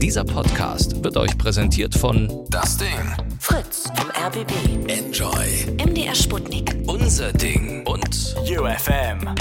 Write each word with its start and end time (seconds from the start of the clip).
Dieser 0.00 0.24
Podcast 0.24 1.04
wird 1.04 1.16
euch 1.16 1.36
präsentiert 1.36 1.94
von 1.94 2.46
Das 2.50 2.76
Ding. 2.78 2.88
Fritz 3.38 3.90
vom 3.94 4.10
RBB. 4.10 4.52
Enjoy. 4.90 5.76
MDR 5.84 6.14
Sputnik. 6.14 6.74
Unser 6.86 7.32
Ding 7.32 7.86
und 7.86 8.34
UFM. 8.48 9.34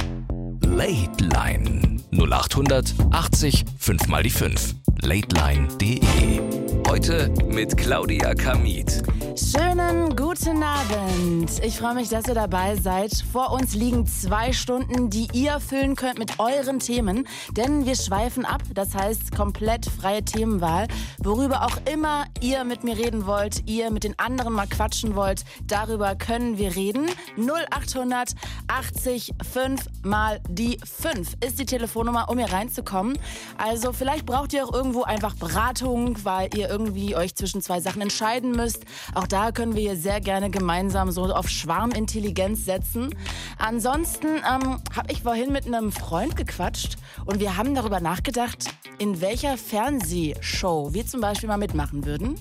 Late 0.61 1.23
Line 1.23 1.97
0800 2.11 2.93
80 3.11 3.65
5 3.79 4.07
mal 4.07 4.23
die 4.23 4.29
5. 4.29 4.75
Lateline.de. 5.01 6.41
Heute 6.87 7.31
mit 7.47 7.77
Claudia 7.77 8.33
Kamit. 8.33 9.03
Schönen 9.37 10.15
guten 10.15 10.63
Abend. 10.63 11.63
Ich 11.63 11.77
freue 11.77 11.93
mich, 11.93 12.09
dass 12.09 12.27
ihr 12.27 12.33
dabei 12.33 12.75
seid. 12.75 13.11
Vor 13.31 13.51
uns 13.51 13.75
liegen 13.75 14.07
zwei 14.07 14.51
Stunden, 14.51 15.09
die 15.09 15.27
ihr 15.33 15.59
füllen 15.59 15.95
könnt 15.95 16.17
mit 16.17 16.39
euren 16.39 16.79
Themen. 16.79 17.27
Denn 17.51 17.85
wir 17.85 17.95
schweifen 17.95 18.45
ab, 18.45 18.63
das 18.73 18.95
heißt 18.95 19.35
komplett 19.35 19.85
freie 19.85 20.23
Themenwahl. 20.23 20.87
Worüber 21.19 21.65
auch 21.65 21.77
immer 21.91 22.25
ihr 22.41 22.63
mit 22.63 22.83
mir 22.83 22.97
reden 22.97 23.27
wollt, 23.27 23.67
ihr 23.67 23.91
mit 23.91 24.03
den 24.03 24.17
anderen 24.17 24.53
mal 24.53 24.67
quatschen 24.67 25.15
wollt, 25.15 25.43
darüber 25.67 26.15
können 26.15 26.57
wir 26.57 26.75
reden. 26.75 27.07
0800 27.37 28.31
80 28.67 29.33
5 29.51 29.81
mal 30.03 30.41
die 30.49 30.79
5 30.83 31.37
ist 31.45 31.59
die 31.59 31.65
Telefonnummer, 31.65 32.29
um 32.29 32.37
hier 32.37 32.51
reinzukommen. 32.51 33.17
Also 33.57 33.93
vielleicht 33.93 34.25
braucht 34.25 34.53
ihr 34.53 34.65
auch 34.65 34.73
irgendwo 34.87 35.03
einfach 35.03 35.35
Beratung, 35.35 36.17
weil 36.23 36.49
ihr 36.55 36.69
irgendwie 36.69 37.13
euch 37.13 37.35
zwischen 37.35 37.61
zwei 37.61 37.81
Sachen 37.81 38.01
entscheiden 38.01 38.51
müsst. 38.51 38.85
Auch 39.13 39.27
da 39.27 39.51
können 39.51 39.75
wir 39.75 39.81
hier 39.81 39.97
sehr 39.97 40.21
gerne 40.21 40.49
gemeinsam 40.49 41.11
so 41.11 41.25
auf 41.25 41.49
Schwarmintelligenz 41.49 42.63
setzen. 42.63 43.13
Ansonsten 43.57 44.27
ähm, 44.27 44.79
habe 44.95 45.11
ich 45.11 45.23
vorhin 45.23 45.51
mit 45.51 45.67
einem 45.67 45.91
Freund 45.91 46.37
gequatscht 46.37 46.95
und 47.25 47.41
wir 47.41 47.57
haben 47.57 47.75
darüber 47.75 47.99
nachgedacht, 47.99 48.69
in 48.97 49.19
welcher 49.19 49.57
Fernsehshow 49.57 50.93
wir 50.93 51.05
zum 51.05 51.19
Beispiel 51.19 51.49
mal 51.49 51.57
mitmachen 51.57 52.05
würden. 52.05 52.39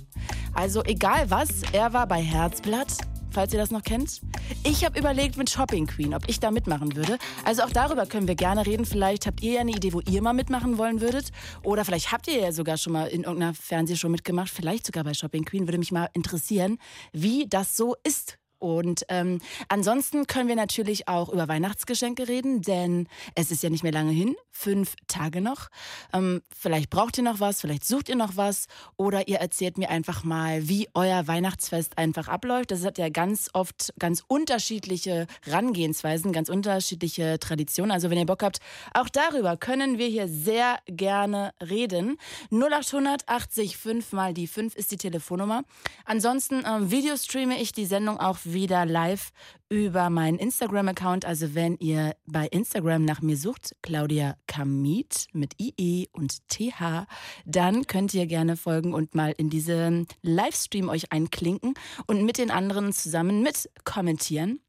Also 0.54 0.84
egal 0.84 1.28
was, 1.28 1.48
er 1.72 1.92
war 1.94 2.06
bei 2.06 2.22
Herzblatt, 2.22 2.98
falls 3.36 3.52
ihr 3.52 3.58
das 3.58 3.70
noch 3.70 3.82
kennt. 3.82 4.22
Ich 4.64 4.82
habe 4.82 4.98
überlegt 4.98 5.36
mit 5.36 5.50
Shopping 5.50 5.86
Queen, 5.86 6.14
ob 6.14 6.26
ich 6.26 6.40
da 6.40 6.50
mitmachen 6.50 6.96
würde. 6.96 7.18
Also 7.44 7.64
auch 7.64 7.70
darüber 7.70 8.06
können 8.06 8.26
wir 8.26 8.34
gerne 8.34 8.64
reden. 8.64 8.86
Vielleicht 8.86 9.26
habt 9.26 9.42
ihr 9.42 9.52
ja 9.52 9.60
eine 9.60 9.72
Idee, 9.72 9.92
wo 9.92 10.00
ihr 10.00 10.22
mal 10.22 10.32
mitmachen 10.32 10.78
wollen 10.78 11.02
würdet. 11.02 11.32
Oder 11.62 11.84
vielleicht 11.84 12.12
habt 12.12 12.28
ihr 12.28 12.38
ja 12.40 12.52
sogar 12.52 12.78
schon 12.78 12.94
mal 12.94 13.08
in 13.08 13.24
irgendeiner 13.24 13.52
Fernsehshow 13.52 14.08
mitgemacht. 14.08 14.48
Vielleicht 14.48 14.86
sogar 14.86 15.04
bei 15.04 15.12
Shopping 15.12 15.44
Queen. 15.44 15.68
Würde 15.68 15.76
mich 15.76 15.92
mal 15.92 16.08
interessieren, 16.14 16.78
wie 17.12 17.46
das 17.46 17.76
so 17.76 17.94
ist. 18.04 18.38
Und 18.58 19.04
ähm, 19.08 19.40
ansonsten 19.68 20.26
können 20.26 20.48
wir 20.48 20.56
natürlich 20.56 21.08
auch 21.08 21.28
über 21.28 21.48
Weihnachtsgeschenke 21.48 22.28
reden, 22.28 22.62
denn 22.62 23.08
es 23.34 23.50
ist 23.50 23.62
ja 23.62 23.70
nicht 23.70 23.82
mehr 23.82 23.92
lange 23.92 24.12
hin, 24.12 24.34
fünf 24.50 24.94
Tage 25.08 25.40
noch. 25.40 25.68
Ähm, 26.12 26.42
vielleicht 26.56 26.90
braucht 26.90 27.18
ihr 27.18 27.24
noch 27.24 27.40
was, 27.40 27.60
vielleicht 27.60 27.84
sucht 27.84 28.08
ihr 28.08 28.16
noch 28.16 28.36
was 28.36 28.66
oder 28.96 29.28
ihr 29.28 29.38
erzählt 29.38 29.78
mir 29.78 29.90
einfach 29.90 30.24
mal, 30.24 30.68
wie 30.68 30.88
euer 30.94 31.26
Weihnachtsfest 31.28 31.98
einfach 31.98 32.28
abläuft. 32.28 32.70
Das 32.70 32.84
hat 32.84 32.98
ja 32.98 33.08
ganz 33.08 33.50
oft 33.52 33.92
ganz 33.98 34.22
unterschiedliche 34.26 35.26
Rangehensweisen, 35.46 36.32
ganz 36.32 36.48
unterschiedliche 36.48 37.38
Traditionen. 37.38 37.90
Also 37.90 38.10
wenn 38.10 38.18
ihr 38.18 38.26
Bock 38.26 38.42
habt, 38.42 38.60
auch 38.94 39.08
darüber 39.08 39.56
können 39.56 39.98
wir 39.98 40.06
hier 40.06 40.28
sehr 40.28 40.78
gerne 40.86 41.52
reden. 41.60 42.16
0880 42.50 43.76
5 43.76 44.12
mal 44.12 44.32
die 44.32 44.46
5 44.46 44.74
ist 44.74 44.90
die 44.90 44.96
Telefonnummer. 44.96 45.64
Ansonsten 46.04 46.64
ähm, 46.66 46.90
videostreame 46.90 47.60
ich 47.60 47.72
die 47.72 47.86
Sendung 47.86 48.18
auch 48.18 48.38
wieder 48.52 48.86
live 48.86 49.30
über 49.68 50.10
meinen 50.10 50.38
Instagram-Account. 50.38 51.24
Also 51.24 51.54
wenn 51.54 51.76
ihr 51.76 52.16
bei 52.26 52.46
Instagram 52.46 53.04
nach 53.04 53.20
mir 53.22 53.36
sucht, 53.36 53.76
Claudia 53.82 54.36
Kamit 54.46 55.26
mit 55.32 55.54
IE 55.60 56.08
und 56.12 56.48
TH, 56.48 57.06
dann 57.44 57.86
könnt 57.86 58.14
ihr 58.14 58.26
gerne 58.26 58.56
folgen 58.56 58.94
und 58.94 59.14
mal 59.14 59.34
in 59.36 59.50
diesen 59.50 60.06
Livestream 60.22 60.88
euch 60.88 61.12
einklinken 61.12 61.74
und 62.06 62.24
mit 62.24 62.38
den 62.38 62.50
anderen 62.50 62.92
zusammen 62.92 63.42
mit 63.42 63.68
kommentieren. 63.84 64.60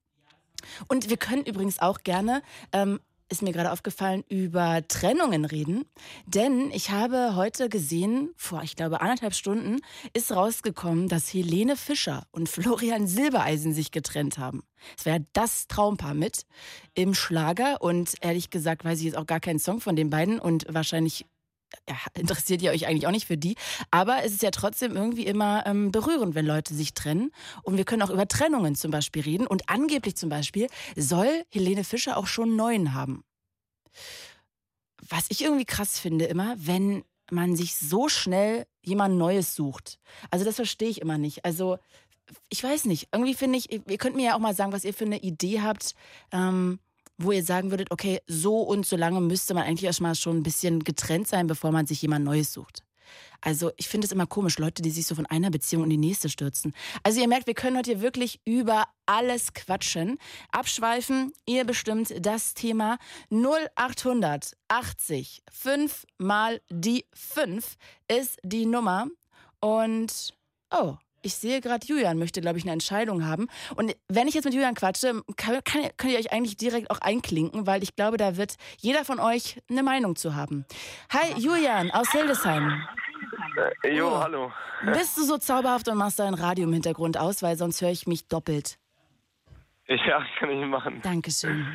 Und 0.88 1.09
wir 1.09 1.17
können 1.17 1.44
übrigens 1.44 1.79
auch 1.79 1.99
gerne 1.99 2.41
ähm, 2.71 2.99
ist 3.29 3.41
mir 3.41 3.51
gerade 3.51 3.71
aufgefallen, 3.71 4.23
über 4.29 4.88
Trennungen 4.88 5.45
reden. 5.45 5.85
Denn 6.25 6.71
ich 6.71 6.91
habe 6.91 7.35
heute 7.35 7.69
gesehen, 7.69 8.31
vor, 8.35 8.63
ich 8.63 8.75
glaube, 8.75 9.01
anderthalb 9.01 9.33
Stunden, 9.33 9.79
ist 10.13 10.31
rausgekommen, 10.31 11.07
dass 11.07 11.33
Helene 11.33 11.75
Fischer 11.75 12.25
und 12.31 12.49
Florian 12.49 13.07
Silbereisen 13.07 13.73
sich 13.73 13.91
getrennt 13.91 14.38
haben. 14.38 14.63
Es 14.97 15.05
wäre 15.05 15.25
das 15.33 15.67
Traumpaar 15.67 16.13
mit 16.13 16.45
im 16.93 17.13
Schlager 17.13 17.81
und 17.81 18.13
ehrlich 18.21 18.49
gesagt 18.49 18.85
weiß 18.85 18.99
ich 18.99 19.05
jetzt 19.05 19.17
auch 19.17 19.25
gar 19.25 19.39
keinen 19.39 19.59
Song 19.59 19.81
von 19.81 19.95
den 19.95 20.09
beiden 20.09 20.39
und 20.39 20.65
wahrscheinlich 20.69 21.25
ja, 21.88 21.95
interessiert 22.16 22.61
ihr 22.61 22.72
euch 22.72 22.88
eigentlich 22.88 23.07
auch 23.07 23.11
nicht 23.11 23.28
für 23.28 23.38
die. 23.38 23.55
Aber 23.91 24.23
es 24.23 24.33
ist 24.33 24.44
ja 24.44 24.51
trotzdem 24.51 24.95
irgendwie 24.95 25.25
immer 25.25 25.66
ähm, 25.66 25.91
berührend, 25.91 26.35
wenn 26.35 26.45
Leute 26.45 26.73
sich 26.73 26.94
trennen. 26.94 27.31
Und 27.63 27.78
wir 27.78 27.85
können 27.85 28.01
auch 28.01 28.09
über 28.09 28.28
Trennungen 28.28 28.75
zum 28.75 28.91
Beispiel 28.91 29.23
reden. 29.23 29.47
Und 29.47 29.69
angeblich 29.69 30.16
zum 30.16 30.29
Beispiel 30.29 30.67
soll 30.95 31.44
Helene 31.50 31.83
Fischer 31.83 32.17
auch 32.17 32.27
schon 32.27 32.56
neuen 32.56 32.94
haben. 32.94 33.23
Was 35.09 35.25
ich 35.29 35.44
irgendwie 35.44 35.66
krass 35.66 36.00
finde 36.00 36.25
immer, 36.25 36.56
wenn 36.57 37.03
man 37.31 37.56
sich 37.56 37.75
so 37.75 38.07
schnell 38.07 38.66
jemand 38.81 39.17
Neues 39.17 39.56
sucht. 39.56 40.00
Also 40.31 40.45
das 40.45 40.56
verstehe 40.56 40.89
ich 40.89 41.01
immer 41.01 41.17
nicht. 41.17 41.45
Also 41.45 41.77
ich 42.50 42.63
weiß 42.63 42.85
nicht. 42.85 43.09
Irgendwie 43.11 43.33
finde 43.33 43.57
ich, 43.57 43.72
ihr 43.72 43.97
könnt 43.97 44.16
mir 44.16 44.25
ja 44.25 44.35
auch 44.35 44.39
mal 44.39 44.56
sagen, 44.56 44.72
was 44.72 44.85
ihr 44.85 44.94
für 44.94 45.06
eine 45.06 45.19
Idee 45.19 45.61
habt. 45.61 45.94
Ähm, 46.31 46.79
wo 47.17 47.31
ihr 47.31 47.44
sagen 47.44 47.72
würdet, 47.72 47.91
okay, 47.91 48.22
so 48.28 48.61
und 48.61 48.85
so 48.85 48.95
lange 48.95 49.22
müsste 49.22 49.53
man 49.53 49.63
eigentlich 49.63 49.85
erstmal 49.85 50.16
schon 50.16 50.38
ein 50.38 50.44
bisschen 50.44 50.83
getrennt 50.83 51.28
sein, 51.28 51.47
bevor 51.47 51.72
man 51.72 51.88
sich 51.88 52.01
jemand 52.01 52.25
Neues 52.25 52.53
sucht. 52.53 52.83
Also 53.41 53.72
ich 53.78 53.88
finde 53.88 54.05
es 54.05 54.11
immer 54.11 54.25
komisch, 54.25 54.57
Leute, 54.57 54.81
die 54.81 54.89
sich 54.89 55.07
so 55.07 55.16
von 55.16 55.25
einer 55.25 55.50
Beziehung 55.50 55.83
in 55.83 55.89
die 55.89 55.97
nächste 55.97 56.29
stürzen. 56.29 56.73
Also 57.03 57.22
ihr 57.22 57.27
merkt, 57.27 57.47
wir 57.47 57.53
können 57.53 57.77
heute 57.77 57.91
hier 57.91 58.01
wirklich 58.01 58.41
über 58.45 58.85
alles 59.06 59.53
quatschen. 59.53 60.17
Abschweifen, 60.51 61.33
ihr 61.45 61.63
bestimmt 61.63 62.13
das 62.25 62.53
Thema 62.53 62.97
0800 63.29 64.57
80 64.67 65.44
5 65.51 66.06
mal 66.17 66.61
die 66.69 67.06
5 67.13 67.77
ist 68.07 68.39
die 68.44 68.66
Nummer. 68.66 69.07
Und, 69.59 70.33
oh, 70.72 70.95
ich 71.22 71.35
sehe 71.35 71.61
gerade, 71.61 71.85
Julian 71.85 72.17
möchte, 72.19 72.41
glaube 72.41 72.57
ich, 72.57 72.63
eine 72.63 72.73
Entscheidung 72.73 73.25
haben. 73.25 73.47
Und 73.75 73.95
wenn 74.07 74.28
ich 74.28 74.33
jetzt 74.33 74.45
mit 74.45 74.53
Julian 74.53 74.75
quatsche, 74.75 75.22
kann, 75.35 75.59
kann, 75.63 75.81
könnt 75.97 76.13
ihr 76.13 76.19
euch 76.19 76.31
eigentlich 76.31 76.57
direkt 76.57 76.89
auch 76.91 77.00
einklinken, 77.01 77.67
weil 77.67 77.83
ich 77.83 77.95
glaube, 77.95 78.17
da 78.17 78.38
wird 78.38 78.55
jeder 78.79 79.03
von 79.05 79.19
euch 79.19 79.61
eine 79.69 79.83
Meinung 79.83 80.16
zu 80.16 80.35
haben. 80.35 80.66
Hi, 81.11 81.33
Julian 81.39 81.91
aus 81.91 82.11
Hildesheim. 82.11 82.88
Äh, 83.83 83.95
jo, 83.95 84.09
Oh. 84.09 84.19
hallo. 84.19 84.51
Bist 84.85 85.17
du 85.17 85.23
so 85.23 85.38
zauberhaft 85.38 85.88
und 85.88 85.97
machst 85.97 86.19
dein 86.19 86.35
Radio 86.35 86.66
im 86.66 86.73
Hintergrund 86.73 87.17
aus, 87.17 87.41
weil 87.41 87.56
sonst 87.57 87.81
höre 87.81 87.89
ich 87.91 88.07
mich 88.07 88.27
doppelt. 88.27 88.77
Ja, 89.89 90.22
kann 90.38 90.50
ich 90.50 90.66
machen. 90.67 91.00
Dankeschön. 91.01 91.66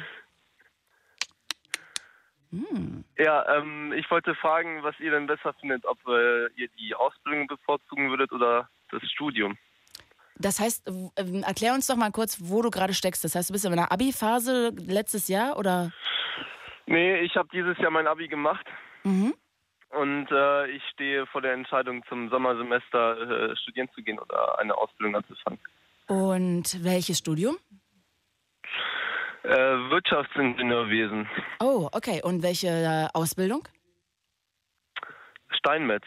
Ja, 3.16 3.56
ähm, 3.56 3.94
ich 3.94 4.10
wollte 4.10 4.34
fragen, 4.34 4.82
was 4.82 4.94
ihr 5.00 5.10
denn 5.10 5.26
besser 5.26 5.54
findet, 5.54 5.86
ob 5.86 5.98
äh, 6.06 6.48
ihr 6.54 6.68
die 6.78 6.94
Ausbildung 6.94 7.46
bevorzugen 7.46 8.10
würdet 8.10 8.30
oder 8.32 8.68
das 8.92 9.02
Studium. 9.10 9.56
Das 10.36 10.58
heißt, 10.60 10.88
ähm, 11.16 11.42
erklär 11.44 11.74
uns 11.74 11.86
doch 11.86 11.96
mal 11.96 12.10
kurz, 12.10 12.38
wo 12.40 12.62
du 12.62 12.70
gerade 12.70 12.94
steckst. 12.94 13.24
Das 13.24 13.34
heißt, 13.34 13.50
du 13.50 13.52
bist 13.52 13.64
in 13.64 13.72
einer 13.72 13.92
Abi-Phase 13.92 14.72
letztes 14.86 15.28
Jahr 15.28 15.56
oder? 15.58 15.92
Nee, 16.86 17.20
ich 17.20 17.36
habe 17.36 17.48
dieses 17.52 17.76
Jahr 17.78 17.90
mein 17.90 18.06
Abi 18.06 18.28
gemacht 18.28 18.66
Mhm. 19.04 19.34
und 19.90 20.28
äh, 20.30 20.66
ich 20.68 20.82
stehe 20.92 21.26
vor 21.26 21.42
der 21.42 21.52
Entscheidung, 21.54 22.02
zum 22.08 22.28
Sommersemester 22.30 23.50
äh, 23.50 23.56
studieren 23.56 23.88
zu 23.94 24.02
gehen 24.02 24.18
oder 24.18 24.58
eine 24.58 24.76
Ausbildung 24.76 25.16
anzufangen. 25.16 25.58
Und 26.08 26.82
welches 26.84 27.18
Studium? 27.18 27.56
Äh, 29.44 29.48
Wirtschaftsingenieurwesen, 29.90 31.28
Oh, 31.60 31.88
okay. 31.92 32.20
Und 32.22 32.42
welche 32.42 32.68
äh, 32.68 33.08
Ausbildung? 33.12 33.66
Steinmetz 35.50 36.04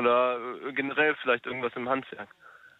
oder 0.00 0.38
äh, 0.66 0.72
generell 0.72 1.14
vielleicht 1.22 1.46
irgendwas 1.46 1.72
im 1.76 1.88
Handwerk. 1.88 2.28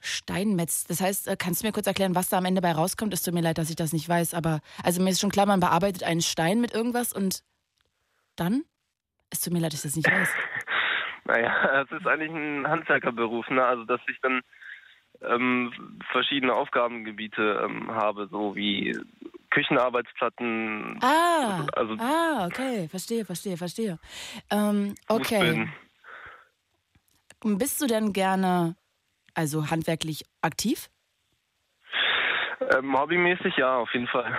Steinmetz. 0.00 0.84
Das 0.84 1.00
heißt, 1.00 1.28
äh, 1.28 1.36
kannst 1.38 1.62
du 1.62 1.66
mir 1.66 1.72
kurz 1.72 1.86
erklären, 1.86 2.14
was 2.14 2.28
da 2.30 2.38
am 2.38 2.46
Ende 2.46 2.62
bei 2.62 2.72
rauskommt? 2.72 3.12
Es 3.12 3.22
tut 3.22 3.34
mir 3.34 3.42
leid, 3.42 3.58
dass 3.58 3.70
ich 3.70 3.76
das 3.76 3.92
nicht 3.92 4.08
weiß, 4.08 4.34
aber 4.34 4.60
also 4.82 5.02
mir 5.02 5.10
ist 5.10 5.20
schon 5.20 5.30
klar, 5.30 5.46
man 5.46 5.60
bearbeitet 5.60 6.02
einen 6.02 6.22
Stein 6.22 6.60
mit 6.60 6.72
irgendwas 6.74 7.12
und 7.12 7.42
dann? 8.36 8.64
Es 9.30 9.40
tut 9.42 9.52
mir 9.52 9.60
leid, 9.60 9.72
dass 9.72 9.84
ich 9.84 9.92
das 9.92 9.96
nicht 9.96 10.10
weiß. 10.10 10.34
Naja, 11.26 11.82
es 11.82 11.92
ist 11.92 12.06
eigentlich 12.08 12.32
ein 12.32 12.66
Handwerkerberuf, 12.66 13.48
ne? 13.50 13.64
Also 13.64 13.84
dass 13.84 14.00
ich 14.08 14.18
dann 14.20 14.40
ähm, 15.22 15.72
verschiedene 16.10 16.54
Aufgabengebiete 16.54 17.62
ähm, 17.64 17.90
habe, 17.94 18.26
so 18.32 18.56
wie 18.56 18.98
Küchenarbeitsplatten. 19.50 20.98
Ah, 21.02 21.66
Also 21.72 21.94
ah, 21.98 22.46
okay, 22.46 22.88
verstehe, 22.88 23.24
verstehe, 23.24 23.56
verstehe. 23.56 23.98
Ähm, 24.50 24.94
okay. 25.08 25.38
Fußböden. 25.40 25.72
Bist 27.42 27.80
du 27.80 27.86
denn 27.86 28.12
gerne, 28.12 28.76
also 29.34 29.70
handwerklich 29.70 30.24
aktiv? 30.42 30.90
Ähm, 32.74 32.98
hobbymäßig 32.98 33.56
ja, 33.56 33.78
auf 33.78 33.92
jeden 33.94 34.06
Fall. 34.08 34.36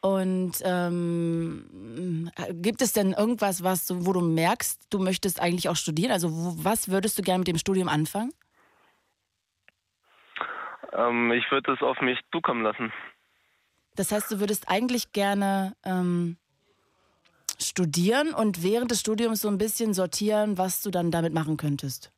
Und 0.00 0.60
ähm, 0.64 2.30
gibt 2.52 2.82
es 2.82 2.92
denn 2.92 3.12
irgendwas, 3.12 3.64
was 3.64 3.86
du, 3.86 4.06
wo 4.06 4.12
du 4.12 4.20
merkst, 4.20 4.86
du 4.90 4.98
möchtest 4.98 5.40
eigentlich 5.40 5.68
auch 5.68 5.76
studieren? 5.76 6.12
Also 6.12 6.30
wo, 6.30 6.64
was 6.64 6.90
würdest 6.90 7.18
du 7.18 7.22
gerne 7.22 7.38
mit 7.38 7.48
dem 7.48 7.58
Studium 7.58 7.88
anfangen? 7.88 8.32
Ähm, 10.92 11.32
ich 11.32 11.50
würde 11.50 11.72
es 11.72 11.82
auf 11.82 12.00
mich 12.00 12.20
zukommen 12.30 12.62
lassen. 12.62 12.92
Das 13.96 14.12
heißt, 14.12 14.30
du 14.30 14.38
würdest 14.38 14.68
eigentlich 14.68 15.12
gerne 15.12 15.74
ähm, 15.82 16.36
studieren 17.58 18.34
und 18.34 18.62
während 18.62 18.90
des 18.90 19.00
Studiums 19.00 19.40
so 19.40 19.48
ein 19.48 19.58
bisschen 19.58 19.94
sortieren, 19.94 20.58
was 20.58 20.82
du 20.82 20.90
dann 20.90 21.10
damit 21.10 21.32
machen 21.32 21.56
könntest. 21.56 22.12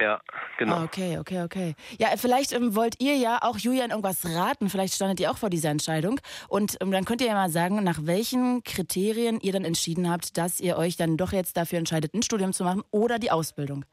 Ja, 0.00 0.20
genau. 0.58 0.76
Ah, 0.76 0.84
okay, 0.84 1.18
okay, 1.18 1.42
okay. 1.42 1.74
Ja, 1.98 2.08
vielleicht 2.16 2.52
ähm, 2.52 2.74
wollt 2.74 3.00
ihr 3.00 3.16
ja 3.16 3.38
auch 3.42 3.58
Julian 3.58 3.90
irgendwas 3.90 4.24
raten. 4.26 4.68
Vielleicht 4.68 4.94
standet 4.94 5.20
ihr 5.20 5.30
auch 5.30 5.38
vor 5.38 5.50
dieser 5.50 5.70
Entscheidung. 5.70 6.20
Und 6.48 6.76
ähm, 6.80 6.90
dann 6.90 7.04
könnt 7.04 7.20
ihr 7.20 7.28
ja 7.28 7.34
mal 7.34 7.48
sagen, 7.50 7.82
nach 7.84 7.98
welchen 8.02 8.64
Kriterien 8.64 9.38
ihr 9.40 9.52
dann 9.52 9.64
entschieden 9.64 10.10
habt, 10.10 10.36
dass 10.36 10.58
ihr 10.58 10.76
euch 10.76 10.96
dann 10.96 11.16
doch 11.16 11.32
jetzt 11.32 11.56
dafür 11.56 11.78
entscheidet, 11.78 12.12
ein 12.14 12.22
Studium 12.22 12.52
zu 12.52 12.64
machen 12.64 12.82
oder 12.90 13.20
die 13.20 13.30
Ausbildung. 13.30 13.84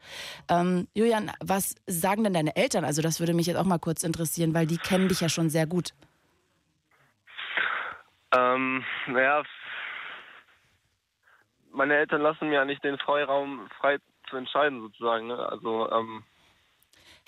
Ähm, 0.49 0.87
Julian, 0.95 1.31
was 1.39 1.75
sagen 1.85 2.23
denn 2.23 2.33
deine 2.33 2.55
Eltern? 2.55 2.83
Also 2.83 3.03
das 3.03 3.19
würde 3.19 3.35
mich 3.35 3.45
jetzt 3.45 3.57
auch 3.57 3.65
mal 3.65 3.79
kurz 3.79 4.03
interessieren, 4.03 4.55
weil 4.55 4.65
die 4.65 4.77
kennen 4.77 5.07
dich 5.07 5.21
ja 5.21 5.29
schon 5.29 5.49
sehr 5.49 5.67
gut. 5.67 5.93
Ähm, 8.33 8.83
naja, 9.07 9.43
meine 11.73 11.95
Eltern 11.95 12.21
lassen 12.21 12.49
mir 12.49 12.61
eigentlich 12.61 12.79
den 12.79 12.97
Freiraum 12.97 13.67
frei 13.79 13.97
zu 14.31 14.37
entscheiden 14.37 14.81
sozusagen. 14.81 15.27
Ne? 15.27 15.37
Also 15.37 15.91
ähm, 15.91 16.23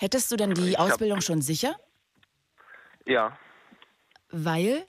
Hättest 0.00 0.32
du 0.32 0.36
denn 0.36 0.54
die 0.54 0.70
Ich 0.70 0.78
hab- 0.78 0.86
Ausbildung 0.90 1.20
schon 1.20 1.40
sicher? 1.40 1.76
ja, 3.06 3.38
Weil? 4.30 4.86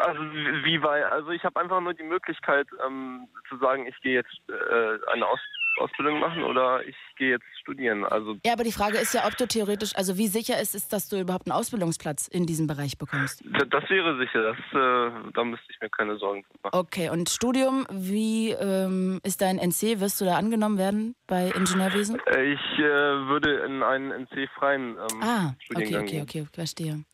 also 0.00 0.20
wie, 0.64 0.80
weit? 0.82 1.04
Also 1.10 1.30
ich 1.30 1.42
habe 1.44 1.58
einfach 1.60 1.80
nur 1.80 1.92
die 1.94 2.04
Möglichkeit 2.04 2.68
ähm, 2.86 3.26
zu 3.48 3.56
sagen, 3.58 3.86
ich 3.86 3.98
gehe 4.02 4.14
jetzt 4.14 4.38
äh, 4.48 4.98
eine 5.12 5.26
Aus 5.26 5.40
Ausbildung 5.78 6.20
machen 6.20 6.42
oder 6.42 6.84
ich 6.86 6.96
gehe 7.16 7.30
jetzt 7.30 7.44
studieren. 7.60 8.04
Also 8.04 8.36
Ja, 8.44 8.52
aber 8.52 8.64
die 8.64 8.72
Frage 8.72 8.98
ist 8.98 9.14
ja, 9.14 9.26
ob 9.26 9.36
du 9.36 9.46
theoretisch, 9.46 9.94
also 9.96 10.16
wie 10.18 10.26
sicher 10.28 10.60
ist 10.60 10.74
es, 10.74 10.88
dass 10.88 11.08
du 11.08 11.20
überhaupt 11.20 11.46
einen 11.46 11.52
Ausbildungsplatz 11.58 12.28
in 12.28 12.46
diesem 12.46 12.66
Bereich 12.66 12.98
bekommst? 12.98 13.42
das 13.44 13.90
wäre 13.90 14.18
sicher. 14.18 14.42
Das, 14.42 14.56
äh, 14.72 15.32
da 15.34 15.44
müsste 15.44 15.66
ich 15.70 15.80
mir 15.80 15.90
keine 15.90 16.16
Sorgen 16.18 16.44
machen. 16.62 16.74
Okay, 16.78 17.10
und 17.10 17.28
Studium, 17.30 17.86
wie 17.90 18.50
ähm, 18.50 19.20
ist 19.22 19.40
dein 19.40 19.58
NC? 19.58 20.00
Wirst 20.00 20.20
du 20.20 20.24
da 20.24 20.36
angenommen 20.36 20.78
werden 20.78 21.14
bei 21.26 21.48
Ingenieurwesen? 21.48 22.20
Äh, 22.26 22.52
Ich 22.52 22.78
äh, 22.78 22.82
würde 22.82 23.54
in 23.66 23.82
einen 23.82 24.10
NC-freien 24.12 24.96
ähm, 24.96 25.22
Ah, 25.22 25.46
okay, 25.48 25.56
Studiengang 25.64 26.02
okay, 26.02 26.10
gehen. 26.12 26.22
okay, 26.22 26.46
verstehe. 26.52 27.04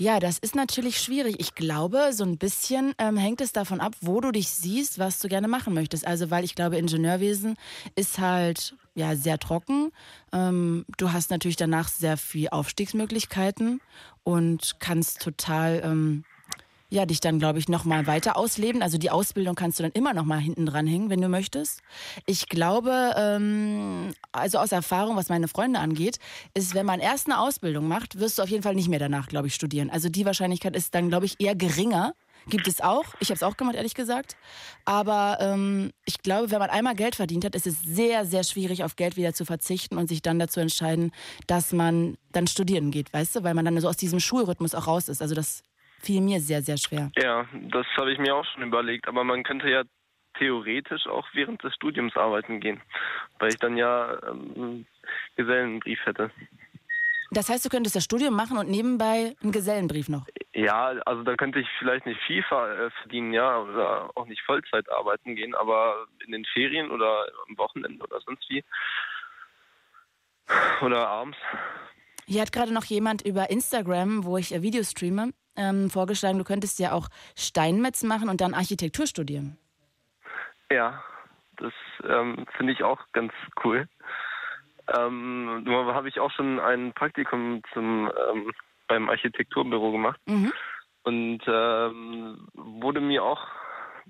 Ja, 0.00 0.20
das 0.20 0.38
ist 0.38 0.54
natürlich 0.54 1.00
schwierig. 1.00 1.36
Ich 1.40 1.56
glaube, 1.56 2.12
so 2.12 2.22
ein 2.22 2.38
bisschen 2.38 2.94
ähm, 2.98 3.16
hängt 3.16 3.40
es 3.40 3.52
davon 3.52 3.80
ab, 3.80 3.96
wo 4.00 4.20
du 4.20 4.30
dich 4.30 4.48
siehst, 4.48 5.00
was 5.00 5.18
du 5.18 5.26
gerne 5.28 5.48
machen 5.48 5.74
möchtest. 5.74 6.06
Also, 6.06 6.30
weil 6.30 6.44
ich 6.44 6.54
glaube, 6.54 6.78
Ingenieurwesen 6.78 7.56
ist 7.96 8.20
halt 8.20 8.76
ja 8.94 9.16
sehr 9.16 9.40
trocken. 9.40 9.90
Ähm, 10.32 10.84
du 10.98 11.12
hast 11.12 11.32
natürlich 11.32 11.56
danach 11.56 11.88
sehr 11.88 12.16
viel 12.16 12.48
Aufstiegsmöglichkeiten 12.48 13.80
und 14.22 14.76
kannst 14.78 15.20
total 15.20 15.80
ähm, 15.82 16.24
ja, 16.90 17.04
dich 17.04 17.20
dann, 17.20 17.38
glaube 17.38 17.58
ich, 17.58 17.68
nochmal 17.68 18.06
weiter 18.06 18.36
ausleben. 18.36 18.82
Also 18.82 18.96
die 18.96 19.10
Ausbildung 19.10 19.54
kannst 19.54 19.78
du 19.78 19.82
dann 19.82 19.92
immer 19.92 20.14
nochmal 20.14 20.40
hinten 20.40 20.64
dran 20.64 20.86
hängen, 20.86 21.10
wenn 21.10 21.20
du 21.20 21.28
möchtest. 21.28 21.80
Ich 22.26 22.48
glaube, 22.48 23.14
ähm, 23.16 24.14
also 24.32 24.58
aus 24.58 24.72
Erfahrung, 24.72 25.16
was 25.16 25.28
meine 25.28 25.48
Freunde 25.48 25.80
angeht, 25.80 26.18
ist, 26.54 26.74
wenn 26.74 26.86
man 26.86 27.00
erst 27.00 27.26
eine 27.26 27.40
Ausbildung 27.40 27.88
macht, 27.88 28.18
wirst 28.18 28.38
du 28.38 28.42
auf 28.42 28.48
jeden 28.48 28.62
Fall 28.62 28.74
nicht 28.74 28.88
mehr 28.88 28.98
danach, 28.98 29.28
glaube 29.28 29.48
ich, 29.48 29.54
studieren. 29.54 29.90
Also 29.90 30.08
die 30.08 30.24
Wahrscheinlichkeit 30.24 30.74
ist 30.74 30.94
dann, 30.94 31.08
glaube 31.10 31.26
ich, 31.26 31.36
eher 31.38 31.54
geringer. 31.54 32.14
Gibt 32.48 32.66
es 32.68 32.80
auch. 32.80 33.04
Ich 33.20 33.28
habe 33.28 33.36
es 33.36 33.42
auch 33.42 33.58
gemacht, 33.58 33.74
ehrlich 33.74 33.94
gesagt. 33.94 34.36
Aber 34.86 35.36
ähm, 35.40 35.90
ich 36.06 36.22
glaube, 36.22 36.50
wenn 36.50 36.60
man 36.60 36.70
einmal 36.70 36.94
Geld 36.94 37.16
verdient 37.16 37.44
hat, 37.44 37.54
ist 37.54 37.66
es 37.66 37.82
sehr, 37.82 38.24
sehr 38.24 38.44
schwierig, 38.44 38.84
auf 38.84 38.96
Geld 38.96 39.16
wieder 39.16 39.34
zu 39.34 39.44
verzichten 39.44 39.98
und 39.98 40.08
sich 40.08 40.22
dann 40.22 40.38
dazu 40.38 40.60
entscheiden, 40.60 41.12
dass 41.46 41.72
man 41.72 42.16
dann 42.32 42.46
studieren 42.46 42.90
geht, 42.90 43.12
weißt 43.12 43.36
du? 43.36 43.42
Weil 43.42 43.52
man 43.52 43.66
dann 43.66 43.78
so 43.80 43.88
aus 43.88 43.98
diesem 43.98 44.20
Schulrhythmus 44.20 44.74
auch 44.74 44.86
raus 44.86 45.10
ist. 45.10 45.20
Also 45.20 45.34
das 45.34 45.62
fiel 46.00 46.20
mir 46.20 46.40
sehr, 46.40 46.62
sehr 46.62 46.76
schwer. 46.76 47.10
Ja, 47.16 47.46
das 47.70 47.86
habe 47.96 48.12
ich 48.12 48.18
mir 48.18 48.34
auch 48.34 48.44
schon 48.44 48.62
überlegt. 48.62 49.08
Aber 49.08 49.24
man 49.24 49.42
könnte 49.42 49.68
ja 49.68 49.82
theoretisch 50.38 51.06
auch 51.06 51.26
während 51.32 51.62
des 51.64 51.74
Studiums 51.74 52.16
arbeiten 52.16 52.60
gehen, 52.60 52.80
weil 53.38 53.50
ich 53.50 53.58
dann 53.58 53.76
ja 53.76 54.18
ähm, 54.28 54.86
Gesellenbrief 55.36 55.98
hätte. 56.04 56.30
Das 57.30 57.50
heißt, 57.50 57.64
du 57.64 57.68
könntest 57.68 57.94
das 57.94 58.04
Studium 58.04 58.34
machen 58.34 58.56
und 58.56 58.70
nebenbei 58.70 59.34
einen 59.42 59.52
Gesellenbrief 59.52 60.08
noch. 60.08 60.26
Ja, 60.54 60.94
also 61.04 61.22
da 61.24 61.36
könnte 61.36 61.60
ich 61.60 61.68
vielleicht 61.78 62.06
nicht 62.06 62.20
viel 62.22 62.38
äh, 62.38 62.90
verdienen, 63.02 63.34
ja, 63.34 63.60
oder 63.60 64.10
auch 64.14 64.26
nicht 64.26 64.40
Vollzeit 64.42 64.90
arbeiten 64.90 65.36
gehen, 65.36 65.54
aber 65.54 66.06
in 66.24 66.32
den 66.32 66.46
Ferien 66.46 66.90
oder 66.90 67.26
am 67.48 67.58
Wochenende 67.58 68.02
oder 68.02 68.20
sonst 68.20 68.48
wie. 68.48 68.64
Oder 70.80 71.06
abends. 71.06 71.36
Hier 72.26 72.40
hat 72.40 72.52
gerade 72.52 72.72
noch 72.72 72.84
jemand 72.84 73.22
über 73.22 73.50
Instagram, 73.50 74.24
wo 74.24 74.38
ich 74.38 74.54
äh, 74.54 74.62
Videos 74.62 74.92
streame, 74.92 75.32
ähm, 75.58 75.90
vorgeschlagen, 75.90 76.38
du 76.38 76.44
könntest 76.44 76.78
ja 76.78 76.92
auch 76.92 77.08
Steinmetz 77.36 78.02
machen 78.02 78.28
und 78.30 78.40
dann 78.40 78.54
Architektur 78.54 79.06
studieren. 79.06 79.58
Ja, 80.70 81.02
das 81.56 81.72
ähm, 82.04 82.46
finde 82.56 82.72
ich 82.72 82.82
auch 82.84 83.00
ganz 83.12 83.32
cool. 83.64 83.88
Ähm, 84.96 85.64
nur 85.64 85.92
habe 85.94 86.08
ich 86.08 86.18
auch 86.20 86.30
schon 86.30 86.58
ein 86.60 86.92
Praktikum 86.94 87.62
zum 87.74 88.10
ähm, 88.30 88.52
beim 88.86 89.10
Architekturbüro 89.10 89.92
gemacht 89.92 90.20
Mhm. 90.26 90.52
und 91.02 91.40
ähm, 91.46 92.48
wurde 92.54 93.00
mir 93.00 93.22
auch, 93.22 93.46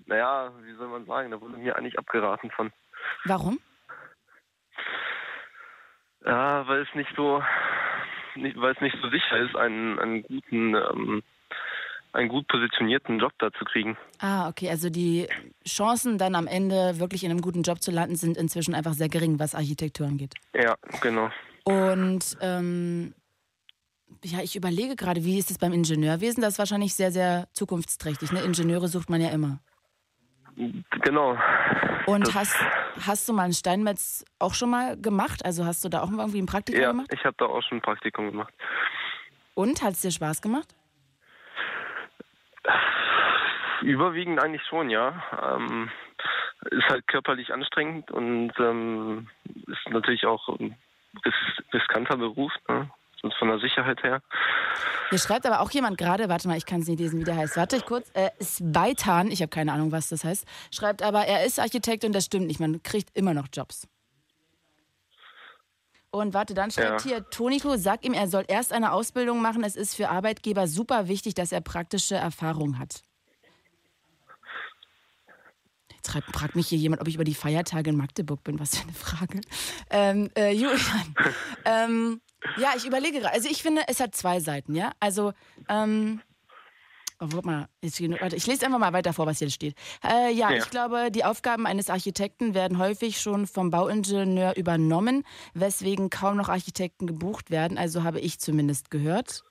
naja, 0.07 0.53
wie 0.63 0.75
soll 0.75 0.87
man 0.89 1.05
sagen, 1.05 1.33
da 1.33 1.41
wurde 1.41 1.57
mir 1.57 1.75
eigentlich 1.77 1.99
abgeraten 1.99 2.51
von. 2.53 2.73
Warum? 3.25 3.59
Ja, 6.25 6.67
weil 6.69 6.83
es 6.83 6.95
nicht 6.95 7.11
so, 7.17 7.43
nicht, 8.37 8.61
weil 8.61 8.75
es 8.75 8.81
nicht 8.81 8.97
so 9.03 9.09
sicher 9.09 9.39
ist, 9.39 9.57
einen, 9.57 9.99
einen 9.99 10.23
guten, 10.23 10.75
ähm, 10.75 11.23
einen 12.13 12.29
gut 12.29 12.49
positionierten 12.49 13.19
Job 13.19 13.33
da 13.39 13.53
zu 13.53 13.65
kriegen. 13.65 13.97
Ah, 14.19 14.49
okay, 14.49 14.71
also 14.71 14.91
die 14.91 15.29
Chancen 15.67 16.19
dann 16.19 16.35
am 16.35 16.47
Ende 16.47 16.99
wirklich 16.99 17.23
in 17.25 17.31
einem 17.31 17.41
guten 17.43 17.63
Job 17.63 17.83
zu 17.83 17.91
landen, 17.91 18.17
sind 18.17 18.37
inzwischen 18.37 18.75
einfach 18.75 18.95
sehr 18.95 19.09
gering, 19.09 19.39
was 19.39 19.55
Architektur 19.55 20.07
angeht. 20.07 20.35
Ja, 20.55 20.75
genau. 21.01 21.31
Und 21.65 22.37
ähm, 22.41 23.15
ja, 24.25 24.41
ich 24.41 24.57
überlege 24.57 24.97
gerade, 24.97 25.25
wie 25.25 25.39
ist 25.39 25.51
es 25.51 25.59
beim 25.59 25.73
Ingenieurwesen? 25.73 26.41
Das 26.43 26.55
ist 26.55 26.59
wahrscheinlich 26.59 26.95
sehr, 26.95 27.13
sehr 27.13 27.47
zukunftsträchtig. 27.53 28.33
Ne? 28.33 28.41
Ingenieure 28.41 28.89
sucht 28.89 29.11
man 29.11 29.21
ja 29.21 29.29
immer. 29.29 29.61
Genau. 31.03 31.37
Und 32.07 32.27
Das- 32.27 32.35
hast, 32.35 32.57
hast 33.07 33.29
du 33.29 33.33
mal 33.35 33.45
einen 33.45 33.53
Steinmetz 33.53 34.25
auch 34.39 34.55
schon 34.55 34.71
mal 34.71 34.97
gemacht? 35.01 35.45
Also 35.45 35.65
hast 35.67 35.85
du 35.85 35.89
da 35.89 36.01
auch 36.03 36.09
mal 36.11 36.23
irgendwie 36.23 36.41
ein 36.43 36.47
Praktikum 36.47 36.81
Ja, 36.83 36.91
gemacht? 36.91 37.11
ich 37.13 37.23
habe 37.25 37.37
da 37.39 37.45
auch 37.45 37.63
schon 37.63 37.79
ein 37.79 37.83
Praktikum 37.83 38.31
gemacht. 38.31 38.53
Und 39.55 39.83
hat 39.83 39.93
es 39.93 40.01
dir 40.01 40.11
Spaß 40.11 40.41
gemacht? 40.41 40.75
Überwiegend 43.83 44.43
eigentlich 44.43 44.65
schon, 44.69 44.91
ja. 44.91 45.23
Ähm, 45.43 45.91
ist 46.71 46.89
halt 46.89 47.07
körperlich 47.07 47.53
anstrengend 47.53 48.11
und 48.11 48.53
ähm, 48.59 49.29
ist 49.67 49.89
natürlich 49.91 50.27
auch 50.27 50.49
ein 50.49 50.77
ris 51.25 51.35
riskanter 51.73 52.17
Beruf, 52.17 52.53
ne? 52.69 52.91
Sonst 53.21 53.37
von 53.39 53.49
der 53.49 53.59
Sicherheit 53.59 54.01
her. 54.05 54.23
Hier 55.11 55.19
schreibt 55.19 55.45
aber 55.45 55.61
auch 55.61 55.73
jemand 55.73 55.99
gerade, 55.99 56.29
warte 56.29 56.47
mal, 56.47 56.57
ich 56.57 56.67
kann 56.67 56.81
es 56.83 56.89
nicht 56.89 57.01
lesen, 57.01 57.19
wie 57.19 57.25
der 57.25 57.37
heißt. 57.37 57.57
Warte 57.57 57.77
ich 57.77 57.85
kurz. 57.85 58.11
Äh, 58.15 58.31
Sveitan, 58.41 59.33
ich 59.33 59.43
habe 59.43 59.51
keine 59.51 59.73
Ahnung, 59.73 59.91
was 59.91 60.09
das 60.09 60.23
heißt, 60.23 60.47
schreibt 60.73 61.03
aber, 61.03 61.25
er 61.27 61.45
ist 61.45 61.59
Architekt 61.59 62.05
und 62.05 62.15
das 62.15 62.27
stimmt 62.27 62.47
nicht. 62.47 62.61
Man 62.61 62.81
kriegt 62.85 63.17
immer 63.17 63.35
noch 63.35 63.49
Jobs. 63.53 63.89
Und 66.11 66.33
warte, 66.33 66.55
dann 66.55 66.71
schreibt 66.71 67.05
Ja. 67.05 67.11
hier 67.11 67.31
Toniko, 67.31 67.77
sag 67.77 68.05
ihm, 68.05 68.15
er 68.15 68.29
soll 68.29 68.45
erst 68.49 68.73
eine 68.73 68.93
Ausbildung 68.93 69.43
machen. 69.43 69.63
Es 69.63 69.77
ist 69.77 69.95
für 69.95 70.09
Arbeitgeber 70.09 70.67
super 70.67 71.07
wichtig, 71.09 71.35
dass 71.35 71.53
er 71.53 71.61
praktische 71.61 72.15
Erfahrung 72.15 72.79
hat. 72.79 73.03
Jetzt 75.95 76.11
schreibt, 76.13 76.35
fragt 76.35 76.57
mich 76.57 76.69
hier 76.69 76.79
jemand, 76.79 77.03
ob 77.03 77.09
ich 77.09 77.15
über 77.17 77.25
die 77.25 77.35
Feiertage 77.35 77.91
in 77.91 77.97
Magdeburg 77.97 78.43
bin. 78.45 78.59
Was 78.59 78.77
für 78.79 78.85
eine 78.85 78.93
Frage. 78.93 79.41
Ähm, 79.91 80.31
äh, 80.37 80.53
Julian, 80.53 81.15
ähm, 81.65 82.21
ja, 82.57 82.71
ich 82.77 82.87
überlege 82.87 83.21
gerade. 83.21 83.35
Also 83.35 83.49
ich 83.51 83.63
finde, 83.63 83.83
es 83.89 84.01
hat 84.01 84.15
zwei 84.15 84.41
Seiten, 84.41 84.75
ja. 84.75 84.93
Also, 85.01 85.33
ähm, 85.69 86.23
warte 87.21 87.47
mal, 87.47 87.69
ich 87.81 87.99
lese 88.47 88.67
einfach 88.67 88.79
mal 88.79 88.93
weiter 88.93 89.13
vor, 89.13 89.27
was 89.27 89.39
hier 89.39 89.51
steht. 89.51 89.75
Äh, 90.05 90.33
ja, 90.33 90.51
Ja. 90.51 90.57
ich 90.59 90.71
glaube, 90.71 91.11
die 91.11 91.25
Aufgaben 91.25 91.67
eines 91.67 91.91
Architekten 91.91 92.55
werden 92.55 92.79
häufig 92.79 93.21
schon 93.21 93.47
vom 93.47 93.71
Bauingenieur 93.71 94.57
übernommen, 94.57 95.25
weswegen 95.55 96.11
kaum 96.11 96.37
noch 96.37 96.49
Architekten 96.49 97.07
gebucht 97.07 97.51
werden. 97.51 97.79
Also 97.79 98.05
habe 98.05 98.21
ich 98.21 98.39
zumindest 98.39 98.91
gehört. 98.91 99.43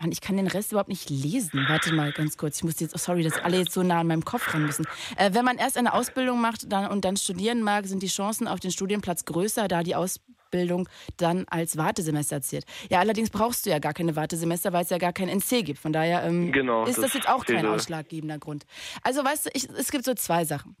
Mann, 0.00 0.12
ich 0.12 0.20
kann 0.20 0.36
den 0.36 0.46
Rest 0.46 0.70
überhaupt 0.70 0.88
nicht 0.90 1.10
lesen. 1.10 1.66
Warte 1.68 1.92
mal 1.92 2.12
ganz 2.12 2.36
kurz. 2.36 2.58
Ich 2.58 2.64
muss 2.64 2.78
jetzt, 2.78 2.94
oh, 2.94 2.98
sorry, 2.98 3.24
dass 3.24 3.36
alle 3.38 3.58
jetzt 3.58 3.72
so 3.72 3.82
nah 3.82 3.98
an 4.00 4.06
meinem 4.06 4.24
Kopf 4.24 4.54
ran 4.54 4.64
müssen. 4.64 4.86
Äh, 5.16 5.34
wenn 5.34 5.44
man 5.44 5.58
erst 5.58 5.76
eine 5.76 5.92
Ausbildung 5.92 6.40
macht 6.40 6.72
dann, 6.72 6.86
und 6.90 7.04
dann 7.04 7.16
studieren 7.16 7.62
mag, 7.62 7.86
sind 7.86 8.02
die 8.04 8.08
Chancen 8.08 8.46
auf 8.46 8.60
den 8.60 8.70
Studienplatz 8.70 9.24
größer, 9.24 9.66
da 9.66 9.82
die 9.82 9.96
Aus 9.96 10.20
Ausbildung 10.48 10.88
dann 11.16 11.44
als 11.48 11.76
Wartesemester 11.76 12.40
zählt. 12.40 12.64
Ja, 12.90 13.00
allerdings 13.00 13.30
brauchst 13.30 13.66
du 13.66 13.70
ja 13.70 13.78
gar 13.78 13.92
keine 13.92 14.16
Wartesemester, 14.16 14.72
weil 14.72 14.84
es 14.84 14.90
ja 14.90 14.98
gar 14.98 15.12
kein 15.12 15.28
NC 15.28 15.64
gibt. 15.64 15.78
Von 15.78 15.92
daher 15.92 16.24
ähm, 16.24 16.52
Genau, 16.52 16.84
ist 16.84 16.96
das, 16.96 17.06
das 17.06 17.14
jetzt 17.14 17.28
auch 17.28 17.44
kein 17.44 17.66
ausschlaggebender 17.66 18.38
Grund. 18.38 18.64
Also 19.02 19.24
weißt 19.24 19.46
du, 19.46 19.50
ich, 19.52 19.68
es 19.68 19.90
gibt 19.90 20.04
so 20.04 20.14
zwei 20.14 20.44
Sachen. 20.44 20.76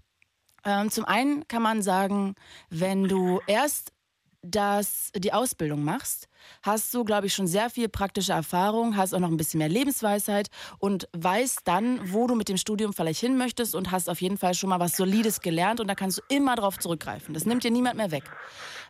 Ähm, 0.64 0.90
zum 0.90 1.04
einen 1.04 1.46
kann 1.48 1.62
man 1.62 1.82
sagen, 1.82 2.34
wenn 2.70 3.04
du 3.04 3.40
erst 3.46 3.92
das, 4.42 5.10
die 5.16 5.32
Ausbildung 5.32 5.82
machst, 5.82 6.28
hast 6.62 6.94
du, 6.94 7.04
glaube 7.04 7.26
ich, 7.26 7.34
schon 7.34 7.46
sehr 7.46 7.70
viel 7.70 7.88
praktische 7.88 8.32
Erfahrung, 8.32 8.96
hast 8.96 9.12
auch 9.12 9.18
noch 9.18 9.30
ein 9.30 9.36
bisschen 9.36 9.58
mehr 9.58 9.68
Lebensweisheit 9.68 10.48
und 10.78 11.08
weißt 11.12 11.62
dann, 11.64 12.12
wo 12.12 12.26
du 12.26 12.34
mit 12.34 12.48
dem 12.48 12.56
Studium 12.56 12.92
vielleicht 12.92 13.20
hin 13.20 13.36
möchtest 13.36 13.74
und 13.74 13.90
hast 13.90 14.08
auf 14.08 14.20
jeden 14.20 14.38
Fall 14.38 14.54
schon 14.54 14.70
mal 14.70 14.78
was 14.78 14.96
Solides 14.96 15.40
gelernt 15.40 15.80
und 15.80 15.88
da 15.88 15.94
kannst 15.94 16.18
du 16.18 16.22
immer 16.28 16.54
drauf 16.54 16.78
zurückgreifen. 16.78 17.34
Das 17.34 17.46
nimmt 17.46 17.64
dir 17.64 17.72
niemand 17.72 17.96
mehr 17.96 18.12
weg. 18.12 18.24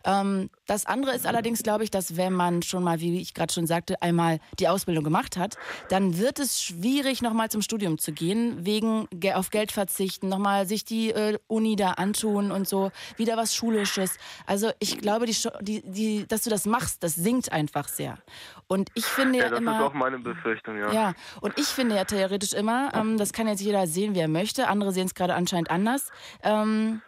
Ähm, 0.05 0.50
das 0.67 0.87
andere 0.87 1.14
ist 1.14 1.26
allerdings, 1.26 1.62
glaube 1.62 1.85
ich, 1.85 1.90
dass 1.90 2.17
wenn 2.17 2.33
man 2.33 2.62
schon 2.62 2.83
mal, 2.85 3.00
wie 3.00 3.21
ich 3.21 3.35
gerade 3.35 3.52
schon 3.52 3.67
sagte, 3.67 4.00
einmal 4.02 4.38
die 4.59 4.69
Ausbildung 4.69 5.05
gemacht 5.05 5.37
hat, 5.37 5.57
dann 5.88 6.19
wird 6.19 6.38
es 6.38 6.62
schwierig, 6.62 7.23
nochmal 7.23 7.50
zum 7.50 7.62
Studium 7.62 7.99
zu 7.99 8.12
gehen, 8.12 8.64
wegen 8.64 9.07
Ge- 9.12 9.35
auf 9.35 9.50
Geld 9.50 9.73
verzichten, 9.73 10.28
nochmal 10.28 10.67
sich 10.67 10.85
die 10.85 11.11
äh, 11.11 11.38
Uni 11.47 11.76
da 11.76 11.93
antun 11.93 12.50
und 12.52 12.69
so, 12.69 12.90
wieder 13.17 13.37
was 13.37 13.55
Schulisches. 13.55 14.17
Also 14.47 14.71
ich 14.78 14.99
glaube, 14.99 15.26
die, 15.26 15.37
die, 15.61 15.83
die, 15.83 16.26
dass 16.26 16.43
du 16.43 16.50
das 16.50 16.67
machst, 16.67 17.02
das 17.02 17.14
sinkt 17.14 17.52
einfach 17.52 17.88
sehr. 17.88 18.19
Und 18.67 18.90
ich 18.95 19.05
finde 19.07 19.38
ja, 19.38 19.45
Ja, 19.47 19.50
das 19.50 19.59
immer. 19.61 19.73
ist 19.81 19.81
auch 19.87 19.95
meine 19.95 20.19
Befürchtung, 20.19 20.76
ja. 20.78 20.93
Ja, 20.93 21.14
und 21.40 21.59
ich 21.59 21.69
finde 21.69 21.97
ja 21.97 22.05
theoretisch 22.05 22.52
immer, 22.52 22.90
ähm, 22.95 23.17
das 23.19 23.33
kann 23.33 23.49
jetzt 23.49 23.61
jeder 23.61 23.87
sehen, 23.87 24.14
wie 24.14 24.21
er 24.21 24.28
möchte, 24.28 24.69
andere 24.69 24.93
sehen 24.93 25.07
es 25.07 25.14
gerade 25.14 25.35
anscheinend 25.35 25.71
anders. 25.71 26.11
Ähm, 26.43 27.02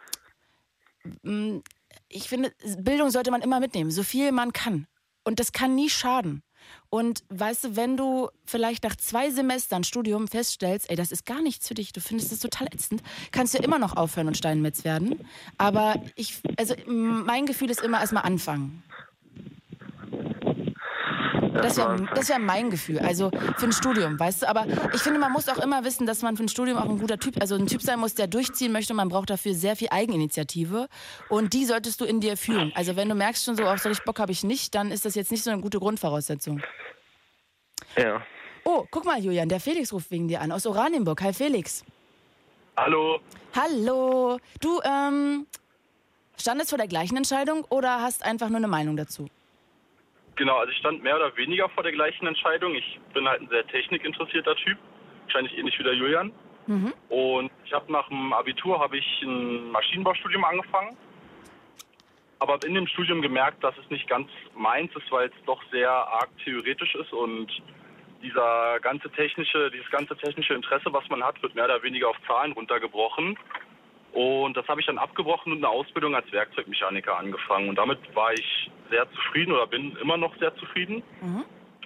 ich 2.11 2.29
finde, 2.29 2.53
Bildung 2.77 3.09
sollte 3.09 3.31
man 3.31 3.41
immer 3.41 3.59
mitnehmen, 3.59 3.91
so 3.91 4.03
viel 4.03 4.31
man 4.31 4.53
kann. 4.53 4.87
Und 5.23 5.39
das 5.39 5.51
kann 5.51 5.75
nie 5.75 5.89
schaden. 5.89 6.43
Und 6.89 7.23
weißt 7.29 7.63
du, 7.63 7.75
wenn 7.75 7.97
du 7.97 8.29
vielleicht 8.45 8.83
nach 8.83 8.95
zwei 8.95 9.31
Semestern 9.31 9.83
Studium 9.83 10.27
feststellst, 10.27 10.89
ey, 10.89 10.95
das 10.95 11.11
ist 11.11 11.25
gar 11.25 11.41
nichts 11.41 11.67
für 11.67 11.73
dich, 11.73 11.93
du 11.93 12.01
findest 12.01 12.31
das 12.31 12.39
total 12.39 12.67
ätzend, 12.67 13.01
kannst 13.31 13.53
du 13.53 13.59
immer 13.59 13.79
noch 13.79 13.95
aufhören 13.95 14.27
und 14.27 14.37
Steinmetz 14.37 14.83
werden. 14.83 15.19
Aber 15.57 16.01
ich, 16.15 16.41
also 16.57 16.75
mein 16.85 17.45
Gefühl 17.45 17.69
ist 17.69 17.81
immer 17.81 17.99
erstmal 17.99 18.23
anfangen. 18.23 18.83
Das 21.61 21.77
wäre 21.77 21.99
wär 21.99 22.39
mein 22.39 22.69
Gefühl, 22.69 22.99
also 22.99 23.31
für 23.57 23.65
ein 23.65 23.71
Studium, 23.71 24.19
weißt 24.19 24.43
du. 24.43 24.49
Aber 24.49 24.65
ich 24.93 25.01
finde, 25.01 25.19
man 25.19 25.31
muss 25.31 25.47
auch 25.49 25.57
immer 25.57 25.83
wissen, 25.83 26.05
dass 26.05 26.21
man 26.21 26.37
für 26.37 26.43
ein 26.43 26.49
Studium 26.49 26.77
auch 26.77 26.89
ein 26.89 26.99
guter 26.99 27.17
Typ, 27.17 27.39
also 27.39 27.55
ein 27.55 27.67
Typ 27.67 27.81
sein 27.81 27.99
muss, 27.99 28.15
der 28.15 28.27
durchziehen 28.27 28.71
möchte. 28.71 28.93
Man 28.93 29.09
braucht 29.09 29.29
dafür 29.29 29.53
sehr 29.53 29.75
viel 29.75 29.89
Eigeninitiative 29.91 30.87
und 31.29 31.53
die 31.53 31.65
solltest 31.65 32.01
du 32.01 32.05
in 32.05 32.19
dir 32.19 32.37
fühlen. 32.37 32.71
Also 32.75 32.95
wenn 32.95 33.09
du 33.09 33.15
merkst 33.15 33.45
schon 33.45 33.55
so, 33.55 33.65
auf 33.65 33.79
solch 33.79 34.03
Bock 34.03 34.19
habe 34.19 34.31
ich 34.31 34.43
nicht, 34.43 34.75
dann 34.75 34.91
ist 34.91 35.05
das 35.05 35.15
jetzt 35.15 35.31
nicht 35.31 35.43
so 35.43 35.51
eine 35.51 35.61
gute 35.61 35.79
Grundvoraussetzung. 35.79 36.61
Ja. 37.97 38.21
Oh, 38.63 38.85
guck 38.91 39.05
mal, 39.05 39.19
Julian, 39.19 39.49
der 39.49 39.59
Felix 39.59 39.91
ruft 39.91 40.11
wegen 40.11 40.27
dir 40.27 40.41
an, 40.41 40.51
aus 40.51 40.65
Oranienburg. 40.65 41.21
Hi, 41.21 41.33
Felix. 41.33 41.83
Hallo. 42.77 43.19
Hallo. 43.55 44.37
Du, 44.59 44.79
ähm, 44.83 45.47
standest 46.37 46.69
vor 46.69 46.77
der 46.77 46.87
gleichen 46.87 47.17
Entscheidung 47.17 47.65
oder 47.69 48.01
hast 48.01 48.23
einfach 48.23 48.49
nur 48.49 48.57
eine 48.57 48.67
Meinung 48.67 48.95
dazu? 48.95 49.27
Genau, 50.41 50.57
also 50.57 50.71
ich 50.71 50.79
stand 50.79 51.03
mehr 51.03 51.17
oder 51.17 51.37
weniger 51.37 51.69
vor 51.69 51.83
der 51.83 51.91
gleichen 51.91 52.25
Entscheidung. 52.25 52.73
Ich 52.73 52.99
bin 53.13 53.27
halt 53.27 53.41
ein 53.41 53.49
sehr 53.49 53.63
technikinteressierter 53.67 54.55
Typ, 54.55 54.75
wahrscheinlich 55.25 55.55
ähnlich 55.55 55.77
wie 55.77 55.83
der 55.83 55.93
Julian. 55.93 56.31
Und 57.09 57.51
ich 57.63 57.71
habe 57.73 57.91
nach 57.91 58.07
dem 58.07 58.33
Abitur 58.33 58.79
habe 58.79 58.97
ich 58.97 59.21
ein 59.21 59.69
Maschinenbaustudium 59.69 60.43
angefangen, 60.43 60.97
aber 62.39 62.53
hab 62.53 62.63
in 62.63 62.73
dem 62.73 62.87
Studium 62.87 63.21
gemerkt, 63.21 63.63
dass 63.63 63.77
es 63.77 63.87
nicht 63.91 64.09
ganz 64.09 64.29
meins 64.55 64.91
ist, 64.95 65.11
weil 65.11 65.27
es 65.27 65.45
doch 65.45 65.61
sehr 65.71 65.91
arg 65.91 66.29
theoretisch 66.43 66.95
ist 66.95 67.13
und 67.13 67.51
dieser 68.23 68.79
ganze 68.79 69.11
technische, 69.11 69.69
dieses 69.69 69.91
ganze 69.91 70.17
technische 70.17 70.55
Interesse, 70.55 70.91
was 70.91 71.07
man 71.09 71.23
hat, 71.23 71.39
wird 71.43 71.53
mehr 71.53 71.65
oder 71.65 71.83
weniger 71.83 72.09
auf 72.09 72.17
Zahlen 72.25 72.53
runtergebrochen. 72.53 73.37
Und 74.13 74.57
das 74.57 74.67
habe 74.67 74.81
ich 74.81 74.87
dann 74.87 74.97
abgebrochen 74.97 75.53
und 75.53 75.59
eine 75.59 75.69
Ausbildung 75.69 76.15
als 76.15 76.29
Werkzeugmechaniker 76.31 77.17
angefangen. 77.17 77.69
Und 77.69 77.75
damit 77.77 77.99
war 78.13 78.33
ich 78.33 78.69
sehr 78.89 79.09
zufrieden 79.11 79.53
oder 79.53 79.67
bin 79.67 79.95
immer 79.97 80.17
noch 80.17 80.35
sehr 80.37 80.53
zufrieden. 80.57 81.01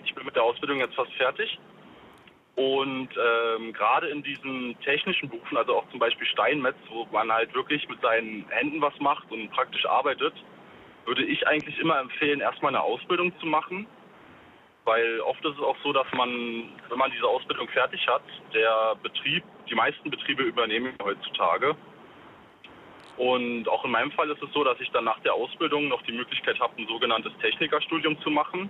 Ich 0.03 0.13
bin 0.15 0.25
mit 0.25 0.36
der 0.36 0.44
Ausbildung 0.44 0.79
jetzt 0.79 0.96
fast 0.96 1.13
fertig. 1.13 1.60
Und 2.55 3.10
ähm, 3.17 3.74
gerade 3.74 4.08
in 4.08 4.24
diesen 4.24 4.79
technischen 4.82 5.29
Berufen, 5.29 5.58
also 5.58 5.75
auch 5.77 5.89
zum 5.89 6.00
Beispiel 6.00 6.25
Steinmetz, 6.25 6.77
wo 6.89 7.05
man 7.12 7.32
halt 7.32 7.53
wirklich 7.53 7.88
mit 7.89 8.01
seinen 8.01 8.48
Händen 8.50 8.82
was 8.82 8.98
macht 9.00 9.29
und 9.29 9.51
praktisch 9.51 9.86
arbeitet, 9.86 10.34
würde 11.05 11.24
ich 11.24 11.46
eigentlich 11.48 11.77
immer 11.79 12.00
empfehlen, 12.00 12.39
erstmal 12.39 12.74
eine 12.74 12.82
Ausbildung 12.82 13.38
zu 13.39 13.46
machen. 13.46 13.86
Weil 14.86 15.20
oft 15.22 15.44
ist 15.44 15.58
es 15.58 15.63
auch 15.63 15.75
so, 15.84 15.91
dass 15.94 16.08
man, 16.13 16.70
wenn 16.89 16.98
man 16.98 17.12
diese 17.12 17.27
Ausbildung 17.27 17.67
fertig 17.70 18.08
hat, 18.08 18.24
der 18.53 18.96
Betrieb, 19.03 19.44
die 19.70 19.75
meisten 19.75 20.10
Betriebe 20.10 20.44
übernehmen 20.44 20.94
heutzutage. 21.03 21.75
Und 23.18 23.70
auch 23.70 23.86
in 23.86 23.92
meinem 23.92 24.12
Fall 24.12 24.30
ist 24.30 24.44
es 24.44 24.52
so, 24.52 24.64
dass 24.64 24.80
ich 24.82 24.92
dann 24.92 25.06
nach 25.06 25.20
der 25.20 25.34
Ausbildung 25.34 25.88
noch 25.88 26.02
die 26.04 26.12
Möglichkeit 26.12 26.60
habe, 26.60 26.74
ein 26.78 26.88
sogenanntes 26.88 27.32
Technikerstudium 27.42 28.20
zu 28.22 28.30
machen. 28.30 28.70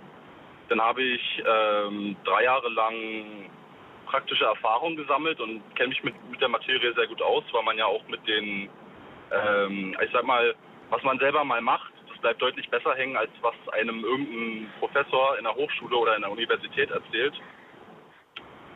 Dann 0.68 0.80
habe 0.80 1.02
ich 1.02 1.42
ähm, 1.46 2.16
drei 2.24 2.44
Jahre 2.44 2.68
lang 2.68 3.50
praktische 4.06 4.44
Erfahrung 4.44 4.96
gesammelt 4.96 5.40
und 5.40 5.62
kenne 5.74 5.88
mich 5.88 6.02
mit, 6.04 6.14
mit 6.30 6.40
der 6.40 6.48
Materie 6.48 6.94
sehr 6.94 7.08
gut 7.08 7.20
aus, 7.22 7.44
weil 7.52 7.64
man 7.64 7.76
ja 7.76 7.86
auch 7.86 8.06
mit 8.08 8.26
den, 8.26 8.68
ähm, 9.32 9.96
ich 10.02 10.10
sag 10.12 10.24
mal, 10.24 10.54
was 10.90 11.02
man 11.02 11.18
selber 11.18 11.44
mal 11.44 11.60
macht, 11.60 11.92
das 12.08 12.18
bleibt 12.18 12.40
deutlich 12.40 12.68
besser 12.70 12.94
hängen, 12.94 13.16
als 13.16 13.30
was 13.42 13.54
einem 13.72 14.04
irgendein 14.04 14.72
Professor 14.78 15.36
in 15.38 15.44
der 15.44 15.54
Hochschule 15.54 15.96
oder 15.96 16.14
in 16.14 16.22
der 16.22 16.30
Universität 16.30 16.90
erzählt. 16.90 17.34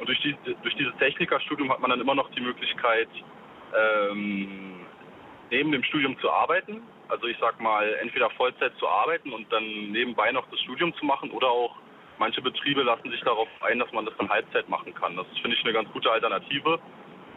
Und 0.00 0.08
durch, 0.08 0.20
die, 0.20 0.34
durch 0.62 0.74
dieses 0.76 0.96
Technikerstudium 0.96 1.70
hat 1.70 1.80
man 1.80 1.90
dann 1.90 2.00
immer 2.00 2.14
noch 2.14 2.30
die 2.32 2.40
Möglichkeit, 2.40 3.08
ähm, 3.76 4.79
neben 5.50 5.72
dem 5.72 5.82
Studium 5.84 6.18
zu 6.20 6.30
arbeiten. 6.30 6.82
Also 7.08 7.26
ich 7.26 7.36
sag 7.40 7.60
mal, 7.60 7.92
entweder 8.00 8.30
Vollzeit 8.30 8.72
zu 8.78 8.88
arbeiten 8.88 9.32
und 9.32 9.52
dann 9.52 9.64
nebenbei 9.90 10.30
noch 10.32 10.48
das 10.50 10.60
Studium 10.60 10.94
zu 10.94 11.04
machen 11.04 11.30
oder 11.30 11.48
auch 11.48 11.76
manche 12.18 12.42
Betriebe 12.42 12.82
lassen 12.82 13.10
sich 13.10 13.20
darauf 13.22 13.48
ein, 13.62 13.78
dass 13.78 13.90
man 13.92 14.04
das 14.04 14.14
dann 14.18 14.28
Halbzeit 14.28 14.68
machen 14.68 14.94
kann. 14.94 15.16
Das 15.16 15.26
finde 15.42 15.56
ich 15.56 15.64
eine 15.64 15.72
ganz 15.72 15.90
gute 15.92 16.10
Alternative, 16.10 16.78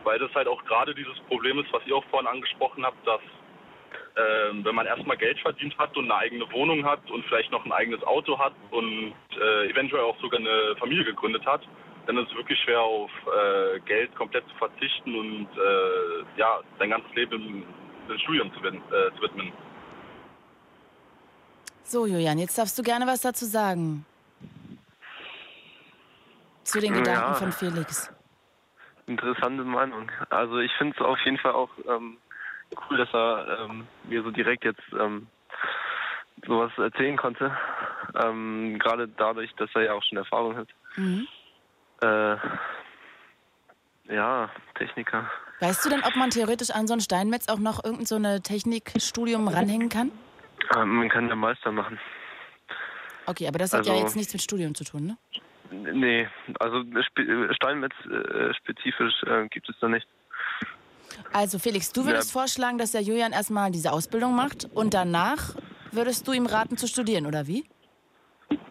weil 0.03 0.19
das 0.19 0.33
halt 0.35 0.47
auch 0.47 0.63
gerade 0.65 0.93
dieses 0.93 1.17
Problem 1.21 1.59
ist, 1.59 1.71
was 1.71 1.85
ihr 1.87 1.95
auch 1.95 2.05
vorhin 2.05 2.27
angesprochen 2.27 2.85
habt, 2.85 3.07
dass 3.07 3.21
ähm, 4.15 4.63
wenn 4.63 4.75
man 4.75 4.85
erstmal 4.85 5.17
Geld 5.17 5.39
verdient 5.39 5.75
hat 5.79 5.95
und 5.97 6.05
eine 6.05 6.15
eigene 6.15 6.51
Wohnung 6.51 6.85
hat 6.85 7.09
und 7.09 7.25
vielleicht 7.25 7.51
noch 7.51 7.65
ein 7.65 7.71
eigenes 7.71 8.03
Auto 8.03 8.37
hat 8.37 8.53
und 8.69 9.13
äh, 9.39 9.69
eventuell 9.69 10.03
auch 10.03 10.19
sogar 10.19 10.39
eine 10.39 10.75
Familie 10.77 11.05
gegründet 11.05 11.45
hat, 11.45 11.61
dann 12.05 12.17
ist 12.17 12.29
es 12.29 12.35
wirklich 12.35 12.59
schwer 12.59 12.81
auf 12.81 13.09
äh, 13.25 13.79
Geld 13.81 14.13
komplett 14.15 14.47
zu 14.49 14.55
verzichten 14.55 15.15
und 15.15 15.47
äh, 15.57 16.39
ja, 16.39 16.59
sein 16.77 16.89
ganzes 16.89 17.13
Leben 17.15 17.63
dem 18.09 18.17
Studium 18.19 18.51
zu, 18.53 18.59
äh, 18.59 18.71
zu 19.15 19.21
widmen. 19.21 19.51
So, 21.83 22.05
Julian, 22.05 22.39
jetzt 22.39 22.57
darfst 22.57 22.77
du 22.77 22.83
gerne 22.83 23.05
was 23.05 23.21
dazu 23.21 23.45
sagen. 23.45 24.05
Zu 26.63 26.79
den 26.79 26.93
Ja. 26.95 26.99
Gedanken 27.01 27.33
von 27.35 27.51
Felix. 27.51 28.11
Interessante 29.05 29.63
Meinung. 29.63 30.09
Also 30.29 30.59
ich 30.59 30.71
finde 30.77 30.95
es 30.97 31.05
auf 31.05 31.19
jeden 31.25 31.37
Fall 31.37 31.51
auch 31.51 31.69
ähm, 31.89 32.17
cool, 32.89 32.97
dass 32.97 33.13
er 33.13 33.59
ähm, 33.65 33.85
mir 34.05 34.23
so 34.23 34.31
direkt 34.31 34.63
jetzt 34.63 34.81
ähm, 34.97 35.27
sowas 36.47 36.71
erzählen 36.77 37.17
konnte. 37.17 37.55
Ähm, 38.15 38.79
Gerade 38.79 39.07
dadurch, 39.09 39.53
dass 39.55 39.69
er 39.75 39.83
ja 39.83 39.93
auch 39.93 40.03
schon 40.03 40.17
Erfahrung 40.17 40.55
hat. 40.55 40.69
Mhm. 40.95 41.27
Äh, 42.01 42.35
ja, 44.09 44.49
Techniker. 44.75 45.29
Weißt 45.59 45.85
du 45.85 45.89
denn, 45.89 46.03
ob 46.03 46.15
man 46.15 46.29
theoretisch 46.29 46.71
an 46.71 46.87
so 46.87 46.93
ein 46.93 46.99
Steinmetz 46.99 47.47
auch 47.47 47.59
noch 47.59 47.83
irgendein 47.83 48.05
so 48.05 48.15
eine 48.15 48.41
Technikstudium 48.41 49.47
ranhängen 49.47 49.89
kann? 49.89 50.11
Ähm, 50.75 50.95
man 50.97 51.09
kann 51.09 51.27
ja 51.29 51.35
Meister 51.35 51.71
machen. 51.71 51.99
Okay, 53.25 53.47
aber 53.47 53.59
das 53.59 53.73
hat 53.73 53.85
ja 53.85 53.93
Also- 53.93 54.03
jetzt 54.03 54.15
nichts 54.15 54.33
mit 54.33 54.41
Studium 54.41 54.75
zu 54.75 54.83
tun, 54.83 55.05
ne? 55.05 55.17
Nee, 55.71 56.27
also 56.59 56.83
spe 57.01 57.49
Steinmetz 57.55 57.93
äh, 58.05 58.53
spezifisch 58.53 59.23
äh, 59.23 59.47
gibt 59.47 59.67
es 59.69 59.75
da 59.79 59.87
nicht. 59.87 60.05
Also 61.31 61.57
Felix, 61.57 61.91
du 61.91 62.05
würdest 62.05 62.31
vorschlagen, 62.31 62.77
dass 62.77 62.91
der 62.91 63.01
Julian 63.01 63.31
erstmal 63.31 63.71
diese 63.71 63.91
Ausbildung 63.91 64.35
macht 64.35 64.67
und 64.75 64.93
danach 64.93 65.55
würdest 65.91 66.27
du 66.27 66.31
ihm 66.33 66.45
raten 66.45 66.77
zu 66.77 66.87
studieren, 66.87 67.25
oder 67.25 67.47
wie? 67.47 67.65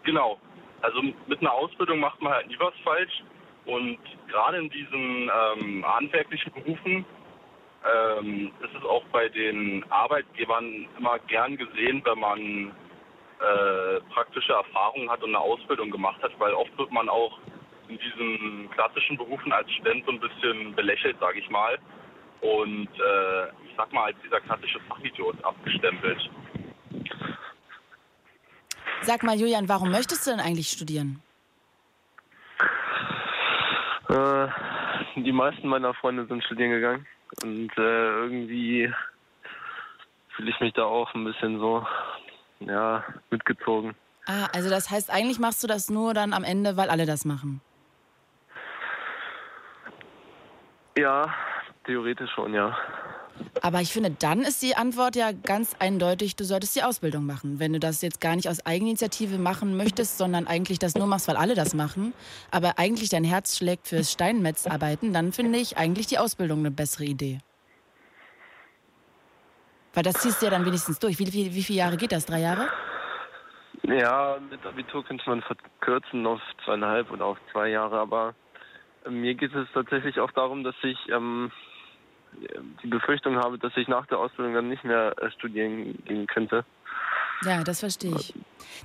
Genau. 0.05 0.39
Also 0.83 1.03
mit 1.03 1.41
einer 1.41 1.53
Ausbildung 1.53 1.99
macht 2.01 2.21
man 2.23 2.33
halt 2.35 2.47
nie 2.49 2.57
was 2.61 2.75
falsch. 2.85 3.23
Und 3.67 3.99
gerade 4.29 4.59
in 4.59 4.71
diesen 4.71 5.31
ähm, 5.31 5.85
handwerklichen 5.87 6.53
Berufen 6.53 7.05
ähm, 7.85 8.53
ist 8.61 8.75
es 8.77 8.85
auch 8.85 9.05
bei 9.13 9.29
den 9.29 9.85
Arbeitgebern 9.91 10.89
immer 10.99 11.19
gern 11.21 11.57
gesehen, 11.57 12.03
wenn 12.05 12.19
man 12.19 12.73
äh, 13.41 14.01
praktische 14.13 14.53
Erfahrungen 14.53 15.11
hat 15.11 15.23
und 15.23 15.31
eine 15.31 15.41
Ausbildung 15.41 15.91
gemacht 15.91 16.23
hat, 16.23 16.33
weil 16.39 16.53
oft 16.55 16.77
wird 16.79 16.91
man 16.93 17.09
auch 17.09 17.39
in 17.89 17.99
diesen 17.99 18.71
klassischen 18.71 19.17
Berufen 19.17 19.53
als 19.53 19.71
Student 19.73 20.05
so 20.07 20.13
ein 20.13 20.21
bisschen 20.21 20.75
belächelt, 20.75 21.17
sage 21.21 21.39
ich 21.41 21.51
mal. 21.51 21.79
Und 22.41 22.89
äh, 22.89 23.49
ich 23.67 23.75
sag 23.77 23.93
mal, 23.93 24.07
als 24.07 24.17
dieser 24.25 24.41
klassische 24.41 24.81
Fachidiot 24.89 25.43
abgestempelt. 25.45 26.31
Sag 29.03 29.23
mal, 29.23 29.37
Julian, 29.37 29.69
warum 29.69 29.91
möchtest 29.91 30.27
du 30.27 30.31
denn 30.31 30.41
eigentlich 30.41 30.69
studieren? 30.69 31.23
Äh, 34.13 34.49
die 35.17 35.33
meisten 35.33 35.69
meiner 35.69 35.95
Freunde 35.95 36.27
sind 36.27 36.45
studieren 36.45 36.71
gegangen 36.71 37.07
und 37.43 37.71
äh, 37.79 38.09
irgendwie 38.23 38.93
fühle 40.37 40.51
ich 40.51 40.61
mich 40.61 40.75
da 40.75 40.85
auch 40.85 41.15
ein 41.15 41.25
bisschen 41.25 41.59
so, 41.59 41.87
ja, 42.61 43.05
mitgezogen. 43.31 43.95
Ah, 44.27 44.49
also 44.53 44.69
das 44.69 44.91
heißt, 44.91 45.11
eigentlich 45.11 45.39
machst 45.39 45.63
du 45.63 45.67
das 45.67 45.89
nur 45.89 46.13
dann 46.13 46.35
am 46.35 46.45
Ende, 46.45 46.77
weil 46.77 46.91
alle 46.91 47.07
das 47.07 47.25
machen. 47.25 47.63
Ja, 50.99 51.35
theoretisch 51.87 52.31
schon, 52.33 52.53
ja. 52.53 52.77
Aber 53.63 53.81
ich 53.81 53.93
finde, 53.93 54.11
dann 54.11 54.41
ist 54.41 54.63
die 54.63 54.77
Antwort 54.77 55.17
ja 55.17 55.33
ganz 55.33 55.77
eindeutig, 55.79 56.37
du 56.37 56.45
solltest 56.45 56.77
die 56.77 56.83
Ausbildung 56.83 57.27
machen. 57.27 57.59
Wenn 57.59 57.73
du 57.73 57.81
das 57.81 58.03
jetzt 58.03 58.21
gar 58.21 58.37
nicht 58.37 58.49
aus 58.49 58.65
Eigeninitiative 58.67 59.39
machen 59.39 59.77
möchtest, 59.77 60.19
sondern 60.19 60.47
eigentlich 60.47 60.79
das 60.79 60.95
nur 60.95 61.07
machst, 61.07 61.29
weil 61.29 61.37
alle 61.37 61.55
das 61.55 61.75
machen, 61.75 62.13
aber 62.51 62.79
eigentlich 62.79 63.09
dein 63.09 63.25
Herz 63.25 63.57
schlägt 63.57 63.89
fürs 63.89 64.13
Steinmetzarbeiten, 64.13 65.13
dann 65.13 65.33
finde 65.33 65.59
ich 65.59 65.77
eigentlich 65.77 66.07
die 66.07 66.19
Ausbildung 66.19 66.61
eine 66.61 66.71
bessere 66.71 67.05
Idee. 67.05 67.39
Weil 69.95 70.03
das 70.03 70.15
ziehst 70.15 70.41
du 70.41 70.47
ja 70.47 70.51
dann 70.51 70.65
wenigstens 70.65 70.99
durch. 70.99 71.19
Wie, 71.19 71.33
wie, 71.33 71.55
wie 71.55 71.63
viele 71.63 71.81
Jahre 71.81 71.97
geht 71.97 72.13
das? 72.13 72.25
Drei 72.25 72.41
Jahre? 72.41 72.69
Ja, 73.83 74.39
mit 74.49 74.65
Abitur 74.65 75.05
könnte 75.05 75.29
man 75.29 75.43
verkürzen 75.43 76.27
auf 76.27 76.41
zweieinhalb 76.65 77.11
oder 77.11 77.27
auf 77.27 77.39
zwei 77.51 77.69
Jahre, 77.69 77.99
aber 77.99 78.35
äh, 79.05 79.11
mir 79.11 79.35
geht 79.35 79.55
es 79.55 79.67
tatsächlich 79.75 80.21
auch 80.21 80.31
darum, 80.33 80.63
dass 80.63 80.77
ich 80.83 80.99
ähm, 81.11 81.51
die 82.83 82.87
Befürchtung 82.89 83.37
habe, 83.37 83.59
dass 83.59 83.73
ich 83.77 83.89
nach 83.89 84.07
der 84.07 84.19
Ausbildung 84.19 84.55
dann 84.55 84.69
nicht 84.69 84.85
mehr 84.85 85.15
äh, 85.21 85.31
studieren 85.31 85.99
gehen 86.05 86.27
könnte. 86.27 86.65
Ja, 87.45 87.63
das 87.65 87.81
verstehe 87.81 88.15
ich. 88.17 88.35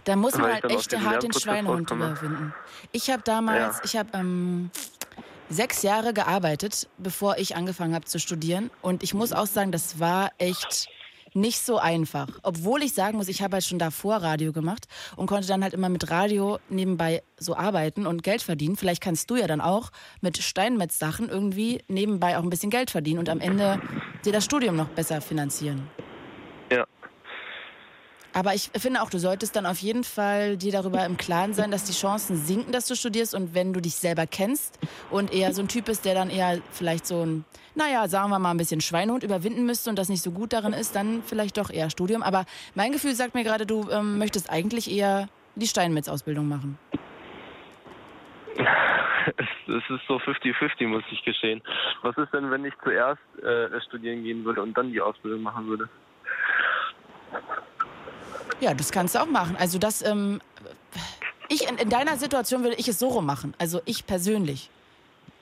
Da 0.03 0.15
muss 0.15 0.37
man 0.37 0.51
halt 0.51 0.65
echt 0.65 0.97
hart 0.99 1.23
den 1.23 1.33
Schweinehund 1.33 1.91
überwinden. 1.91 2.53
Ich 2.91 3.09
habe 3.09 3.21
damals, 3.23 3.77
Ja. 3.77 3.81
ich 3.85 3.97
habe 3.97 4.09
ähm, 4.13 4.71
sechs 5.49 5.83
Jahre 5.83 6.13
gearbeitet, 6.13 6.89
bevor 6.97 7.37
ich 7.37 7.55
angefangen 7.55 7.93
habe 7.93 8.05
zu 8.05 8.19
studieren. 8.19 8.71
Und 8.81 9.03
ich 9.03 9.13
muss 9.13 9.31
auch 9.31 9.45
sagen, 9.45 9.71
das 9.71 9.99
war 9.99 10.31
echt 10.39 10.87
nicht 11.33 11.59
so 11.59 11.77
einfach. 11.77 12.27
Obwohl 12.43 12.83
ich 12.83 12.93
sagen 12.93 13.17
muss, 13.17 13.27
ich 13.27 13.41
habe 13.41 13.55
halt 13.55 13.65
schon 13.65 13.79
davor 13.79 14.17
Radio 14.17 14.51
gemacht 14.53 14.87
und 15.15 15.27
konnte 15.27 15.47
dann 15.47 15.63
halt 15.63 15.73
immer 15.73 15.89
mit 15.89 16.09
Radio 16.09 16.59
nebenbei 16.69 17.23
so 17.37 17.55
arbeiten 17.55 18.07
und 18.07 18.23
Geld 18.23 18.41
verdienen. 18.41 18.75
Vielleicht 18.75 19.01
kannst 19.01 19.29
du 19.29 19.35
ja 19.35 19.47
dann 19.47 19.61
auch 19.61 19.91
mit 20.21 20.37
Steinmetz-Sachen 20.37 21.29
irgendwie 21.29 21.81
nebenbei 21.87 22.37
auch 22.37 22.43
ein 22.43 22.49
bisschen 22.49 22.71
Geld 22.71 22.91
verdienen 22.91 23.19
und 23.19 23.29
am 23.29 23.39
Ende 23.39 23.81
dir 24.25 24.33
das 24.33 24.45
Studium 24.45 24.75
noch 24.75 24.89
besser 24.89 25.21
finanzieren. 25.21 25.87
Aber 28.37 28.53
ich 28.53 28.69
finde 28.77 29.01
auch, 29.01 29.09
du 29.09 29.17
solltest 29.17 29.55
dann 29.55 29.65
auf 29.65 29.79
jeden 29.79 30.03
Fall 30.03 30.57
dir 30.57 30.71
darüber 30.71 31.03
im 31.03 31.17
Klaren 31.17 31.55
sein, 31.55 31.71
dass 31.71 31.85
die 31.85 31.91
Chancen 31.91 32.37
sinken, 32.37 32.71
dass 32.71 32.85
du 32.85 32.95
studierst. 32.95 33.33
Und 33.33 33.55
wenn 33.55 33.73
du 33.73 33.81
dich 33.81 33.95
selber 33.95 34.27
kennst 34.27 34.77
und 35.09 35.33
eher 35.33 35.51
so 35.53 35.63
ein 35.63 35.67
Typ 35.67 35.85
bist, 35.85 36.05
der 36.05 36.13
dann 36.13 36.29
eher 36.29 36.61
vielleicht 36.69 37.07
so 37.07 37.25
ein, 37.25 37.45
naja, 37.73 38.07
sagen 38.07 38.29
wir 38.29 38.37
mal, 38.37 38.51
ein 38.51 38.57
bisschen 38.57 38.79
Schweinehund 38.79 39.23
überwinden 39.23 39.65
müsste 39.65 39.89
und 39.89 39.97
das 39.97 40.07
nicht 40.07 40.21
so 40.21 40.29
gut 40.29 40.53
darin 40.53 40.73
ist, 40.73 40.95
dann 40.95 41.23
vielleicht 41.23 41.57
doch 41.57 41.71
eher 41.71 41.89
Studium. 41.89 42.21
Aber 42.21 42.45
mein 42.75 42.91
Gefühl 42.91 43.15
sagt 43.15 43.33
mir 43.33 43.43
gerade, 43.43 43.65
du 43.65 43.89
ähm, 43.89 44.19
möchtest 44.19 44.51
eigentlich 44.51 44.91
eher 44.91 45.29
die 45.55 45.65
Steinmetz-Ausbildung 45.67 46.47
machen. 46.47 46.77
Es, 49.67 49.83
ist 49.89 50.07
so 50.07 50.15
50-50, 50.15 50.87
muss 50.87 51.03
ich 51.11 51.21
gestehen. 51.23 51.61
Was 52.01 52.17
ist 52.17 52.33
denn, 52.33 52.49
wenn 52.49 52.63
ich 52.63 52.73
zuerst 52.81 53.19
äh, 53.43 53.81
studieren 53.81 54.23
gehen 54.23 54.45
würde 54.45 54.61
und 54.61 54.77
dann 54.77 54.93
die 54.93 55.01
Ausbildung 55.01 55.41
machen 55.41 55.67
würde? 55.67 55.89
Ja, 58.59 58.73
das 58.73 58.91
kannst 58.91 59.15
du 59.15 59.19
auch 59.21 59.27
machen. 59.27 59.55
Also 59.55 59.77
das, 59.77 60.01
ähm, 60.01 60.41
ich 61.49 61.67
in, 61.69 61.77
in 61.77 61.89
deiner 61.89 62.17
Situation 62.17 62.63
würde 62.63 62.75
ich 62.77 62.87
es 62.87 62.99
so 62.99 63.09
rum 63.09 63.25
machen. 63.25 63.53
Also 63.57 63.81
ich 63.85 64.05
persönlich. 64.05 64.71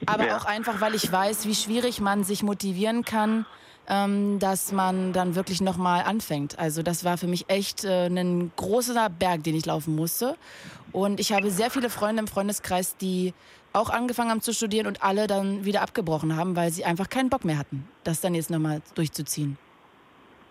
Aber 0.06 0.28
Ja. 0.28 0.38
auch 0.38 0.46
einfach, 0.46 0.82
weil 0.82 0.96
ich 0.96 1.10
weiß, 1.12 1.46
wie 1.46 1.56
schwierig 1.56 2.02
man 2.02 2.24
sich 2.24 2.44
motivieren 2.44 3.06
kann, 3.06 3.46
ähm, 3.88 4.40
dass 4.40 4.72
man 4.72 5.14
dann 5.14 5.36
wirklich 5.36 5.62
nochmal 5.62 6.04
anfängt. 6.04 6.60
Also 6.60 6.84
das 6.84 7.04
war 7.04 7.18
für 7.18 7.28
mich 7.28 7.46
echt 7.50 7.86
äh, 7.86 8.08
ein 8.08 8.52
großer 8.56 9.10
Berg, 9.10 9.44
den 9.44 9.56
ich 9.56 9.66
laufen 9.66 9.96
musste. 9.96 10.36
Und 10.92 11.20
ich 11.20 11.32
habe 11.32 11.50
sehr 11.52 11.72
viele 11.72 11.90
Freunde 11.90 12.22
im 12.22 12.28
Freundeskreis, 12.28 12.98
die 12.98 13.34
auch 13.74 13.90
angefangen 13.90 14.32
haben 14.32 14.42
zu 14.42 14.54
studieren 14.54 14.88
und 14.88 15.04
alle 15.04 15.28
dann 15.28 15.66
wieder 15.66 15.82
abgebrochen 15.82 16.36
haben, 16.36 16.56
weil 16.56 16.72
sie 16.72 16.86
einfach 16.86 17.10
keinen 17.10 17.30
Bock 17.30 17.44
mehr 17.46 17.58
hatten, 17.58 17.88
das 18.04 18.22
dann 18.22 18.34
jetzt 18.34 18.50
nochmal 18.50 18.82
durchzuziehen. 18.96 19.58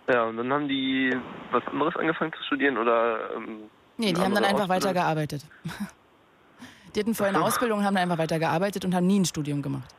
Ja, 0.07 0.23
und 0.25 0.37
dann 0.37 0.51
haben 0.53 0.67
die 0.67 1.15
was 1.51 1.65
anderes 1.67 1.95
angefangen 1.95 2.33
zu 2.33 2.43
studieren 2.43 2.77
oder. 2.77 3.31
Ähm, 3.35 3.69
Nee, 3.97 4.11
die 4.11 4.21
haben 4.21 4.35
dann 4.35 4.43
einfach 4.43 4.67
weitergearbeitet. 4.67 5.45
Die 6.95 7.01
hatten 7.01 7.13
vorher 7.13 7.35
eine 7.35 7.43
Ausbildung 7.43 7.79
und 7.79 7.85
haben 7.85 7.95
dann 7.95 8.03
einfach 8.03 8.17
weitergearbeitet 8.17 8.85
und 8.85 8.95
haben 8.95 9.05
nie 9.05 9.19
ein 9.19 9.25
Studium 9.25 9.61
gemacht. 9.61 9.93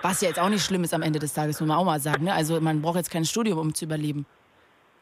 Was 0.00 0.20
ja 0.20 0.28
jetzt 0.28 0.38
auch 0.38 0.48
nicht 0.48 0.64
schlimm 0.64 0.84
ist 0.84 0.94
am 0.94 1.02
Ende 1.02 1.18
des 1.18 1.34
Tages, 1.34 1.60
muss 1.60 1.66
man 1.68 1.76
auch 1.76 1.84
mal 1.84 1.98
sagen. 1.98 2.24
Ne? 2.24 2.32
Also 2.32 2.60
man 2.60 2.80
braucht 2.80 2.96
jetzt 2.96 3.10
kein 3.10 3.24
Studium, 3.24 3.58
um 3.58 3.74
zu 3.74 3.84
überleben. 3.84 4.24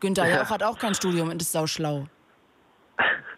Günther 0.01 0.27
Jauch 0.35 0.49
hat 0.49 0.63
auch 0.63 0.79
kein 0.79 0.95
Studium 0.95 1.29
und 1.29 1.43
ist 1.43 1.53
sauschlau. 1.53 2.07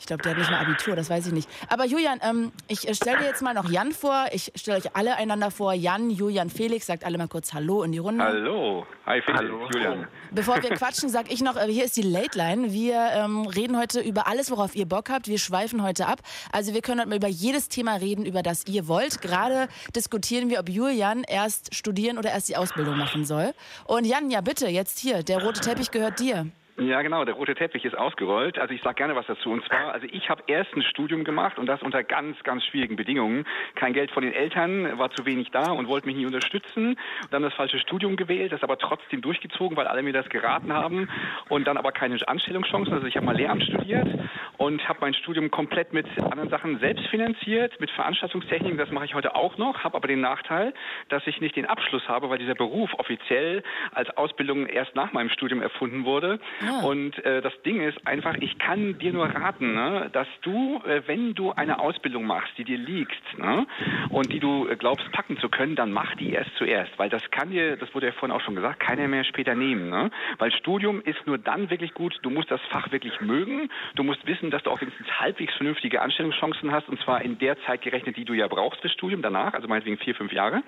Ich 0.00 0.06
glaube, 0.06 0.22
der 0.22 0.32
hat 0.32 0.38
nicht 0.38 0.50
mal 0.50 0.60
Abitur, 0.60 0.96
das 0.96 1.10
weiß 1.10 1.26
ich 1.26 1.32
nicht. 1.32 1.48
Aber 1.68 1.84
Julian, 1.84 2.18
ähm, 2.22 2.52
ich 2.68 2.88
äh, 2.88 2.94
stelle 2.94 3.18
dir 3.18 3.26
jetzt 3.26 3.42
mal 3.42 3.52
noch 3.52 3.70
Jan 3.70 3.92
vor. 3.92 4.24
Ich 4.32 4.50
stelle 4.56 4.78
euch 4.78 4.96
alle 4.96 5.16
einander 5.16 5.50
vor. 5.50 5.74
Jan, 5.74 6.08
Julian, 6.08 6.48
Felix, 6.48 6.86
sagt 6.86 7.04
alle 7.04 7.18
mal 7.18 7.28
kurz 7.28 7.52
Hallo 7.52 7.82
in 7.82 7.92
die 7.92 7.98
Runde. 7.98 8.24
Hallo. 8.24 8.86
Hi, 9.04 9.20
Felix. 9.20 9.38
Hallo. 9.38 9.68
Julian. 9.70 10.08
Bevor 10.30 10.62
wir 10.62 10.70
quatschen, 10.70 11.10
sag 11.10 11.30
ich 11.30 11.42
noch, 11.42 11.56
äh, 11.56 11.66
hier 11.66 11.84
ist 11.84 11.98
die 11.98 12.02
Late 12.02 12.36
Line. 12.36 12.72
Wir 12.72 13.10
ähm, 13.12 13.46
reden 13.46 13.78
heute 13.78 14.00
über 14.00 14.26
alles, 14.26 14.50
worauf 14.50 14.74
ihr 14.74 14.86
Bock 14.86 15.10
habt. 15.10 15.28
Wir 15.28 15.38
schweifen 15.38 15.82
heute 15.82 16.06
ab. 16.06 16.20
Also 16.50 16.72
wir 16.72 16.80
können 16.80 17.00
heute 17.00 17.10
mal 17.10 17.16
über 17.16 17.28
jedes 17.28 17.68
Thema 17.68 17.96
reden, 17.96 18.24
über 18.24 18.42
das 18.42 18.66
ihr 18.66 18.88
wollt. 18.88 19.20
Gerade 19.20 19.68
diskutieren 19.94 20.48
wir, 20.48 20.60
ob 20.60 20.70
Julian 20.70 21.24
erst 21.24 21.74
studieren 21.74 22.16
oder 22.16 22.30
erst 22.30 22.48
die 22.48 22.56
Ausbildung 22.56 22.96
machen 22.96 23.26
soll. 23.26 23.52
Und 23.84 24.06
Jan, 24.06 24.30
ja 24.30 24.40
bitte, 24.40 24.66
jetzt 24.68 24.98
hier, 24.98 25.22
der 25.22 25.42
rote 25.42 25.60
Teppich 25.60 25.90
gehört 25.90 26.20
dir. 26.20 26.46
Ja, 26.78 27.02
genau, 27.02 27.24
der 27.24 27.34
rote 27.34 27.54
Teppich 27.54 27.84
ist 27.84 27.96
ausgerollt. 27.96 28.58
Also 28.58 28.72
ich 28.72 28.82
sage 28.82 28.96
gerne 28.96 29.14
was 29.14 29.26
dazu. 29.26 29.50
Und 29.50 29.64
zwar, 29.66 29.92
also 29.92 30.06
ich 30.10 30.30
habe 30.30 30.42
erst 30.46 30.74
ein 30.74 30.82
Studium 30.82 31.24
gemacht 31.24 31.58
und 31.58 31.66
das 31.66 31.82
unter 31.82 32.02
ganz, 32.02 32.42
ganz 32.42 32.64
schwierigen 32.64 32.96
Bedingungen. 32.96 33.44
Kein 33.74 33.92
Geld 33.92 34.10
von 34.10 34.22
den 34.22 34.32
Eltern, 34.32 34.98
war 34.98 35.10
zu 35.10 35.26
wenig 35.26 35.50
da 35.50 35.72
und 35.72 35.88
wollte 35.88 36.06
mich 36.06 36.16
nie 36.16 36.26
unterstützen. 36.26 36.96
Dann 37.30 37.42
das 37.42 37.52
falsche 37.54 37.78
Studium 37.78 38.16
gewählt, 38.16 38.52
das 38.52 38.62
aber 38.62 38.78
trotzdem 38.78 39.20
durchgezogen, 39.20 39.76
weil 39.76 39.86
alle 39.86 40.02
mir 40.02 40.12
das 40.12 40.28
geraten 40.28 40.72
haben. 40.72 41.08
Und 41.48 41.66
dann 41.66 41.76
aber 41.76 41.92
keine 41.92 42.16
Anstellungschancen. 42.26 42.94
Also 42.94 43.06
ich 43.06 43.16
habe 43.16 43.26
mal 43.26 43.36
Lehramt 43.36 43.62
studiert 43.64 44.08
und 44.56 44.88
habe 44.88 45.00
mein 45.02 45.14
Studium 45.14 45.50
komplett 45.50 45.92
mit 45.92 46.06
anderen 46.18 46.48
Sachen 46.48 46.78
selbst 46.78 47.06
finanziert, 47.08 47.78
mit 47.80 47.90
Veranstaltungstechniken. 47.90 48.78
Das 48.78 48.90
mache 48.90 49.04
ich 49.04 49.14
heute 49.14 49.34
auch 49.34 49.58
noch, 49.58 49.84
habe 49.84 49.96
aber 49.96 50.08
den 50.08 50.20
Nachteil, 50.20 50.72
dass 51.08 51.26
ich 51.26 51.40
nicht 51.40 51.56
den 51.56 51.66
Abschluss 51.66 52.08
habe, 52.08 52.30
weil 52.30 52.38
dieser 52.38 52.54
Beruf 52.54 52.94
offiziell 52.94 53.62
als 53.92 54.08
Ausbildung 54.16 54.66
erst 54.66 54.94
nach 54.94 55.12
meinem 55.12 55.28
Studium 55.30 55.60
erfunden 55.60 56.04
wurde. 56.04 56.38
Und 56.78 57.18
äh, 57.24 57.42
das 57.42 57.52
Ding 57.62 57.80
ist 57.80 58.06
einfach, 58.06 58.36
ich 58.40 58.58
kann 58.58 58.98
dir 58.98 59.12
nur 59.12 59.26
raten, 59.26 59.74
ne, 59.74 60.10
dass 60.12 60.28
du, 60.42 60.80
äh, 60.86 61.02
wenn 61.06 61.34
du 61.34 61.52
eine 61.52 61.80
Ausbildung 61.80 62.24
machst, 62.26 62.56
die 62.58 62.64
dir 62.64 62.78
liegt 62.78 63.38
ne, 63.38 63.66
und 64.10 64.32
die 64.32 64.40
du 64.40 64.68
äh, 64.68 64.76
glaubst 64.76 65.10
packen 65.12 65.38
zu 65.38 65.48
können, 65.48 65.76
dann 65.76 65.92
mach 65.92 66.14
die 66.16 66.32
erst 66.32 66.54
zuerst, 66.56 66.90
weil 66.98 67.08
das 67.08 67.22
kann 67.30 67.50
dir, 67.50 67.76
das 67.76 67.94
wurde 67.94 68.06
ja 68.06 68.12
vorhin 68.12 68.34
auch 68.34 68.40
schon 68.40 68.54
gesagt, 68.54 68.80
keiner 68.80 69.08
mehr 69.08 69.24
später 69.24 69.54
nehmen. 69.54 69.90
Ne? 69.90 70.10
Weil 70.38 70.52
Studium 70.52 71.02
ist 71.02 71.26
nur 71.26 71.38
dann 71.38 71.70
wirklich 71.70 71.94
gut, 71.94 72.18
du 72.22 72.30
musst 72.30 72.50
das 72.50 72.60
Fach 72.70 72.90
wirklich 72.92 73.20
mögen, 73.20 73.70
du 73.94 74.02
musst 74.02 74.26
wissen, 74.26 74.50
dass 74.50 74.62
du 74.62 74.70
auch 74.70 74.80
wenigstens 74.80 75.08
halbwegs 75.20 75.54
vernünftige 75.54 76.00
Anstellungschancen 76.00 76.72
hast 76.72 76.88
und 76.88 77.00
zwar 77.00 77.22
in 77.22 77.38
der 77.38 77.60
Zeit 77.62 77.82
gerechnet, 77.82 78.16
die 78.16 78.24
du 78.24 78.34
ja 78.34 78.48
brauchst 78.48 78.80
fürs 78.80 78.92
Studium 78.92 79.22
danach, 79.22 79.54
also 79.54 79.68
meinetwegen 79.68 79.98
vier, 79.98 80.14
fünf 80.14 80.32
Jahre 80.32 80.62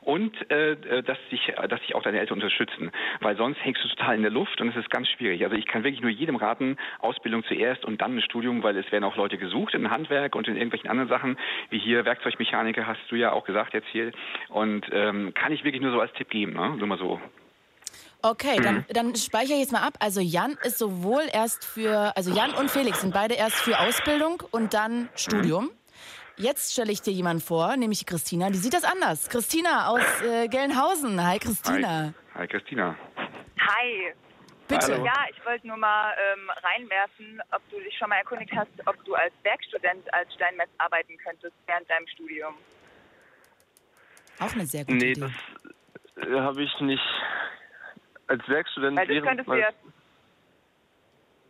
und 0.00 0.34
äh, 0.50 0.72
äh, 0.72 1.02
dass 1.02 1.18
dich, 1.30 1.52
dass 1.68 1.80
dich 1.80 1.94
auch 1.94 2.02
deine 2.02 2.20
Eltern 2.20 2.38
unterstützen, 2.38 2.90
weil 3.20 3.36
sonst 3.36 3.62
hängst 3.64 3.84
du 3.84 3.88
total 3.88 4.16
in 4.16 4.22
der 4.22 4.30
Luft 4.30 4.60
und 4.60 4.68
es 4.68 4.76
ist 4.76 4.90
ganz 4.90 5.08
schwierig. 5.08 5.37
Also 5.44 5.56
ich 5.56 5.66
kann 5.66 5.84
wirklich 5.84 6.02
nur 6.02 6.10
jedem 6.10 6.36
raten, 6.36 6.76
Ausbildung 7.00 7.44
zuerst 7.44 7.84
und 7.84 8.00
dann 8.00 8.16
ein 8.16 8.22
Studium, 8.22 8.62
weil 8.62 8.76
es 8.76 8.90
werden 8.92 9.04
auch 9.04 9.16
Leute 9.16 9.38
gesucht 9.38 9.74
in 9.74 9.90
Handwerk 9.90 10.34
und 10.34 10.48
in 10.48 10.56
irgendwelchen 10.56 10.90
anderen 10.90 11.08
Sachen, 11.08 11.38
wie 11.70 11.78
hier 11.78 12.04
Werkzeugmechaniker 12.04 12.86
hast 12.86 13.00
du 13.08 13.16
ja 13.16 13.32
auch 13.32 13.44
gesagt 13.44 13.74
jetzt 13.74 13.88
hier 13.88 14.12
und 14.48 14.86
ähm, 14.92 15.32
kann 15.34 15.52
ich 15.52 15.64
wirklich 15.64 15.82
nur 15.82 15.92
so 15.92 16.00
als 16.00 16.12
Tipp 16.12 16.30
geben, 16.30 16.52
ne? 16.54 16.76
nur 16.76 16.86
mal 16.86 16.98
so. 16.98 17.20
Okay, 18.20 18.58
dann, 18.60 18.84
dann 18.88 19.14
speichere 19.14 19.54
ich 19.54 19.60
jetzt 19.60 19.72
mal 19.72 19.86
ab. 19.86 19.94
Also 20.00 20.20
Jan 20.20 20.56
ist 20.64 20.78
sowohl 20.78 21.22
erst 21.32 21.64
für, 21.64 22.16
also 22.16 22.32
Jan 22.32 22.50
und 22.50 22.68
Felix 22.68 23.00
sind 23.00 23.14
beide 23.14 23.34
erst 23.34 23.56
für 23.56 23.78
Ausbildung 23.78 24.42
und 24.50 24.74
dann 24.74 25.08
Studium. 25.14 25.70
Jetzt 26.36 26.72
stelle 26.72 26.92
ich 26.92 27.02
dir 27.02 27.12
jemanden 27.12 27.42
vor, 27.42 27.76
nämlich 27.76 28.06
Christina. 28.06 28.50
Die 28.50 28.58
sieht 28.58 28.74
das 28.74 28.84
anders. 28.84 29.28
Christina 29.28 29.88
aus 29.88 30.22
äh, 30.22 30.48
Gelnhausen. 30.48 31.24
Hi, 31.24 31.38
Christina. 31.38 32.14
Hi, 32.34 32.40
Hi 32.40 32.46
Christina. 32.46 32.96
Hi. 33.58 34.14
Bitte. 34.68 34.92
Hallo. 34.92 35.04
Ja, 35.04 35.24
ich 35.30 35.44
wollte 35.46 35.66
nur 35.66 35.78
mal 35.78 36.14
ähm, 36.18 36.50
reinwerfen, 36.62 37.40
ob 37.52 37.62
du 37.70 37.80
dich 37.80 37.96
schon 37.96 38.10
mal 38.10 38.16
erkundigt 38.16 38.52
hast, 38.54 38.70
ob 38.84 39.02
du 39.04 39.14
als 39.14 39.32
Werkstudent 39.42 40.12
als 40.12 40.32
Steinmetz 40.34 40.68
arbeiten 40.76 41.16
könntest 41.18 41.54
während 41.66 41.88
deinem 41.88 42.06
Studium. 42.08 42.54
Auch 44.38 44.52
eine 44.52 44.66
sehr 44.66 44.84
gute 44.84 44.98
Nee, 44.98 45.12
Idee. 45.12 45.20
das 45.20 46.26
äh, 46.28 46.40
habe 46.40 46.62
ich 46.62 46.80
nicht. 46.80 47.02
Als 48.26 48.46
Werkstudent 48.46 48.98
Weil 48.98 49.06
das 49.06 49.14
während 49.14 49.26
könntest 49.28 49.48
du 49.48 49.54
ja, 49.54 49.70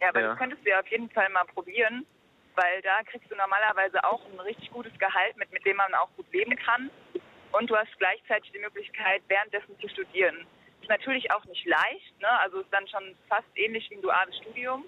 Ja, 0.01 0.09
aber 0.11 0.21
Ja. 0.21 0.29
das 0.29 0.39
könntest 0.39 0.65
du 0.65 0.71
ja 0.71 0.79
auf 0.79 0.87
jeden 0.87 1.11
Fall 1.11 1.29
mal 1.31 1.45
probieren, 1.47 2.07
weil 2.55 2.81
da 2.83 3.03
kriegst 3.03 3.29
du 3.31 3.35
normalerweise 3.35 4.03
auch 4.05 4.25
ein 4.33 4.39
richtig 4.41 4.71
gutes 4.71 4.97
Gehalt, 5.01 5.37
mit, 5.37 5.53
mit 5.53 5.65
dem 5.67 5.77
man 5.77 5.93
auch 5.95 6.09
gut 6.17 6.33
leben 6.33 6.55
kann. 6.55 6.89
Und 7.51 7.69
du 7.69 7.77
hast 7.77 7.91
gleichzeitig 7.99 8.53
die 8.53 8.61
Möglichkeit, 8.61 9.23
währenddessen 9.27 9.77
zu 9.81 9.89
studieren. 9.89 10.47
Ist 10.89 11.01
natürlich 11.01 11.31
auch 11.31 11.45
nicht 11.45 11.67
leicht, 11.67 12.19
ne? 12.19 12.41
also 12.41 12.61
ist 12.61 12.73
dann 12.73 12.89
schon 12.89 13.15
fast 13.29 13.47
ähnlich 13.57 13.91
wie 13.91 13.97
ein 13.97 14.01
duales 14.01 14.35
Studium. 14.39 14.87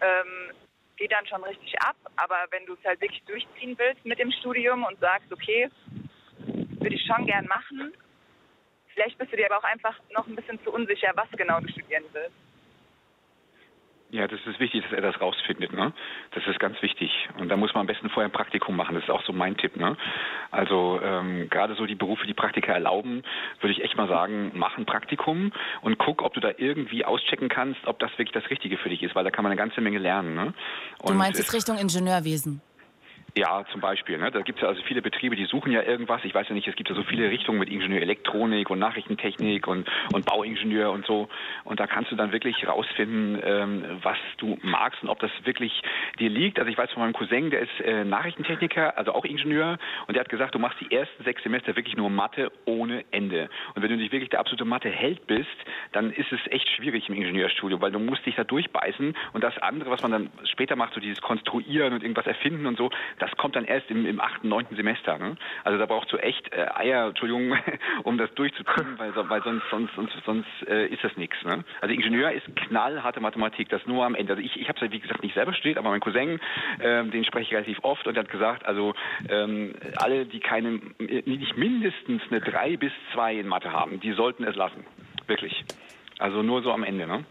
Ähm, 0.00 0.50
geht 0.96 1.12
dann 1.12 1.26
schon 1.26 1.44
richtig 1.44 1.78
ab, 1.82 1.96
aber 2.16 2.46
wenn 2.48 2.64
du 2.64 2.72
es 2.72 2.82
halt 2.86 3.02
wirklich 3.02 3.22
durchziehen 3.24 3.76
willst 3.76 4.02
mit 4.06 4.18
dem 4.18 4.32
Studium 4.32 4.84
und 4.84 4.98
sagst, 4.98 5.30
okay, 5.30 5.68
würde 6.38 6.94
ich 6.94 7.04
schon 7.04 7.26
gern 7.26 7.46
machen, 7.48 7.92
vielleicht 8.94 9.18
bist 9.18 9.30
du 9.30 9.36
dir 9.36 9.44
aber 9.52 9.58
auch 9.58 9.70
einfach 9.70 10.00
noch 10.10 10.26
ein 10.26 10.36
bisschen 10.36 10.58
zu 10.64 10.72
unsicher, 10.72 11.12
was 11.16 11.28
genau 11.32 11.60
du 11.60 11.68
studieren 11.68 12.04
willst. 12.12 12.45
Ja, 14.10 14.28
das 14.28 14.38
ist 14.46 14.60
wichtig, 14.60 14.82
dass 14.84 14.92
er 14.92 15.02
das 15.02 15.20
rausfindet. 15.20 15.72
Ne? 15.72 15.92
Das 16.30 16.46
ist 16.46 16.60
ganz 16.60 16.80
wichtig. 16.80 17.10
Und 17.38 17.48
da 17.48 17.56
muss 17.56 17.74
man 17.74 17.80
am 17.82 17.86
besten 17.88 18.08
vorher 18.08 18.28
ein 18.28 18.32
Praktikum 18.32 18.76
machen. 18.76 18.94
Das 18.94 19.02
ist 19.04 19.10
auch 19.10 19.22
so 19.24 19.32
mein 19.32 19.56
Tipp. 19.56 19.76
Ne? 19.76 19.96
Also 20.52 21.00
ähm, 21.02 21.48
gerade 21.50 21.74
so 21.74 21.86
die 21.86 21.96
Berufe, 21.96 22.24
die 22.26 22.32
Praktika 22.34 22.72
erlauben, 22.72 23.24
würde 23.60 23.72
ich 23.72 23.82
echt 23.82 23.96
mal 23.96 24.06
sagen, 24.08 24.52
mach 24.54 24.78
ein 24.78 24.86
Praktikum 24.86 25.52
und 25.82 25.98
guck, 25.98 26.22
ob 26.22 26.34
du 26.34 26.40
da 26.40 26.50
irgendwie 26.56 27.04
auschecken 27.04 27.48
kannst, 27.48 27.84
ob 27.86 27.98
das 27.98 28.10
wirklich 28.12 28.32
das 28.32 28.48
Richtige 28.48 28.78
für 28.78 28.88
dich 28.90 29.02
ist, 29.02 29.14
weil 29.16 29.24
da 29.24 29.30
kann 29.30 29.42
man 29.42 29.50
eine 29.50 29.58
ganze 29.58 29.80
Menge 29.80 29.98
lernen. 29.98 30.34
Ne? 30.36 30.54
Du 31.04 31.12
meinst 31.14 31.40
es- 31.40 31.46
jetzt 31.46 31.54
Richtung 31.54 31.76
Ingenieurwesen. 31.76 32.62
Ja, 33.36 33.64
zum 33.70 33.82
Beispiel. 33.82 34.16
Ne? 34.16 34.30
Da 34.30 34.40
gibt 34.40 34.58
es 34.58 34.62
ja 34.62 34.68
also 34.68 34.82
viele 34.82 35.02
Betriebe, 35.02 35.36
die 35.36 35.44
suchen 35.44 35.70
ja 35.70 35.82
irgendwas. 35.82 36.24
Ich 36.24 36.34
weiß 36.34 36.48
ja 36.48 36.54
nicht, 36.54 36.68
es 36.68 36.74
gibt 36.74 36.88
ja 36.88 36.94
so 36.94 37.02
viele 37.02 37.30
Richtungen 37.30 37.58
mit 37.58 37.68
Ingenieur 37.68 38.00
Elektronik 38.00 38.70
und 38.70 38.78
Nachrichtentechnik 38.78 39.66
und, 39.66 39.86
und 40.14 40.24
Bauingenieur 40.24 40.90
und 40.90 41.04
so. 41.04 41.28
Und 41.64 41.78
da 41.78 41.86
kannst 41.86 42.10
du 42.10 42.16
dann 42.16 42.32
wirklich 42.32 42.66
rausfinden, 42.66 43.38
ähm, 43.44 43.84
was 44.02 44.16
du 44.38 44.56
magst 44.62 45.02
und 45.02 45.10
ob 45.10 45.18
das 45.18 45.30
wirklich 45.44 45.82
dir 46.18 46.30
liegt. 46.30 46.58
Also 46.58 46.70
ich 46.70 46.78
weiß 46.78 46.90
von 46.92 47.02
meinem 47.02 47.12
Cousin, 47.12 47.50
der 47.50 47.60
ist 47.60 47.80
äh, 47.84 48.04
Nachrichtentechniker, 48.04 48.96
also 48.96 49.12
auch 49.12 49.26
Ingenieur. 49.26 49.76
Und 50.06 50.14
der 50.14 50.22
hat 50.22 50.30
gesagt, 50.30 50.54
du 50.54 50.58
machst 50.58 50.80
die 50.80 50.90
ersten 50.90 51.22
sechs 51.24 51.42
Semester 51.42 51.76
wirklich 51.76 51.94
nur 51.94 52.08
Mathe 52.08 52.50
ohne 52.64 53.04
Ende. 53.10 53.50
Und 53.74 53.82
wenn 53.82 53.90
du 53.90 53.96
nicht 53.96 54.12
wirklich 54.12 54.30
der 54.30 54.40
absolute 54.40 54.64
Mathe-Held 54.64 55.26
bist, 55.26 55.46
dann 55.92 56.10
ist 56.10 56.32
es 56.32 56.40
echt 56.50 56.70
schwierig 56.70 57.10
im 57.10 57.14
Ingenieurstudium, 57.14 57.82
weil 57.82 57.92
du 57.92 57.98
musst 57.98 58.24
dich 58.24 58.36
da 58.36 58.44
durchbeißen. 58.44 59.14
Und 59.34 59.44
das 59.44 59.58
andere, 59.58 59.90
was 59.90 60.00
man 60.00 60.12
dann 60.12 60.30
später 60.44 60.74
macht, 60.74 60.94
so 60.94 61.00
dieses 61.00 61.20
Konstruieren 61.20 61.92
und 61.92 62.02
irgendwas 62.02 62.26
erfinden 62.26 62.64
und 62.64 62.78
so, 62.78 62.88
das 63.26 63.36
kommt 63.36 63.56
dann 63.56 63.64
erst 63.64 63.90
im, 63.90 64.06
im 64.06 64.20
achten, 64.20 64.48
neunten 64.48 64.76
Semester. 64.76 65.18
Ne? 65.18 65.36
Also 65.64 65.78
da 65.78 65.86
brauchst 65.86 66.12
du 66.12 66.16
echt 66.18 66.52
äh, 66.52 66.66
Eier, 66.74 67.08
Entschuldigung, 67.08 67.56
um 68.04 68.18
das 68.18 68.32
durchzuziehen, 68.34 68.98
weil, 68.98 69.12
so- 69.14 69.28
weil 69.28 69.42
sonst, 69.42 69.64
sonst, 69.70 69.94
sonst, 69.94 70.12
sonst 70.24 70.46
äh, 70.68 70.86
ist 70.86 71.02
das 71.04 71.16
nichts. 71.16 71.36
Ne? 71.44 71.64
Also 71.80 71.94
Ingenieur 71.94 72.32
ist 72.32 72.44
knallharte 72.56 73.20
Mathematik, 73.20 73.68
das 73.68 73.84
nur 73.86 74.04
am 74.04 74.14
Ende. 74.14 74.34
Also 74.34 74.42
ich, 74.44 74.56
ich 74.60 74.68
habe 74.68 74.78
es 74.78 74.84
ja 74.86 74.92
wie 74.92 75.00
gesagt 75.00 75.22
nicht 75.22 75.34
selber 75.34 75.52
studiert, 75.52 75.78
aber 75.78 75.90
mein 75.90 76.00
Cousin, 76.00 76.40
ähm, 76.80 77.10
den 77.10 77.24
spreche 77.24 77.44
ich 77.48 77.52
relativ 77.54 77.78
oft 77.82 78.06
und 78.06 78.14
der 78.14 78.24
hat 78.24 78.30
gesagt, 78.30 78.64
also 78.66 78.94
ähm, 79.28 79.74
alle, 79.96 80.26
die 80.26 80.40
keine, 80.40 80.80
nicht 80.98 81.56
mindestens 81.56 82.22
eine 82.30 82.40
drei 82.40 82.76
bis 82.76 82.92
zwei 83.12 83.34
in 83.34 83.48
Mathe 83.48 83.72
haben, 83.72 84.00
die 84.00 84.12
sollten 84.12 84.44
es 84.44 84.56
lassen. 84.56 84.84
Wirklich. 85.26 85.64
Also 86.18 86.42
nur 86.42 86.62
so 86.62 86.72
am 86.72 86.84
Ende, 86.84 87.06
ne? 87.06 87.24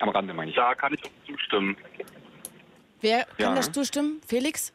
Am 0.00 0.08
Rande 0.08 0.34
meine 0.34 0.50
ich. 0.50 0.56
Da 0.56 0.74
kann 0.74 0.92
ich 0.94 1.00
auch 1.04 1.26
zustimmen. 1.26 1.76
Wer 3.00 3.24
kann 3.24 3.50
Ja. 3.50 3.54
das 3.54 3.70
zustimmen? 3.72 4.20
Felix? 4.26 4.72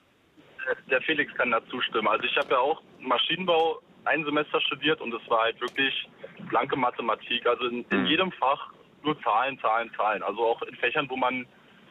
Der 0.90 1.02
Felix 1.02 1.34
kann 1.36 1.52
da 1.52 1.66
zustimmen. 1.68 2.08
Also 2.08 2.24
ich 2.26 2.36
habe 2.38 2.52
ja 2.52 2.60
auch 2.60 2.82
Maschinenbau 3.00 3.82
ein 4.06 4.24
Semester 4.26 4.60
studiert 4.62 5.02
und 5.02 5.14
es 5.14 5.30
war 5.30 5.42
halt 5.44 5.60
wirklich 5.62 6.10
blanke 6.50 6.76
Mathematik. 6.76 7.46
Also 7.48 7.66
in, 7.68 7.84
in 7.90 8.02
Mhm. 8.02 8.06
jedem 8.08 8.32
Fach 8.34 8.72
nur 9.04 9.20
Zahlen, 9.22 9.60
Zahlen, 9.60 9.92
Zahlen. 9.96 10.24
Also 10.24 10.46
auch 10.46 10.62
in 10.64 10.76
Fächern, 10.76 11.10
wo 11.10 11.16
man 11.16 11.46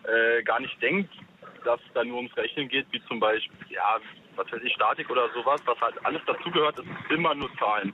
äh, 0.04 0.42
gar 0.42 0.60
nicht 0.60 0.80
denkt, 0.82 1.12
dass 1.64 1.80
es 1.80 1.92
da 1.94 2.04
nur 2.04 2.16
ums 2.18 2.36
Rechnen 2.36 2.68
geht, 2.68 2.86
wie 2.92 3.02
zum 3.06 3.18
Beispiel, 3.20 3.56
ja, 3.70 3.98
was 4.36 4.50
weiß 4.52 4.62
ich, 4.62 4.72
Statik 4.74 5.10
oder 5.10 5.28
sowas, 5.30 5.60
was 5.66 5.80
halt 5.80 5.94
alles 6.04 6.22
dazugehört, 6.26 6.78
ist 6.78 6.86
immer 7.10 7.34
nur 7.34 7.50
Zahlen. 7.56 7.92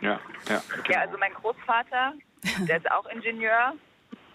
Ja, 0.00 0.20
ja. 0.48 0.62
Ja, 0.88 1.00
also 1.00 1.18
mein 1.18 1.34
Großvater, 1.34 2.14
der 2.68 2.76
ist 2.76 2.90
auch 2.90 3.06
Ingenieur 3.06 3.72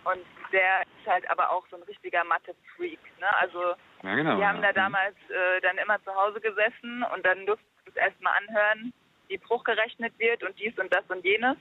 und 0.04 0.20
der 0.52 0.82
ist 0.82 1.08
halt 1.08 1.30
aber 1.32 1.50
auch 1.52 1.66
so 1.70 1.78
ein 1.78 1.84
richtiger 1.84 2.24
Mathe-Freak. 2.26 3.00
Ne? 3.20 3.28
Also 3.40 3.74
Ja, 4.04 4.16
genau. 4.16 4.38
wir 4.38 4.48
haben 4.48 4.62
da 4.62 4.68
ja. 4.68 4.74
damals 4.74 5.16
äh, 5.30 5.62
dann 5.62 5.78
immer 5.78 5.98
zu 6.04 6.13
Hause 6.13 6.39
gesessen 6.42 7.04
und 7.16 7.26
dann 7.26 7.46
durften 7.46 7.66
wir 7.86 7.92
es 7.92 7.96
erstmal 7.96 8.34
anhören, 8.46 8.94
wie 9.30 9.38
Bruch 9.38 9.63
gerechnet 9.63 10.13
wird 10.20 10.44
und 10.44 10.58
dies 10.60 10.78
und 10.78 10.94
das 10.94 11.04
und 11.10 11.24
jenes. 11.24 11.58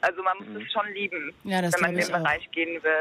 Also 0.00 0.22
man 0.22 0.36
muss 0.38 0.62
es 0.62 0.72
schon 0.72 0.86
lieben, 0.92 1.34
Ja, 1.42 1.60
das 1.60 1.74
wenn 1.74 1.80
man 1.80 1.90
in 1.96 1.96
den 2.06 2.14
auch. 2.14 2.18
Bereich 2.20 2.48
gehen 2.52 2.80
will. 2.84 2.92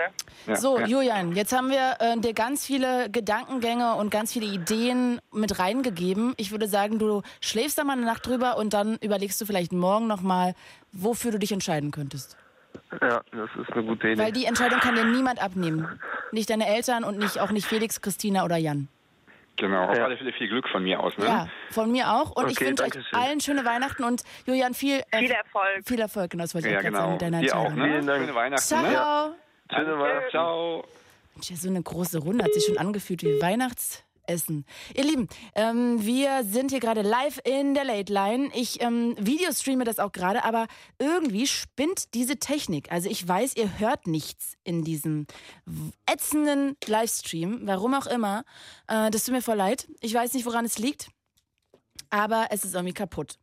Ja, 0.48 0.56
So, 0.56 0.80
ja. 0.80 0.88
Julian, 0.88 1.36
jetzt 1.36 1.56
haben 1.56 1.70
wir 1.70 1.96
äh, 2.00 2.18
dir 2.20 2.34
ganz 2.34 2.66
viele 2.66 3.10
Gedankengänge 3.12 3.94
und 3.96 4.10
ganz 4.10 4.34
viele 4.34 4.48
Ideen 4.48 5.22
mit 5.32 5.60
reingegeben. 5.60 6.34
Ich 6.38 6.50
würde 6.52 6.68
sagen, 6.68 6.98
du 6.98 7.22
schläfst 7.40 7.78
da 7.78 7.84
mal 7.84 7.94
eine 7.94 8.06
Nacht 8.06 8.26
drüber 8.26 8.58
und 8.58 8.74
dann 8.74 8.98
überlegst 9.02 9.40
du 9.40 9.46
vielleicht 9.46 9.74
morgen 9.74 10.08
nochmal, 10.08 10.56
wofür 10.92 11.32
du 11.32 11.38
dich 11.38 11.52
entscheiden 11.52 11.92
könntest. 11.92 12.36
Ja, 13.02 13.22
das 13.32 13.50
ist 13.62 13.72
eine 13.74 13.84
gute 13.84 14.10
Idee. 14.10 14.22
Weil 14.24 14.32
die 14.32 14.46
Entscheidung 14.46 14.80
kann 14.80 14.96
dir 14.96 15.04
niemand 15.06 15.42
abnehmen. 15.42 16.00
Nicht 16.32 16.50
deine 16.50 16.68
Eltern 16.68 17.04
und 17.04 17.18
nicht, 17.18 17.40
auch 17.40 17.52
nicht 17.52 17.68
Felix, 17.68 18.02
Christina 18.02 18.46
oder 18.46 18.58
Jan. 18.58 18.88
Genau, 19.58 19.90
auf 19.90 19.98
Ja. 19.98 20.06
alle 20.06 20.18
Fälle 20.18 20.32
viel 20.34 20.48
Glück 20.48 20.68
von 20.70 20.84
mir 20.84 21.00
aus. 21.00 21.18
Ne? 21.18 21.26
Ja, 21.26 21.48
von 21.72 21.92
mir 21.92 22.10
auch. 22.12 22.32
Und 22.32 22.50
ich 22.52 22.58
Okay, 22.58 22.68
wünsche 22.68 22.84
euch 22.84 23.14
allen 23.14 23.42
schöne 23.42 23.66
Weihnachten 23.66 24.04
und 24.04 24.24
Julian 24.46 24.74
viel, 24.76 25.02
äh, 25.12 25.20
Viel 25.20 25.32
Erfolg. 25.32 25.82
viel 25.86 26.00
Erfolg. 26.00 26.30
Genau, 26.32 26.44
das 26.44 26.54
wollte 26.54 26.68
ich 26.68 26.74
Ja, 26.76 26.82
gerade 26.82 26.94
sagen 26.96 27.04
genau. 27.06 27.14
mit 27.14 27.22
deiner 27.24 27.42
Dir 27.42 27.58
auch, 27.58 27.66
Entscheidung. 27.66 27.88
ne? 27.88 27.94
Vielen 27.96 28.08
Dank. 28.08 28.22
Schöne 28.22 28.36
Weihnachten, 28.36 28.64
Ciao. 28.68 28.82
ne? 28.84 29.36
Schöne 29.76 30.00
Weihnachten. 30.00 30.30
Ciao. 30.30 30.86
Mensch, 31.36 31.50
ja, 31.50 31.56
so 31.56 31.70
eine 31.70 31.82
große 31.82 32.20
Runde 32.20 32.44
hat 32.46 32.54
sich 32.54 32.66
schon 32.66 32.78
angefühlt 32.78 33.24
wie 33.24 33.42
Weihnachtsessen. 34.28 34.66
Ihr 34.96 35.04
Lieben, 35.04 35.28
ähm, 35.56 36.06
wir 36.06 36.44
sind 36.44 36.72
hier 36.72 36.80
gerade 36.80 37.02
live 37.02 37.40
in 37.44 37.74
der 37.74 37.86
Late 37.86 38.12
Line. 38.12 38.50
Ich 38.54 38.82
ähm, 38.82 39.16
videostreame 39.20 39.84
das 39.84 40.00
auch 40.00 40.12
gerade, 40.12 40.44
aber 40.44 40.68
irgendwie 41.00 41.48
spinnt 41.48 42.14
diese 42.14 42.38
Technik. 42.38 42.92
Also 42.92 43.10
ich 43.10 43.26
weiß, 43.28 43.56
ihr 43.56 43.80
hört 43.80 44.08
nichts 44.08 44.54
in 44.64 44.84
diesem 44.84 45.26
ätzenden 46.06 46.76
Livestream, 46.86 47.62
warum 47.64 47.94
auch 47.94 48.08
immer. 48.08 48.44
Äh, 48.88 49.10
das 49.12 49.26
tut 49.26 49.34
mir 49.34 49.42
voll 49.42 49.58
leid. 49.58 49.88
Ich 50.02 50.14
weiß 50.14 50.34
nicht, 50.34 50.46
woran 50.46 50.66
es 50.66 50.78
liegt, 50.78 51.10
aber 52.10 52.48
es 52.52 52.64
ist 52.64 52.76
irgendwie 52.76 52.94
kaputt. 52.94 53.38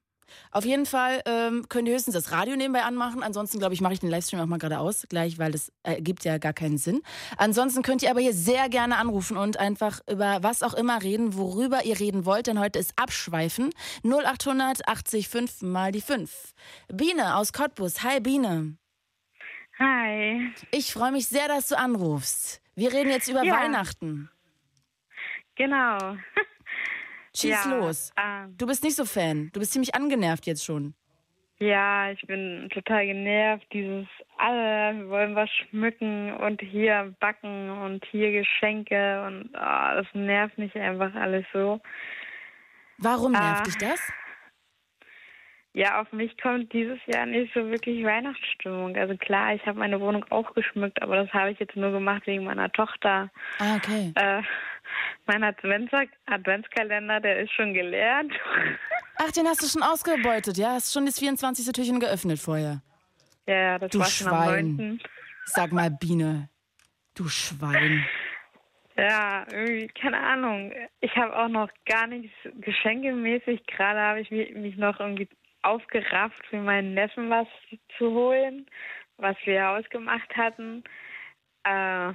Auf 0.51 0.65
jeden 0.65 0.87
Fall 0.87 1.23
ähm, 1.27 1.67
könnt 1.69 1.89
ihr 1.89 1.95
höchstens 1.95 2.15
das 2.15 2.33
Radio 2.33 2.57
nebenbei 2.57 2.83
anmachen. 2.83 3.23
Ansonsten, 3.23 3.59
glaube 3.59 3.75
ich, 3.75 3.81
mache 3.81 3.93
ich 3.95 4.01
den 4.01 4.11
Livestream 4.11 4.41
auch 4.41 4.47
mal 4.47 4.59
gerade 4.59 4.79
aus, 4.79 5.07
gleich, 5.09 5.39
weil 5.39 5.53
das 5.53 5.73
ergibt 5.83 6.25
ja 6.25 6.39
gar 6.39 6.53
keinen 6.53 6.79
Sinn. 6.79 7.03
Ansonsten 7.37 7.83
könnt 7.83 8.03
ihr 8.03 8.11
aber 8.11 8.21
hier 8.21 8.35
sehr 8.35 8.69
gerne 8.69 8.97
anrufen 8.97 9.37
und 9.37 9.59
einfach 9.59 10.01
über 10.11 10.43
was 10.43 10.63
auch 10.63 10.75
immer 10.75 11.03
reden, 11.03 11.37
worüber 11.37 11.85
ihr 11.85 11.99
reden 11.99 12.25
wollt, 12.25 12.47
denn 12.47 12.59
heute 12.59 12.79
ist 12.79 12.93
Abschweifen. 12.97 13.71
0800 14.05 14.89
80 14.89 15.29
5 15.29 15.63
mal 15.63 15.93
die 15.93 16.01
5. 16.01 16.55
Biene 16.93 17.37
aus 17.37 17.53
Cottbus. 17.53 18.03
Hi, 18.03 18.21
Biene. 18.21 18.77
Hi. 19.79 20.53
Ich 20.71 20.93
freue 20.93 21.13
mich 21.13 21.27
sehr, 21.27 21.49
dass 21.49 21.69
du 21.69 21.77
anrufst. 21.77 22.61
Wir 22.77 22.93
reden 22.93 23.11
jetzt 23.11 23.29
über 23.29 23.43
Ja. 23.45 23.55
Weihnachten. 23.57 24.31
Genau. 25.57 26.17
Schieß 27.37 27.65
Ja, 27.65 27.77
los. 27.77 28.13
ähm, 28.17 28.55
Du 28.57 28.67
bist 28.67 28.85
nicht 28.85 28.97
so 28.97 29.05
Fan. 29.05 29.51
Du 29.53 29.61
bist 29.61 29.73
ziemlich 29.73 29.95
angenervt 29.95 30.47
jetzt 30.47 30.65
schon. 30.65 30.95
Ja, 31.61 32.11
ich 32.11 32.21
bin 32.27 32.69
total 32.73 33.07
genervt. 33.07 33.67
Dieses 33.73 34.07
alle 34.39 34.97
wir 34.99 35.09
wollen 35.09 35.35
was 35.37 35.49
schmücken 35.51 36.33
und 36.35 36.61
hier 36.61 37.15
backen 37.21 37.71
und 37.71 38.05
hier 38.07 38.33
Geschenke 38.33 39.25
und 39.27 39.51
ah, 39.55 39.95
das 39.95 40.07
nervt 40.15 40.59
mich 40.59 40.75
einfach 40.75 41.15
alles 41.15 41.47
so. 41.53 41.81
Warum 42.99 43.33
nervt 43.33 43.61
Ah. 43.61 43.63
dich 43.63 43.77
das? 43.79 44.01
Ja, 45.77 46.01
auf 46.01 46.13
mich 46.13 46.37
kommt 46.41 46.73
dieses 46.73 46.99
Jahr 47.07 47.27
nicht 47.27 47.53
so 47.53 47.69
wirklich 47.69 48.05
Weihnachtsstimmung. 48.05 48.95
Also 48.97 49.17
klar, 49.17 49.55
ich 49.55 49.67
habe 49.67 49.79
meine 49.81 50.01
Wohnung 50.01 50.25
auch 50.31 50.55
geschmückt, 50.55 51.03
aber 51.03 51.17
das 51.17 51.33
habe 51.33 51.51
ich 51.51 51.59
jetzt 51.59 51.75
nur 51.75 51.91
gemacht 51.91 52.25
wegen 52.27 52.45
meiner 52.45 52.71
Tochter. 52.71 53.29
Ah, 53.59 53.75
okay. 53.77 54.13
Äh, 54.15 54.43
mein 55.27 55.43
Advents 55.45 55.93
Adventskalender, 56.27 57.21
der 57.21 57.41
ist 57.41 57.53
schon 57.53 57.75
geleert. 57.75 58.31
Ach, 59.19 59.31
den 59.33 59.47
hast 59.47 59.63
du 59.63 59.67
schon 59.69 59.83
ausgebeutet, 59.83 60.57
ja? 60.59 60.73
Hast 60.73 60.93
schon 60.93 61.07
das 61.07 61.19
24. 61.19 61.67
Türchen 61.73 62.01
geöffnet 62.01 62.39
vorher. 62.39 62.83
ja, 63.47 63.55
ja, 63.55 63.79
das 63.79 63.91
Du 63.91 63.99
war 64.01 64.07
schon 64.07 64.29
am 64.29 64.43
Schwein. 64.45 64.77
9. 64.77 65.01
Sag 65.47 65.73
mal, 65.73 65.91
Biene. 65.91 66.49
Du 67.15 67.29
Schwein. 67.29 68.05
Ja, 68.97 69.45
irgendwie, 69.51 69.89
keine 69.89 70.19
Ahnung. 70.21 70.73
Ich 71.01 71.15
habe 71.17 71.37
auch 71.37 71.49
noch 71.49 71.69
gar 71.87 72.07
nichts 72.07 72.33
geschenkemäßig. 72.61 73.67
Gerade 73.67 74.01
habe 74.01 74.21
ich 74.21 74.31
mi- 74.31 74.53
mich 74.55 74.77
noch 74.77 75.01
irgendwie 75.01 75.29
aufgerafft, 75.63 76.45
für 76.49 76.59
meinen 76.61 76.95
Neffen 76.95 77.31
was 77.31 77.49
zu 77.99 78.11
holen, 78.13 78.67
was 79.17 79.37
wir 79.45 79.71
ausgemacht 79.71 80.37
hatten. 80.37 80.85
Äh, 81.65 82.13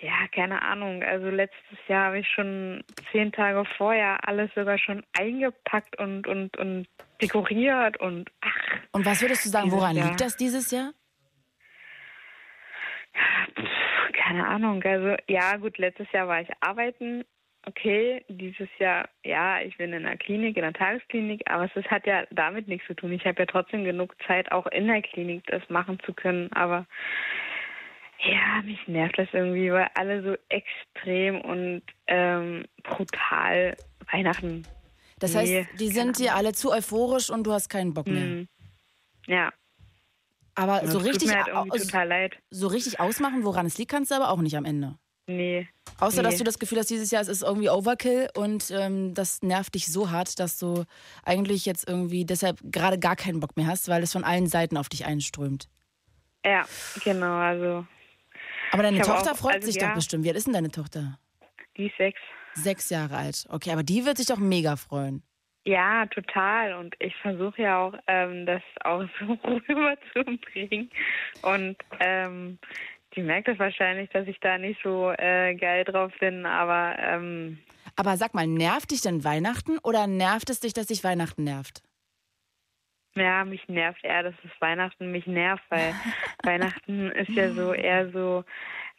ja, 0.00 0.28
keine 0.32 0.62
Ahnung. 0.62 1.02
Also 1.02 1.28
letztes 1.30 1.78
Jahr 1.88 2.06
habe 2.06 2.20
ich 2.20 2.28
schon 2.28 2.84
zehn 3.12 3.32
Tage 3.32 3.64
vorher 3.76 4.26
alles 4.28 4.50
sogar 4.54 4.78
schon 4.78 5.04
eingepackt 5.18 5.98
und, 5.98 6.26
und, 6.26 6.56
und 6.56 6.86
dekoriert 7.20 7.98
und 8.00 8.30
ach, 8.40 8.78
Und 8.92 9.04
was 9.04 9.20
würdest 9.22 9.44
du 9.44 9.48
sagen, 9.48 9.70
woran 9.72 9.96
Jahr. 9.96 10.08
liegt 10.08 10.20
das 10.20 10.36
dieses 10.36 10.70
Jahr? 10.70 10.92
pf, 13.54 14.12
keine 14.12 14.46
Ahnung. 14.46 14.82
Also 14.82 15.16
ja, 15.28 15.56
gut, 15.56 15.78
letztes 15.78 16.10
Jahr 16.12 16.28
war 16.28 16.40
ich 16.40 16.48
arbeiten. 16.60 17.24
Okay, 17.66 18.24
dieses 18.28 18.68
Jahr, 18.78 19.08
ja, 19.24 19.60
ich 19.60 19.76
bin 19.76 19.92
in 19.92 20.04
der 20.04 20.16
Klinik, 20.16 20.56
in 20.56 20.62
der 20.62 20.72
Tagesklinik, 20.72 21.42
aber 21.50 21.68
es 21.74 21.84
hat 21.90 22.06
ja 22.06 22.24
damit 22.30 22.66
nichts 22.66 22.86
zu 22.86 22.94
tun. 22.94 23.12
Ich 23.12 23.26
habe 23.26 23.40
ja 23.40 23.46
trotzdem 23.46 23.84
genug 23.84 24.14
Zeit, 24.26 24.50
auch 24.52 24.66
in 24.68 24.86
der 24.86 25.02
Klinik 25.02 25.44
das 25.48 25.68
machen 25.68 25.98
zu 26.06 26.14
können. 26.14 26.50
Aber 26.52 26.86
ja, 28.20 28.62
mich 28.64 28.78
nervt 28.88 29.18
das 29.18 29.28
irgendwie, 29.32 29.72
weil 29.72 29.88
alle 29.94 30.22
so 30.22 30.36
extrem 30.48 31.40
und 31.40 31.82
ähm, 32.06 32.64
brutal 32.82 33.76
Weihnachten. 34.10 34.66
Das 35.18 35.34
Nee, 35.34 35.64
heißt, 35.64 35.80
die 35.80 35.88
sind 35.88 36.18
dir 36.18 36.34
alle 36.34 36.52
zu 36.52 36.70
euphorisch 36.72 37.30
und 37.30 37.44
du 37.44 37.52
hast 37.52 37.68
keinen 37.68 37.92
Bock 37.94 38.06
mehr. 38.06 38.22
Hm. 38.22 38.48
Ja, 39.26 39.52
Aber 40.54 40.86
so 40.86 40.98
richtig, 40.98 41.34
halt 41.34 41.50
aus, 41.52 41.92
so 42.50 42.66
richtig 42.68 42.98
ausmachen, 43.00 43.44
woran 43.44 43.66
es 43.66 43.78
liegt, 43.78 43.90
kannst 43.90 44.10
du 44.10 44.14
aber 44.14 44.30
auch 44.30 44.40
nicht 44.40 44.56
am 44.56 44.64
Ende. 44.64 44.96
Nee. 45.26 45.68
Außer, 46.00 46.22
dass 46.22 46.34
Nee. 46.34 46.38
du 46.38 46.44
das 46.44 46.58
Gefühl 46.58 46.78
hast, 46.78 46.88
dieses 46.88 47.10
Jahr 47.10 47.20
es 47.20 47.28
ist 47.28 47.42
irgendwie 47.42 47.68
Overkill 47.68 48.30
und 48.34 48.70
ähm, 48.70 49.12
das 49.14 49.42
nervt 49.42 49.74
dich 49.74 49.86
so 49.92 50.10
hart, 50.10 50.38
dass 50.38 50.58
du 50.58 50.84
eigentlich 51.24 51.66
jetzt 51.66 51.86
irgendwie 51.86 52.24
deshalb 52.24 52.58
gerade 52.64 52.98
gar 52.98 53.16
keinen 53.16 53.40
Bock 53.40 53.56
mehr 53.56 53.66
hast, 53.66 53.88
weil 53.88 54.02
es 54.02 54.12
von 54.12 54.24
allen 54.24 54.46
Seiten 54.46 54.76
auf 54.78 54.88
dich 54.88 55.04
einströmt. 55.04 55.68
Ja, 56.46 56.64
genau, 57.04 57.34
also 57.34 57.86
Aber 58.72 58.82
deine 58.82 58.98
Ich 58.98 59.02
Tochter 59.02 59.32
auch- 59.32 59.36
freut 59.36 59.56
also 59.56 59.66
sich 59.70 59.80
ja. 59.80 59.88
doch 59.88 59.94
bestimmt. 59.94 60.24
Wie 60.24 60.28
alt 60.28 60.36
ist 60.36 60.46
denn 60.46 60.54
deine 60.54 60.70
Tochter? 60.70 61.18
die 61.76 61.86
ist 61.86 61.96
sechs. 61.96 62.20
Sechs 62.54 62.90
Jahre 62.90 63.16
alt. 63.16 63.46
Okay, 63.50 63.70
aber 63.70 63.84
die 63.84 64.04
wird 64.04 64.16
sich 64.16 64.26
doch 64.26 64.38
mega 64.38 64.74
freuen. 64.76 65.22
Ja, 65.64 66.06
total. 66.06 66.74
Und 66.74 66.96
ich 66.98 67.14
versuche 67.16 67.62
ja 67.62 67.78
auch, 67.78 67.94
ähm, 68.08 68.46
das 68.46 68.62
auch 68.84 69.04
so 69.20 69.26
rüberzubringen. 69.44 70.90
Und 71.42 71.76
ähm, 72.00 72.58
die 73.14 73.22
merkt 73.22 73.48
das 73.48 73.58
wahrscheinlich, 73.58 74.10
dass 74.10 74.26
ich 74.26 74.40
da 74.40 74.58
nicht 74.58 74.80
so 74.82 75.10
äh, 75.12 75.54
geil 75.54 75.84
drauf 75.84 76.12
bin, 76.20 76.46
aber 76.46 76.96
ähm, 76.98 77.58
Aber 77.96 78.16
sag 78.16 78.34
mal, 78.34 78.46
nervt 78.46 78.90
dich 78.90 79.02
denn 79.02 79.22
Weihnachten 79.24 79.78
oder 79.78 80.06
nervt 80.06 80.50
es 80.50 80.60
dich, 80.60 80.72
dass 80.72 80.86
dich 80.86 81.04
Weihnachten 81.04 81.44
nervt? 81.44 81.82
Ja, 83.14 83.44
mich 83.44 83.68
nervt 83.68 84.04
eher, 84.04 84.22
dass 84.22 84.34
es 84.44 84.60
Weihnachten 84.60 85.10
mich 85.10 85.26
nervt, 85.26 85.64
weil 85.70 85.92
Weihnachten 86.44 87.10
ist 87.12 87.30
ja 87.30 87.50
so 87.50 87.72
eher 87.72 88.10
so, 88.10 88.44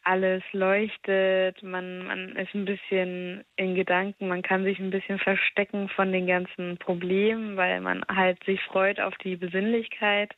alles 0.03 0.43
leuchtet, 0.53 1.61
man, 1.61 2.05
man 2.05 2.35
ist 2.35 2.53
ein 2.53 2.65
bisschen 2.65 3.43
in 3.57 3.75
Gedanken, 3.75 4.27
man 4.27 4.41
kann 4.41 4.63
sich 4.63 4.79
ein 4.79 4.91
bisschen 4.91 5.19
verstecken 5.19 5.89
von 5.89 6.11
den 6.11 6.27
ganzen 6.27 6.77
Problemen, 6.77 7.57
weil 7.57 7.81
man 7.81 8.03
halt 8.09 8.43
sich 8.45 8.61
freut 8.63 8.99
auf 8.99 9.15
die 9.17 9.35
Besinnlichkeit. 9.35 10.33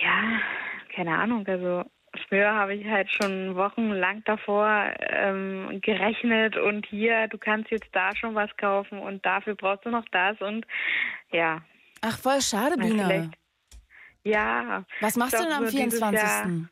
Ja, 0.00 0.40
keine 0.94 1.16
Ahnung, 1.16 1.46
also 1.46 1.84
früher 2.28 2.52
habe 2.52 2.74
ich 2.74 2.86
halt 2.86 3.10
schon 3.10 3.56
wochenlang 3.56 4.22
davor 4.24 4.92
ähm, 5.00 5.80
gerechnet 5.82 6.56
und 6.56 6.86
hier, 6.86 7.28
du 7.28 7.38
kannst 7.38 7.70
jetzt 7.70 7.88
da 7.92 8.14
schon 8.14 8.34
was 8.34 8.54
kaufen 8.56 8.98
und 8.98 9.24
dafür 9.24 9.54
brauchst 9.54 9.86
du 9.86 9.90
noch 9.90 10.06
das 10.10 10.40
und 10.40 10.66
ja. 11.32 11.62
Ach, 12.02 12.18
voll 12.18 12.40
schade, 12.40 12.74
Na, 12.76 12.84
Biene. 12.84 13.04
vielleicht- 13.06 13.38
Ja. 14.24 14.84
Was 15.00 15.16
machst 15.16 15.34
du 15.34 15.38
denn 15.42 15.52
am 15.52 15.66
so 15.66 15.70
dieses 15.70 15.98
24.? 16.00 16.20
Jahr- 16.20 16.68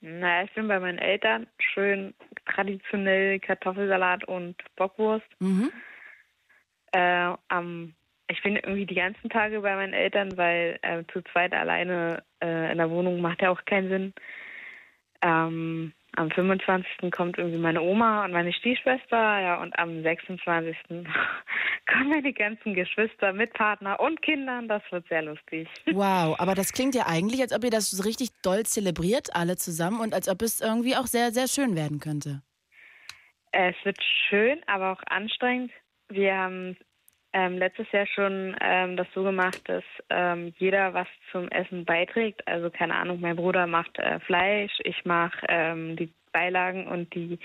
Na, 0.00 0.44
ich 0.44 0.52
bin 0.54 0.68
bei 0.68 0.78
meinen 0.78 0.98
Eltern. 0.98 1.46
Schön 1.58 2.14
traditionell 2.46 3.40
Kartoffelsalat 3.40 4.24
und 4.24 4.56
Bockwurst. 4.76 5.26
Mhm. 5.40 5.72
Äh, 6.92 7.34
am, 7.48 7.94
ich 8.28 8.40
bin 8.42 8.56
irgendwie 8.56 8.86
die 8.86 8.94
ganzen 8.94 9.28
Tage 9.28 9.60
bei 9.60 9.74
meinen 9.74 9.92
Eltern, 9.94 10.36
weil 10.36 10.78
äh, 10.82 11.02
zu 11.12 11.20
zweit 11.32 11.52
alleine 11.52 12.22
äh, 12.42 12.70
in 12.70 12.78
der 12.78 12.90
Wohnung 12.90 13.20
macht 13.20 13.42
ja 13.42 13.50
auch 13.50 13.64
keinen 13.64 13.88
Sinn. 13.88 14.14
Ähm, 15.20 15.92
am 16.18 16.30
25. 16.30 17.10
kommt 17.12 17.38
irgendwie 17.38 17.58
meine 17.58 17.80
Oma 17.80 18.24
und 18.24 18.32
meine 18.32 18.52
Stiefschwester, 18.52 19.16
ja, 19.16 19.62
und 19.62 19.78
am 19.78 20.02
26. 20.02 20.76
kommen 20.88 22.10
meine 22.10 22.32
ganzen 22.32 22.74
Geschwister 22.74 23.32
mit 23.32 23.52
Partner 23.52 24.00
und 24.00 24.20
Kindern. 24.22 24.68
Das 24.68 24.82
wird 24.90 25.06
sehr 25.08 25.22
lustig. 25.22 25.68
Wow, 25.98 26.38
aber 26.38 26.54
das 26.54 26.72
klingt 26.72 26.94
ja 26.94 27.06
eigentlich, 27.06 27.40
als 27.40 27.52
ob 27.52 27.64
ihr 27.64 27.70
das 27.70 27.90
so 27.90 28.02
richtig 28.02 28.30
doll 28.42 28.64
zelebriert, 28.64 29.34
alle 29.34 29.56
zusammen, 29.56 30.00
und 30.00 30.14
als 30.14 30.28
ob 30.28 30.42
es 30.42 30.60
irgendwie 30.60 30.96
auch 30.96 31.06
sehr, 31.06 31.32
sehr 31.32 31.48
schön 31.48 31.74
werden 31.76 31.98
könnte. 31.98 32.42
Es 33.52 33.74
wird 33.84 33.98
schön, 34.28 34.60
aber 34.66 34.92
auch 34.92 35.02
anstrengend. 35.06 35.72
Wir 36.08 36.36
haben 36.36 36.76
ähm, 37.32 37.58
letztes 37.58 37.90
Jahr 37.92 38.06
schon 38.06 38.56
ähm, 38.60 38.96
das 38.96 39.06
so 39.14 39.22
gemacht, 39.22 39.60
dass 39.66 39.84
ähm, 40.10 40.54
jeder 40.58 40.94
was 40.94 41.06
zum 41.32 41.48
Essen 41.50 41.84
beiträgt. 41.84 42.46
Also 42.48 42.70
keine 42.70 42.94
Ahnung, 42.94 43.20
mein 43.20 43.36
Bruder 43.36 43.66
macht 43.66 43.98
äh, 43.98 44.18
Fleisch, 44.20 44.72
ich 44.84 45.04
mache 45.04 45.38
ähm, 45.48 45.96
die 45.96 46.12
Beilagen 46.32 46.86
und 46.86 47.12
die 47.14 47.38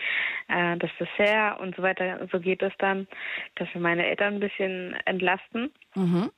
äh, 0.50 0.78
das 0.78 0.90
Dessert 1.00 1.60
und 1.60 1.76
so 1.76 1.82
weiter. 1.84 2.28
So 2.32 2.40
geht 2.40 2.62
es 2.62 2.74
dann, 2.80 3.08
dass 3.56 3.68
wir 3.74 3.82
meine 3.82 4.06
Eltern 4.06 4.36
ein 4.36 4.40
bisschen 4.40 4.94
entlasten. 5.06 5.72
Mhm. 5.96 6.32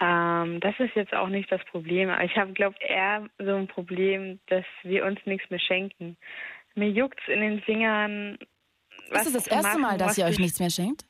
Ähm, 0.00 0.60
das 0.60 0.74
ist 0.80 0.94
jetzt 0.94 1.12
auch 1.14 1.28
nicht 1.28 1.50
das 1.52 1.62
Problem. 1.66 2.08
Aber 2.08 2.24
ich 2.24 2.36
habe, 2.36 2.52
glaube 2.54 2.76
eher 2.80 3.28
so 3.38 3.54
ein 3.54 3.68
Problem, 3.68 4.40
dass 4.46 4.64
wir 4.82 5.04
uns 5.04 5.20
nichts 5.26 5.48
mehr 5.50 5.60
schenken. 5.60 6.16
Mir 6.74 6.88
juckt's 6.90 7.22
in 7.28 7.40
den 7.40 7.60
Fingern. 7.62 8.38
Ist 9.10 9.26
es 9.26 9.32
das 9.34 9.44
zu 9.44 9.50
erste 9.50 9.68
machen, 9.78 9.82
Mal, 9.82 9.98
dass 9.98 10.16
ihr 10.16 10.24
euch 10.24 10.32
ich- 10.32 10.38
nichts 10.38 10.60
mehr 10.60 10.70
schenkt? 10.70 11.04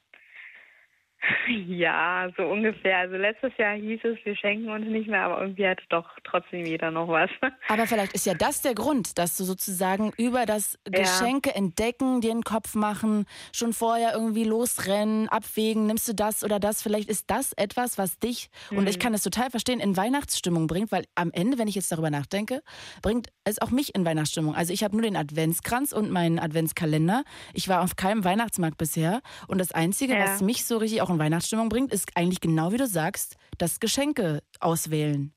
Ja, 1.66 2.28
so 2.36 2.44
ungefähr. 2.44 2.98
Also 2.98 3.16
letztes 3.16 3.52
Jahr 3.58 3.74
hieß 3.74 4.00
es, 4.04 4.18
wir 4.24 4.36
schenken 4.36 4.70
uns 4.70 4.86
nicht 4.86 5.08
mehr, 5.08 5.22
aber 5.22 5.40
irgendwie 5.40 5.66
hatte 5.66 5.82
doch 5.88 6.08
trotzdem 6.24 6.64
jeder 6.64 6.90
noch 6.90 7.08
was. 7.08 7.30
Aber 7.68 7.86
vielleicht 7.86 8.12
ist 8.14 8.24
ja 8.26 8.34
das 8.34 8.62
der 8.62 8.74
Grund, 8.74 9.18
dass 9.18 9.36
du 9.36 9.44
sozusagen 9.44 10.12
über 10.16 10.46
das 10.46 10.78
Ja. 10.86 11.02
Geschenke 11.02 11.54
entdecken, 11.54 12.20
dir 12.20 12.32
den 12.32 12.42
Kopf 12.42 12.74
machen, 12.74 13.26
schon 13.52 13.72
vorher 13.72 14.12
irgendwie 14.14 14.44
losrennen, 14.44 15.28
abwägen, 15.28 15.86
nimmst 15.86 16.08
du 16.08 16.14
das 16.14 16.42
oder 16.44 16.58
das. 16.60 16.82
Vielleicht 16.82 17.08
ist 17.08 17.30
das 17.30 17.52
etwas, 17.54 17.98
was 17.98 18.18
dich, 18.18 18.48
und 18.70 18.82
Mhm. 18.82 18.86
ich 18.88 18.98
kann 18.98 19.12
das 19.12 19.22
total 19.22 19.50
verstehen, 19.50 19.80
in 19.80 19.96
Weihnachtsstimmung 19.96 20.66
bringt, 20.66 20.92
weil 20.92 21.04
am 21.14 21.30
Ende, 21.32 21.58
wenn 21.58 21.68
ich 21.68 21.74
jetzt 21.74 21.90
darüber 21.92 22.10
nachdenke, 22.10 22.62
bringt 23.02 23.28
es 23.44 23.60
auch 23.60 23.70
mich 23.70 23.94
in 23.94 24.04
Weihnachtsstimmung. 24.04 24.54
Also 24.54 24.72
ich 24.72 24.82
habe 24.84 24.94
nur 24.96 25.02
den 25.02 25.16
Adventskranz 25.16 25.92
und 25.92 26.10
meinen 26.10 26.38
Adventskalender. 26.38 27.24
Ich 27.54 27.68
war 27.68 27.82
auf 27.82 27.96
keinem 27.96 28.24
Weihnachtsmarkt 28.24 28.78
bisher 28.78 29.20
und 29.48 29.58
das 29.58 29.72
Einzige, 29.72 30.14
Ja. 30.14 30.24
was 30.24 30.40
mich 30.40 30.64
so 30.64 30.78
richtig 30.78 31.02
auch 31.02 31.09
in 31.14 31.18
Weihnachtsstimmung 31.18 31.68
bringt, 31.68 31.92
ist 31.92 32.08
eigentlich 32.14 32.40
genau 32.40 32.72
wie 32.72 32.76
du 32.78 32.86
sagst, 32.86 33.36
das 33.58 33.80
Geschenke 33.80 34.42
auswählen. 34.60 35.32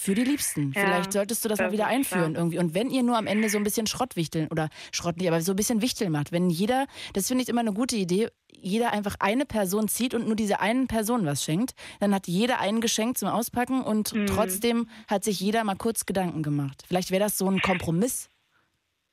Für 0.00 0.14
die 0.14 0.22
Liebsten. 0.22 0.72
Ja, 0.76 0.80
Vielleicht 0.82 1.12
solltest 1.12 1.44
du 1.44 1.48
das, 1.48 1.58
mal 1.58 1.64
das 1.64 1.72
wieder 1.72 1.86
ist 1.86 1.90
einführen 1.90 2.34
wahr. 2.34 2.40
irgendwie. 2.40 2.58
Und 2.58 2.72
wenn 2.72 2.88
ihr 2.88 3.02
nur 3.02 3.18
am 3.18 3.26
Ende 3.26 3.48
so 3.48 3.58
ein 3.58 3.64
bisschen 3.64 3.88
Schrott 3.88 4.14
wichteln 4.14 4.46
oder 4.48 4.68
Schrott 4.92 5.16
nicht, 5.16 5.26
aber 5.26 5.40
so 5.40 5.52
ein 5.52 5.56
bisschen 5.56 5.82
Wichteln 5.82 6.12
macht, 6.12 6.30
wenn 6.30 6.50
jeder, 6.50 6.86
das 7.14 7.26
finde 7.26 7.42
ich 7.42 7.48
immer 7.48 7.62
eine 7.62 7.72
gute 7.72 7.96
Idee, 7.96 8.28
jeder 8.52 8.92
einfach 8.92 9.16
eine 9.18 9.44
Person 9.44 9.88
zieht 9.88 10.14
und 10.14 10.26
nur 10.26 10.36
diese 10.36 10.60
einen 10.60 10.86
Person 10.86 11.26
was 11.26 11.42
schenkt, 11.42 11.72
dann 11.98 12.14
hat 12.14 12.28
jeder 12.28 12.60
ein 12.60 12.80
Geschenk 12.80 13.18
zum 13.18 13.28
Auspacken 13.28 13.82
und 13.82 14.12
Mhm. 14.14 14.26
trotzdem 14.26 14.88
hat 15.08 15.24
sich 15.24 15.40
jeder 15.40 15.64
mal 15.64 15.74
kurz 15.74 16.06
Gedanken 16.06 16.44
gemacht. 16.44 16.84
Vielleicht 16.86 17.10
wäre 17.10 17.24
das 17.24 17.36
so 17.36 17.50
ein 17.50 17.60
Kompromiss. 17.60 18.28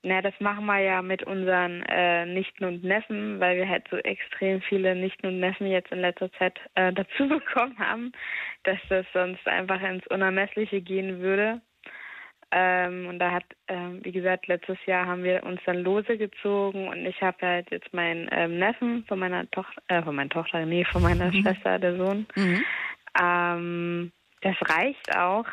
Na, 0.08 0.22
das 0.22 0.40
machen 0.40 0.68
wir 0.68 0.78
ja 0.78 1.02
mit 1.02 1.24
unseren 1.24 1.82
äh, 1.90 2.28
Nichten 2.28 2.64
und 2.64 2.84
Neffen, 2.84 3.40
weil 3.40 3.58
wir 3.58 3.68
halt 3.68 3.88
so 3.90 3.98
extrem 3.98 4.62
viele 4.62 4.96
Nichten 4.96 5.26
und 5.26 5.40
Neffen 5.40 5.66
jetzt 5.66 5.92
in 5.92 6.00
letzter 6.00 6.32
Zeit 6.34 6.60
äh, 6.76 6.94
dazu 6.94 7.28
bekommen 7.28 7.76
haben, 7.80 8.12
dass 8.66 8.78
das 8.88 9.08
sonst 9.14 9.48
einfach 9.48 9.82
ins 9.82 10.06
Unermessliche 10.08 10.80
gehen 10.82 11.22
würde. 11.22 11.60
Ähm, 12.52 13.08
und 13.08 13.18
da 13.18 13.32
hat, 13.32 13.46
ähm, 13.68 14.02
wie 14.04 14.12
gesagt, 14.12 14.46
letztes 14.46 14.78
Jahr 14.86 15.08
haben 15.08 15.24
wir 15.24 15.44
uns 15.44 15.60
dann 15.66 15.80
Lose 15.80 16.20
gezogen 16.20 16.88
und 16.88 17.04
ich 17.04 17.20
habe 17.24 17.38
halt 17.42 17.72
jetzt 17.72 17.92
meinen 17.92 18.30
ähm, 18.32 18.60
Neffen 18.60 19.06
von 19.08 19.18
meiner 19.18 19.50
Tochter, 19.50 19.82
äh, 19.88 20.04
von 20.04 20.16
meiner 20.16 20.30
Tochter, 20.30 20.64
nee, 20.68 20.86
von 20.86 21.02
meiner 21.02 21.34
Schwester, 21.34 21.80
der 21.80 21.98
Sohn. 21.98 22.28
Mhm. 22.36 22.64
Ähm, 23.20 24.12
das 24.42 24.56
reicht 24.70 25.18
auch, 25.18 25.48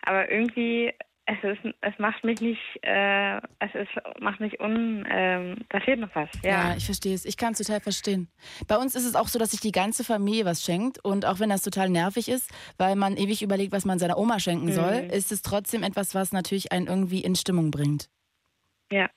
aber 0.00 0.30
irgendwie 0.30 0.94
es 1.32 1.42
ist, 1.58 1.74
es 1.80 1.98
macht 1.98 2.24
mich 2.24 2.40
nicht, 2.40 2.60
äh, 2.82 3.36
es 3.58 3.74
ist, 3.74 4.20
macht 4.20 4.40
mich 4.40 4.58
un, 4.60 5.06
ähm, 5.10 5.56
da 5.68 5.80
fehlt 5.80 6.00
noch 6.00 6.14
was. 6.14 6.28
Ja, 6.42 6.70
Ja, 6.70 6.76
ich 6.76 6.84
verstehe 6.84 7.14
es. 7.14 7.24
Ich 7.24 7.36
kann 7.36 7.52
es 7.52 7.58
total 7.58 7.80
verstehen. 7.80 8.28
Bei 8.68 8.76
uns 8.76 8.94
ist 8.94 9.04
es 9.06 9.14
auch 9.14 9.28
so, 9.28 9.38
dass 9.38 9.50
sich 9.52 9.60
die 9.60 9.72
ganze 9.72 10.02
Familie 10.04 10.44
was 10.44 10.64
schenkt. 10.64 10.98
Und 11.04 11.26
auch 11.26 11.38
wenn 11.40 11.50
das 11.50 11.62
total 11.62 11.88
nervig 11.88 12.28
ist, 12.28 12.50
weil 12.78 12.96
man 12.96 13.16
ewig 13.16 13.42
überlegt, 13.42 13.72
was 13.72 13.84
man 13.84 13.98
seiner 13.98 14.18
Oma 14.18 14.38
schenken 14.40 14.72
soll, 14.72 15.02
Mhm. 15.02 15.10
ist 15.10 15.30
es 15.32 15.42
trotzdem 15.42 15.82
etwas, 15.82 16.14
was 16.14 16.32
natürlich 16.32 16.72
einen 16.72 16.86
irgendwie 16.88 17.20
in 17.20 17.34
Stimmung 17.34 17.70
bringt. 17.70 18.08
ja. 18.90 19.08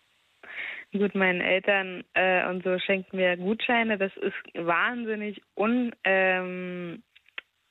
Gut, 0.96 1.16
meinen 1.16 1.42
Eltern 1.42 2.04
äh, 2.14 2.48
und 2.48 2.64
so 2.64 2.78
schenken 2.78 3.18
wir 3.18 3.36
Gutscheine. 3.36 3.98
Das 3.98 4.12
ist 4.18 4.36
wahnsinnig 4.54 5.42
un, 5.56 5.92
ähm, 6.04 7.02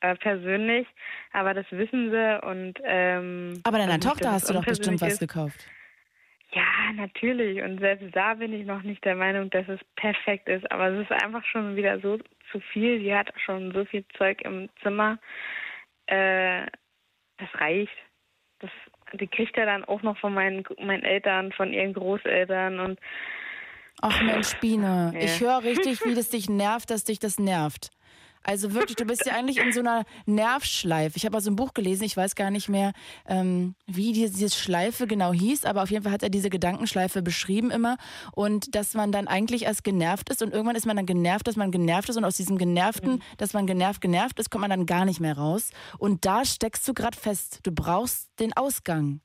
äh, 0.02 0.16
persönlich, 0.16 0.86
aber 1.32 1.54
das 1.54 1.66
wissen 1.70 2.10
sie 2.10 2.46
und 2.46 2.74
ähm, 2.84 3.60
Aber 3.64 3.78
deiner 3.78 3.94
also 3.94 4.08
Tochter 4.10 4.32
hast 4.32 4.50
du 4.50 4.54
doch 4.54 4.64
bestimmt 4.64 5.00
was 5.00 5.18
gekauft. 5.18 5.66
Ja, 6.52 6.92
natürlich. 6.94 7.62
Und 7.62 7.78
selbst 7.78 8.14
da 8.14 8.34
bin 8.34 8.52
ich 8.52 8.66
noch 8.66 8.82
nicht 8.82 9.02
der 9.04 9.14
Meinung, 9.14 9.48
dass 9.50 9.66
es 9.68 9.80
perfekt 9.96 10.48
ist. 10.48 10.70
Aber 10.70 10.88
es 10.88 11.02
ist 11.08 11.12
einfach 11.22 11.44
schon 11.46 11.76
wieder 11.76 11.98
so 12.00 12.18
zu 12.50 12.60
viel. 12.72 12.98
Die 12.98 13.14
hat 13.14 13.32
schon 13.42 13.72
so 13.72 13.84
viel 13.86 14.04
Zeug 14.18 14.42
im 14.42 14.68
Zimmer. 14.82 15.18
Äh, 16.06 16.66
das 17.38 17.48
reicht. 17.54 17.96
das, 18.58 18.70
die 19.14 19.28
kriegt 19.28 19.56
er 19.56 19.66
dann 19.66 19.84
auch 19.84 20.02
noch 20.02 20.18
von 20.18 20.34
meinen, 20.34 20.64
meinen 20.78 21.04
Eltern, 21.04 21.52
von 21.52 21.72
ihren 21.72 21.94
Großeltern 21.94 22.80
und 22.80 23.00
Ach 24.00 24.22
Mensch, 24.22 24.54
Biene, 24.58 25.12
ich 25.18 25.40
höre 25.40 25.62
richtig, 25.62 26.04
wie 26.04 26.14
das 26.14 26.30
dich 26.30 26.48
nervt, 26.48 26.90
dass 26.90 27.04
dich 27.04 27.18
das 27.18 27.38
nervt. 27.38 27.90
Also 28.42 28.74
wirklich, 28.74 28.96
du 28.96 29.04
bist 29.04 29.24
ja 29.26 29.34
eigentlich 29.34 29.58
in 29.58 29.72
so 29.72 29.80
einer 29.80 30.04
Nervschleife. 30.26 31.16
Ich 31.16 31.24
habe 31.24 31.34
mal 31.34 31.40
so 31.40 31.50
ein 31.50 31.56
Buch 31.56 31.74
gelesen, 31.74 32.04
ich 32.04 32.16
weiß 32.16 32.34
gar 32.34 32.50
nicht 32.50 32.68
mehr, 32.68 32.92
ähm, 33.26 33.74
wie 33.86 34.12
diese, 34.12 34.32
diese 34.32 34.56
Schleife 34.56 35.06
genau 35.06 35.32
hieß, 35.32 35.64
aber 35.64 35.82
auf 35.82 35.90
jeden 35.90 36.02
Fall 36.04 36.12
hat 36.12 36.22
er 36.22 36.30
diese 36.30 36.50
Gedankenschleife 36.50 37.22
beschrieben 37.22 37.70
immer 37.70 37.96
und 38.32 38.74
dass 38.74 38.94
man 38.94 39.12
dann 39.12 39.28
eigentlich 39.28 39.64
erst 39.64 39.84
genervt 39.84 40.30
ist 40.30 40.42
und 40.42 40.52
irgendwann 40.52 40.76
ist 40.76 40.86
man 40.86 40.96
dann 40.96 41.06
genervt, 41.06 41.46
dass 41.46 41.56
man 41.56 41.70
genervt 41.70 42.08
ist 42.08 42.16
und 42.16 42.24
aus 42.24 42.36
diesem 42.36 42.58
Genervten, 42.58 43.14
mhm. 43.14 43.22
dass 43.38 43.52
man 43.52 43.66
genervt, 43.66 44.00
genervt 44.00 44.38
ist, 44.38 44.50
kommt 44.50 44.62
man 44.62 44.70
dann 44.70 44.86
gar 44.86 45.04
nicht 45.04 45.20
mehr 45.20 45.36
raus. 45.36 45.70
Und 45.98 46.24
da 46.24 46.44
steckst 46.44 46.86
du 46.88 46.94
gerade 46.94 47.16
fest. 47.16 47.60
Du 47.62 47.72
brauchst 47.72 48.28
den 48.38 48.52
Ausgang. 48.54 49.20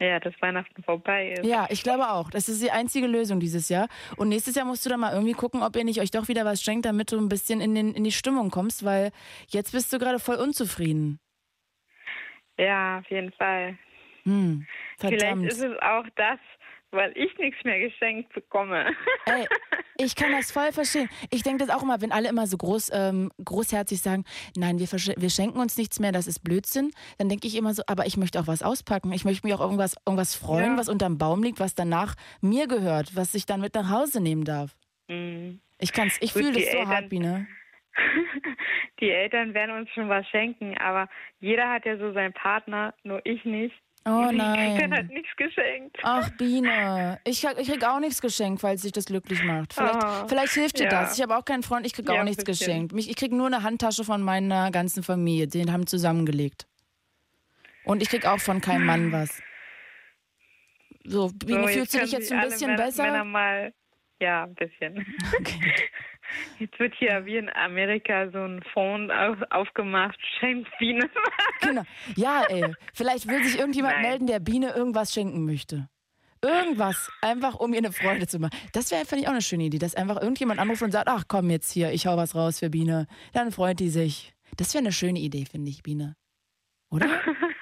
Ja, 0.00 0.18
dass 0.18 0.32
Weihnachten 0.40 0.82
vorbei 0.82 1.32
ist. 1.32 1.44
Ja, 1.44 1.66
ich 1.68 1.82
glaube 1.82 2.08
auch. 2.10 2.30
Das 2.30 2.48
ist 2.48 2.62
die 2.62 2.70
einzige 2.70 3.06
Lösung 3.06 3.38
dieses 3.38 3.68
Jahr. 3.68 3.86
Und 4.16 4.30
nächstes 4.30 4.54
Jahr 4.54 4.64
musst 4.64 4.84
du 4.86 4.88
dann 4.88 5.00
mal 5.00 5.12
irgendwie 5.12 5.34
gucken, 5.34 5.62
ob 5.62 5.76
ihr 5.76 5.84
nicht 5.84 6.00
euch 6.00 6.10
doch 6.10 6.26
wieder 6.28 6.46
was 6.46 6.62
schenkt, 6.62 6.86
damit 6.86 7.12
du 7.12 7.18
ein 7.18 7.28
bisschen 7.28 7.60
in, 7.60 7.74
den, 7.74 7.92
in 7.94 8.04
die 8.04 8.12
Stimmung 8.12 8.50
kommst, 8.50 8.82
weil 8.82 9.12
jetzt 9.48 9.72
bist 9.72 9.92
du 9.92 9.98
gerade 9.98 10.18
voll 10.18 10.36
unzufrieden. 10.36 11.20
Ja, 12.58 12.98
auf 12.98 13.10
jeden 13.10 13.32
Fall. 13.32 13.78
Hm, 14.24 14.66
Vielleicht 14.98 15.42
ist 15.44 15.62
es 15.62 15.78
auch 15.82 16.04
das, 16.16 16.38
weil 16.92 17.12
ich 17.16 17.36
nichts 17.38 17.62
mehr 17.64 17.78
geschenkt 17.78 18.32
bekomme. 18.32 18.86
Ey, 19.26 19.46
ich 19.96 20.16
kann 20.16 20.32
das 20.32 20.50
voll 20.50 20.72
verstehen. 20.72 21.08
Ich 21.30 21.42
denke 21.42 21.64
das 21.64 21.74
auch 21.74 21.82
immer, 21.82 22.00
wenn 22.00 22.12
alle 22.12 22.28
immer 22.28 22.46
so 22.46 22.56
groß, 22.56 22.90
ähm, 22.92 23.30
großherzig 23.44 24.00
sagen, 24.00 24.24
nein, 24.56 24.78
wir, 24.78 24.88
wir 24.90 25.30
schenken 25.30 25.58
uns 25.58 25.76
nichts 25.76 26.00
mehr, 26.00 26.12
das 26.12 26.26
ist 26.26 26.40
Blödsinn, 26.40 26.90
dann 27.18 27.28
denke 27.28 27.46
ich 27.46 27.56
immer 27.56 27.74
so, 27.74 27.82
aber 27.86 28.06
ich 28.06 28.16
möchte 28.16 28.40
auch 28.40 28.46
was 28.46 28.62
auspacken. 28.62 29.12
Ich 29.12 29.24
möchte 29.24 29.46
mich 29.46 29.54
auch 29.54 29.60
irgendwas, 29.60 29.96
irgendwas 30.06 30.34
freuen, 30.34 30.72
ja. 30.72 30.78
was 30.78 30.88
unterm 30.88 31.18
Baum 31.18 31.42
liegt, 31.42 31.60
was 31.60 31.74
danach 31.74 32.14
mir 32.40 32.66
gehört, 32.66 33.14
was 33.14 33.34
ich 33.34 33.46
dann 33.46 33.60
mit 33.60 33.74
nach 33.74 33.90
Hause 33.90 34.20
nehmen 34.20 34.44
darf. 34.44 34.76
Mhm. 35.08 35.60
Ich 35.78 35.92
kann's, 35.92 36.18
ich 36.20 36.32
fühle 36.32 36.52
das 36.52 36.64
so 36.64 36.78
Eltern, 36.78 36.88
hart, 36.88 37.08
Biene. 37.08 37.46
die 39.00 39.10
Eltern 39.10 39.54
werden 39.54 39.76
uns 39.76 39.90
schon 39.90 40.08
was 40.08 40.26
schenken, 40.28 40.76
aber 40.78 41.08
jeder 41.40 41.70
hat 41.70 41.86
ja 41.86 41.96
so 41.96 42.12
seinen 42.12 42.32
Partner, 42.32 42.94
nur 43.02 43.20
ich 43.24 43.44
nicht. 43.44 43.74
Oh 44.06 44.30
nein. 44.32 44.76
Ich 44.76 44.98
hat 44.98 45.08
nichts 45.08 45.36
geschenkt. 45.36 45.98
Ach, 46.02 46.30
Biene. 46.30 47.20
Ich, 47.24 47.44
ich 47.44 47.68
krieg 47.68 47.84
auch 47.84 48.00
nichts 48.00 48.22
geschenkt, 48.22 48.62
falls 48.62 48.82
sich 48.82 48.92
das 48.92 49.04
glücklich 49.04 49.42
macht. 49.44 49.74
Vielleicht, 49.74 49.94
oh, 50.02 50.28
vielleicht 50.28 50.52
hilft 50.54 50.78
dir 50.78 50.84
ja. 50.84 50.90
das. 50.90 51.16
Ich 51.16 51.22
habe 51.22 51.36
auch 51.36 51.44
keinen 51.44 51.62
Freund, 51.62 51.86
ich 51.86 51.92
krieg 51.92 52.08
ja, 52.08 52.18
auch 52.18 52.24
nichts 52.24 52.44
geschenkt. 52.44 52.94
ich 52.96 53.16
krieg 53.16 53.32
nur 53.32 53.46
eine 53.46 53.62
Handtasche 53.62 54.04
von 54.04 54.22
meiner 54.22 54.70
ganzen 54.70 55.02
Familie. 55.02 55.48
Den 55.48 55.70
haben 55.70 55.86
zusammengelegt. 55.86 56.66
Und 57.84 58.02
ich 58.02 58.08
krieg 58.08 58.26
auch 58.26 58.40
von 58.40 58.60
keinem 58.60 58.86
Mann 58.86 59.12
was. 59.12 59.42
So, 61.04 61.28
Biene, 61.28 61.62
so, 61.62 61.68
fühlst 61.68 61.94
du 61.94 62.00
dich 62.00 62.12
jetzt 62.12 62.32
ein 62.32 62.48
bisschen 62.48 62.76
besser? 62.76 63.04
Männer 63.04 63.24
mal, 63.24 63.74
ja, 64.20 64.44
ein 64.44 64.54
bisschen. 64.54 65.06
Okay. 65.38 65.74
Jetzt 66.58 66.78
wird 66.78 66.94
hier 66.94 67.24
wie 67.24 67.36
in 67.36 67.50
Amerika 67.50 68.30
so 68.30 68.38
ein 68.38 68.62
Fonds 68.72 69.12
auf, 69.12 69.38
aufgemacht, 69.50 70.18
schenkt 70.38 70.68
Biene. 70.78 71.08
genau. 71.60 71.82
Ja, 72.16 72.44
ey. 72.48 72.74
Vielleicht 72.94 73.28
will 73.28 73.42
sich 73.44 73.58
irgendjemand 73.58 73.94
Nein. 73.94 74.02
melden, 74.02 74.26
der 74.26 74.40
Biene 74.40 74.70
irgendwas 74.70 75.12
schenken 75.12 75.44
möchte. 75.44 75.88
Irgendwas, 76.42 77.10
einfach 77.20 77.56
um 77.56 77.72
ihr 77.72 77.78
eine 77.78 77.92
Freude 77.92 78.26
zu 78.26 78.38
machen. 78.38 78.56
Das 78.72 78.90
wäre, 78.90 79.04
finde 79.04 79.22
ich, 79.22 79.28
auch 79.28 79.32
eine 79.32 79.42
schöne 79.42 79.64
Idee, 79.64 79.78
dass 79.78 79.94
einfach 79.94 80.20
irgendjemand 80.20 80.58
anruft 80.58 80.82
und 80.82 80.90
sagt, 80.90 81.08
ach 81.08 81.24
komm 81.28 81.50
jetzt 81.50 81.70
hier, 81.70 81.92
ich 81.92 82.06
hau 82.06 82.16
was 82.16 82.34
raus 82.34 82.60
für 82.60 82.70
Biene. 82.70 83.06
Dann 83.34 83.52
freut 83.52 83.78
die 83.78 83.90
sich. 83.90 84.32
Das 84.56 84.72
wäre 84.72 84.82
eine 84.82 84.92
schöne 84.92 85.18
Idee, 85.18 85.44
finde 85.44 85.70
ich, 85.70 85.82
Biene. 85.82 86.16
Oder? 86.90 87.06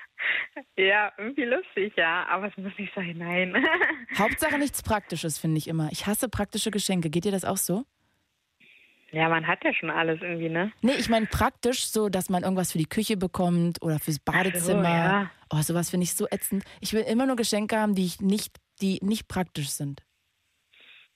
Ja, 0.77 1.13
irgendwie 1.19 1.45
lustig, 1.45 1.93
ja, 1.97 2.25
aber 2.29 2.49
es 2.49 2.57
muss 2.57 2.73
nicht 2.79 2.93
sein, 2.95 3.17
nein. 3.19 3.53
Hauptsache 4.19 4.59
nichts 4.59 4.83
Praktisches, 4.83 5.39
finde 5.39 5.59
ich 5.59 5.67
immer. 5.67 5.89
Ich 5.91 6.07
hasse 6.07 6.29
praktische 6.29 6.71
Geschenke. 6.71 7.11
Geht 7.11 7.25
dir 7.25 7.33
das 7.33 7.45
auch 7.45 7.57
so? 7.57 7.85
Ja, 9.11 9.29
man 9.29 9.47
hat 9.47 9.65
ja 9.65 9.73
schon 9.73 9.91
alles 9.91 10.21
irgendwie, 10.21 10.51
ne? 10.51 10.71
Nee, 10.83 10.93
ich 10.99 11.09
meine 11.09 11.27
praktisch 11.27 11.87
so, 11.87 12.09
dass 12.09 12.29
man 12.29 12.43
irgendwas 12.43 12.73
für 12.73 12.79
die 12.79 12.89
Küche 12.89 13.17
bekommt 13.17 13.83
oder 13.83 13.99
fürs 13.99 14.19
Badezimmer. 14.19 14.83
So, 14.83 14.89
ja. 14.89 15.31
Oh, 15.51 15.63
sowas 15.63 15.91
finde 15.91 16.05
ich 16.05 16.15
so 16.15 16.27
ätzend. 16.31 16.65
Ich 16.81 16.93
will 16.93 17.03
immer 17.03 17.27
nur 17.27 17.37
Geschenke 17.37 17.79
haben, 17.79 17.95
die 17.95 18.05
ich 18.05 18.21
nicht, 18.21 18.57
die 18.83 18.99
nicht 19.03 19.27
praktisch 19.29 19.71
sind. 19.71 20.03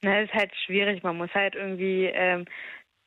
Na, 0.00 0.20
ist 0.20 0.32
halt 0.32 0.52
schwierig. 0.66 1.02
Man 1.02 1.18
muss 1.18 1.32
halt 1.34 1.54
irgendwie 1.54 2.06
ähm, 2.06 2.46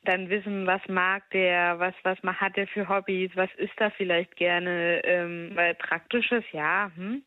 dann 0.04 0.30
wissen, 0.30 0.66
was 0.66 0.80
mag 0.88 1.28
der, 1.30 1.78
was, 1.78 1.94
was 2.04 2.18
hat 2.22 2.56
der 2.56 2.68
für 2.68 2.88
Hobbys, 2.88 3.30
was 3.34 3.50
ist 3.56 3.72
da 3.76 3.90
vielleicht 3.90 4.36
gerne, 4.36 5.04
ähm, 5.04 5.50
weil 5.54 5.74
praktisches, 5.74 6.44
ja, 6.52 6.90
hm, 6.94 7.24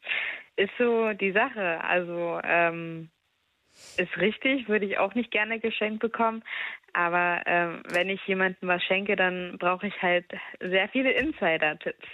ist 0.55 0.71
so 0.77 1.11
die 1.13 1.33
Sache. 1.33 1.83
Also, 1.83 2.39
ähm, 2.43 3.09
ist 3.99 4.17
richtig, 4.17 4.67
würde 4.67 4.85
ich 4.85 4.97
auch 4.97 5.13
nicht 5.15 5.31
gerne 5.31 5.59
geschenkt 5.59 5.99
bekommen. 5.99 6.43
Aber 6.93 7.41
ähm, 7.45 7.83
wenn 7.89 8.09
ich 8.09 8.25
jemandem 8.25 8.69
was 8.69 8.83
schenke, 8.83 9.15
dann 9.15 9.57
brauche 9.59 9.87
ich 9.87 10.01
halt 10.01 10.25
sehr 10.59 10.89
viele 10.89 11.11
Insider-Tipps. 11.11 12.07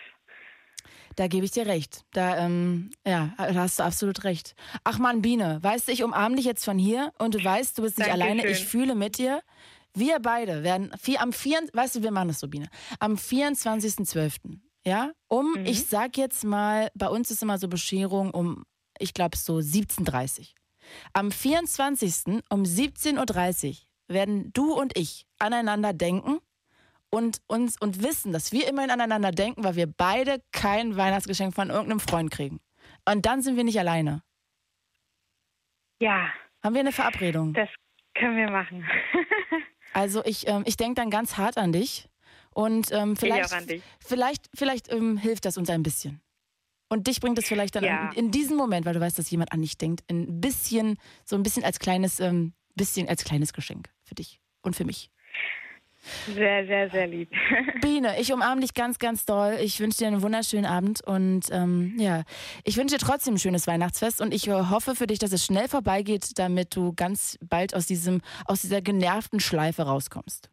Da 1.15 1.27
gebe 1.27 1.45
ich 1.45 1.51
dir 1.51 1.65
recht. 1.65 2.03
Da, 2.11 2.37
ähm, 2.45 2.89
ja, 3.05 3.33
da 3.37 3.53
hast 3.53 3.79
du 3.79 3.83
absolut 3.83 4.23
recht. 4.23 4.55
Ach 4.83 4.99
man, 4.99 5.21
Biene, 5.21 5.59
weißt 5.61 5.87
du, 5.87 5.93
ich 5.93 6.03
umarme 6.03 6.35
dich 6.35 6.45
jetzt 6.45 6.65
von 6.65 6.77
hier 6.77 7.13
und 7.17 7.35
du 7.35 7.43
weißt, 7.43 7.77
du 7.77 7.83
bist 7.83 7.97
nicht 7.97 8.09
Dankeschön. 8.09 8.39
alleine. 8.39 8.49
Ich 8.49 8.65
fühle 8.65 8.95
mit 8.95 9.17
dir. 9.17 9.41
Wir 9.93 10.19
beide 10.19 10.63
werden 10.63 10.91
vier, 10.99 11.21
am 11.21 11.31
4, 11.31 11.69
weißt 11.73 11.95
du, 11.95 12.03
wir 12.03 12.11
machen 12.11 12.27
das 12.27 12.41
so, 12.41 12.49
Biene. 12.49 12.67
Am 12.99 13.15
24.12. 13.15 14.59
Ja, 14.85 15.11
um, 15.27 15.53
mhm. 15.53 15.65
ich 15.65 15.87
sag 15.87 16.17
jetzt 16.17 16.43
mal, 16.43 16.89
bei 16.95 17.07
uns 17.07 17.31
ist 17.31 17.41
immer 17.41 17.57
so 17.57 17.69
Bescherung 17.69 18.31
um, 18.31 18.65
ich 18.99 19.13
glaube, 19.13 19.37
so 19.37 19.55
17.30 19.55 20.39
Uhr. 20.39 20.45
Am 21.13 21.31
24. 21.31 22.43
um 22.49 22.63
17.30 22.63 23.69
Uhr 23.69 23.75
werden 24.07 24.51
du 24.53 24.73
und 24.73 24.97
ich 24.97 25.25
aneinander 25.39 25.93
denken 25.93 26.39
und 27.09 27.41
uns 27.47 27.79
und 27.79 28.03
wissen, 28.03 28.31
dass 28.31 28.51
wir 28.51 28.67
immerhin 28.67 28.91
aneinander 28.91 29.31
denken, 29.31 29.63
weil 29.63 29.75
wir 29.75 29.87
beide 29.87 30.41
kein 30.51 30.97
Weihnachtsgeschenk 30.97 31.53
von 31.55 31.69
irgendeinem 31.69 31.99
Freund 31.99 32.31
kriegen. 32.31 32.59
Und 33.07 33.25
dann 33.25 33.41
sind 33.41 33.55
wir 33.55 33.63
nicht 33.63 33.79
alleine. 33.79 34.21
Ja. 35.99 36.29
Haben 36.63 36.73
wir 36.73 36.81
eine 36.81 36.91
Verabredung? 36.91 37.53
Das 37.53 37.69
können 38.15 38.37
wir 38.37 38.49
machen. 38.49 38.85
also 39.93 40.23
ich, 40.25 40.47
ähm, 40.47 40.63
ich 40.65 40.77
denke 40.77 40.95
dann 40.95 41.09
ganz 41.09 41.37
hart 41.37 41.57
an 41.57 41.71
dich. 41.71 42.09
Und 42.51 42.91
ähm, 42.91 43.15
vielleicht, 43.17 43.53
vielleicht, 43.99 44.49
vielleicht 44.53 44.91
ähm, 44.91 45.17
hilft 45.17 45.45
das 45.45 45.57
uns 45.57 45.69
ein 45.69 45.83
bisschen. 45.83 46.21
Und 46.87 47.07
dich 47.07 47.19
bringt 47.19 47.37
es 47.39 47.47
vielleicht 47.47 47.75
dann 47.75 47.83
ja. 47.83 48.11
in, 48.11 48.25
in 48.25 48.31
diesem 48.31 48.57
Moment, 48.57 48.85
weil 48.85 48.93
du 48.93 48.99
weißt, 48.99 49.17
dass 49.17 49.29
jemand 49.29 49.51
an 49.51 49.61
dich 49.61 49.77
denkt, 49.77 50.03
ein 50.09 50.39
bisschen, 50.39 50.97
so 51.23 51.35
ein 51.35 51.43
bisschen 51.43 51.63
als 51.63 51.79
kleines, 51.79 52.19
ähm, 52.19 52.53
bisschen 52.75 53.07
als 53.07 53.23
kleines 53.23 53.53
Geschenk 53.53 53.89
für 54.03 54.15
dich 54.15 54.39
und 54.61 54.75
für 54.75 54.85
mich. 54.85 55.09
Sehr, 56.33 56.65
sehr, 56.67 56.89
sehr 56.89 57.07
lieb. 57.07 57.31
Biene, 57.81 58.19
ich 58.19 58.31
umarme 58.31 58.61
dich 58.61 58.73
ganz, 58.73 58.99
ganz 58.99 59.25
doll. 59.25 59.57
Ich 59.61 59.79
wünsche 59.79 59.99
dir 59.99 60.07
einen 60.07 60.21
wunderschönen 60.21 60.65
Abend 60.65 61.01
und 61.01 61.45
ähm, 61.51 61.95
ja, 61.97 62.23
ich 62.63 62.77
wünsche 62.77 62.97
dir 62.97 63.03
trotzdem 63.03 63.35
ein 63.35 63.39
schönes 63.39 63.65
Weihnachtsfest 63.65 64.21
und 64.21 64.33
ich 64.33 64.47
hoffe 64.49 64.95
für 64.95 65.07
dich, 65.07 65.19
dass 65.19 65.31
es 65.31 65.43
schnell 65.43 65.67
vorbeigeht, 65.67 66.37
damit 66.37 66.75
du 66.75 66.93
ganz 66.93 67.39
bald 67.43 67.73
aus 67.75 67.87
diesem, 67.87 68.21
aus 68.45 68.61
dieser 68.61 68.81
genervten 68.81 69.39
Schleife 69.39 69.83
rauskommst. 69.83 70.49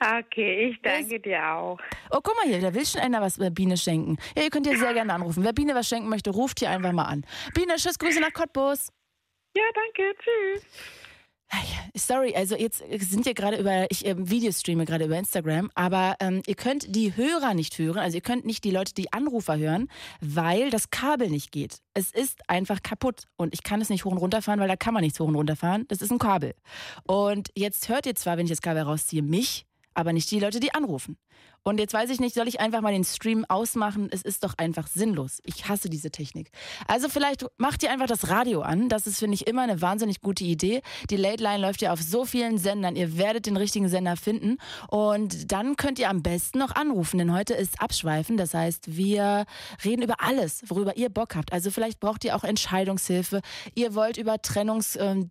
Okay, 0.00 0.70
ich 0.70 0.82
danke 0.82 1.18
dir 1.18 1.44
auch. 1.44 1.78
Oh, 2.10 2.20
guck 2.22 2.36
mal 2.36 2.46
hier, 2.46 2.60
da 2.60 2.72
will 2.72 2.86
schon 2.86 3.00
einer 3.00 3.20
was 3.20 3.38
äh, 3.38 3.50
Biene 3.50 3.76
schenken. 3.76 4.16
Ja, 4.36 4.44
ihr 4.44 4.50
könnt 4.50 4.66
ihr 4.66 4.78
sehr 4.78 4.94
gerne 4.94 5.12
anrufen. 5.12 5.42
Wer 5.42 5.52
Biene 5.52 5.74
was 5.74 5.88
schenken 5.88 6.08
möchte, 6.08 6.30
ruft 6.30 6.60
hier 6.60 6.70
einfach 6.70 6.92
mal 6.92 7.04
an. 7.04 7.24
Biene, 7.54 7.74
tschüss, 7.76 7.98
Grüße 7.98 8.20
nach 8.20 8.32
Cottbus. 8.32 8.90
Ja, 9.56 9.64
danke, 9.74 10.14
tschüss. 10.18 10.64
Sorry, 11.94 12.34
also 12.36 12.54
jetzt 12.54 12.84
sind 12.88 13.24
wir 13.24 13.34
gerade 13.34 13.56
über, 13.56 13.86
ich 13.90 14.04
äh, 14.06 14.14
Videostreame 14.18 14.84
gerade 14.84 15.06
über 15.06 15.18
Instagram, 15.18 15.70
aber 15.74 16.14
ähm, 16.20 16.42
ihr 16.46 16.54
könnt 16.54 16.94
die 16.94 17.16
Hörer 17.16 17.54
nicht 17.54 17.78
hören, 17.78 17.98
also 17.98 18.16
ihr 18.16 18.20
könnt 18.20 18.44
nicht 18.44 18.64
die 18.64 18.70
Leute, 18.70 18.92
die 18.92 19.12
Anrufer 19.12 19.56
hören, 19.56 19.88
weil 20.20 20.70
das 20.70 20.90
Kabel 20.90 21.30
nicht 21.30 21.50
geht. 21.50 21.78
Es 21.94 22.10
ist 22.12 22.48
einfach 22.48 22.82
kaputt 22.82 23.24
und 23.36 23.54
ich 23.54 23.62
kann 23.62 23.80
es 23.80 23.88
nicht 23.88 24.04
hoch 24.04 24.12
und 24.12 24.18
runter 24.18 24.42
fahren, 24.42 24.60
weil 24.60 24.68
da 24.68 24.76
kann 24.76 24.94
man 24.94 25.02
nichts 25.02 25.18
hoch 25.18 25.26
und 25.26 25.34
runter 25.34 25.56
fahren. 25.56 25.86
Das 25.88 26.02
ist 26.02 26.12
ein 26.12 26.18
Kabel. 26.18 26.54
Und 27.04 27.50
jetzt 27.56 27.88
hört 27.88 28.04
ihr 28.06 28.14
zwar, 28.14 28.36
wenn 28.36 28.44
ich 28.44 28.52
das 28.52 28.62
Kabel 28.62 28.82
rausziehe, 28.82 29.22
mich, 29.22 29.66
aber 29.98 30.12
nicht 30.12 30.30
die 30.30 30.38
Leute, 30.38 30.60
die 30.60 30.72
anrufen. 30.74 31.16
Und 31.68 31.78
jetzt 31.78 31.92
weiß 31.92 32.08
ich 32.08 32.18
nicht, 32.18 32.34
soll 32.34 32.48
ich 32.48 32.60
einfach 32.60 32.80
mal 32.80 32.94
den 32.94 33.04
Stream 33.04 33.44
ausmachen? 33.46 34.08
Es 34.10 34.22
ist 34.22 34.42
doch 34.42 34.54
einfach 34.56 34.86
sinnlos. 34.86 35.42
Ich 35.44 35.68
hasse 35.68 35.90
diese 35.90 36.10
Technik. 36.10 36.50
Also 36.86 37.10
vielleicht 37.10 37.44
macht 37.58 37.82
ihr 37.82 37.90
einfach 37.90 38.06
das 38.06 38.30
Radio 38.30 38.62
an. 38.62 38.88
Das 38.88 39.06
ist, 39.06 39.18
finde 39.18 39.34
ich, 39.34 39.46
immer 39.46 39.62
eine 39.62 39.82
wahnsinnig 39.82 40.22
gute 40.22 40.44
Idee. 40.44 40.80
Die 41.10 41.16
Late 41.16 41.42
Line 41.42 41.58
läuft 41.60 41.82
ja 41.82 41.92
auf 41.92 42.00
so 42.00 42.24
vielen 42.24 42.56
Sendern. 42.56 42.96
Ihr 42.96 43.18
werdet 43.18 43.44
den 43.44 43.58
richtigen 43.58 43.90
Sender 43.90 44.16
finden. 44.16 44.56
Und 44.88 45.52
dann 45.52 45.76
könnt 45.76 45.98
ihr 45.98 46.08
am 46.08 46.22
besten 46.22 46.58
noch 46.58 46.74
anrufen, 46.74 47.18
denn 47.18 47.34
heute 47.34 47.52
ist 47.52 47.82
Abschweifen. 47.82 48.38
Das 48.38 48.54
heißt, 48.54 48.96
wir 48.96 49.44
reden 49.84 50.00
über 50.00 50.22
alles, 50.22 50.62
worüber 50.68 50.96
ihr 50.96 51.10
Bock 51.10 51.34
habt. 51.36 51.52
Also 51.52 51.70
vielleicht 51.70 52.00
braucht 52.00 52.24
ihr 52.24 52.34
auch 52.34 52.44
Entscheidungshilfe. 52.44 53.42
Ihr 53.74 53.94
wollt 53.94 54.16
über 54.16 54.40
Trennungsdinge 54.40 55.26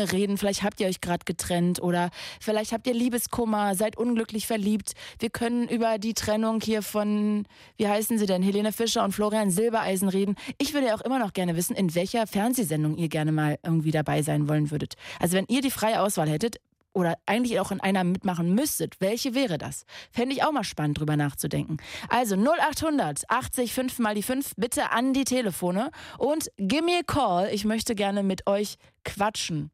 ähm, 0.00 0.08
reden. 0.10 0.38
Vielleicht 0.38 0.62
habt 0.62 0.80
ihr 0.80 0.86
euch 0.86 1.02
gerade 1.02 1.26
getrennt 1.26 1.82
oder 1.82 2.08
vielleicht 2.40 2.72
habt 2.72 2.86
ihr 2.86 2.94
Liebeskummer, 2.94 3.74
seid 3.74 3.98
unglücklich 3.98 4.46
verliebt. 4.46 4.94
Wir 5.18 5.28
können 5.36 5.68
über 5.68 5.98
die 5.98 6.14
Trennung 6.14 6.62
hier 6.62 6.80
von, 6.80 7.44
wie 7.76 7.86
heißen 7.86 8.18
sie 8.18 8.24
denn, 8.24 8.42
Helene 8.42 8.72
Fischer 8.72 9.04
und 9.04 9.12
Florian 9.12 9.50
Silbereisen 9.50 10.08
reden. 10.08 10.34
Ich 10.56 10.72
würde 10.72 10.86
ja 10.86 10.94
auch 10.94 11.02
immer 11.02 11.18
noch 11.18 11.34
gerne 11.34 11.56
wissen, 11.56 11.76
in 11.76 11.94
welcher 11.94 12.26
Fernsehsendung 12.26 12.96
ihr 12.96 13.10
gerne 13.10 13.32
mal 13.32 13.58
irgendwie 13.62 13.90
dabei 13.90 14.22
sein 14.22 14.48
wollen 14.48 14.70
würdet. 14.70 14.94
Also 15.20 15.36
wenn 15.36 15.44
ihr 15.48 15.60
die 15.60 15.70
freie 15.70 16.00
Auswahl 16.00 16.30
hättet, 16.30 16.56
oder 16.94 17.18
eigentlich 17.26 17.60
auch 17.60 17.70
in 17.70 17.80
einer 17.80 18.04
mitmachen 18.04 18.54
müsstet, 18.54 19.02
welche 19.02 19.34
wäre 19.34 19.58
das? 19.58 19.84
Fände 20.10 20.34
ich 20.34 20.42
auch 20.42 20.52
mal 20.52 20.64
spannend, 20.64 20.98
drüber 20.98 21.14
nachzudenken. 21.14 21.76
Also 22.08 22.36
0800 22.36 23.28
80 23.28 23.74
5 23.74 23.98
mal 23.98 24.14
die 24.14 24.22
5, 24.22 24.52
bitte 24.56 24.90
an 24.92 25.12
die 25.12 25.24
Telefone 25.24 25.90
und 26.16 26.50
give 26.56 26.82
me 26.82 26.98
a 26.98 27.02
call. 27.02 27.50
Ich 27.52 27.66
möchte 27.66 27.94
gerne 27.94 28.22
mit 28.22 28.46
euch 28.46 28.78
quatschen. 29.04 29.70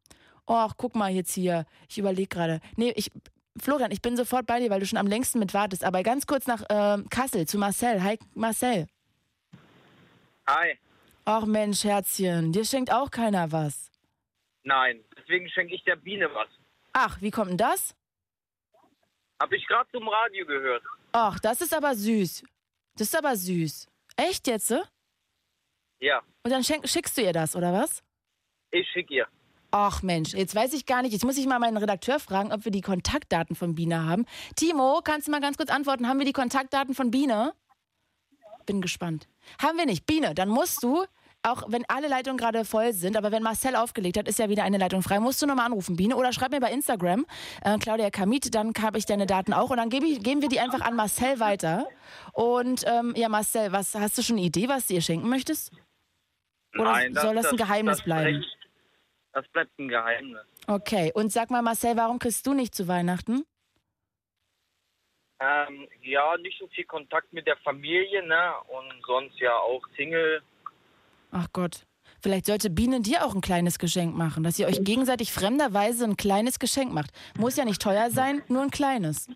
Och, 0.51 0.77
guck 0.77 0.97
mal 0.97 1.13
jetzt 1.13 1.33
hier. 1.33 1.65
Ich 1.89 1.99
überlege 1.99 2.27
gerade. 2.27 2.61
Nee, 2.75 2.93
ich, 2.97 3.13
Florian, 3.61 3.91
ich 3.91 4.01
bin 4.01 4.17
sofort 4.17 4.47
bei 4.47 4.61
dir, 4.61 4.71
weil 4.71 4.81
du 4.81 4.87
schon 4.87 4.99
am 4.99 5.07
längsten 5.07 5.39
mit 5.39 5.53
wartest. 5.55 5.85
Aber 5.85 6.03
ganz 6.03 6.27
kurz 6.27 6.47
nach 6.47 6.63
äh, 6.71 7.03
Kassel 7.11 7.47
zu 7.47 7.59
Marcel. 7.59 8.03
Hi, 8.03 8.19
Marcel. 8.35 8.87
Hi. 10.49 10.79
Ach 11.25 11.45
Mensch, 11.47 11.85
Herzchen, 11.85 12.53
dir 12.53 12.65
schenkt 12.65 12.93
auch 12.93 13.11
keiner 13.11 13.53
was. 13.53 13.91
Nein, 14.65 15.05
deswegen 15.17 15.49
schenke 15.51 15.75
ich 15.75 15.85
der 15.85 15.97
Biene 15.97 16.29
was. 16.35 16.49
Ach, 16.93 17.21
wie 17.21 17.31
kommt 17.31 17.51
denn 17.51 17.59
das? 17.59 17.95
Hab 19.41 19.53
ich 19.53 19.67
gerade 19.67 19.89
zum 19.91 20.09
Radio 20.09 20.47
gehört. 20.47 20.83
Ach, 21.13 21.39
das 21.39 21.61
ist 21.61 21.75
aber 21.75 21.95
süß. 21.95 22.43
Das 22.97 23.09
ist 23.09 23.17
aber 23.17 23.37
süß. 23.37 23.89
Echt 24.17 24.47
jetzt? 24.47 24.75
Ja, 26.01 26.21
Und 26.43 26.51
dann 26.51 26.65
schickst 26.65 27.17
du 27.17 27.23
ihr 27.23 27.33
das, 27.33 27.55
oder 27.55 27.73
was? 27.73 28.03
ich 28.73 28.89
schicke 28.91 29.15
ihr. 29.15 29.29
Ach 29.75 30.03
Mensch, 30.03 30.35
jetzt 30.35 30.55
weiß 30.55 30.75
ich 30.75 30.85
gar 30.85 31.01
nicht. 31.01 31.13
Jetzt 31.13 31.25
muss 31.25 31.39
ich 31.39 31.47
mal 31.47 31.59
meinen 31.59 31.79
Redakteur 31.79 32.21
fragen, 32.21 32.53
ob 32.53 32.65
wir 32.67 32.73
die 32.73 32.83
Kontaktdaten 32.83 33.57
von 33.57 33.75
Biene 33.75 34.05
haben. 34.05 34.27
Timo, 34.55 35.01
kannst 35.03 35.27
du 35.29 35.31
mal 35.31 35.41
ganz 35.41 35.57
kurz 35.57 35.71
antworten? 35.71 36.07
Haben 36.07 36.19
wir 36.19 36.27
die 36.27 36.35
Kontaktdaten 36.35 36.95
von 36.95 37.11
Biene? 37.11 37.55
Bin 38.67 38.83
gespannt. 38.83 39.29
Haben 39.61 39.79
wir 39.79 39.87
nicht. 39.87 40.05
Biene, 40.07 40.35
dann 40.35 40.51
musst 40.51 40.83
du, 40.83 41.07
auch 41.43 41.65
wenn 41.69 41.85
alle 41.89 42.09
Leitungen 42.09 42.37
gerade 42.37 42.67
voll 42.67 42.93
sind, 42.93 43.17
aber 43.17 43.33
wenn 43.33 43.43
Marcel 43.43 43.75
aufgelegt 43.75 44.19
hat, 44.19 44.29
ist 44.29 44.39
ja 44.39 44.51
wieder 44.51 44.63
eine 44.63 44.77
Leitung 44.77 45.01
frei, 45.03 45.19
musst 45.21 45.41
du 45.41 45.47
nochmal 45.47 45.65
anrufen, 45.67 45.97
Biene. 45.97 46.17
Oder 46.17 46.35
schreib 46.35 46.51
mir 46.53 46.61
bei 46.61 46.71
Instagram, 46.71 47.25
äh, 47.65 47.79
Claudia 47.79 48.11
Kamit, 48.11 48.55
dann 48.55 48.73
habe 48.81 48.99
ich 48.99 49.07
deine 49.07 49.25
Daten 49.27 49.55
auch 49.55 49.71
und 49.71 49.79
dann 49.79 49.89
gebe 49.89 50.05
ich, 50.07 50.23
geben 50.23 50.43
wir 50.43 50.51
die 50.51 50.61
einfach 50.61 50.83
an 50.83 50.95
Marcel 50.97 51.41
weiter. 51.41 51.89
Und 52.35 52.85
ähm, 52.87 53.15
ja, 53.17 53.31
Marcel, 53.31 53.73
was 53.73 53.95
hast 53.95 54.19
du 54.19 54.23
schon 54.23 54.37
eine 54.37 54.45
Idee, 54.47 54.69
was 54.69 54.87
du 54.89 54.95
ihr 54.95 55.01
schenken 55.01 55.31
möchtest? 55.31 55.73
Oder 56.75 56.93
Nein, 56.93 57.15
soll 57.15 57.35
das 57.35 57.47
ein 57.47 57.57
Geheimnis 57.57 57.97
das 57.97 58.05
bleiben? 58.05 58.41
bleibt- 58.41 58.59
Das 59.33 59.49
bleibt 59.49 59.79
ein 59.79 59.89
Geheimnis. 59.89 60.43
Okay, 60.67 61.11
und 61.15 61.33
sag 61.33 61.51
mal, 61.51 61.63
Marcel, 61.63 61.97
warum 61.97 62.19
kriegst 62.19 62.47
du 62.47 62.53
nicht 62.53 62.75
zu 62.75 62.87
Weihnachten? 62.87 63.45
Ähm, 65.41 65.89
ja, 66.03 66.37
nicht 66.39 66.59
so 66.59 66.69
viel 66.69 66.85
Kontakt 66.85 67.33
mit 67.33 67.47
der 67.47 67.57
Familie, 67.59 68.25
ne? 68.27 68.53
Und 68.69 68.93
sonst 69.07 69.39
ja 69.41 69.57
auch 69.57 69.83
Single. 69.97 70.43
Ach 71.33 71.49
Gott. 71.53 71.85
Vielleicht 72.21 72.47
sollte 72.47 72.71
Biene 72.71 73.01
dir 73.01 73.25
auch 73.25 73.35
ein 73.35 73.41
kleines 73.41 73.79
Geschenk 73.79 74.15
machen, 74.15 74.45
dass 74.45 74.59
ihr 74.59 74.69
euch 74.69 74.85
gegenseitig 74.85 75.33
fremderweise 75.33 76.05
ein 76.05 76.17
kleines 76.17 76.61
Geschenk 76.61 76.93
macht. 76.93 77.11
Muss 77.37 77.57
ja 77.57 77.65
nicht 77.65 77.83
teuer 77.83 78.11
sein, 78.11 78.43
nur 78.49 78.63
ein 78.63 78.71
kleines. 78.71 79.27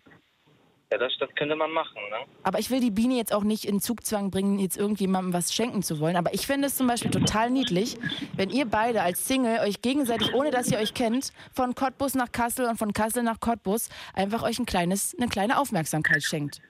Ja, 0.89 0.97
das, 0.97 1.11
das 1.19 1.29
könnte 1.35 1.55
man 1.55 1.71
machen, 1.71 1.97
ne? 2.09 2.25
Aber 2.43 2.59
ich 2.59 2.71
will 2.71 2.79
die 2.79 2.91
Biene 2.91 3.15
jetzt 3.15 3.33
auch 3.33 3.43
nicht 3.43 3.65
in 3.65 3.81
Zugzwang 3.81 4.31
bringen, 4.31 4.57
jetzt 4.57 4.77
irgendjemandem 4.77 5.33
was 5.33 5.53
schenken 5.53 5.83
zu 5.83 5.99
wollen. 5.99 6.15
Aber 6.15 6.33
ich 6.33 6.47
finde 6.47 6.67
es 6.67 6.77
zum 6.77 6.87
Beispiel 6.87 7.11
total 7.11 7.49
niedlich, 7.49 7.97
wenn 8.37 8.49
ihr 8.49 8.65
beide 8.65 9.01
als 9.01 9.27
Single 9.27 9.59
euch 9.59 9.81
gegenseitig, 9.81 10.33
ohne 10.33 10.49
dass 10.49 10.71
ihr 10.71 10.77
euch 10.77 10.93
kennt, 10.93 11.33
von 11.53 11.75
Cottbus 11.75 12.15
nach 12.15 12.31
Kassel 12.31 12.67
und 12.67 12.77
von 12.77 12.93
Kassel 12.93 13.23
nach 13.23 13.41
Cottbus 13.41 13.89
einfach 14.13 14.43
euch 14.43 14.59
ein 14.59 14.65
kleines, 14.65 15.13
eine 15.19 15.27
kleine 15.27 15.59
Aufmerksamkeit 15.59 16.23
schenkt. 16.23 16.61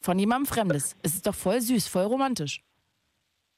Von 0.00 0.16
jemandem 0.16 0.46
Fremdes. 0.46 0.96
Es 1.02 1.14
ist 1.14 1.26
doch 1.26 1.34
voll 1.34 1.60
süß, 1.60 1.88
voll 1.88 2.04
romantisch. 2.04 2.62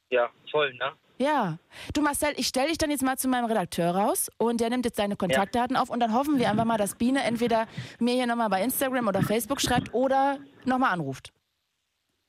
Ja, 0.08 0.30
voll, 0.50 0.72
ne? 0.74 0.92
Ja. 1.18 1.58
Du 1.92 2.00
Marcel, 2.00 2.32
ich 2.36 2.46
stelle 2.46 2.68
dich 2.68 2.78
dann 2.78 2.90
jetzt 2.90 3.02
mal 3.02 3.18
zu 3.18 3.28
meinem 3.28 3.46
Redakteur 3.46 3.94
raus 3.94 4.30
und 4.38 4.60
der 4.60 4.70
nimmt 4.70 4.84
jetzt 4.84 4.98
deine 4.98 5.16
Kontaktdaten 5.16 5.76
auf 5.76 5.90
und 5.90 6.00
dann 6.00 6.12
hoffen 6.12 6.38
wir 6.38 6.48
einfach 6.48 6.64
mal, 6.64 6.78
dass 6.78 6.94
Biene 6.94 7.22
entweder 7.24 7.66
mir 7.98 8.14
hier 8.14 8.26
nochmal 8.26 8.48
bei 8.48 8.62
Instagram 8.62 9.08
oder 9.08 9.22
Facebook 9.22 9.60
schreibt 9.60 9.92
oder 9.92 10.38
nochmal 10.64 10.92
anruft. 10.92 11.32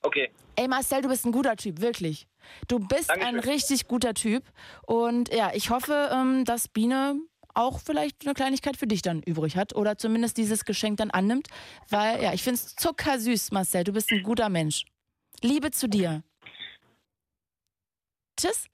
Okay. 0.01 0.31
Ey 0.55 0.67
Marcel, 0.67 1.01
du 1.01 1.09
bist 1.09 1.25
ein 1.25 1.31
guter 1.31 1.55
Typ, 1.55 1.81
wirklich. 1.81 2.27
Du 2.67 2.79
bist 2.79 3.09
ein 3.11 3.19
Dankeschön. 3.19 3.51
richtig 3.51 3.87
guter 3.87 4.13
Typ 4.13 4.43
und 4.83 5.33
ja, 5.33 5.51
ich 5.53 5.69
hoffe, 5.69 6.09
ähm, 6.11 6.45
dass 6.45 6.67
Biene 6.67 7.19
auch 7.53 7.79
vielleicht 7.79 8.25
eine 8.25 8.33
Kleinigkeit 8.33 8.77
für 8.77 8.87
dich 8.87 9.01
dann 9.01 9.21
übrig 9.21 9.55
hat 9.55 9.75
oder 9.75 9.97
zumindest 9.97 10.37
dieses 10.37 10.65
Geschenk 10.65 10.97
dann 10.97 11.11
annimmt, 11.11 11.47
weil 11.89 12.21
ja, 12.23 12.33
ich 12.33 12.43
finde 12.43 12.55
es 12.55 12.75
zuckersüß, 12.75 13.51
Marcel, 13.51 13.83
du 13.83 13.91
bist 13.91 14.11
ein 14.11 14.23
guter 14.23 14.49
Mensch. 14.49 14.85
Liebe 15.41 15.71
zu 15.71 15.87
dir. 15.87 16.23
Tschüss. 18.39 18.67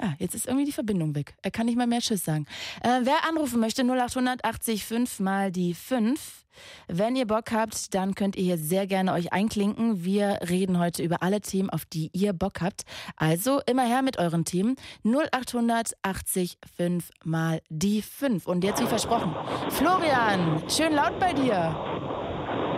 Ja, 0.00 0.14
jetzt 0.18 0.34
ist 0.34 0.46
irgendwie 0.46 0.64
die 0.64 0.72
Verbindung 0.72 1.14
weg. 1.14 1.34
Er 1.42 1.50
kann 1.50 1.66
nicht 1.66 1.76
mal 1.76 1.86
mehr 1.86 2.00
Tschüss 2.00 2.24
sagen. 2.24 2.46
Äh, 2.82 3.00
wer 3.02 3.28
anrufen 3.28 3.60
möchte, 3.60 3.82
0880 3.82 4.84
5 4.84 5.20
mal 5.20 5.52
die 5.52 5.74
5. 5.74 6.44
Wenn 6.88 7.16
ihr 7.16 7.26
Bock 7.26 7.52
habt, 7.52 7.94
dann 7.94 8.14
könnt 8.14 8.36
ihr 8.36 8.44
hier 8.44 8.58
sehr 8.58 8.86
gerne 8.86 9.12
euch 9.12 9.32
einklinken. 9.32 10.04
Wir 10.04 10.40
reden 10.48 10.78
heute 10.78 11.02
über 11.02 11.22
alle 11.22 11.40
Themen, 11.40 11.70
auf 11.70 11.84
die 11.84 12.10
ihr 12.12 12.32
Bock 12.32 12.60
habt. 12.60 12.82
Also 13.16 13.60
immer 13.66 13.84
her 13.84 14.02
mit 14.02 14.18
euren 14.18 14.44
Themen. 14.44 14.76
0880 15.04 16.58
5 16.76 17.10
mal 17.24 17.60
die 17.68 18.02
5. 18.02 18.46
Und 18.46 18.64
jetzt 18.64 18.82
wie 18.82 18.86
versprochen. 18.86 19.34
Florian, 19.68 20.62
schön 20.68 20.94
laut 20.94 21.18
bei 21.18 21.32
dir. 21.32 21.76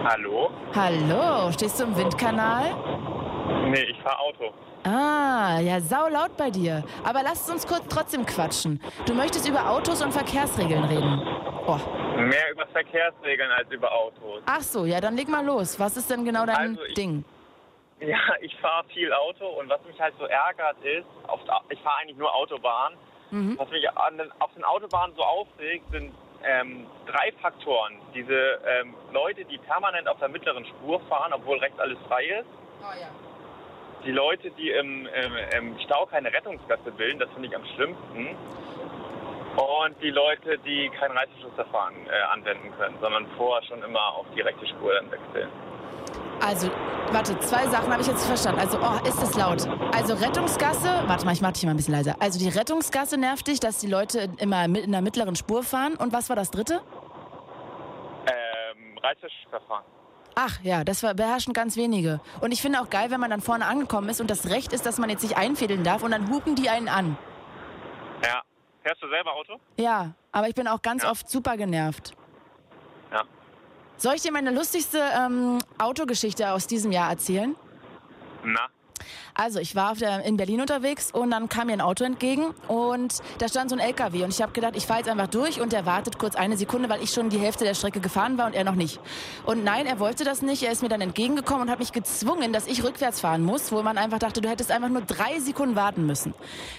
Hallo? 0.05 0.51
Hallo, 0.75 1.53
stehst 1.53 1.79
du 1.79 1.85
im 1.85 1.97
Windkanal? 1.97 2.75
Nee, 3.71 3.85
ich 3.85 4.01
fahre 4.03 4.19
Auto. 4.19 4.53
Ah, 4.85 5.61
ja, 5.61 5.81
sau 5.81 6.09
laut 6.09 6.37
bei 6.37 6.51
dir. 6.51 6.83
Aber 7.05 7.23
lasst 7.23 7.49
uns 7.51 7.67
kurz 7.67 7.85
trotzdem 7.89 8.27
quatschen. 8.27 8.81
Du 9.07 9.15
möchtest 9.15 9.49
über 9.49 9.71
Autos 9.71 10.03
und 10.03 10.13
Verkehrsregeln 10.13 10.85
reden. 10.85 11.23
Oh. 11.67 11.79
Mehr 12.17 12.51
über 12.51 12.67
Verkehrsregeln 12.67 13.51
als 13.53 13.71
über 13.71 13.93
Autos. 13.93 14.43
Ach 14.47 14.61
so, 14.61 14.85
ja, 14.85 15.01
dann 15.01 15.17
leg 15.17 15.29
mal 15.29 15.45
los. 15.45 15.79
Was 15.79 15.97
ist 15.97 16.11
denn 16.11 16.25
genau 16.25 16.45
dein 16.47 16.57
Also 16.57 16.85
ich- 16.85 16.95
Ding? 16.95 17.25
Ja, 18.01 18.19
ich 18.41 18.57
fahre 18.61 18.83
viel 18.89 19.13
Auto 19.13 19.47
und 19.47 19.69
was 19.69 19.81
mich 19.85 20.01
halt 20.01 20.15
so 20.19 20.25
ärgert 20.25 20.77
ist, 20.83 21.07
auf, 21.29 21.39
ich 21.69 21.81
fahre 21.83 21.99
eigentlich 21.99 22.17
nur 22.19 22.35
Autobahn. 22.35 22.95
Mhm. 23.31 23.57
Was 23.61 23.71
mich 23.71 23.89
an 23.97 24.19
den, 24.19 24.33
auf 24.41 24.53
den 24.55 24.65
Autobahnen 24.65 25.15
so 25.15 25.23
aufregt, 25.23 25.89
sind 25.93 26.13
ähm, 26.43 26.85
drei 27.07 27.31
Faktoren. 27.41 27.93
Diese 28.13 28.59
ähm, 28.67 28.95
Leute, 29.13 29.45
die 29.45 29.57
permanent 29.59 30.09
auf 30.09 30.19
der 30.19 30.29
mittleren 30.29 30.67
Spur 30.67 30.99
fahren, 31.09 31.33
obwohl 31.33 31.59
rechts 31.59 31.79
alles 31.79 31.97
frei 32.09 32.25
ist. 32.41 32.47
Oh 32.81 32.87
ja. 33.01 33.07
Die 34.05 34.11
Leute, 34.11 34.51
die 34.53 34.71
im, 34.71 35.07
im, 35.07 35.37
im 35.57 35.79
Stau 35.85 36.07
keine 36.07 36.33
Rettungsgasse 36.33 36.91
bilden, 36.91 37.21
das 37.21 37.31
finde 37.31 37.49
ich 37.49 37.57
am 37.57 37.65
schlimmsten. 37.75 38.37
Und 39.57 40.03
die 40.03 40.11
Leute, 40.11 40.59
die 40.59 40.91
kein 40.99 41.11
Reißverschlussverfahren 41.11 41.95
äh, 42.07 42.23
anwenden 42.33 42.73
können, 42.79 42.97
sondern 43.01 43.27
vorher 43.37 43.63
schon 43.67 43.83
immer 43.83 44.15
auf 44.15 44.27
die 44.35 44.41
rechte 44.41 44.67
Spur 44.67 44.95
dann 44.95 45.11
wechseln. 45.11 45.49
Also, 46.45 46.71
warte, 47.13 47.39
zwei 47.41 47.67
Sachen 47.69 47.93
habe 47.93 48.01
ich 48.01 48.09
jetzt 48.09 48.27
verstanden. 48.27 48.61
Also, 48.61 48.79
oh, 48.79 49.07
ist 49.07 49.21
das 49.23 49.37
laut. 49.37 49.63
Also 49.95 50.15
Rettungsgasse, 50.15 50.89
warte 51.07 51.25
mal, 51.25 51.33
ich 51.33 51.43
mach 51.43 51.53
dich 51.53 51.65
mal 51.65 51.71
ein 51.71 51.77
bisschen 51.77 51.95
leiser. 51.95 52.17
Also 52.19 52.39
die 52.39 52.49
Rettungsgasse 52.49 53.19
nervt 53.19 53.47
dich, 53.47 53.61
dass 53.61 53.79
die 53.79 53.87
Leute 53.87 54.29
immer 54.39 54.67
mit 54.67 54.85
in 54.85 54.93
der 54.93 55.03
mittleren 55.03 55.37
Spur 55.37 55.63
fahren. 55.63 55.95
Und 55.95 56.13
was 56.13 56.29
war 56.31 56.37
das 56.37 56.51
dritte? 56.51 56.81
Ähm, 58.27 58.99
Reißverschlussverfahren. 59.03 59.85
Ach 60.35 60.59
ja, 60.63 60.83
das 60.85 61.01
beherrschen 61.03 61.53
ganz 61.53 61.77
wenige. 61.77 62.21
Und 62.41 62.53
ich 62.53 62.63
finde 62.63 62.81
auch 62.81 62.89
geil, 62.91 63.11
wenn 63.11 63.21
man 63.21 63.31
dann 63.31 63.41
vorne 63.41 63.67
angekommen 63.67 64.09
ist 64.09 64.21
und 64.21 64.31
das 64.31 64.49
Recht 64.49 64.73
ist, 64.73 64.87
dass 64.87 64.99
man 64.99 65.11
jetzt 65.11 65.23
nicht 65.23 65.37
einfädeln 65.37 65.85
darf 65.85 66.03
und 66.03 66.11
dann 66.13 66.31
hupen 66.31 66.55
die 66.55 66.69
einen 66.71 66.89
an. 66.89 67.17
Ja. 68.25 68.43
Fährst 68.83 69.03
du 69.03 69.09
selber 69.09 69.33
Auto? 69.35 69.59
Ja, 69.79 70.15
aber 70.33 70.49
ich 70.49 70.55
bin 70.55 70.67
auch 70.67 70.83
ganz 70.83 71.03
Ja. 71.03 71.11
oft 71.11 71.29
super 71.29 71.57
genervt. 71.57 72.15
Ja. 73.13 73.23
Soll 73.97 74.15
ich 74.15 74.23
dir 74.23 74.33
meine 74.33 74.51
lustigste 74.51 75.01
ähm, 75.17 75.59
Autogeschichte 75.79 76.51
aus 76.53 76.67
diesem 76.67 76.93
Jahr 76.93 77.11
erzählen? 77.11 77.55
Na? 78.43 78.69
Also, 79.35 79.61
ich 79.61 79.75
war 79.75 79.95
der, 79.95 80.25
in 80.25 80.37
Berlin 80.37 80.61
unterwegs 80.61 81.11
und 81.13 81.31
dann 81.31 81.49
kam 81.49 81.69
mir 81.69 81.73
ein 81.73 81.81
Auto 81.81 82.05
entgegen 82.05 82.55
und 82.69 83.19
da 83.39 83.49
stand 83.49 83.71
so 83.71 83.77
ein 83.77 83.81
LKW 83.81 84.25
und 84.25 84.31
ich 84.31 84.43
habe 84.43 84.53
gedacht, 84.53 84.77
ich 84.77 84.87
fahre 84.87 85.01
jetzt 85.01 85.09
einfach 85.09 85.29
durch 85.29 85.61
und 85.61 85.73
der 85.73 85.87
wartet 85.87 86.19
kurz 86.19 86.35
eine 86.35 86.57
Sekunde, 86.57 86.89
weil 86.89 87.03
ich 87.03 87.11
schon 87.13 87.31
die 87.31 87.39
Hälfte 87.39 87.65
der 87.65 87.75
Strecke 87.75 88.01
gefahren 88.01 88.37
war 88.37 88.47
und 88.47 88.55
er 88.55 88.65
noch 88.65 88.75
nicht. 88.75 89.01
Und 89.47 89.65
nein, 89.65 89.87
er 89.87 89.99
wollte 89.99 90.25
das 90.25 90.43
nicht. 90.43 90.63
Er 90.63 90.73
ist 90.73 90.83
mir 90.83 90.89
dann 90.89 91.01
entgegengekommen 91.01 91.63
und 91.63 91.71
hat 91.71 91.79
mich 91.79 91.93
gezwungen, 91.93 92.53
dass 92.53 92.67
ich 92.67 92.85
rückwärts 92.85 93.21
fahren 93.21 93.45
muss, 93.45 93.73
wo 93.73 93.83
man 93.83 93.99
einfach 93.99 94.19
dachte, 94.19 94.41
du 94.41 94.49
hättest 94.49 94.71
einfach 94.71 94.89
nur 94.89 95.03
drei 95.03 95.39
Sekunden 95.41 95.77
warten 95.77 96.07
müssen. 96.07 96.35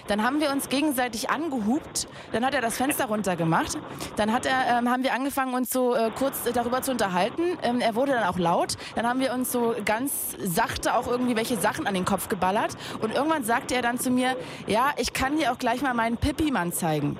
Dann 0.06 0.22
haben 0.22 0.40
wir 0.40 0.50
uns 0.50 0.68
gegenseitig 0.68 1.30
angehupt. 1.30 2.06
Dann 2.32 2.44
hat 2.44 2.54
er 2.54 2.60
das 2.60 2.76
Fenster 2.76 3.06
runtergemacht. 3.06 3.78
Dann 4.16 4.32
hat 4.32 4.46
er, 4.46 4.78
ähm, 4.78 4.88
haben 4.88 5.02
wir 5.02 5.12
angefangen, 5.14 5.54
uns 5.54 5.70
so 5.70 5.94
äh, 5.94 6.10
kurz 6.16 6.44
darüber 6.52 6.82
zu 6.82 6.92
unterhalten. 6.92 7.42
Ähm, 7.62 7.80
er 7.80 7.94
wurde 7.94 8.12
dann 8.12 8.24
auch 8.24 8.38
laut. 8.38 8.76
Dann 8.94 9.06
haben 9.06 9.20
wir 9.20 9.32
uns 9.34 9.50
so 9.50 9.74
ganz 9.84 10.12
sachte 10.42 10.94
auch 10.94 11.06
irgendwie 11.06 11.36
welche 11.36 11.56
Sachen 11.56 11.86
an 11.86 11.94
den 11.94 12.04
Kopf 12.04 12.28
geballert. 12.44 12.76
Und 13.00 13.14
irgendwann 13.14 13.44
sagte 13.44 13.74
er 13.74 13.82
dann 13.82 13.98
zu 13.98 14.10
mir, 14.10 14.36
ja, 14.66 14.92
ich 14.96 15.12
kann 15.12 15.36
dir 15.36 15.52
auch 15.52 15.58
gleich 15.58 15.82
mal 15.82 15.94
meinen 15.94 16.16
Pippi-Mann 16.16 16.72
zeigen. 16.72 17.18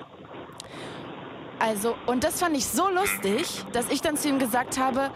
Also, 1.58 1.94
und 2.06 2.24
das 2.24 2.40
fand 2.40 2.56
ich 2.56 2.66
so 2.66 2.88
lustig, 2.88 3.64
dass 3.72 3.90
ich 3.90 4.00
dann 4.00 4.16
zu 4.16 4.28
ihm 4.28 4.38
gesagt 4.38 4.78
habe, 4.78 5.10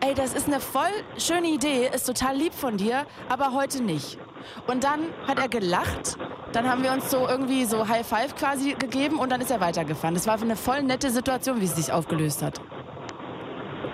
ey, 0.00 0.14
das 0.14 0.32
ist 0.32 0.46
eine 0.46 0.60
voll 0.60 0.90
schöne 1.18 1.48
Idee, 1.48 1.90
ist 1.92 2.04
total 2.04 2.36
lieb 2.36 2.54
von 2.54 2.76
dir, 2.76 3.04
aber 3.28 3.52
heute 3.52 3.82
nicht. 3.82 4.18
Und 4.66 4.84
dann 4.84 5.00
hat 5.26 5.38
er 5.38 5.48
gelacht, 5.48 6.16
dann 6.52 6.68
haben 6.68 6.82
wir 6.82 6.92
uns 6.92 7.10
so 7.10 7.28
irgendwie 7.28 7.64
so 7.64 7.88
High 7.88 8.06
Five 8.06 8.34
quasi 8.36 8.74
gegeben 8.74 9.18
und 9.18 9.30
dann 9.30 9.40
ist 9.40 9.50
er 9.50 9.60
weitergefahren. 9.60 10.14
Das 10.14 10.26
war 10.26 10.40
eine 10.40 10.56
voll 10.56 10.82
nette 10.82 11.10
Situation, 11.10 11.60
wie 11.60 11.66
es 11.66 11.76
sich 11.76 11.92
aufgelöst 11.92 12.42
hat. 12.42 12.60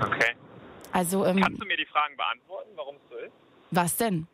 Okay. 0.00 0.34
Also, 0.92 1.24
ähm, 1.26 1.40
Kannst 1.42 1.60
du 1.60 1.66
mir 1.66 1.76
die 1.76 1.86
Fragen 1.86 2.16
beantworten, 2.16 2.70
warum 2.76 2.96
es 2.96 3.02
so 3.10 3.16
ist? 3.16 3.32
was 3.70 3.96
denn? 3.96 4.26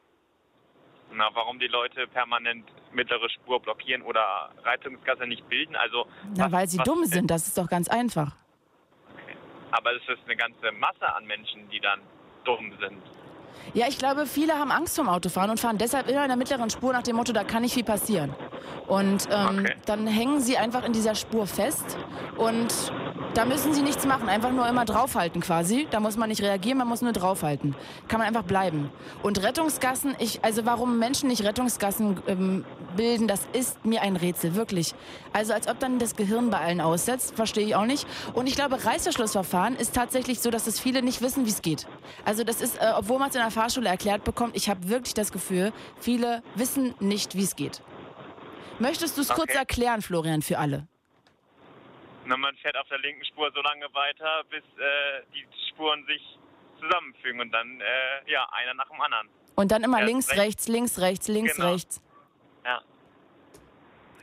Na, 1.17 1.31
warum 1.33 1.59
die 1.61 1.69
Leute 1.69 2.07
permanent 2.09 2.65
mittlere 2.93 3.29
Spur 3.31 3.61
blockieren 3.61 4.03
oder 4.03 4.51
Reitungsgasse 4.65 5.27
nicht 5.27 5.49
bilden? 5.49 5.77
Also, 5.77 6.07
Na, 6.37 6.47
was- 6.47 6.53
weil 6.53 6.69
sie 6.69 6.79
dumm 6.79 7.05
sind, 7.05 7.31
das 7.31 7.47
ist 7.47 7.57
doch 7.57 7.69
ganz 7.69 7.89
einfach. 7.89 8.33
Aber 9.71 9.93
es 9.95 10.03
ist 10.09 10.25
eine 10.25 10.37
ganze 10.37 10.73
Masse 10.73 11.15
an 11.15 11.25
Menschen, 11.27 11.69
die 11.71 11.81
dann 11.81 12.01
dumm 12.45 12.73
sind. 12.81 13.03
Ja, 13.73 13.87
ich 13.89 13.99
glaube, 13.99 14.27
viele 14.27 14.55
haben 14.59 14.71
Angst 14.71 14.97
vom 14.97 15.09
Autofahren 15.09 15.51
und 15.51 15.59
fahren 15.61 15.79
deshalb 15.79 16.09
immer 16.09 16.23
in 16.23 16.29
der 16.29 16.37
mittleren 16.37 16.71
Spur 16.71 16.93
nach 16.93 17.03
dem 17.03 17.17
Motto, 17.17 17.33
da 17.33 17.45
kann 17.45 17.63
nicht 17.63 17.75
viel 17.75 17.85
passieren. 17.85 18.35
Und 18.87 19.27
ähm, 19.31 19.61
Okay. 19.65 19.75
dann 19.87 20.07
hängen 20.07 20.41
sie 20.41 20.59
einfach 20.59 20.85
in 20.85 20.93
dieser 20.93 21.15
Spur 21.15 21.47
fest 21.47 21.97
und 22.37 22.93
da 23.35 23.45
müssen 23.45 23.75
sie 23.75 23.83
nichts 23.83 24.07
machen, 24.07 24.29
einfach 24.29 24.53
nur 24.53 24.69
immer 24.69 24.85
draufhalten 24.85 25.41
quasi. 25.41 25.89
Da 25.91 25.99
muss 25.99 26.17
man 26.17 26.29
nicht 26.29 26.41
reagieren, 26.43 26.79
man 26.79 26.87
muss 26.87 27.03
nur 27.03 27.13
draufhalten. 27.13 27.75
Kann 28.07 28.19
man 28.21 28.29
einfach 28.29 28.45
bleiben. 28.45 28.91
Und 29.25 29.43
Rettungsgassen, 29.43 30.15
ich, 30.21 30.45
also 30.45 30.65
warum 30.67 30.99
Menschen 31.01 31.29
nicht 31.29 31.43
Rettungsgassen 31.43 32.21
ähm, 32.29 32.65
bilden, 32.97 33.27
das 33.27 33.41
ist 33.53 33.85
mir 33.85 34.03
ein 34.03 34.15
Rätsel, 34.15 34.55
wirklich. 34.55 34.95
Also 35.33 35.53
als 35.53 35.67
ob 35.67 35.81
dann 35.81 35.99
das 35.99 36.15
Gehirn 36.15 36.51
bei 36.51 36.59
allen 36.59 36.81
aussetzt, 36.81 37.35
verstehe 37.35 37.67
ich 37.67 37.75
auch 37.75 37.87
nicht. 37.87 38.07
Und 38.35 38.47
ich 38.47 38.55
glaube, 38.55 38.85
Reißverschlussverfahren 38.85 39.75
ist 39.75 39.95
tatsächlich 39.97 40.39
so, 40.41 40.51
dass 40.51 40.69
es 40.69 40.79
viele 40.79 41.03
nicht 41.03 41.21
wissen, 41.21 41.45
wie 41.45 41.51
es 41.51 41.61
geht. 41.63 41.87
Also 42.25 42.45
das 42.45 42.61
ist, 42.61 42.77
äh, 42.77 42.93
obwohl 42.97 43.19
man 43.19 43.31
es 43.31 43.35
in 43.35 43.43
der 43.45 43.51
Fahrschule 43.51 43.89
erklärt 43.89 44.25
bekommt, 44.25 44.57
ich 44.57 44.69
habe 44.69 44.89
wirklich 44.89 45.15
das 45.15 45.33
Gefühl, 45.33 45.73
viele 46.01 46.43
wissen 46.55 46.95
nicht, 47.01 47.35
wie 47.35 47.43
es 47.45 47.57
geht. 47.57 47.83
Möchtest 48.79 49.17
du 49.17 49.23
es 49.23 49.29
kurz 49.29 49.51
Okay. 49.51 49.59
erklären, 49.59 50.03
Florian, 50.03 50.43
für 50.43 50.59
alle? 50.59 50.87
Na, 52.27 52.37
man 52.37 52.57
fährt 52.57 52.77
auf 52.77 52.89
der 52.89 52.99
linken 52.99 53.25
Spur 53.27 53.51
so 53.55 53.61
lange 53.61 53.87
weiter, 53.93 54.43
bis 54.51 54.63
äh, 54.79 55.23
die 55.35 55.47
Spuren 55.71 56.05
sich 56.07 56.23
zusammenfügen 56.81 57.41
und 57.41 57.53
dann, 57.53 57.81
äh, 57.81 58.31
ja, 58.31 58.49
einer 58.53 58.75
nach 58.75 58.89
dem 58.89 59.01
anderen. 59.01 59.29
Und 59.57 59.71
dann 59.71 59.85
immer 59.85 60.01
Ja, 60.01 60.05
links, 60.07 60.29
rechts. 60.31 60.41
rechts, 60.41 60.69
links, 60.69 60.99
rechts, 61.01 61.29
links, 61.29 61.57
Genau. 61.57 61.71
rechts. 61.71 62.03
Ja. 62.65 62.81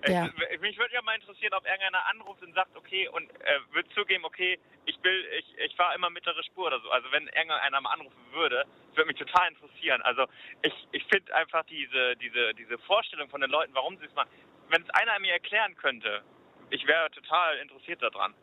Ja. 0.08 0.26
Äh, 0.26 0.58
mich 0.60 0.78
würde 0.78 0.94
ja 0.94 1.02
mal 1.02 1.16
interessieren, 1.16 1.54
ob 1.54 1.66
irgendeiner 1.66 2.06
anruft 2.10 2.42
und 2.42 2.54
sagt, 2.54 2.76
okay, 2.76 3.08
und 3.10 3.30
äh, 3.42 3.60
wird 3.74 3.88
zugeben, 3.94 4.26
okay, 4.26 4.60
ich 4.86 4.98
will, 5.04 5.26
ich, 5.38 5.46
ich 5.66 5.76
fahre 5.76 5.96
immer 5.96 6.10
mittlere 6.10 6.44
Spur 6.44 6.68
oder 6.68 6.80
so. 6.80 6.90
Also 6.90 7.12
wenn 7.12 7.28
irgendeiner 7.28 7.82
mal 7.82 7.92
anrufen 7.92 8.26
würde, 8.32 8.66
das 8.90 8.98
würde 8.98 9.08
mich 9.08 9.18
total 9.18 9.50
interessieren. 9.50 10.02
Also 10.02 10.26
ich, 10.62 10.74
ich 10.92 11.04
finde 11.06 11.34
einfach 11.36 11.64
diese, 11.66 12.16
diese, 12.18 12.54
diese 12.54 12.78
Vorstellung 12.80 13.30
von 13.30 13.42
den 13.42 13.50
Leuten, 13.50 13.74
warum 13.74 13.98
sie 13.98 14.06
es 14.06 14.14
machen, 14.16 14.30
wenn 14.70 14.82
es 14.82 14.90
einer 14.92 15.20
mir 15.20 15.34
erklären 15.34 15.76
könnte, 15.76 16.24
ich 16.70 16.88
wäre 16.88 17.12
total 17.12 17.58
interessiert 17.58 18.02
daran. 18.02 18.34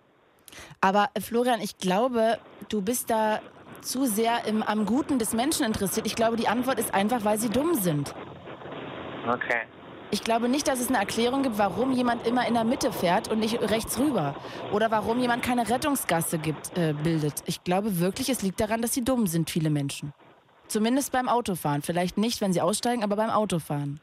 Aber 0.81 1.11
äh, 1.15 1.21
Florian, 1.21 1.61
ich 1.61 1.79
glaube, 1.79 2.39
du 2.69 2.83
bist 2.83 3.11
da 3.11 3.41
zu 3.81 4.07
sehr 4.07 4.45
im, 4.45 4.63
am 4.63 4.87
Guten 4.87 5.19
des 5.19 5.33
Menschen 5.33 5.65
interessiert. 5.65 6.07
Ich 6.07 6.17
glaube, 6.17 6.37
die 6.37 6.49
Antwort 6.49 6.79
ist 6.79 6.95
einfach, 6.95 7.25
weil 7.25 7.39
sie 7.39 7.51
dumm 7.51 7.75
sind. 7.75 8.15
Okay. 9.27 9.67
Ich 10.11 10.25
glaube 10.25 10.49
nicht, 10.49 10.69
dass 10.69 10.81
es 10.81 10.89
eine 10.89 10.99
Erklärung 10.99 11.43
gibt, 11.43 11.59
warum 11.59 11.93
jemand 11.93 12.27
immer 12.27 12.47
in 12.49 12.55
der 12.55 12.65
Mitte 12.65 12.93
fährt 12.93 13.31
und 13.31 13.41
nicht 13.41 13.61
rechts 13.61 13.99
rüber. 13.99 14.35
Oder 14.73 14.91
warum 14.91 15.21
jemand 15.21 15.43
keine 15.43 15.69
Rettungsgasse 15.69 16.39
gibt, 16.39 16.77
äh, 16.79 16.95
bildet. 16.95 17.43
Ich 17.45 17.63
glaube 17.63 18.01
wirklich, 18.01 18.31
es 18.31 18.41
liegt 18.41 18.59
daran, 18.59 18.81
dass 18.81 18.95
sie 18.95 19.05
dumm 19.05 19.27
sind, 19.27 19.51
viele 19.51 19.69
Menschen. 19.69 20.15
Zumindest 20.67 21.13
beim 21.13 21.29
Autofahren. 21.29 21.83
Vielleicht 21.83 22.17
nicht, 22.17 22.41
wenn 22.41 22.55
sie 22.55 22.63
aussteigen, 22.63 23.05
aber 23.05 23.17
beim 23.17 23.31
Autofahren. 23.31 24.01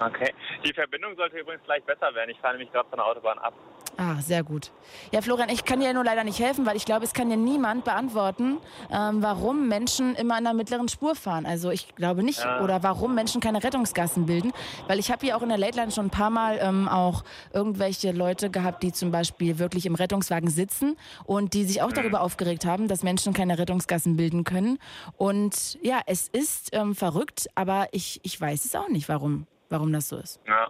Okay. 0.00 0.32
Die 0.64 0.72
Verbindung 0.72 1.14
sollte 1.16 1.38
übrigens 1.38 1.62
gleich 1.64 1.84
besser 1.84 2.12
werden. 2.14 2.30
Ich 2.30 2.38
fahre 2.38 2.54
nämlich 2.54 2.72
gerade 2.72 2.88
von 2.88 2.96
der 2.98 3.06
Autobahn 3.06 3.38
ab. 3.38 3.54
Ah, 3.96 4.20
sehr 4.22 4.42
gut. 4.42 4.70
Ja, 5.12 5.20
Florian, 5.20 5.50
ich 5.50 5.64
kann 5.64 5.80
dir 5.80 5.92
nur 5.92 6.04
leider 6.04 6.24
nicht 6.24 6.38
helfen, 6.38 6.64
weil 6.64 6.76
ich 6.76 6.84
glaube, 6.84 7.04
es 7.04 7.12
kann 7.12 7.28
dir 7.28 7.36
niemand 7.36 7.84
beantworten, 7.84 8.58
ähm, 8.90 9.22
warum 9.22 9.68
Menschen 9.68 10.14
immer 10.14 10.38
in 10.38 10.44
der 10.44 10.54
mittleren 10.54 10.88
Spur 10.88 11.14
fahren. 11.14 11.44
Also 11.44 11.70
ich 11.70 11.94
glaube 11.96 12.22
nicht. 12.22 12.42
Ja. 12.42 12.62
Oder 12.62 12.82
warum 12.82 13.14
Menschen 13.14 13.40
keine 13.40 13.62
Rettungsgassen 13.62 14.24
bilden. 14.26 14.52
Weil 14.86 14.98
ich 14.98 15.10
habe 15.10 15.26
hier 15.26 15.36
auch 15.36 15.42
in 15.42 15.50
der 15.50 15.58
Late 15.58 15.76
Line 15.76 15.90
schon 15.90 16.06
ein 16.06 16.10
paar 16.10 16.30
Mal 16.30 16.58
ähm, 16.62 16.88
auch 16.88 17.24
irgendwelche 17.52 18.12
Leute 18.12 18.48
gehabt, 18.50 18.82
die 18.82 18.92
zum 18.92 19.10
Beispiel 19.10 19.58
wirklich 19.58 19.86
im 19.86 19.94
Rettungswagen 19.94 20.48
sitzen 20.48 20.96
und 21.24 21.52
die 21.52 21.64
sich 21.64 21.82
auch 21.82 21.92
darüber 21.92 22.22
aufgeregt 22.22 22.64
haben, 22.64 22.88
dass 22.88 23.02
Menschen 23.02 23.34
keine 23.34 23.58
Rettungsgassen 23.58 24.16
bilden 24.16 24.44
können. 24.44 24.78
Und 25.18 25.78
ja, 25.82 26.00
es 26.06 26.28
ist 26.28 26.70
ähm, 26.72 26.94
verrückt, 26.94 27.48
aber 27.54 27.88
ich, 27.92 28.20
ich 28.22 28.40
weiß 28.40 28.64
es 28.64 28.74
auch 28.74 28.88
nicht, 28.88 29.08
warum, 29.08 29.46
warum 29.68 29.92
das 29.92 30.08
so 30.08 30.16
ist. 30.16 30.40
Ja. 30.46 30.68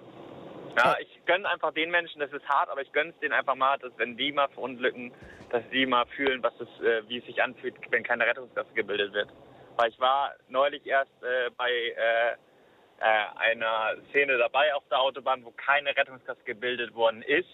Ja, 0.82 0.96
ich 0.98 1.24
gönne 1.26 1.48
einfach 1.48 1.74
den 1.74 1.90
Menschen, 1.90 2.20
das 2.20 2.32
ist 2.32 2.48
hart, 2.48 2.70
aber 2.70 2.80
ich 2.80 2.90
gönne 2.92 3.10
es 3.10 3.18
denen 3.18 3.34
einfach 3.34 3.54
mal, 3.54 3.76
dass 3.78 3.92
wenn 3.98 4.16
die 4.16 4.32
mal 4.32 4.48
verunglücken, 4.48 5.12
dass 5.50 5.62
die 5.70 5.84
mal 5.84 6.06
fühlen, 6.06 6.42
was 6.42 6.54
es, 6.58 6.68
äh, 6.80 7.06
wie 7.08 7.18
es 7.18 7.26
sich 7.26 7.42
anfühlt, 7.42 7.74
wenn 7.90 8.02
keine 8.02 8.26
Rettungsgasse 8.26 8.72
gebildet 8.72 9.12
wird. 9.12 9.28
Weil 9.76 9.90
ich 9.90 10.00
war 10.00 10.34
neulich 10.48 10.86
erst 10.86 11.12
äh, 11.22 11.50
bei 11.56 11.70
äh, 11.70 12.32
äh, 12.32 13.50
einer 13.50 13.94
Szene 14.08 14.38
dabei 14.38 14.74
auf 14.74 14.84
der 14.90 15.00
Autobahn, 15.00 15.44
wo 15.44 15.50
keine 15.50 15.94
Rettungsgasse 15.94 16.42
gebildet 16.44 16.94
worden 16.94 17.22
ist, 17.22 17.48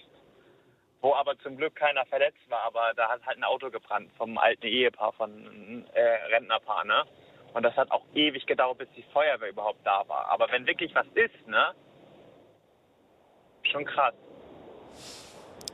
wo 1.00 1.14
aber 1.14 1.36
zum 1.40 1.56
Glück 1.56 1.74
keiner 1.74 2.06
verletzt 2.06 2.48
war, 2.48 2.62
aber 2.62 2.92
da 2.94 3.08
hat 3.08 3.26
halt 3.26 3.38
ein 3.38 3.44
Auto 3.44 3.70
gebrannt 3.70 4.10
vom 4.16 4.38
alten 4.38 4.66
Ehepaar, 4.66 5.12
von 5.14 5.84
äh, 5.94 6.00
Rentnerpaar, 6.32 6.84
ne? 6.84 7.04
Und 7.54 7.62
das 7.62 7.74
hat 7.76 7.90
auch 7.90 8.04
ewig 8.14 8.46
gedauert, 8.46 8.78
bis 8.78 8.88
die 8.96 9.04
Feuerwehr 9.14 9.48
überhaupt 9.48 9.80
da 9.84 10.06
war. 10.08 10.26
Aber 10.28 10.50
wenn 10.52 10.66
wirklich 10.66 10.94
was 10.94 11.06
ist, 11.14 11.46
ne? 11.48 11.74
Schon 13.70 13.84
krass. 13.84 14.14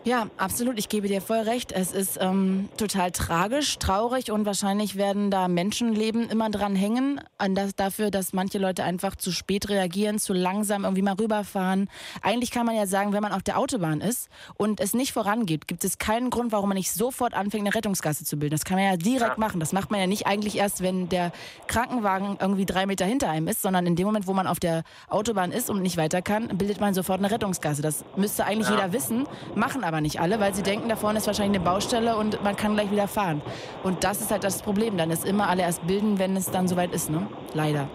Ja, 0.04 0.26
absolut. 0.36 0.80
Ich 0.80 0.88
gebe 0.88 1.06
dir 1.06 1.20
voll 1.20 1.38
recht. 1.38 1.70
Es 1.70 1.92
ist 1.92 2.18
ähm, 2.20 2.68
total 2.76 3.12
tragisch, 3.12 3.78
traurig 3.78 4.32
und 4.32 4.44
wahrscheinlich 4.44 4.96
werden 4.96 5.30
da 5.30 5.46
Menschenleben 5.46 6.28
immer 6.28 6.50
dran 6.50 6.74
hängen. 6.74 7.20
An 7.38 7.54
das, 7.54 7.76
dafür, 7.76 8.10
dass 8.10 8.32
manche 8.32 8.58
Leute 8.58 8.82
einfach 8.82 9.14
zu 9.14 9.30
spät 9.30 9.68
reagieren, 9.68 10.18
zu 10.18 10.32
langsam 10.32 10.82
irgendwie 10.82 11.02
mal 11.02 11.14
rüberfahren. 11.14 11.88
Eigentlich 12.20 12.50
kann 12.50 12.66
man 12.66 12.74
ja 12.74 12.86
sagen, 12.86 13.12
wenn 13.12 13.22
man 13.22 13.30
auf 13.30 13.44
der 13.44 13.56
Autobahn 13.58 14.00
ist 14.00 14.28
und 14.56 14.80
es 14.80 14.92
nicht 14.92 15.12
vorangeht, 15.12 15.68
gibt 15.68 15.84
es 15.84 15.98
keinen 15.98 16.30
Grund, 16.30 16.50
warum 16.50 16.70
man 16.70 16.78
nicht 16.78 16.90
sofort 16.90 17.34
anfängt, 17.34 17.64
eine 17.64 17.74
Rettungsgasse 17.76 18.24
zu 18.24 18.36
bilden. 18.36 18.56
Das 18.56 18.64
kann 18.64 18.78
man 18.78 18.86
ja 18.86 18.96
direkt 18.96 19.38
machen. 19.38 19.60
Das 19.60 19.72
macht 19.72 19.92
man 19.92 20.00
ja 20.00 20.08
nicht 20.08 20.26
eigentlich 20.26 20.56
erst, 20.56 20.82
wenn 20.82 21.10
der 21.10 21.30
Krankenwagen 21.68 22.38
irgendwie 22.40 22.66
drei 22.66 22.86
Meter 22.86 23.04
hinter 23.06 23.30
einem 23.30 23.46
ist, 23.46 23.62
sondern 23.62 23.86
in 23.86 23.94
dem 23.94 24.06
Moment, 24.06 24.26
wo 24.26 24.32
man 24.32 24.48
auf 24.48 24.58
der 24.58 24.82
Autobahn 25.08 25.52
ist 25.52 25.70
und 25.70 25.80
nicht 25.80 25.96
weiter 25.96 26.22
kann, 26.22 26.48
bildet 26.58 26.80
man 26.80 26.92
sofort 26.92 27.20
eine 27.20 27.30
Rettungsgasse. 27.30 27.82
Das 27.82 28.04
müsste 28.16 28.44
eigentlich 28.44 28.68
Ja. 28.68 28.74
jeder 28.74 28.92
wissen, 28.92 29.28
machen 29.54 29.84
aber 29.84 29.91
nicht 30.00 30.20
alle, 30.20 30.40
weil 30.40 30.54
sie 30.54 30.62
denken, 30.62 30.88
da 30.88 30.96
vorne 30.96 31.18
ist 31.18 31.26
wahrscheinlich 31.26 31.58
eine 31.60 31.64
Baustelle 31.68 32.16
und 32.16 32.42
man 32.42 32.56
kann 32.56 32.74
gleich 32.74 32.90
wieder 32.90 33.08
fahren. 33.08 33.42
Und 33.82 34.02
das 34.04 34.20
ist 34.20 34.30
halt 34.30 34.44
das 34.44 34.62
Problem. 34.62 34.96
Dann 34.96 35.10
ist 35.10 35.24
immer 35.24 35.48
alle 35.48 35.62
erst 35.62 35.86
bilden, 35.86 36.18
wenn 36.18 36.36
es 36.36 36.50
dann 36.50 36.66
soweit 36.68 36.92
ist, 36.92 37.10
ne? 37.10 37.26
Leider. 37.54 37.88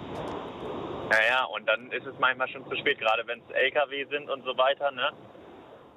Naja, 1.09 1.45
und 1.55 1.65
dann 1.67 1.91
ist 1.91 2.05
es 2.05 2.13
manchmal 2.19 2.47
schon 2.49 2.67
zu 2.69 2.75
spät, 2.75 2.99
gerade 2.99 3.25
wenn 3.27 3.39
es 3.39 3.55
LKW 3.55 4.05
sind 4.09 4.29
und 4.29 4.43
so 4.43 4.57
weiter, 4.57 4.91
ne? 4.91 5.09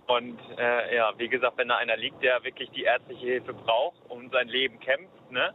Und 0.07 0.39
äh, 0.59 0.97
ja, 0.97 1.13
wie 1.19 1.29
gesagt, 1.29 1.57
wenn 1.59 1.69
da 1.69 1.77
einer 1.77 1.97
liegt, 1.97 2.23
der 2.23 2.43
wirklich 2.43 2.71
die 2.71 2.83
ärztliche 2.83 3.27
Hilfe 3.27 3.53
braucht 3.53 3.99
und 4.09 4.25
um 4.27 4.31
sein 4.31 4.49
Leben 4.49 4.79
kämpft, 4.81 5.31
ne? 5.31 5.53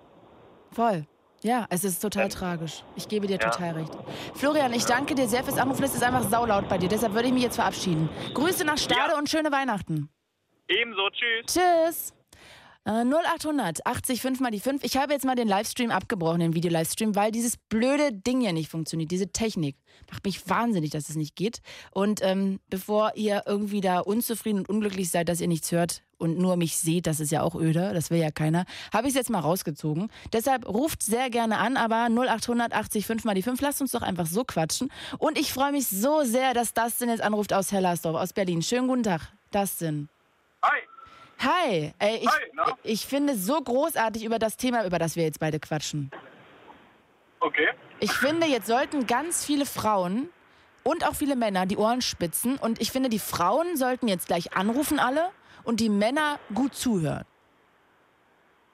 Voll. 0.72 1.06
Ja, 1.42 1.66
es 1.70 1.84
ist 1.84 2.00
total 2.02 2.30
tragisch. 2.30 2.84
Ich 2.96 3.08
gebe 3.08 3.28
dir 3.28 3.38
Ja. 3.40 3.50
total 3.50 3.74
recht. 3.76 3.92
Florian, 4.34 4.74
ich 4.74 4.86
danke 4.86 5.14
dir 5.14 5.28
sehr 5.28 5.44
fürs 5.44 5.58
Anrufen. 5.60 5.84
Es 5.84 5.94
ist 5.94 6.04
einfach 6.04 6.24
saulaut 6.24 6.68
bei 6.68 6.78
dir. 6.78 6.90
Deshalb 6.90 7.14
würde 7.14 7.28
ich 7.28 7.34
mich 7.34 7.44
jetzt 7.44 7.56
verabschieden. 7.58 8.10
Grüße 8.34 8.66
nach 8.66 8.78
Stade 8.78 9.16
und 9.18 9.30
schöne 9.30 9.52
Weihnachten. 9.52 10.10
Ebenso, 10.68 11.10
tschüss. 11.10 11.46
Tschüss. 11.46 12.14
Äh, 12.88 13.04
0800 13.04 13.86
80 13.86 14.22
5 14.22 14.40
mal 14.42 14.52
die 14.52 14.60
5. 14.60 14.84
Ich 14.84 14.98
habe 14.98 15.14
jetzt 15.14 15.26
mal 15.26 15.36
den 15.36 15.48
Livestream 15.48 15.90
abgebrochen, 15.90 16.40
den 16.40 16.54
Video-Livestream, 16.54 17.16
weil 17.16 17.32
dieses 17.32 17.58
blöde 17.58 18.14
Ding 18.14 18.42
hier 18.42 18.54
nicht 18.54 18.70
funktioniert, 18.70 19.10
diese 19.10 19.32
Technik. 19.32 19.76
Macht 20.12 20.24
mich 20.24 20.48
wahnsinnig, 20.48 20.92
dass 20.92 21.10
es 21.10 21.16
nicht 21.16 21.36
geht. 21.36 21.62
Und 21.92 22.22
ähm, 22.24 22.60
bevor 22.70 23.14
ihr 23.16 23.44
irgendwie 23.48 23.82
da 23.82 24.00
unzufrieden 24.00 24.60
und 24.60 24.70
unglücklich 24.70 25.10
seid, 25.10 25.30
dass 25.30 25.42
ihr 25.42 25.48
nichts 25.48 25.72
hört 25.72 26.04
und 26.20 26.38
nur 26.38 26.58
mich 26.58 26.78
seht, 26.78 27.08
das 27.08 27.20
ist 27.20 27.32
ja 27.32 27.42
auch 27.42 27.56
öde, 27.56 27.92
das 27.94 28.12
will 28.12 28.20
ja 28.20 28.30
keiner, 28.30 28.66
habe 28.94 29.08
ich 29.08 29.14
es 29.14 29.18
jetzt 29.18 29.32
mal 29.32 29.40
rausgezogen. 29.40 30.12
Deshalb 30.32 30.68
ruft 30.68 31.02
sehr 31.02 31.32
gerne 31.32 31.58
an, 31.58 31.78
aber 31.78 32.08
0800 32.10 32.72
80 32.72 33.08
5 33.08 33.24
mal 33.24 33.34
die 33.34 33.42
5. 33.42 33.62
Lasst 33.62 33.82
uns 33.82 33.94
doch 33.94 34.04
einfach 34.04 34.28
so 34.28 34.44
quatschen. 34.44 34.92
Und 35.18 35.40
ich 35.40 35.52
freue 35.52 35.72
mich 35.72 35.88
so 35.88 36.24
sehr, 36.24 36.54
dass 36.54 36.76
Dustin 36.76 37.10
jetzt 37.10 37.22
anruft 37.22 37.52
aus 37.52 37.72
Hellersdorf, 37.72 38.16
aus 38.16 38.34
Berlin. 38.34 38.62
Schönen 38.62 38.88
guten 38.88 39.04
Tag, 39.04 39.22
Dustin. 39.52 40.08
Hi. 40.66 40.82
Hi, 41.40 41.94
ey, 42.00 42.18
ich, 42.18 42.28
Hi, 42.28 42.52
na? 42.54 42.78
ich 42.84 43.06
finde 43.06 43.34
es 43.34 43.46
so 43.46 43.60
großartig 43.62 44.24
über 44.24 44.40
das 44.40 44.58
Thema, 44.58 44.86
über 44.86 45.00
das 45.00 45.16
wir 45.16 45.24
jetzt 45.24 45.40
beide 45.40 45.60
quatschen. 45.60 46.12
Okay. 47.40 47.70
Ich 48.00 48.12
finde, 48.12 48.48
jetzt 48.48 48.68
sollten 48.68 49.06
ganz 49.06 49.46
viele 49.46 49.66
Frauen 49.66 50.30
und 50.84 51.06
auch 51.08 51.14
viele 51.14 51.36
Männer 51.36 51.66
die 51.66 51.78
Ohren 51.78 52.02
spitzen 52.02 52.58
und 52.58 52.82
ich 52.82 52.92
finde, 52.92 53.10
die 53.10 53.20
Frauen 53.20 53.78
sollten 53.78 54.08
jetzt 54.08 54.28
gleich 54.28 54.56
anrufen 54.56 55.00
alle 55.00 55.32
und 55.64 55.80
die 55.80 55.90
Männer 55.90 56.40
gut 56.54 56.74
zuhören. 56.74 57.26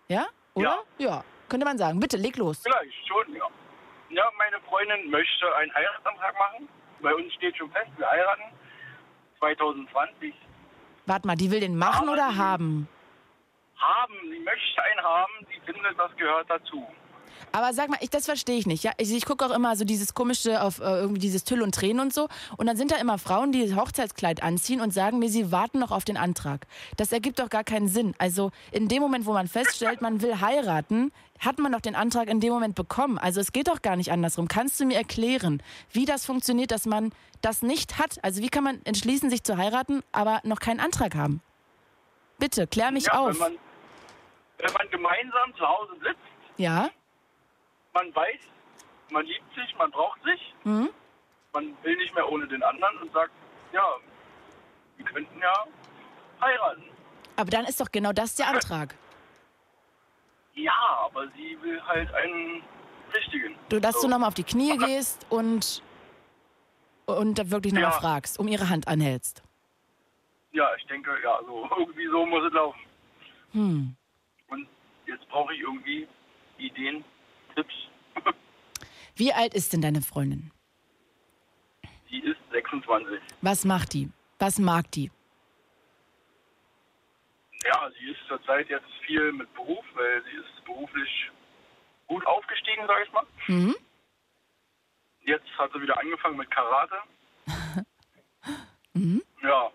Ja? 0.07 0.27
Oder? 0.53 0.83
Ja. 0.97 1.23
könnte 1.49 1.65
man 1.65 1.77
sagen. 1.77 1.99
Bitte, 1.99 2.17
leg 2.17 2.37
los. 2.37 2.61
Vielleicht 2.63 3.07
schon, 3.07 3.35
ja. 3.35 3.47
Ja, 4.09 4.29
meine 4.37 4.59
Freundin 4.61 5.09
möchte 5.09 5.55
einen 5.55 5.73
Heiratsantrag 5.73 6.33
machen. 6.37 6.69
Bei 7.01 7.15
uns 7.15 7.33
steht 7.33 7.57
schon 7.57 7.71
fest, 7.71 7.89
wir 7.97 8.09
heiraten 8.09 8.43
2020. 9.39 10.33
Warte 11.05 11.27
mal, 11.27 11.35
die 11.35 11.51
will 11.51 11.59
den 11.59 11.77
machen 11.77 12.03
Aber 12.03 12.13
oder 12.13 12.37
haben? 12.37 12.87
Haben, 13.77 14.13
sie 14.29 14.39
möchte 14.39 14.83
einen 14.83 15.01
haben, 15.01 15.33
sie 15.49 15.59
findet, 15.65 15.97
das 15.97 16.15
gehört 16.15 16.49
dazu. 16.49 16.85
Aber 17.51 17.73
sag 17.73 17.89
mal, 17.89 17.97
ich, 18.01 18.09
das 18.09 18.25
verstehe 18.25 18.57
ich 18.57 18.65
nicht. 18.65 18.83
Ja? 18.83 18.91
Ich, 18.97 19.11
ich 19.11 19.25
gucke 19.25 19.45
auch 19.45 19.51
immer 19.51 19.75
so 19.75 19.83
dieses 19.83 20.13
komische 20.13 20.61
auf 20.61 20.79
äh, 20.79 20.83
irgendwie 20.83 21.19
dieses 21.19 21.43
Tüll 21.43 21.61
und 21.61 21.75
Tränen 21.75 21.99
und 21.99 22.13
so. 22.13 22.29
Und 22.57 22.67
dann 22.67 22.77
sind 22.77 22.91
da 22.91 22.95
immer 22.95 23.17
Frauen, 23.17 23.51
die 23.51 23.67
das 23.67 23.75
Hochzeitskleid 23.75 24.41
anziehen 24.41 24.81
und 24.81 24.93
sagen 24.93 25.19
mir, 25.19 25.29
sie 25.29 25.51
warten 25.51 25.79
noch 25.79 25.91
auf 25.91 26.05
den 26.05 26.17
Antrag. 26.17 26.65
Das 26.97 27.11
ergibt 27.11 27.39
doch 27.39 27.49
gar 27.49 27.63
keinen 27.63 27.87
Sinn. 27.87 28.13
Also 28.17 28.51
in 28.71 28.87
dem 28.87 29.01
Moment, 29.01 29.25
wo 29.25 29.33
man 29.33 29.47
feststellt, 29.47 30.01
man 30.01 30.21
will 30.21 30.39
heiraten, 30.39 31.11
hat 31.39 31.59
man 31.59 31.71
doch 31.71 31.81
den 31.81 31.95
Antrag 31.95 32.29
in 32.29 32.39
dem 32.39 32.53
Moment 32.53 32.75
bekommen. 32.75 33.17
Also 33.17 33.41
es 33.41 33.51
geht 33.51 33.67
doch 33.67 33.81
gar 33.81 33.95
nicht 33.95 34.11
andersrum. 34.11 34.47
Kannst 34.47 34.79
du 34.79 34.85
mir 34.85 34.97
erklären, 34.97 35.61
wie 35.91 36.05
das 36.05 36.25
funktioniert, 36.25 36.71
dass 36.71 36.85
man 36.85 37.11
das 37.41 37.63
nicht 37.63 37.97
hat? 37.97 38.23
Also 38.23 38.41
wie 38.41 38.49
kann 38.49 38.63
man 38.63 38.79
entschließen, 38.85 39.29
sich 39.29 39.43
zu 39.43 39.57
heiraten, 39.57 40.03
aber 40.11 40.39
noch 40.43 40.59
keinen 40.59 40.79
Antrag 40.79 41.15
haben? 41.15 41.41
Bitte, 42.39 42.65
klär 42.67 42.91
mich 42.91 43.05
ja, 43.05 43.19
auf. 43.19 43.33
Wenn 43.33 43.37
man, 43.37 43.53
wenn 44.59 44.73
man 44.73 44.89
gemeinsam 44.89 45.55
zu 45.57 45.67
Hause 45.67 45.93
sitzt, 46.01 46.31
ja? 46.57 46.89
Man 47.93 48.13
weiß, 48.15 48.39
man 49.11 49.25
liebt 49.25 49.53
sich, 49.55 49.75
man 49.77 49.91
braucht 49.91 50.21
sich, 50.23 50.53
Hm? 50.63 50.89
man 51.53 51.75
will 51.83 51.95
nicht 51.97 52.13
mehr 52.15 52.29
ohne 52.31 52.47
den 52.47 52.63
anderen 52.63 52.97
und 52.99 53.11
sagt, 53.13 53.31
ja, 53.73 53.83
wir 54.97 55.05
könnten 55.05 55.39
ja 55.39 55.65
heiraten. 56.41 56.83
Aber 57.35 57.49
dann 57.49 57.65
ist 57.65 57.79
doch 57.81 57.91
genau 57.91 58.11
das 58.13 58.35
der 58.35 58.47
Antrag. 58.49 58.95
Ja, 60.53 60.73
aber 61.05 61.27
sie 61.29 61.57
will 61.61 61.81
halt 61.83 62.13
einen 62.13 62.61
richtigen. 63.13 63.55
Du, 63.69 63.79
dass 63.79 63.95
So. 63.95 64.01
du 64.03 64.07
nochmal 64.09 64.27
auf 64.27 64.33
die 64.33 64.43
Knie 64.43 64.77
gehst 64.77 65.25
und, 65.29 65.81
und 67.05 67.51
wirklich 67.51 67.73
nochmal 67.73 67.91
Ja. 67.91 67.99
fragst, 67.99 68.39
um 68.39 68.47
ihre 68.47 68.69
Hand 68.69 68.87
anhältst. 68.87 69.43
Ja, 70.53 70.69
ich 70.77 70.85
denke, 70.87 71.11
ja, 71.23 71.39
so 71.45 71.67
irgendwie 71.77 72.07
so 72.07 72.25
muss 72.25 72.43
es 72.45 72.53
laufen. 72.53 72.79
Hm. 73.53 73.95
Und 74.49 74.67
jetzt 75.05 75.27
brauche 75.29 75.53
ich 75.53 75.61
irgendwie 75.61 76.07
Ideen, 76.57 77.03
Tipps. 77.55 77.73
Wie 79.15 79.33
alt 79.33 79.53
ist 79.53 79.73
denn 79.73 79.81
deine 79.81 80.01
Freundin? 80.01 80.51
Die 82.09 82.19
ist 82.19 82.39
26. 82.51 83.19
Was 83.41 83.65
macht 83.65 83.93
die? 83.93 84.09
Was 84.39 84.57
mag 84.59 84.89
die? 84.91 85.11
Ja, 87.63 87.89
sie 87.99 88.09
ist 88.11 88.19
zurzeit 88.27 88.69
jetzt 88.69 88.87
viel 89.05 89.31
mit 89.33 89.53
Beruf, 89.53 89.85
weil 89.93 90.23
sie 90.23 90.37
ist 90.37 90.65
beruflich 90.65 91.29
gut 92.07 92.25
aufgestiegen, 92.25 92.85
sage 92.87 93.03
ich 93.05 93.11
mal. 93.13 93.23
Mhm. 93.47 93.75
Jetzt 95.25 95.45
hat 95.57 95.71
sie 95.73 95.81
wieder 95.81 95.97
angefangen 95.99 96.37
mit 96.37 96.49
Karate. 96.51 96.95
Mhm. 98.93 99.21
Ja, 99.41 99.71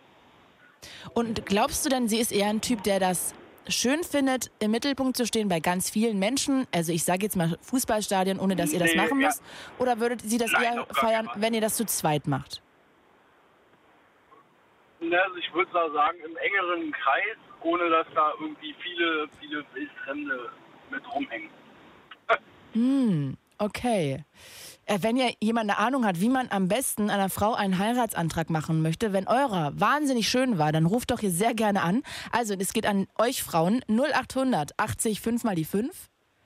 Und 1.14 1.46
glaubst 1.46 1.86
du 1.86 1.88
denn, 1.88 2.06
sie 2.06 2.18
ist 2.20 2.32
eher 2.32 2.50
ein 2.50 2.60
Typ, 2.60 2.82
der 2.82 3.00
das 3.00 3.34
schön 3.68 4.02
findet, 4.04 4.50
im 4.58 4.70
Mittelpunkt 4.70 5.16
zu 5.16 5.26
stehen 5.26 5.48
bei 5.48 5.60
ganz 5.60 5.90
vielen 5.90 6.18
Menschen? 6.18 6.66
Also 6.72 6.92
ich 6.92 7.04
sage 7.04 7.22
jetzt 7.24 7.36
mal 7.36 7.56
Fußballstadion, 7.62 8.38
ohne 8.38 8.56
dass 8.56 8.72
ihr 8.72 8.78
das 8.78 8.90
Nee, 8.90 8.96
machen 8.96 9.20
ja. 9.20 9.28
müsst. 9.28 9.42
Oder 9.78 10.00
würdet 10.00 10.22
sie 10.22 10.38
das 10.38 10.52
Nein, 10.52 10.62
eher 10.62 10.86
feiern, 10.92 11.28
wenn 11.36 11.54
ihr 11.54 11.60
das 11.60 11.76
zu 11.76 11.84
zweit 11.86 12.26
macht? 12.26 12.62
also 15.00 15.36
ich 15.36 15.52
würde 15.54 15.70
da 15.72 15.90
sagen, 15.92 16.18
im 16.24 16.36
engeren 16.36 16.92
Kreis, 16.92 17.36
ohne 17.62 17.88
dass 17.90 18.06
da 18.14 18.32
irgendwie 18.40 18.74
viele, 18.82 19.28
viele 19.40 19.64
Wildfremde 19.72 20.50
mit 20.90 21.14
rumhängen. 21.14 21.50
Hm, 22.72 23.36
okay. 23.58 24.24
Äh, 24.86 24.98
Wenn 25.02 25.16
ja 25.16 25.28
jemand 25.40 25.68
eine 25.68 25.78
Ahnung 25.78 26.06
hat, 26.06 26.20
wie 26.20 26.28
man 26.28 26.48
am 26.50 26.68
besten 26.68 27.10
einer 27.10 27.28
Frau 27.28 27.54
einen 27.54 27.78
Heiratsantrag 27.78 28.50
machen 28.50 28.82
möchte, 28.82 29.12
wenn 29.12 29.28
eurer 29.28 29.72
wahnsinnig 29.78 30.28
schön 30.28 30.58
war, 30.58 30.72
dann 30.72 30.86
ruft 30.86 31.10
doch 31.10 31.20
hier 31.20 31.30
sehr 31.30 31.54
gerne 31.54 31.82
an. 31.82 32.02
Also, 32.32 32.54
es 32.54 32.72
geht 32.72 32.86
an 32.86 33.06
euch 33.18 33.42
Frauen 33.42 33.82
0800 33.88 34.78
80 34.78 35.20
5 35.20 35.44
mal 35.44 35.56
die 35.56 35.64
5. 35.64 35.90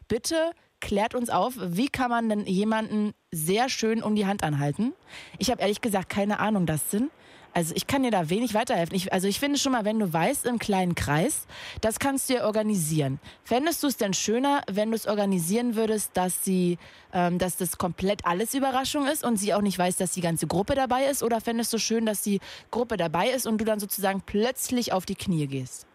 Bitte 0.08 0.52
klärt 0.80 1.14
uns 1.14 1.28
auf, 1.28 1.54
wie 1.58 1.88
kann 1.88 2.10
man 2.10 2.28
denn 2.28 2.46
jemanden 2.46 3.12
sehr 3.30 3.68
schön 3.68 4.02
um 4.02 4.16
die 4.16 4.26
Hand 4.26 4.42
anhalten? 4.42 4.94
Ich 5.38 5.50
habe 5.50 5.60
ehrlich 5.60 5.82
gesagt 5.82 6.08
keine 6.08 6.40
Ahnung, 6.40 6.64
das 6.66 6.90
sind. 6.90 7.10
Also 7.52 7.74
ich 7.74 7.86
kann 7.86 8.02
dir 8.02 8.10
da 8.10 8.30
wenig 8.30 8.54
weiterhelfen. 8.54 8.94
Ich, 8.94 9.12
also 9.12 9.26
ich 9.26 9.40
finde 9.40 9.58
schon 9.58 9.72
mal, 9.72 9.84
wenn 9.84 9.98
du 9.98 10.12
weißt, 10.12 10.46
im 10.46 10.58
kleinen 10.58 10.94
Kreis, 10.94 11.48
das 11.80 11.98
kannst 11.98 12.30
du 12.30 12.34
ja 12.34 12.44
organisieren. 12.44 13.18
Fändest 13.42 13.82
du 13.82 13.88
es 13.88 13.96
denn 13.96 14.14
schöner, 14.14 14.62
wenn 14.70 14.90
du 14.90 14.96
es 14.96 15.06
organisieren 15.06 15.74
würdest, 15.74 16.16
dass 16.16 16.44
sie, 16.44 16.78
ähm, 17.12 17.38
dass 17.38 17.56
das 17.56 17.76
komplett 17.76 18.24
alles 18.24 18.54
Überraschung 18.54 19.06
ist 19.06 19.24
und 19.24 19.36
sie 19.36 19.52
auch 19.52 19.62
nicht 19.62 19.78
weiß, 19.78 19.96
dass 19.96 20.12
die 20.12 20.20
ganze 20.20 20.46
Gruppe 20.46 20.74
dabei 20.74 21.04
ist? 21.04 21.22
Oder 21.22 21.40
fändest 21.40 21.72
du 21.72 21.78
schön, 21.78 22.06
dass 22.06 22.22
die 22.22 22.40
Gruppe 22.70 22.96
dabei 22.96 23.30
ist 23.30 23.46
und 23.46 23.58
du 23.58 23.64
dann 23.64 23.80
sozusagen 23.80 24.22
plötzlich 24.24 24.92
auf 24.92 25.04
die 25.04 25.16
Knie 25.16 25.48
gehst? 25.48 25.86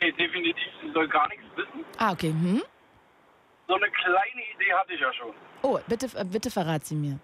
Nee, 0.00 0.10
definitiv, 0.12 0.56
sie 0.82 0.92
soll 0.92 1.06
gar 1.08 1.28
nichts 1.28 1.44
wissen. 1.54 1.84
Ah, 1.98 2.12
okay. 2.12 2.30
Hm? 2.30 2.62
So 3.68 3.74
eine 3.74 3.90
kleine 3.90 4.42
Idee 4.56 4.72
hatte 4.74 4.92
ich 4.92 5.00
ja 5.00 5.12
schon. 5.12 5.32
Oh, 5.62 5.78
bitte, 5.86 6.06
äh, 6.18 6.24
bitte 6.24 6.50
verrat 6.50 6.84
sie 6.84 6.96
mir. 6.96 7.20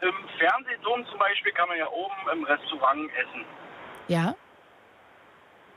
Im 0.00 0.14
Fernsehturm 0.38 1.04
zum 1.06 1.18
Beispiel 1.18 1.52
kann 1.52 1.68
man 1.68 1.78
ja 1.78 1.88
oben 1.88 2.14
im 2.32 2.44
Restaurant 2.44 3.10
essen. 3.14 3.44
Ja? 4.06 4.34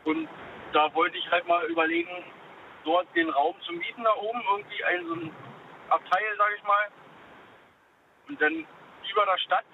Und 0.03 0.27
da 0.73 0.93
wollte 0.93 1.17
ich 1.17 1.29
halt 1.31 1.47
mal 1.47 1.65
überlegen, 1.65 2.23
dort 2.83 3.07
den 3.15 3.29
Raum 3.29 3.55
zu 3.65 3.73
mieten 3.73 4.03
da 4.03 4.13
oben, 4.15 4.41
irgendwie 4.51 4.83
ein 4.83 5.07
so 5.07 5.13
ein 5.13 5.31
Abteil, 5.89 6.37
sage 6.37 6.55
ich 6.57 6.63
mal. 6.63 6.87
Und 8.27 8.41
dann 8.41 8.53
über 9.11 9.25
der 9.25 9.37
Stadt 9.39 9.65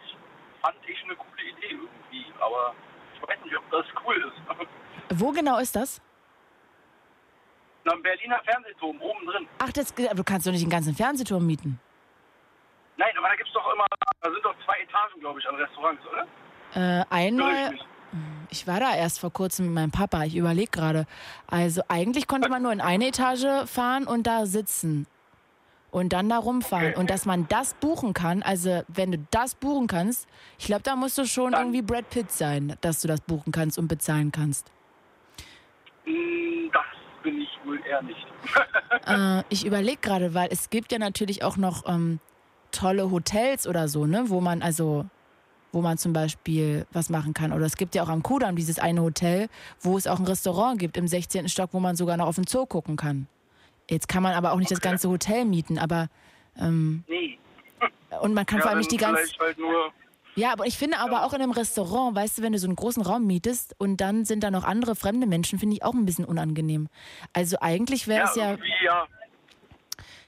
fand 0.61 0.77
ich 0.87 1.03
eine 1.03 1.15
coole 1.15 1.43
Idee 1.43 1.71
irgendwie. 1.71 2.25
Aber 2.39 2.73
ich 3.13 3.27
weiß 3.27 3.37
nicht, 3.43 3.57
ob 3.57 3.69
das 3.71 3.85
cool 4.05 4.15
ist. 4.15 4.67
Wo 5.21 5.31
genau 5.31 5.59
ist 5.59 5.75
das? 5.75 6.01
Na, 7.83 7.93
im 7.93 8.03
Berliner 8.03 8.41
Fernsehturm, 8.43 9.01
oben 9.01 9.25
drin. 9.25 9.47
Ach, 9.59 9.71
das, 9.71 9.93
du 9.93 10.23
kannst 10.23 10.47
doch 10.47 10.51
nicht 10.51 10.63
den 10.63 10.69
ganzen 10.69 10.93
Fernsehturm 10.95 11.45
mieten. 11.45 11.79
Nein, 12.97 13.09
aber 13.17 13.27
da 13.29 13.35
gibt's 13.35 13.53
doch 13.53 13.73
immer, 13.73 13.85
da 14.21 14.31
sind 14.31 14.43
doch 14.43 14.55
zwei 14.65 14.79
Etagen, 14.81 15.19
glaube 15.19 15.39
ich, 15.39 15.47
an 15.47 15.55
Restaurants, 15.55 16.01
oder? 16.11 16.27
Äh, 16.73 17.05
einmal, 17.09 17.73
ich 17.73 17.85
ich 18.49 18.65
war 18.67 18.79
da 18.79 18.95
erst 18.95 19.19
vor 19.19 19.31
kurzem 19.31 19.65
mit 19.67 19.75
meinem 19.75 19.91
Papa. 19.91 20.23
Ich 20.23 20.35
überlege 20.35 20.71
gerade. 20.71 21.05
Also 21.47 21.81
eigentlich 21.89 22.27
konnte 22.27 22.49
man 22.49 22.63
nur 22.63 22.71
in 22.71 22.79
eine 22.81 23.07
Etage 23.07 23.67
fahren 23.69 24.07
und 24.07 24.25
da 24.25 24.45
sitzen. 24.45 25.05
Und 25.91 26.13
dann 26.13 26.29
da 26.29 26.37
rumfahren. 26.37 26.93
Und 26.95 27.09
dass 27.09 27.25
man 27.25 27.47
das 27.49 27.73
buchen 27.73 28.13
kann, 28.13 28.43
also 28.43 28.83
wenn 28.87 29.11
du 29.11 29.17
das 29.31 29.55
buchen 29.55 29.87
kannst, 29.87 30.27
ich 30.57 30.65
glaube, 30.65 30.83
da 30.83 30.95
musst 30.95 31.17
du 31.17 31.25
schon 31.25 31.53
irgendwie 31.53 31.81
Brad 31.81 32.09
Pitt 32.09 32.31
sein, 32.31 32.77
dass 32.81 33.01
du 33.01 33.07
das 33.07 33.21
buchen 33.21 33.51
kannst 33.51 33.77
und 33.77 33.87
bezahlen 33.87 34.31
kannst. 34.31 34.71
Hm, 36.05 36.69
Das 36.71 36.83
bin 37.23 37.41
ich 37.41 37.49
wohl 37.65 37.79
eher 37.85 38.01
nicht. 38.01 38.25
Äh, 39.05 39.43
ich 39.47 39.65
überlege 39.65 39.99
gerade, 40.01 40.33
weil 40.33 40.49
es 40.51 40.69
gibt 40.69 40.91
ja 40.91 40.99
natürlich 40.99 41.41
auch 41.41 41.55
noch 41.55 41.87
ähm, 41.87 42.19
tolle 42.71 43.11
Hotels 43.11 43.67
oder 43.67 43.87
so, 43.87 44.05
ne, 44.05 44.25
wo 44.27 44.41
man 44.41 44.61
also, 44.61 45.05
wo 45.71 45.81
man 45.81 45.97
zum 45.97 46.13
Beispiel 46.13 46.85
was 46.91 47.09
machen 47.09 47.33
kann. 47.33 47.51
Oder 47.53 47.65
es 47.65 47.77
gibt 47.77 47.95
ja 47.95 48.03
auch 48.03 48.09
am 48.09 48.23
Kudamm 48.23 48.55
dieses 48.55 48.79
eine 48.79 49.01
Hotel, 49.01 49.47
wo 49.81 49.97
es 49.97 50.07
auch 50.07 50.19
ein 50.19 50.25
Restaurant 50.25 50.79
gibt 50.79 50.97
im 50.97 51.07
16. 51.07 51.49
Stock, 51.49 51.69
wo 51.73 51.79
man 51.79 51.95
sogar 51.95 52.17
noch 52.17 52.27
auf 52.27 52.35
den 52.35 52.47
Zoo 52.47 52.65
gucken 52.65 52.95
kann. 52.95 53.27
Jetzt 53.89 54.07
kann 54.07 54.23
man 54.23 54.33
aber 54.33 54.51
auch 54.51 54.57
nicht 54.57 54.71
das 54.71 54.81
ganze 54.81 55.09
Hotel 55.09 55.45
mieten, 55.45 55.77
aber 55.79 56.09
ähm, 56.59 57.03
Nee. 57.07 57.37
und 58.21 58.33
man 58.33 58.45
kann 58.45 58.59
ja, 58.59 58.63
vor 58.63 58.71
allem 58.71 58.79
nicht 58.79 58.91
die 58.91 58.97
ganze 58.97 59.21
halt 59.39 59.57
ja, 60.37 60.51
aber 60.51 60.67
ich 60.67 60.77
finde 60.77 60.99
aber 60.99 61.25
auch 61.25 61.33
in 61.33 61.41
einem 61.41 61.51
Restaurant, 61.51 62.15
weißt 62.15 62.37
du, 62.37 62.41
wenn 62.43 62.53
du 62.53 62.59
so 62.59 62.67
einen 62.67 62.75
großen 62.75 63.01
Raum 63.01 63.25
mietest 63.25 63.73
und 63.79 63.97
dann 63.97 64.23
sind 64.23 64.43
da 64.43 64.51
noch 64.51 64.65
andere 64.65 64.95
fremde 64.95 65.25
Menschen, 65.25 65.57
finde 65.57 65.75
ich 65.75 65.83
auch 65.83 65.95
ein 65.95 66.05
bisschen 66.05 66.25
unangenehm. 66.25 66.89
Also 67.33 67.57
eigentlich 67.59 68.07
wäre 68.07 68.25
es 68.25 68.35
ja, 68.35 68.51
irgendwie, 68.51 68.69
ja. 68.85 69.07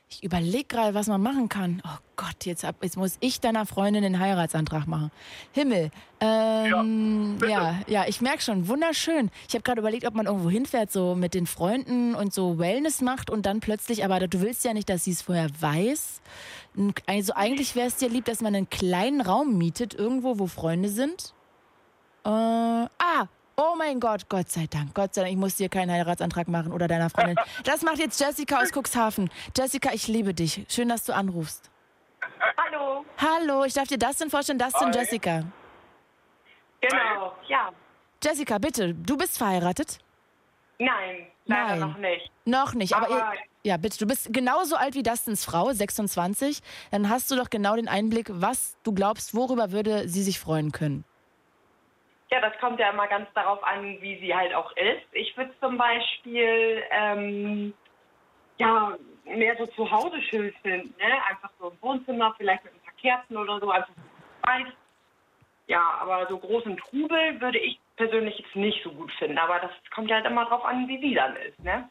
Ich 0.09 0.23
überlege 0.23 0.65
gerade, 0.65 0.95
was 0.95 1.07
man 1.07 1.21
machen 1.21 1.49
kann. 1.49 1.81
Oh 1.85 1.97
Gott, 2.15 2.45
jetzt, 2.45 2.63
hab, 2.63 2.83
jetzt 2.83 2.97
muss 2.97 3.17
ich 3.19 3.39
deiner 3.39 3.65
Freundin 3.67 4.01
den 4.01 4.19
Heiratsantrag 4.19 4.87
machen. 4.87 5.11
Himmel. 5.51 5.91
Ähm, 6.19 7.37
ja, 7.47 7.79
ja, 7.87 8.05
ich 8.07 8.19
merke 8.19 8.41
schon, 8.41 8.67
wunderschön. 8.67 9.29
Ich 9.47 9.53
habe 9.53 9.61
gerade 9.61 9.79
überlegt, 9.79 10.05
ob 10.05 10.15
man 10.15 10.25
irgendwo 10.25 10.49
hinfährt, 10.49 10.91
so 10.91 11.13
mit 11.13 11.35
den 11.35 11.45
Freunden 11.45 12.15
und 12.15 12.33
so 12.33 12.57
Wellness 12.57 13.01
macht 13.01 13.29
und 13.29 13.45
dann 13.45 13.59
plötzlich, 13.59 14.03
aber 14.03 14.27
du 14.27 14.41
willst 14.41 14.65
ja 14.65 14.73
nicht, 14.73 14.89
dass 14.89 15.03
sie 15.03 15.11
es 15.11 15.21
vorher 15.21 15.49
weiß. 15.59 16.21
Also 17.05 17.33
eigentlich 17.35 17.75
wäre 17.75 17.87
es 17.87 17.95
dir 17.95 18.09
lieb, 18.09 18.25
dass 18.25 18.41
man 18.41 18.55
einen 18.55 18.69
kleinen 18.69 19.21
Raum 19.21 19.57
mietet, 19.57 19.93
irgendwo, 19.93 20.39
wo 20.39 20.47
Freunde 20.47 20.89
sind. 20.89 21.35
Äh, 22.25 22.29
ah, 22.29 23.27
oh 23.59 23.75
mein 23.77 23.99
Gott, 23.99 24.29
Gott 24.29 24.49
sei 24.49 24.67
Dank, 24.69 24.93
Gott 24.95 25.13
sei 25.13 25.21
Dank, 25.21 25.33
ich 25.33 25.37
muss 25.37 25.55
dir 25.55 25.69
keinen 25.69 25.91
Heiratsantrag 25.91 26.47
machen 26.47 26.71
oder 26.71 26.87
deiner 26.87 27.09
Freundin. 27.09 27.35
Das 27.63 27.81
macht 27.83 27.99
jetzt 27.99 28.19
Jessica 28.19 28.61
aus 28.61 28.71
Cuxhaven. 28.71 29.29
Jessica, 29.55 29.91
ich 29.93 30.07
liebe 30.07 30.33
dich. 30.33 30.65
Schön, 30.69 30.89
dass 30.89 31.03
du 31.03 31.13
anrufst. 31.13 31.69
Hallo. 32.57 33.05
Hallo, 33.17 33.63
ich 33.65 33.73
darf 33.73 33.87
dir 33.87 33.97
Dustin 33.97 34.29
vorstellen. 34.29 34.59
Dustin, 34.59 34.87
Hi. 34.87 34.99
Jessica. 34.99 35.43
Genau, 36.81 37.33
ja. 37.47 37.69
Jessica, 38.23 38.57
bitte, 38.57 38.93
du 38.93 39.17
bist 39.17 39.37
verheiratet? 39.37 39.99
Nein, 40.77 41.27
leider 41.45 41.75
Nein. 41.75 41.79
noch 41.79 41.97
nicht. 41.97 42.31
Noch 42.45 42.73
nicht, 42.73 42.93
aber, 42.95 43.07
Aber- 43.07 43.33
ihr, 43.33 43.39
ja, 43.63 43.77
bitte, 43.77 43.97
du 43.97 44.05
bist 44.07 44.31
genauso 44.33 44.77
alt 44.77 44.95
wie 44.95 45.03
Dustins 45.03 45.43
Frau, 45.43 45.71
26. 45.71 46.61
Dann 46.91 47.09
hast 47.09 47.29
du 47.29 47.35
doch 47.35 47.49
genau 47.49 47.75
den 47.75 47.89
Einblick, 47.89 48.27
was 48.31 48.77
du 48.83 48.93
glaubst, 48.93 49.35
worüber 49.35 49.71
würde 49.71 50.07
sie 50.07 50.23
sich 50.23 50.39
freuen 50.39 50.71
können. 50.71 51.03
Ja, 52.31 52.41
das 52.41 52.57
kommt 52.59 52.79
ja 52.79 52.91
immer 52.91 53.07
ganz 53.07 53.27
darauf 53.33 53.63
an, 53.63 53.99
wie 54.01 54.19
sie 54.19 54.35
halt 54.35 54.53
auch 54.53 54.71
ist. 54.73 55.05
Ich 55.13 55.35
würde 55.35 55.51
zum 55.59 55.77
Beispiel 55.77 56.83
ähm, 56.91 57.73
ja 58.57 58.95
mehr 59.25 59.55
so 59.57 59.65
zu 59.67 59.89
Hause 59.89 60.21
schön 60.21 60.53
finden, 60.61 60.93
ne? 60.99 61.25
Einfach 61.27 61.49
so 61.59 61.69
im 61.69 61.81
Wohnzimmer, 61.81 62.35
vielleicht 62.37 62.63
mit 62.63 62.73
ein 62.73 62.81
paar 62.81 62.93
Kerzen 63.01 63.37
oder 63.37 63.59
so, 63.59 63.71
einfach 63.71 63.93
so 63.95 64.47
weit. 64.47 64.73
Ja, 65.67 65.99
aber 66.01 66.27
so 66.27 66.37
großen 66.37 66.77
Trubel 66.77 67.41
würde 67.41 67.59
ich 67.59 67.79
persönlich 67.95 68.37
jetzt 68.39 68.55
nicht 68.55 68.83
so 68.83 68.91
gut 68.91 69.11
finden. 69.13 69.37
Aber 69.37 69.59
das 69.59 69.71
kommt 69.93 70.09
ja 70.09 70.17
halt 70.17 70.25
immer 70.25 70.45
drauf 70.45 70.65
an, 70.65 70.87
wie 70.87 70.99
sie 70.99 71.13
dann 71.13 71.35
ist, 71.35 71.59
ne? 71.63 71.89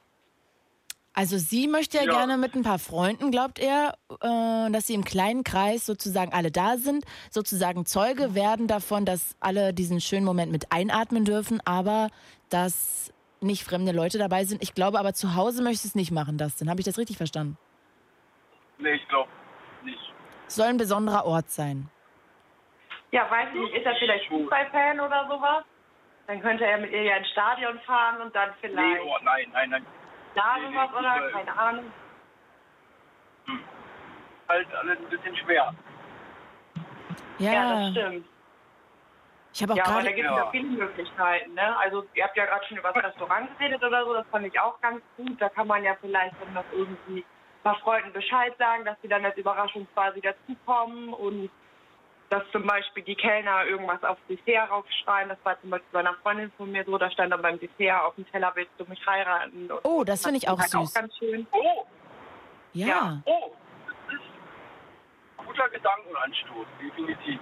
Also 1.19 1.37
sie 1.37 1.66
möchte 1.66 1.97
ja, 1.97 2.05
Ja. 2.05 2.12
gerne 2.12 2.37
mit 2.39 2.55
ein 2.55 2.62
paar 2.62 2.79
Freunden, 2.79 3.33
glaubt 3.33 3.59
er, 3.59 3.95
äh, 4.23 4.71
dass 4.71 4.87
sie 4.87 4.95
im 4.95 5.03
kleinen 5.05 5.43
Kreis 5.43 5.85
sozusagen 5.85 6.33
alle 6.33 6.53
da 6.53 6.77
sind, 6.77 7.05
sozusagen 7.29 7.87
Zeuge 7.87 8.37
werden 8.37 8.69
davon, 8.69 9.05
dass 9.05 9.37
alle 9.41 9.75
diesen 9.75 10.01
schönen 10.01 10.25
Moment 10.25 10.53
mit 10.53 10.71
einatmen 10.71 11.25
dürfen, 11.25 11.61
aber 11.64 12.07
dass 12.51 13.12
nicht 13.41 13.64
fremde 13.64 13.91
Leute 13.91 14.16
dabei 14.16 14.45
sind. 14.45 14.62
Ich 14.62 14.75
glaube 14.75 15.01
aber 15.01 15.12
zu 15.12 15.35
Hause 15.35 15.64
möchte 15.64 15.89
es 15.89 15.97
nicht 15.97 16.12
machen, 16.12 16.39
Dustin. 16.39 16.71
Habe 16.71 16.79
ich 16.81 16.87
das 16.87 16.99
richtig 16.99 17.16
verstanden? 17.16 17.59
Nee, 18.79 18.95
ich 18.95 19.09
glaube 19.09 19.29
nicht. 19.83 19.99
Soll 20.47 20.66
ein 20.66 20.77
besonderer 20.77 21.25
Ort 21.27 21.51
sein. 21.51 21.91
Ja, 23.11 23.29
weiß 23.29 23.49
ich 23.55 23.61
nicht, 23.61 23.75
ist 23.75 23.87
er 23.87 23.97
vielleicht 23.99 24.29
Fußballfan 24.29 25.01
oder 25.01 25.27
sowas? 25.29 25.64
Dann 26.29 26.41
könnte 26.43 26.64
er 26.64 26.79
mit 26.79 26.93
ihr 26.93 27.03
ja 27.03 27.16
ins 27.16 27.29
Stadion 27.31 27.81
fahren 27.81 28.21
und 28.21 28.37
dann 28.37 28.51
Nee, 28.51 28.69
vielleicht 28.69 29.03
oh, 29.03 29.16
nein, 29.25 29.51
nein, 29.53 29.71
nein. 29.71 29.87
Da 30.39 30.57
sowas 30.64 30.91
oder 30.97 31.30
keine 31.30 31.59
Ahnung. 31.59 31.93
Halt 34.49 34.74
alles 34.74 34.99
ein 34.99 35.09
bisschen 35.09 35.36
schwer. 35.36 35.74
Ja, 37.39 37.80
das 37.80 37.91
stimmt. 37.91 38.26
Ich 39.53 39.62
habe 39.62 39.72
auch 39.72 39.76
ja, 39.76 39.84
aber 39.84 39.93
gerade. 39.95 40.05
da 40.07 40.12
gibt 40.12 40.30
es 40.30 40.36
ja. 40.36 40.51
viele 40.51 40.68
Möglichkeiten. 40.68 41.55
Ne? 41.55 41.78
Also 41.78 42.05
ihr 42.14 42.24
habt 42.24 42.36
ja 42.36 42.47
gerade 42.47 42.64
schon 42.66 42.78
über 42.78 42.93
das 42.93 43.05
Restaurant 43.05 43.59
geredet 43.59 43.82
oder 43.82 44.05
so, 44.05 44.14
das 44.14 44.26
fand 44.30 44.47
ich 44.47 44.61
auch 44.61 44.80
ganz 44.80 45.03
gut. 45.16 45.41
Da 45.41 45.49
kann 45.49 45.66
man 45.66 45.82
ja 45.82 45.97
vielleicht 46.01 46.34
dann 46.41 46.55
noch 46.55 46.64
irgendwie 46.72 47.20
ein 47.20 47.62
paar 47.62 47.76
Freunden 47.76 48.12
Bescheid 48.12 48.55
sagen, 48.59 48.84
dass 48.84 48.97
sie 49.03 49.09
dann 49.09 49.24
als 49.24 49.36
Überraschung 49.36 49.86
quasi 49.95 50.20
dazukommen 50.20 51.12
und 51.12 51.51
dass 52.31 52.43
zum 52.53 52.66
Beispiel 52.66 53.03
die 53.03 53.14
Kellner 53.14 53.64
irgendwas 53.64 54.03
aufs 54.05 54.20
Dessert 54.29 54.70
raufschreiben. 54.70 55.31
Das 55.31 55.39
war 55.45 55.61
zum 55.61 55.70
Beispiel 55.70 55.89
bei 55.93 56.01
einer 56.01 56.14
Freundin 56.22 56.53
von 56.57 56.70
mir 56.70 56.85
so, 56.85 56.99
da 56.99 57.11
stand 57.11 57.33
dann 57.33 57.41
beim 57.43 57.59
Dessert 57.59 58.03
auf 58.03 58.14
dem 58.16 58.31
Teller, 58.31 58.53
willst 58.55 58.72
du 58.79 58.85
mich 58.85 59.05
heiraten? 59.07 59.70
Und 59.70 59.81
Oh, 59.85 60.05
das 60.05 60.22
finde 60.22 60.39
ich 60.39 60.49
auch 60.49 60.59
halt 60.59 60.68
süß. 60.70 60.91
Auch 60.91 61.01
ganz 61.01 61.16
schön. 61.16 61.47
Oh, 61.53 61.87
Ja. 62.74 63.20
oh, 63.24 63.53
das 63.87 64.14
ist 64.14 64.22
ein 65.39 65.47
guter 65.47 65.68
Gedankenanstoß, 65.70 66.66
definitiv. 66.81 67.41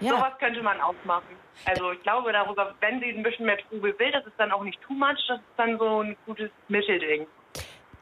Ja. 0.00 0.10
Sowas 0.16 0.32
könnte 0.38 0.62
man 0.62 0.80
auch 0.80 0.94
machen. 1.04 1.36
Also 1.66 1.92
ich 1.92 2.02
glaube 2.02 2.32
darüber, 2.32 2.74
wenn 2.80 2.98
sie 3.00 3.10
ein 3.10 3.22
bisschen 3.22 3.46
mehr 3.46 3.58
Trubel 3.58 3.96
will, 3.98 4.10
das 4.10 4.26
ist 4.26 4.34
dann 4.38 4.50
auch 4.50 4.64
nicht 4.64 4.80
too 4.82 4.94
much, 4.94 5.22
das 5.28 5.38
ist 5.38 5.46
dann 5.58 5.78
so 5.78 6.02
ein 6.02 6.16
gutes 6.26 6.50
Mittelding. 6.68 7.26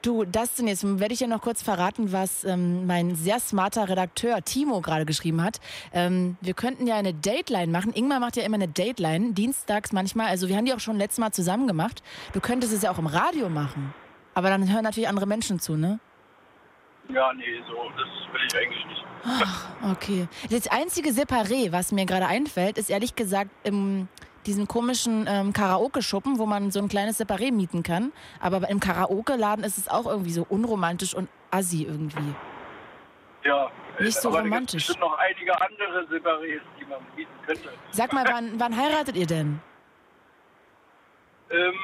Du, 0.03 0.25
Dustin, 0.25 0.67
jetzt 0.67 0.83
werde 0.99 1.13
ich 1.13 1.19
dir 1.19 1.29
noch 1.29 1.43
kurz 1.43 1.63
verraten, 1.63 2.11
was 2.11 2.45
ähm, 2.45 2.87
mein 2.87 3.17
sehr 3.17 3.39
smarter 3.39 3.87
Redakteur 3.87 4.43
Timo 4.43 4.81
gerade 4.81 5.05
geschrieben 5.05 5.43
hat. 5.43 5.61
Ähm, 5.93 6.39
wir 6.41 6.55
könnten 6.55 6.87
ja 6.87 6.97
eine 6.97 7.13
Dateline 7.13 7.67
machen. 7.67 7.93
Ingmar 7.93 8.19
macht 8.19 8.37
ja 8.37 8.43
immer 8.43 8.55
eine 8.55 8.69
Dateline, 8.69 9.35
dienstags 9.35 9.93
manchmal. 9.93 10.29
Also 10.29 10.49
wir 10.49 10.57
haben 10.57 10.65
die 10.65 10.73
auch 10.73 10.81
schon 10.81 10.97
letztes 10.97 11.19
Mal 11.19 11.33
zusammen 11.33 11.67
gemacht. 11.67 12.03
Du 12.33 12.41
könntest 12.41 12.73
es 12.73 12.81
ja 12.81 12.91
auch 12.91 12.99
im 12.99 13.07
Radio 13.07 13.51
machen. 13.51 13.93
Aber 14.33 14.49
dann 14.49 14.73
hören 14.73 14.85
natürlich 14.85 15.09
andere 15.09 15.27
Menschen 15.27 15.61
zu, 15.61 15.77
ne? 15.77 16.01
Ja, 17.13 17.33
nee, 17.35 17.45
so, 17.69 17.75
das 17.99 18.33
will 18.33 18.41
ich 18.47 18.57
eigentlich 18.57 18.87
nicht. 18.87 19.05
Okay. 19.93 20.29
Das 20.51 20.67
einzige 20.69 21.11
Separé, 21.11 21.73
was 21.73 21.93
mir 21.93 22.07
gerade 22.07 22.27
einfällt, 22.27 22.79
ist 22.79 22.89
ehrlich 22.89 23.17
gesagt 23.17 23.51
im 23.65 24.09
diesen 24.47 24.67
komischen 24.67 25.27
ähm, 25.29 25.53
Karaoke-Schuppen, 25.53 26.39
wo 26.39 26.47
man 26.47 26.71
so 26.71 26.81
ein 26.81 26.89
kleines 26.89 27.21
Separé 27.21 27.53
mieten 27.53 27.83
kann. 27.83 28.13
Aber 28.41 28.69
im 28.69 28.81
Karaoke-Laden 28.81 29.65
ist 29.65 29.79
es 29.79 29.89
auch 29.89 30.07
irgendwie 30.07 30.33
so 30.33 30.47
unromantisch 30.49 31.15
und 31.15 31.29
assi 31.51 31.85
irgendwie. 31.85 32.35
Ja. 33.45 33.71
Nicht 33.99 34.21
so 34.21 34.29
aber 34.29 34.41
romantisch. 34.41 34.89
Es 34.89 34.89
gibt 34.89 35.01
noch 35.01 35.17
einige 35.19 35.61
andere 35.61 36.05
Separés, 36.07 36.61
die 36.79 36.85
man 36.87 36.99
bieten 37.15 37.33
könnte. 37.47 37.71
Sag 37.91 38.13
mal, 38.13 38.25
wann, 38.27 38.59
wann 38.59 38.77
heiratet 38.77 39.17
ihr 39.17 39.27
denn? 39.27 39.61
Ähm, 41.51 41.75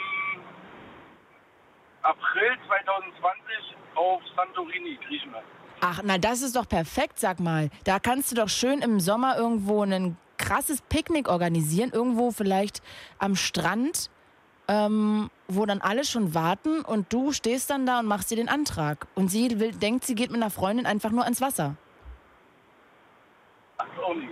April 2.02 2.56
2020 2.66 3.76
auf 3.96 4.22
Santorini, 4.36 4.98
Griechenland. 5.06 5.44
Ach, 5.80 6.00
na 6.04 6.18
das 6.18 6.42
ist 6.42 6.56
doch 6.56 6.68
perfekt, 6.68 7.18
sag 7.18 7.40
mal. 7.40 7.68
Da 7.84 7.98
kannst 7.98 8.30
du 8.30 8.36
doch 8.36 8.48
schön 8.48 8.80
im 8.80 9.00
Sommer 9.00 9.36
irgendwo 9.36 9.82
ein 9.82 10.16
krasses 10.38 10.82
Picknick 10.82 11.28
organisieren, 11.28 11.90
irgendwo 11.92 12.30
vielleicht 12.30 12.82
am 13.18 13.36
Strand, 13.36 14.10
ähm, 14.68 15.30
wo 15.48 15.66
dann 15.66 15.80
alle 15.80 16.04
schon 16.04 16.34
warten 16.34 16.82
und 16.82 17.12
du 17.12 17.32
stehst 17.32 17.70
dann 17.70 17.86
da 17.86 18.00
und 18.00 18.06
machst 18.06 18.30
dir 18.30 18.36
den 18.36 18.48
Antrag. 18.48 19.06
Und 19.14 19.28
sie 19.28 19.60
will, 19.60 19.72
denkt, 19.72 20.04
sie 20.04 20.14
geht 20.14 20.30
mit 20.30 20.42
einer 20.42 20.50
Freundin 20.50 20.86
einfach 20.86 21.10
nur 21.10 21.24
ans 21.24 21.40
Wasser. 21.40 21.76
Das 23.78 23.86
auch 24.02 24.10
eine. 24.10 24.28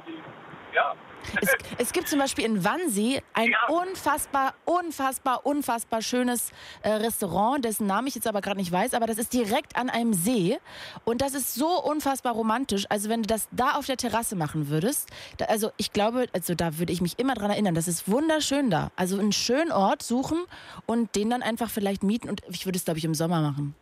Ja. 0.74 0.94
Es, 1.40 1.50
es 1.78 1.92
gibt 1.92 2.08
zum 2.08 2.18
Beispiel 2.18 2.44
in 2.44 2.64
Wannsee 2.64 3.22
ein 3.32 3.54
unfassbar, 3.68 4.54
unfassbar, 4.64 5.44
unfassbar 5.44 6.02
schönes 6.02 6.50
äh, 6.82 6.90
Restaurant, 6.90 7.64
dessen 7.64 7.86
Namen 7.86 8.08
ich 8.08 8.14
jetzt 8.14 8.26
aber 8.26 8.40
gerade 8.40 8.58
nicht 8.58 8.72
weiß, 8.72 8.94
aber 8.94 9.06
das 9.06 9.18
ist 9.18 9.32
direkt 9.32 9.76
an 9.76 9.90
einem 9.90 10.14
See 10.14 10.58
und 11.04 11.20
das 11.20 11.34
ist 11.34 11.54
so 11.54 11.82
unfassbar 11.82 12.34
romantisch. 12.34 12.86
Also 12.88 13.08
wenn 13.08 13.22
du 13.22 13.26
das 13.26 13.48
da 13.50 13.72
auf 13.72 13.86
der 13.86 13.96
Terrasse 13.96 14.36
machen 14.36 14.68
würdest, 14.68 15.10
da, 15.38 15.46
also 15.46 15.70
ich 15.76 15.92
glaube, 15.92 16.26
also 16.32 16.54
da 16.54 16.78
würde 16.78 16.92
ich 16.92 17.00
mich 17.00 17.18
immer 17.18 17.34
dran 17.34 17.50
erinnern, 17.50 17.74
das 17.74 17.88
ist 17.88 18.10
wunderschön 18.10 18.70
da. 18.70 18.90
Also 18.96 19.18
einen 19.18 19.32
schönen 19.32 19.72
Ort 19.72 20.02
suchen 20.02 20.44
und 20.86 21.14
den 21.14 21.30
dann 21.30 21.42
einfach 21.42 21.70
vielleicht 21.70 22.02
mieten 22.02 22.28
und 22.28 22.42
ich 22.48 22.66
würde 22.66 22.76
es 22.76 22.84
glaube 22.84 22.98
ich 22.98 23.04
im 23.04 23.14
Sommer 23.14 23.40
machen. 23.40 23.74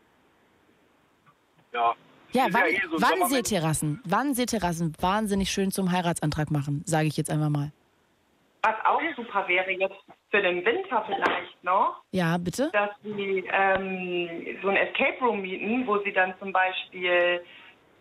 Ja. 1.73 1.95
Ja, 2.33 2.47
Wann, 2.51 2.67
eh 2.67 2.81
so 2.91 2.97
ein 2.97 3.03
Wannseeterrassen, 3.03 4.01
Wannseeterrassen, 4.05 4.93
wahnsinnig 5.01 5.51
schön 5.51 5.71
zum 5.71 5.93
Heiratsantrag 5.93 6.51
machen, 6.51 6.83
sage 6.87 7.07
ich 7.09 7.17
jetzt 7.17 7.31
einfach 7.31 7.49
mal. 7.51 7.73
Was 8.63 8.75
auch 8.85 9.01
super 9.17 9.47
wäre 9.49 9.71
jetzt 9.73 9.97
für 10.31 10.41
den 10.41 10.65
Winter 10.65 11.05
vielleicht 11.07 11.63
noch, 11.65 12.03
Ja, 12.13 12.39
bitte? 12.39 12.71
dass 12.73 12.91
sie 13.03 13.45
ähm, 13.53 14.59
so 14.63 14.69
ein 14.69 14.77
Escape 14.77 15.19
Room 15.21 15.43
mieten, 15.43 15.87
wo 15.87 15.99
sie 16.05 16.13
dann 16.13 16.33
zum 16.39 16.53
Beispiel 16.53 17.43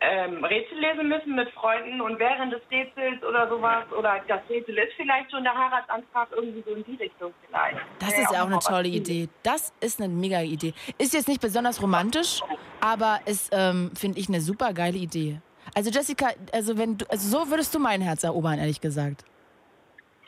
ähm, 0.02 0.44
Rätsel 0.44 0.78
lesen 0.78 1.08
müssen 1.08 1.34
mit 1.36 1.48
Freunden 1.50 2.00
und 2.00 2.18
während 2.18 2.52
des 2.52 2.60
Rätsels 2.70 3.22
oder 3.22 3.48
sowas, 3.48 3.84
oder 3.96 4.20
das 4.26 4.40
Rätsel 4.48 4.76
ist 4.76 4.92
vielleicht 4.96 5.30
schon 5.30 5.44
der 5.44 5.56
Heiratsantrag, 5.56 6.28
irgendwie 6.32 6.62
so 6.66 6.74
in 6.74 6.84
die 6.84 6.96
Richtung 6.96 7.32
vielleicht. 7.46 7.78
Das 8.00 8.10
Wäre 8.10 8.22
ist 8.22 8.32
ja 8.32 8.40
auch 8.40 8.46
eine 8.46 8.50
noch 8.50 8.58
was 8.58 8.64
tolle. 8.66 8.88
Idee. 8.88 9.28
Das 9.44 9.72
ist 9.80 10.00
eine 10.00 10.12
mega 10.12 10.40
Idee. 10.40 10.74
Ist 10.98 11.14
jetzt 11.14 11.28
nicht 11.28 11.40
besonders 11.40 11.80
romantisch, 11.80 12.40
aber 12.80 13.20
ist, 13.26 13.50
ähm, 13.52 13.92
finde 13.94 14.18
ich, 14.18 14.28
eine 14.28 14.40
super 14.40 14.72
geile 14.72 14.98
Idee. 14.98 15.40
Also 15.74 15.90
Jessica, 15.90 16.30
also 16.52 16.76
wenn 16.76 16.98
du, 16.98 17.06
also 17.08 17.38
so 17.38 17.50
würdest 17.50 17.72
du 17.74 17.78
mein 17.78 18.00
Herz 18.00 18.24
erobern, 18.24 18.58
ehrlich 18.58 18.80
gesagt. 18.80 19.24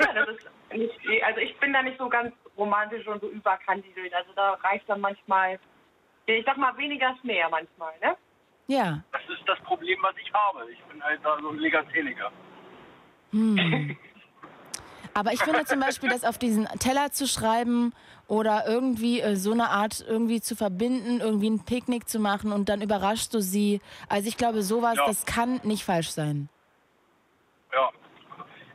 Ja, 0.00 0.12
das 0.12 0.28
ist 0.28 0.48
nicht, 0.72 1.24
also 1.24 1.40
ich 1.40 1.56
bin 1.58 1.72
da 1.72 1.82
nicht 1.82 1.98
so 1.98 2.08
ganz 2.08 2.32
romantisch 2.56 3.06
und 3.08 3.20
so 3.20 3.28
überkandidelt. 3.28 4.14
Also 4.14 4.30
da 4.36 4.52
reicht 4.62 4.88
dann 4.88 5.00
manchmal, 5.00 5.58
ich 6.26 6.44
sag 6.46 6.56
mal, 6.56 6.76
weniger 6.76 7.12
ist 7.12 7.24
mehr 7.24 7.48
manchmal, 7.48 7.92
ne? 8.00 8.16
Ja. 8.66 9.02
Das 9.12 9.22
ist 9.22 9.46
das 9.46 9.58
Problem, 9.60 9.98
was 10.02 10.14
ich 10.22 10.32
habe. 10.32 10.70
Ich 10.72 10.82
bin 10.84 11.02
halt 11.02 11.20
da 11.22 11.36
so 11.40 11.50
ein 11.50 11.58
Legastheniker. 11.58 12.30
Hm. 13.30 13.96
Aber 15.16 15.32
ich 15.32 15.40
finde 15.42 15.64
zum 15.64 15.78
Beispiel, 15.78 16.08
das 16.10 16.24
auf 16.24 16.38
diesen 16.38 16.66
Teller 16.80 17.12
zu 17.12 17.28
schreiben 17.28 17.92
oder 18.26 18.64
irgendwie 18.66 19.20
äh, 19.20 19.36
so 19.36 19.52
eine 19.52 19.68
Art 19.70 20.04
irgendwie 20.08 20.40
zu 20.40 20.56
verbinden, 20.56 21.20
irgendwie 21.20 21.50
ein 21.50 21.64
Picknick 21.64 22.08
zu 22.08 22.18
machen 22.18 22.50
und 22.50 22.68
dann 22.68 22.82
überraschst 22.82 23.32
du 23.32 23.40
sie. 23.40 23.80
Also 24.08 24.28
ich 24.28 24.36
glaube, 24.36 24.62
sowas, 24.62 24.96
Ja. 24.96 25.06
das 25.06 25.24
kann 25.24 25.60
nicht 25.62 25.84
falsch 25.84 26.08
sein. 26.10 26.48
Ja. 27.72 27.90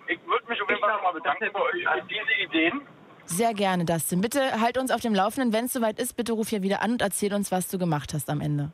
Ich 0.08 0.20
würde 0.26 0.48
mich 0.48 0.62
auf 0.62 0.70
jeden 0.70 0.80
Fall 0.80 0.94
nochmal 0.94 1.14
bedanken 1.14 1.46
für 1.52 1.62
euch 1.62 1.84
für 2.02 2.08
diese 2.08 2.50
Ideen. 2.50 2.82
Sehr 3.26 3.54
gerne, 3.54 3.84
Dustin. 3.86 4.22
Bitte 4.22 4.62
halt 4.62 4.78
uns 4.78 4.92
auf 4.92 5.02
dem 5.02 5.14
Laufenden. 5.14 5.52
Wenn 5.52 5.66
es 5.66 5.74
soweit 5.74 6.00
ist, 6.00 6.16
bitte 6.16 6.32
ruf 6.34 6.50
hier 6.50 6.64
wieder 6.64 6.82
an 6.82 6.94
und 6.94 7.02
erzähl 7.02 7.34
uns, 7.34 7.52
was 7.52 7.68
du 7.68 7.78
gemacht 7.78 8.14
hast 8.14 8.30
am 8.30 8.40
Ende. 8.42 8.72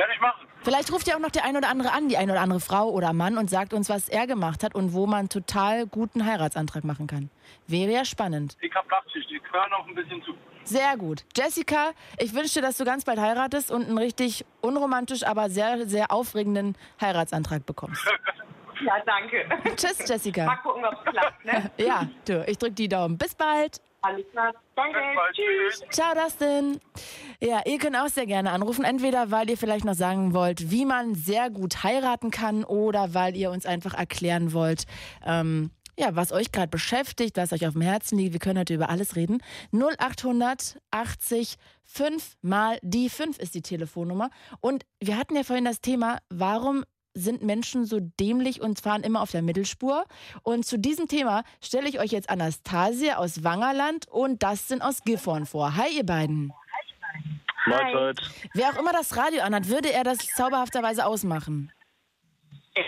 Werde 0.00 0.14
ich 0.14 0.20
machen. 0.22 0.46
Vielleicht 0.62 0.90
ruft 0.92 1.06
ja 1.08 1.16
auch 1.16 1.20
noch 1.20 1.30
der 1.30 1.44
ein 1.44 1.58
oder 1.58 1.68
andere 1.68 1.92
an, 1.92 2.08
die 2.08 2.16
ein 2.16 2.30
oder 2.30 2.40
andere 2.40 2.60
Frau 2.60 2.88
oder 2.88 3.12
Mann 3.12 3.36
und 3.36 3.50
sagt 3.50 3.74
uns, 3.74 3.90
was 3.90 4.08
er 4.08 4.26
gemacht 4.26 4.64
hat 4.64 4.74
und 4.74 4.94
wo 4.94 5.06
man 5.06 5.28
total 5.28 5.86
guten 5.86 6.24
Heiratsantrag 6.24 6.84
machen 6.84 7.06
kann. 7.06 7.28
Wäre 7.66 7.92
ja 7.92 8.06
spannend. 8.06 8.56
Ich 8.62 8.74
habe 8.74 8.88
Nachtschicht. 8.88 9.30
Ich 9.30 9.42
höre 9.52 9.68
noch 9.68 9.86
ein 9.86 9.94
bisschen 9.94 10.22
zu. 10.22 10.32
Sehr 10.64 10.96
gut. 10.96 11.24
Jessica, 11.36 11.90
ich 12.16 12.34
wünsche 12.34 12.54
dir, 12.54 12.62
dass 12.62 12.78
du 12.78 12.84
ganz 12.86 13.04
bald 13.04 13.18
heiratest 13.18 13.70
und 13.70 13.88
einen 13.88 13.98
richtig 13.98 14.46
unromantisch, 14.62 15.22
aber 15.26 15.50
sehr, 15.50 15.86
sehr 15.86 16.10
aufregenden 16.10 16.76
Heiratsantrag 16.98 17.66
bekommst. 17.66 18.02
Ja, 18.82 18.94
danke. 19.04 19.46
Tschüss, 19.76 20.08
Jessica. 20.08 20.46
Mal 20.46 20.56
gucken, 20.56 20.82
ob 20.86 20.94
es 20.94 21.12
klappt, 21.12 21.44
ne? 21.44 21.70
Ja, 21.86 22.08
du, 22.26 22.42
ich 22.46 22.56
drück 22.56 22.74
die 22.74 22.88
Daumen. 22.88 23.18
Bis 23.18 23.34
bald. 23.34 23.78
Alles 24.02 24.24
klar. 24.30 24.52
Danke. 24.76 24.98
Tschüss. 25.32 25.82
Ciao, 25.90 26.14
Dustin. 26.14 26.80
Ja, 27.40 27.60
ihr 27.66 27.78
könnt 27.78 27.96
auch 27.96 28.08
sehr 28.08 28.26
gerne 28.26 28.50
anrufen. 28.50 28.84
Entweder, 28.84 29.30
weil 29.30 29.50
ihr 29.50 29.58
vielleicht 29.58 29.84
noch 29.84 29.94
sagen 29.94 30.32
wollt, 30.32 30.70
wie 30.70 30.84
man 30.84 31.14
sehr 31.14 31.50
gut 31.50 31.82
heiraten 31.84 32.30
kann 32.30 32.64
oder 32.64 33.14
weil 33.14 33.36
ihr 33.36 33.50
uns 33.50 33.66
einfach 33.66 33.94
erklären 33.94 34.52
wollt, 34.52 34.84
ähm, 35.24 35.70
ja, 35.98 36.16
was 36.16 36.32
euch 36.32 36.50
gerade 36.50 36.68
beschäftigt, 36.68 37.36
was 37.36 37.52
euch 37.52 37.66
auf 37.66 37.74
dem 37.74 37.82
Herzen 37.82 38.16
liegt. 38.16 38.32
Wir 38.32 38.40
können 38.40 38.58
heute 38.58 38.74
über 38.74 38.88
alles 38.88 39.16
reden. 39.16 39.42
0800 39.72 40.80
80 40.90 41.56
5 41.84 42.36
mal 42.40 42.78
die 42.82 43.10
5 43.10 43.38
ist 43.38 43.54
die 43.54 43.62
Telefonnummer. 43.62 44.30
Und 44.60 44.86
wir 45.00 45.18
hatten 45.18 45.36
ja 45.36 45.42
vorhin 45.42 45.66
das 45.66 45.82
Thema, 45.82 46.18
warum 46.30 46.84
sind 47.14 47.42
Menschen 47.42 47.84
so 47.84 47.98
dämlich 48.00 48.60
und 48.60 48.80
fahren 48.80 49.02
immer 49.02 49.22
auf 49.22 49.30
der 49.30 49.42
Mittelspur? 49.42 50.04
Und 50.42 50.64
zu 50.64 50.78
diesem 50.78 51.08
Thema 51.08 51.44
stelle 51.60 51.88
ich 51.88 51.98
euch 51.98 52.10
jetzt 52.10 52.30
Anastasia 52.30 53.16
aus 53.16 53.42
Wangerland 53.44 54.08
und 54.08 54.42
Dustin 54.42 54.82
aus 54.82 55.02
Gifhorn 55.02 55.46
vor. 55.46 55.76
Hi, 55.76 55.96
ihr 55.96 56.06
beiden. 56.06 56.52
Mahlzeit. 57.66 58.20
Wer 58.54 58.70
auch 58.70 58.78
immer 58.78 58.92
das 58.92 59.16
Radio 59.16 59.42
anhat, 59.42 59.68
würde 59.68 59.92
er 59.92 60.04
das 60.04 60.18
zauberhafterweise 60.18 61.04
ausmachen? 61.04 61.72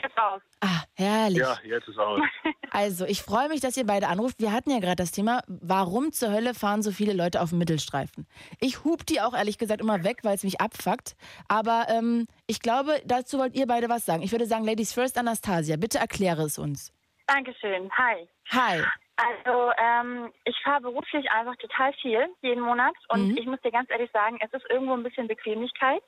Jetzt 0.03 0.17
raus. 0.19 0.41
Ah, 0.61 0.83
herrlich. 0.97 1.39
Ja, 1.39 1.57
jetzt 1.65 1.89
ist 1.89 1.99
aus. 1.99 2.21
Also, 2.75 3.05
ich 3.05 3.21
freue 3.23 3.49
mich, 3.51 3.61
dass 3.61 3.77
ihr 3.77 3.85
beide 3.85 4.09
anruft. 4.09 4.41
Wir 4.41 4.51
hatten 4.51 4.71
ja 4.71 4.79
gerade 4.79 4.97
das 4.97 5.13
Thema, 5.13 5.43
warum 5.47 6.11
zur 6.11 6.31
Hölle 6.33 6.55
fahren 6.55 6.81
so 6.81 6.91
viele 6.91 7.13
Leute 7.13 7.43
auf 7.43 7.51
dem 7.51 7.59
Mittelstreifen? 7.59 8.27
Ich 8.61 8.83
hub 8.85 9.05
die 9.05 9.21
auch 9.21 9.35
ehrlich 9.35 9.59
gesagt 9.59 9.83
immer 9.83 10.05
weg, 10.05 10.21
weil 10.23 10.37
es 10.37 10.43
mich 10.43 10.59
abfuckt. 10.63 11.15
Aber 11.49 11.85
ähm, 11.91 12.27
ich 12.47 12.61
glaube, 12.61 13.03
dazu 13.05 13.39
wollt 13.39 13.55
ihr 13.55 13.67
beide 13.67 13.91
was 13.91 14.07
sagen. 14.07 14.23
Ich 14.23 14.33
würde 14.33 14.47
sagen, 14.47 14.65
Ladies 14.65 14.95
First, 14.95 15.19
Anastasia, 15.19 15.77
bitte 15.77 15.99
erkläre 15.99 16.45
es 16.45 16.59
uns. 16.59 16.95
Dankeschön. 17.27 17.91
Hi. 17.93 18.27
Hi. 18.51 18.83
Also 19.17 19.71
ähm, 19.77 20.33
ich 20.47 20.57
fahre 20.65 20.81
beruflich 20.81 21.31
einfach 21.31 21.57
total 21.57 21.93
viel 22.01 22.27
jeden 22.41 22.63
Monat 22.63 22.95
und 23.11 23.29
Mhm. 23.29 23.37
ich 23.37 23.45
muss 23.47 23.61
dir 23.61 23.71
ganz 23.71 23.91
ehrlich 23.91 24.11
sagen, 24.13 24.39
es 24.41 24.51
ist 24.55 24.65
irgendwo 24.71 24.95
ein 24.95 25.03
bisschen 25.03 25.29
Bequemlichkeit 25.29 26.03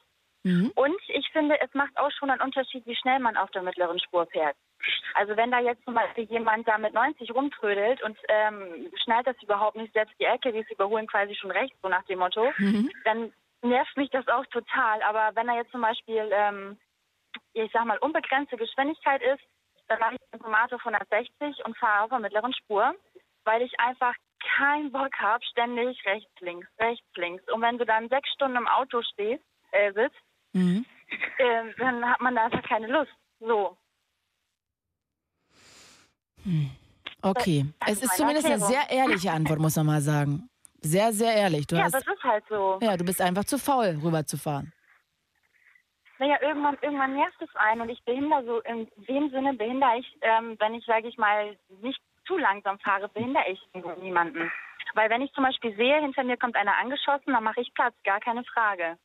Mhm. 0.45 0.73
und 0.75 0.97
ich 1.09 1.29
finde, 1.33 1.59
es 1.61 1.73
macht 1.75 1.97
auch 1.97 2.11
schon 2.13 2.31
einen 2.31 2.43
Unterschied, 2.43 2.85
wie 2.87 2.95
schnell 2.97 3.19
man 3.19 3.37
auf 3.37 3.51
der 3.53 3.63
mittleren 3.63 3.99
Spur 3.99 4.27
fährt. 4.27 4.55
Also 5.15 5.37
wenn 5.37 5.51
da 5.51 5.59
jetzt 5.61 5.83
zum 5.85 5.95
Beispiel 5.95 6.25
jemand 6.25 6.69
da 6.69 6.77
mit 6.77 6.93
90 6.93 7.35
rumtrödelt 7.35 8.03
und 8.03 8.19
ähm, 8.29 8.93
schnallt 9.03 9.27
das 9.27 9.43
überhaupt 9.43 9.77
nicht, 9.77 9.93
selbst 9.95 10.15
die 10.21 10.25
LKWs 10.25 10.71
überholen 10.71 11.07
quasi 11.07 11.35
schon 11.35 11.51
rechts, 11.51 11.77
so 11.83 11.89
nach 11.89 12.05
dem 12.05 12.19
Motto, 12.19 12.53
Mhm. 12.59 12.91
dann 13.05 13.33
nervt 13.63 13.97
mich 13.97 14.11
das 14.11 14.29
auch 14.29 14.45
total. 14.47 15.03
Aber 15.03 15.35
wenn 15.35 15.47
da 15.47 15.57
jetzt 15.57 15.71
zum 15.73 15.81
Beispiel, 15.81 16.29
ähm, 16.31 16.79
ich 17.55 17.71
sag 17.73 17.87
mal, 17.87 17.97
unbegrenzte 17.99 18.59
Geschwindigkeit 18.59 19.23
ist, 19.23 19.43
dann 19.89 19.99
mache 20.01 20.17
ich 20.17 20.21
ein 20.33 20.41
Tomato 20.41 20.77
von 20.79 20.95
160 20.95 21.65
und 21.65 21.77
fahre 21.79 22.05
auf 22.05 22.11
der 22.11 22.19
mittleren 22.19 22.53
Spur, 22.53 22.95
weil 23.45 23.63
ich 23.63 23.73
einfach 23.81 24.15
keinen 24.59 24.93
Bock 24.93 25.15
habe, 25.19 25.43
ständig 25.47 26.05
rechts, 26.05 26.31
links, 26.41 26.69
rechts, 26.79 27.07
links. 27.17 27.43
Und 27.51 27.63
wenn 27.63 27.79
du 27.79 27.87
dann 27.87 28.11
sechs 28.11 28.29
Stunden 28.35 28.57
im 28.59 28.69
Auto 28.69 29.01
stehst, 29.03 29.43
äh, 29.73 29.93
sitzt, 29.93 30.17
Mhm. 30.55 30.85
äh, 31.39 31.75
dann 31.79 32.05
hat 32.09 32.21
man 32.21 32.35
da 32.35 32.45
einfach 32.47 32.63
keine 32.63 32.87
Lust. 32.87 33.13
So. 33.41 33.77
Okay. 37.23 37.67
Das 37.81 37.91
Es 37.91 38.03
ist 38.05 38.17
zumindest 38.17 38.47
eine 38.47 38.55
Erklärung. 38.61 38.87
sehr 38.87 38.97
ehrliche 38.97 39.33
Antwort, 39.33 39.59
muss 39.59 39.77
man 39.77 39.87
mal 39.87 40.01
sagen. 40.01 40.49
Sehr, 40.81 41.13
sehr 41.13 41.35
ehrlich. 41.35 41.67
Du 41.67 41.77
ja, 41.77 41.85
hast, 41.85 41.95
das 41.95 42.07
ist 42.07 42.23
halt 42.23 42.45
so. 42.49 42.79
ja, 42.83 42.97
du 42.97 43.05
bist 43.05 43.21
einfach 43.21 43.45
zu 43.45 43.59
faul, 43.59 43.99
rüberzufahren. 44.03 44.73
Naja, 46.19 46.37
irgendwann, 46.43 46.79
irgendwann 46.83 47.15
nervt 47.15 47.41
es 47.41 47.49
einen 47.57 47.81
und 47.81 47.89
ich 47.89 48.03
behindere 48.05 48.45
so, 48.45 48.61
in 48.61 48.89
dem 49.09 49.31
Sinne 49.31 49.55
behindere 49.55 49.99
ich, 49.99 50.19
ähm, 50.21 50.57
wenn 50.61 50.75
ich, 50.75 50.85
sage 50.85 51.09
ich 51.09 51.17
mal, 51.17 51.57
nicht 51.81 52.01
zu 52.27 52.37
langsam 52.39 52.79
fahre, 52.79 53.09
behindere 53.09 53.45
ich 53.49 53.61
niemanden. 54.01 54.51
Weil 54.95 55.11
wenn 55.11 55.23
ich 55.23 55.33
zum 55.33 55.45
Beispiel 55.45 55.75
sehe, 55.77 56.01
hinter 56.01 56.23
mir 56.23 56.37
kommt 56.37 56.55
einer 56.57 56.77
angeschossen, 56.77 57.33
dann 57.33 57.43
mache 57.43 57.61
ich 57.61 57.75
Platz, 57.75 57.95
gar 58.05 58.21
keine 58.21 58.45
Frage. 58.45 58.97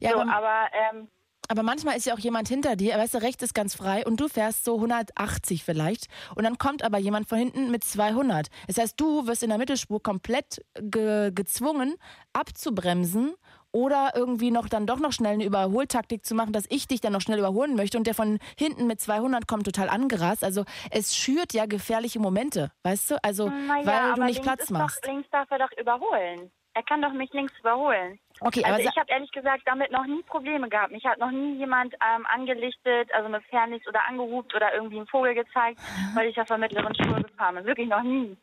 Ja, 0.00 0.10
so, 0.12 0.20
aber- 0.20 0.32
aber 0.32 0.66
ähm, 0.92 1.08
Aber 1.48 1.62
manchmal 1.62 1.96
ist 1.96 2.06
ja 2.06 2.14
auch 2.14 2.18
jemand 2.18 2.48
hinter 2.48 2.74
dir, 2.74 2.96
weißt 2.98 3.14
du, 3.14 3.18
rechts 3.22 3.40
ist 3.44 3.54
ganz 3.54 3.76
frei 3.76 4.04
und 4.04 4.18
du 4.20 4.26
fährst 4.26 4.64
so 4.64 4.74
180 4.80 5.62
vielleicht 5.62 6.06
und 6.34 6.42
dann 6.42 6.58
kommt 6.58 6.82
aber 6.82 6.98
jemand 6.98 7.28
von 7.28 7.38
hinten 7.38 7.70
mit 7.70 7.84
200. 7.84 8.48
Das 8.66 8.78
heißt, 8.78 9.00
du 9.00 9.28
wirst 9.28 9.44
in 9.44 9.50
der 9.50 9.58
Mittelspur 9.58 10.02
komplett 10.02 10.64
ge 10.80 11.30
gezwungen 11.32 11.94
abzubremsen 12.32 13.34
oder 13.72 14.12
irgendwie 14.14 14.50
noch 14.50 14.68
dann 14.68 14.86
doch 14.86 14.98
noch 14.98 15.12
schnell 15.12 15.34
eine 15.34 15.44
Überholtaktik 15.44 16.24
zu 16.24 16.34
machen, 16.34 16.52
dass 16.52 16.64
ich 16.70 16.88
dich 16.88 17.00
dann 17.02 17.12
noch 17.12 17.20
schnell 17.20 17.38
überholen 17.38 17.76
möchte 17.76 17.98
und 17.98 18.06
der 18.06 18.14
von 18.14 18.38
hinten 18.58 18.86
mit 18.86 19.00
200 19.00 19.46
kommt 19.46 19.64
total 19.66 19.88
angerast. 19.90 20.42
Also 20.42 20.64
es 20.90 21.14
schürt 21.14 21.52
ja 21.52 21.66
gefährliche 21.66 22.18
Momente, 22.18 22.72
weißt 22.84 23.10
du? 23.10 23.22
Also 23.22 23.50
naja, 23.50 23.84
weil 23.84 24.14
du 24.14 24.24
nicht 24.24 24.42
Platz 24.42 24.70
machst. 24.70 25.04
Doch, 25.04 25.10
links 25.12 25.28
darf 25.30 25.50
er 25.50 25.58
doch 25.58 25.70
überholen. 25.78 26.50
Er 26.76 26.82
kann 26.82 27.00
doch 27.00 27.12
mich 27.12 27.32
links 27.32 27.54
überholen. 27.58 28.18
Okay, 28.40 28.62
aber 28.62 28.74
also 28.74 28.90
ich 28.90 28.96
habe 28.98 29.10
ehrlich 29.10 29.32
gesagt 29.32 29.62
damit 29.64 29.90
noch 29.92 30.04
nie 30.04 30.22
Probleme 30.24 30.68
gehabt. 30.68 30.92
Mich 30.92 31.06
hat 31.06 31.18
noch 31.18 31.30
nie 31.30 31.56
jemand 31.56 31.94
ähm, 31.94 32.26
angelichtet, 32.26 33.10
also 33.14 33.30
mit 33.30 33.42
Fernlicht 33.44 33.88
oder 33.88 34.06
angehupt 34.06 34.54
oder 34.54 34.74
irgendwie 34.74 34.98
einen 34.98 35.06
Vogel 35.06 35.34
gezeigt, 35.34 35.80
weil 36.14 36.28
ich 36.28 36.38
auf 36.38 36.46
der 36.46 36.58
mittleren 36.58 36.94
Spur 36.94 37.22
gefahren 37.22 37.54
bin. 37.54 37.64
Wirklich 37.64 37.88
noch 37.88 38.02
nie. 38.02 38.36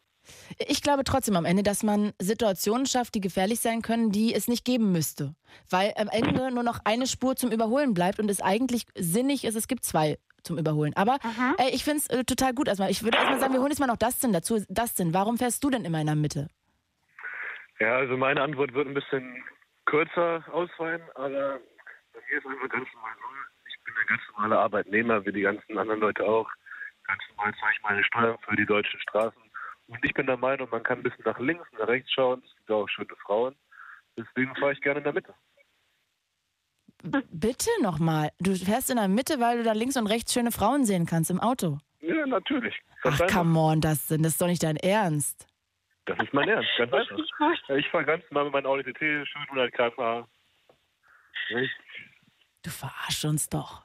Ich 0.58 0.82
glaube 0.82 1.04
trotzdem 1.04 1.36
am 1.36 1.46
Ende, 1.46 1.62
dass 1.62 1.84
man 1.84 2.14
Situationen 2.18 2.88
schafft, 2.88 3.14
die 3.14 3.22
gefährlich 3.22 3.60
sein 3.60 3.84
können, 3.84 4.12
die 4.12 4.34
es 4.34 4.48
nicht 4.48 4.66
geben 4.66 4.92
müsste. 4.92 5.36
Weil 5.70 5.94
am 5.96 6.10
Ende 6.10 6.50
nur 6.50 6.64
noch 6.64 6.80
eine 6.86 7.06
Spur 7.06 7.36
zum 7.36 7.52
Überholen 7.52 7.94
bleibt 7.94 8.20
und 8.20 8.32
es 8.32 8.42
eigentlich 8.42 8.88
sinnig 8.96 9.46
ist, 9.46 9.54
es 9.54 9.68
gibt 9.68 9.86
zwei 9.86 10.18
zum 10.42 10.58
Überholen. 10.58 10.94
Aber 10.96 11.20
ey, 11.58 11.70
ich 11.70 11.84
finde 11.84 12.00
es 12.00 12.08
äh, 12.08 12.24
total 12.24 12.56
gut 12.56 12.68
erstmal. 12.68 12.90
Ich 12.90 13.04
würde 13.04 13.18
erstmal 13.18 13.40
sagen, 13.40 13.54
wir 13.54 13.60
holen 13.60 13.70
jetzt 13.70 13.80
mal 13.80 13.86
noch 13.86 13.98
Dustin 13.98 14.34
dazu. 14.34 14.60
Dustin, 14.70 15.14
warum 15.14 15.38
fährst 15.38 15.64
du 15.64 15.70
denn 15.70 15.86
immer 15.86 16.02
in 16.02 16.08
der 16.08 16.16
Mitte? 16.16 16.48
Ja, 17.80 17.98
also 17.98 18.18
meine 18.18 18.42
Antwort 18.42 18.74
wird 18.74 18.88
ein 18.88 18.94
bisschen 18.94 19.44
kürzer 19.86 20.44
ausfallen, 20.52 21.02
aber 21.16 21.60
bei 22.14 22.20
mir 22.30 22.38
ist 22.38 22.46
einfach 22.46 22.70
ganz 22.70 22.88
normal 22.94 23.14
so. 23.16 23.28
Ich 23.68 23.84
bin 23.84 23.94
ein 23.96 24.08
ganz 24.08 24.22
normaler 24.30 24.60
Arbeitnehmer, 24.60 25.26
wie 25.26 25.32
die 25.32 25.42
ganzen 25.42 25.78
anderen 25.78 26.00
Leute 26.00 26.24
auch. 26.24 26.50
Ganz 27.06 27.22
normal 27.30 27.54
zahle 27.60 27.74
ich 27.74 27.84
meine 27.84 28.04
Steuern 28.04 28.38
für 28.48 28.56
die 28.56 28.66
deutschen 28.66 29.00
Straßen. 29.02 29.42
Und 29.88 30.06
ich 30.06 30.14
bin 30.14 30.26
der 30.26 30.38
Meinung, 30.38 30.70
man 30.72 30.84
kann 30.84 31.00
ein 31.00 31.04
bisschen 31.04 31.26
nach 31.26 31.40
links 31.40 31.68
und 31.72 31.80
nach 31.80 31.88
rechts 31.88 32.12
schauen. 32.12 32.42
Es 32.46 32.56
gibt 32.56 32.72
auch 32.72 32.88
schöne 32.88 33.16
Frauen. 33.26 33.56
Deswegen 34.18 34.56
fahre 34.56 34.74
ich 34.74 34.82
gerne 34.82 35.00
in 35.00 35.04
der 35.04 35.14
Mitte. 35.14 35.34
Bitte 37.04 37.70
nochmal. 37.82 38.30
Du 38.40 38.56
fährst 38.56 38.90
in 38.90 38.96
der 38.96 39.10
Mitte, 39.10 39.40
weil 39.40 39.58
du 39.58 39.64
da 39.64 39.74
links 39.74 39.98
und 39.98 40.08
rechts 40.08 40.32
schöne 40.34 40.52
Frauen 40.52 40.86
sehen 40.86 41.06
kannst 41.06 41.30
im 41.30 41.42
Auto. 41.42 41.80
Ja, 42.00 42.26
natürlich. 42.26 42.80
Ach, 43.04 43.20
come 43.28 43.60
on, 43.60 43.82
Dustin, 43.82 44.24
das 44.24 44.34
ist 44.34 44.42
doch 44.42 44.48
nicht 44.48 44.64
dein 44.64 44.78
Ernst. 44.78 45.48
Das 46.06 46.18
ist 46.20 46.34
mein 46.34 46.50
Ernst, 46.50 46.70
ganz 46.78 46.92
einfach. 46.94 47.18
Ich 47.78 47.88
fahre 47.90 48.06
ganz 48.06 48.24
normal 48.30 48.46
mit 48.46 48.54
meinem 48.54 48.66
Audi 48.66 48.84
TT, 48.92 49.00
schön 49.28 49.42
100 49.50 49.72
km/h. 49.74 50.28
Du 52.62 52.70
verarsch 52.70 53.26
uns 53.26 53.48
doch. 53.50 53.82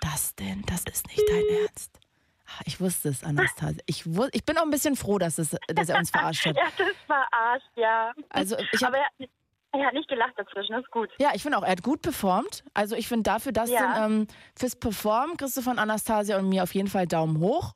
Dustin, 0.00 0.62
das 0.66 0.84
ist 0.84 1.06
nicht 1.08 1.22
dein 1.28 1.44
Ernst. 1.62 1.98
Ah, 2.46 2.60
Ich 2.66 2.80
wusste 2.80 3.08
es, 3.08 3.24
Anastasia. 3.24 3.80
Ich, 3.86 4.04
wu- 4.06 4.28
ich 4.32 4.44
bin 4.44 4.58
auch 4.58 4.62
ein 4.64 4.70
bisschen 4.70 4.96
froh, 4.96 5.18
dass, 5.18 5.38
es, 5.38 5.56
dass 5.68 5.88
er 5.88 5.98
uns 5.98 6.10
verarscht 6.10 6.44
hat. 6.46 6.56
Ja, 6.58 6.68
das 6.76 6.96
verarscht, 7.06 7.70
ja. 7.76 8.12
Also, 8.28 8.56
ich 8.72 8.82
hab- 8.82 8.88
Aber 8.88 8.98
er 8.98 9.06
hat, 9.06 9.18
nicht- 9.18 9.32
er 9.72 9.86
hat 9.86 9.94
nicht 9.94 10.08
gelacht 10.08 10.34
dazwischen, 10.36 10.72
das 10.72 10.82
ist 10.84 10.90
gut. 10.90 11.08
Ja, 11.18 11.30
ich 11.34 11.42
finde 11.42 11.58
auch, 11.58 11.62
er 11.62 11.70
hat 11.72 11.82
gut 11.82 12.02
performt. 12.02 12.62
Also 12.74 12.94
ich 12.96 13.08
finde 13.08 13.22
dafür, 13.24 13.52
Dustin, 13.52 13.74
Ja. 13.76 14.04
ähm, 14.06 14.26
fürs 14.56 14.76
Performen 14.76 15.36
kriegst 15.36 15.56
du 15.56 15.62
von 15.62 15.78
Anastasia 15.78 16.38
und 16.38 16.48
mir 16.48 16.62
auf 16.62 16.74
jeden 16.74 16.88
Fall 16.88 17.06
Daumen 17.06 17.38
hoch. 17.40 17.72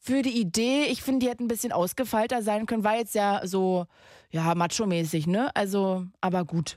Für 0.00 0.22
die 0.22 0.40
Idee, 0.40 0.84
ich 0.90 1.02
finde, 1.02 1.20
die 1.24 1.30
hätte 1.30 1.44
ein 1.44 1.48
bisschen 1.48 1.72
ausgefeilter 1.72 2.42
sein 2.42 2.66
können, 2.66 2.84
war 2.84 2.96
jetzt 2.96 3.14
ja 3.14 3.40
so, 3.44 3.86
ja, 4.30 4.54
macho-mäßig, 4.54 5.26
ne? 5.26 5.50
Also, 5.54 6.04
aber 6.20 6.44
gut. 6.44 6.76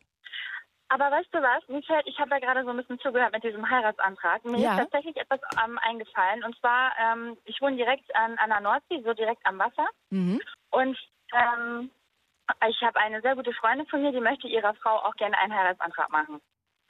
Aber 0.88 1.10
weißt 1.12 1.30
du 1.32 1.40
was, 1.42 1.64
fällt, 1.86 2.08
ich 2.08 2.20
habe 2.20 2.30
ja 2.32 2.40
gerade 2.40 2.64
so 2.64 2.70
ein 2.70 2.78
bisschen 2.78 3.00
zugehört 3.00 3.34
mit 3.34 3.44
diesem 3.44 3.68
Heiratsantrag. 3.68 4.46
Mir 4.46 4.60
Ja. 4.60 4.74
ist 4.74 4.78
tatsächlich 4.84 5.18
etwas 5.18 5.40
ähm, 5.64 5.80
eingefallen. 5.82 6.44
Und 6.44 6.56
zwar, 6.60 6.92
ähm, 7.00 7.38
ich 7.46 7.60
wohne 7.60 7.76
direkt 7.76 8.16
an, 8.16 8.38
an 8.38 8.50
der 8.50 8.62
Nordsee, 8.62 9.02
so 9.04 9.14
direkt 9.14 9.44
am 9.46 9.58
Wasser. 9.58 9.88
Mhm. 10.12 10.40
Und 10.70 10.98
ähm, 11.34 11.90
ich 12.70 12.82
habe 12.82 13.00
eine 13.00 13.22
sehr 13.22 13.36
gute 13.36 13.52
Freundin 13.54 13.88
von 13.88 14.04
mir, 14.04 14.12
die 14.12 14.20
möchte 14.20 14.48
ihrer 14.48 14.76
Frau 14.76 14.98
auch 14.98 15.16
gerne 15.16 15.38
einen 15.40 15.54
Heiratsantrag 15.54 16.12
machen. 16.12 16.40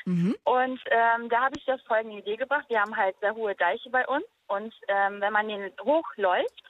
Mhm. 0.04 0.36
Und 0.44 0.80
ähm, 0.92 1.30
da 1.30 1.46
habe 1.46 1.58
ich 1.58 1.66
das 1.66 1.82
folgende 1.84 2.18
Idee 2.18 2.36
gebracht. 2.36 2.66
Wir 2.68 2.82
haben 2.82 2.96
halt 2.96 3.16
sehr 3.22 3.34
hohe 3.34 3.56
Deiche 3.56 3.90
bei 3.90 4.06
uns. 4.08 4.26
Und 4.48 4.74
ähm, 4.88 5.22
wenn 5.22 5.34
man 5.34 5.48
den 5.48 5.72
hochläuft, 5.82 6.64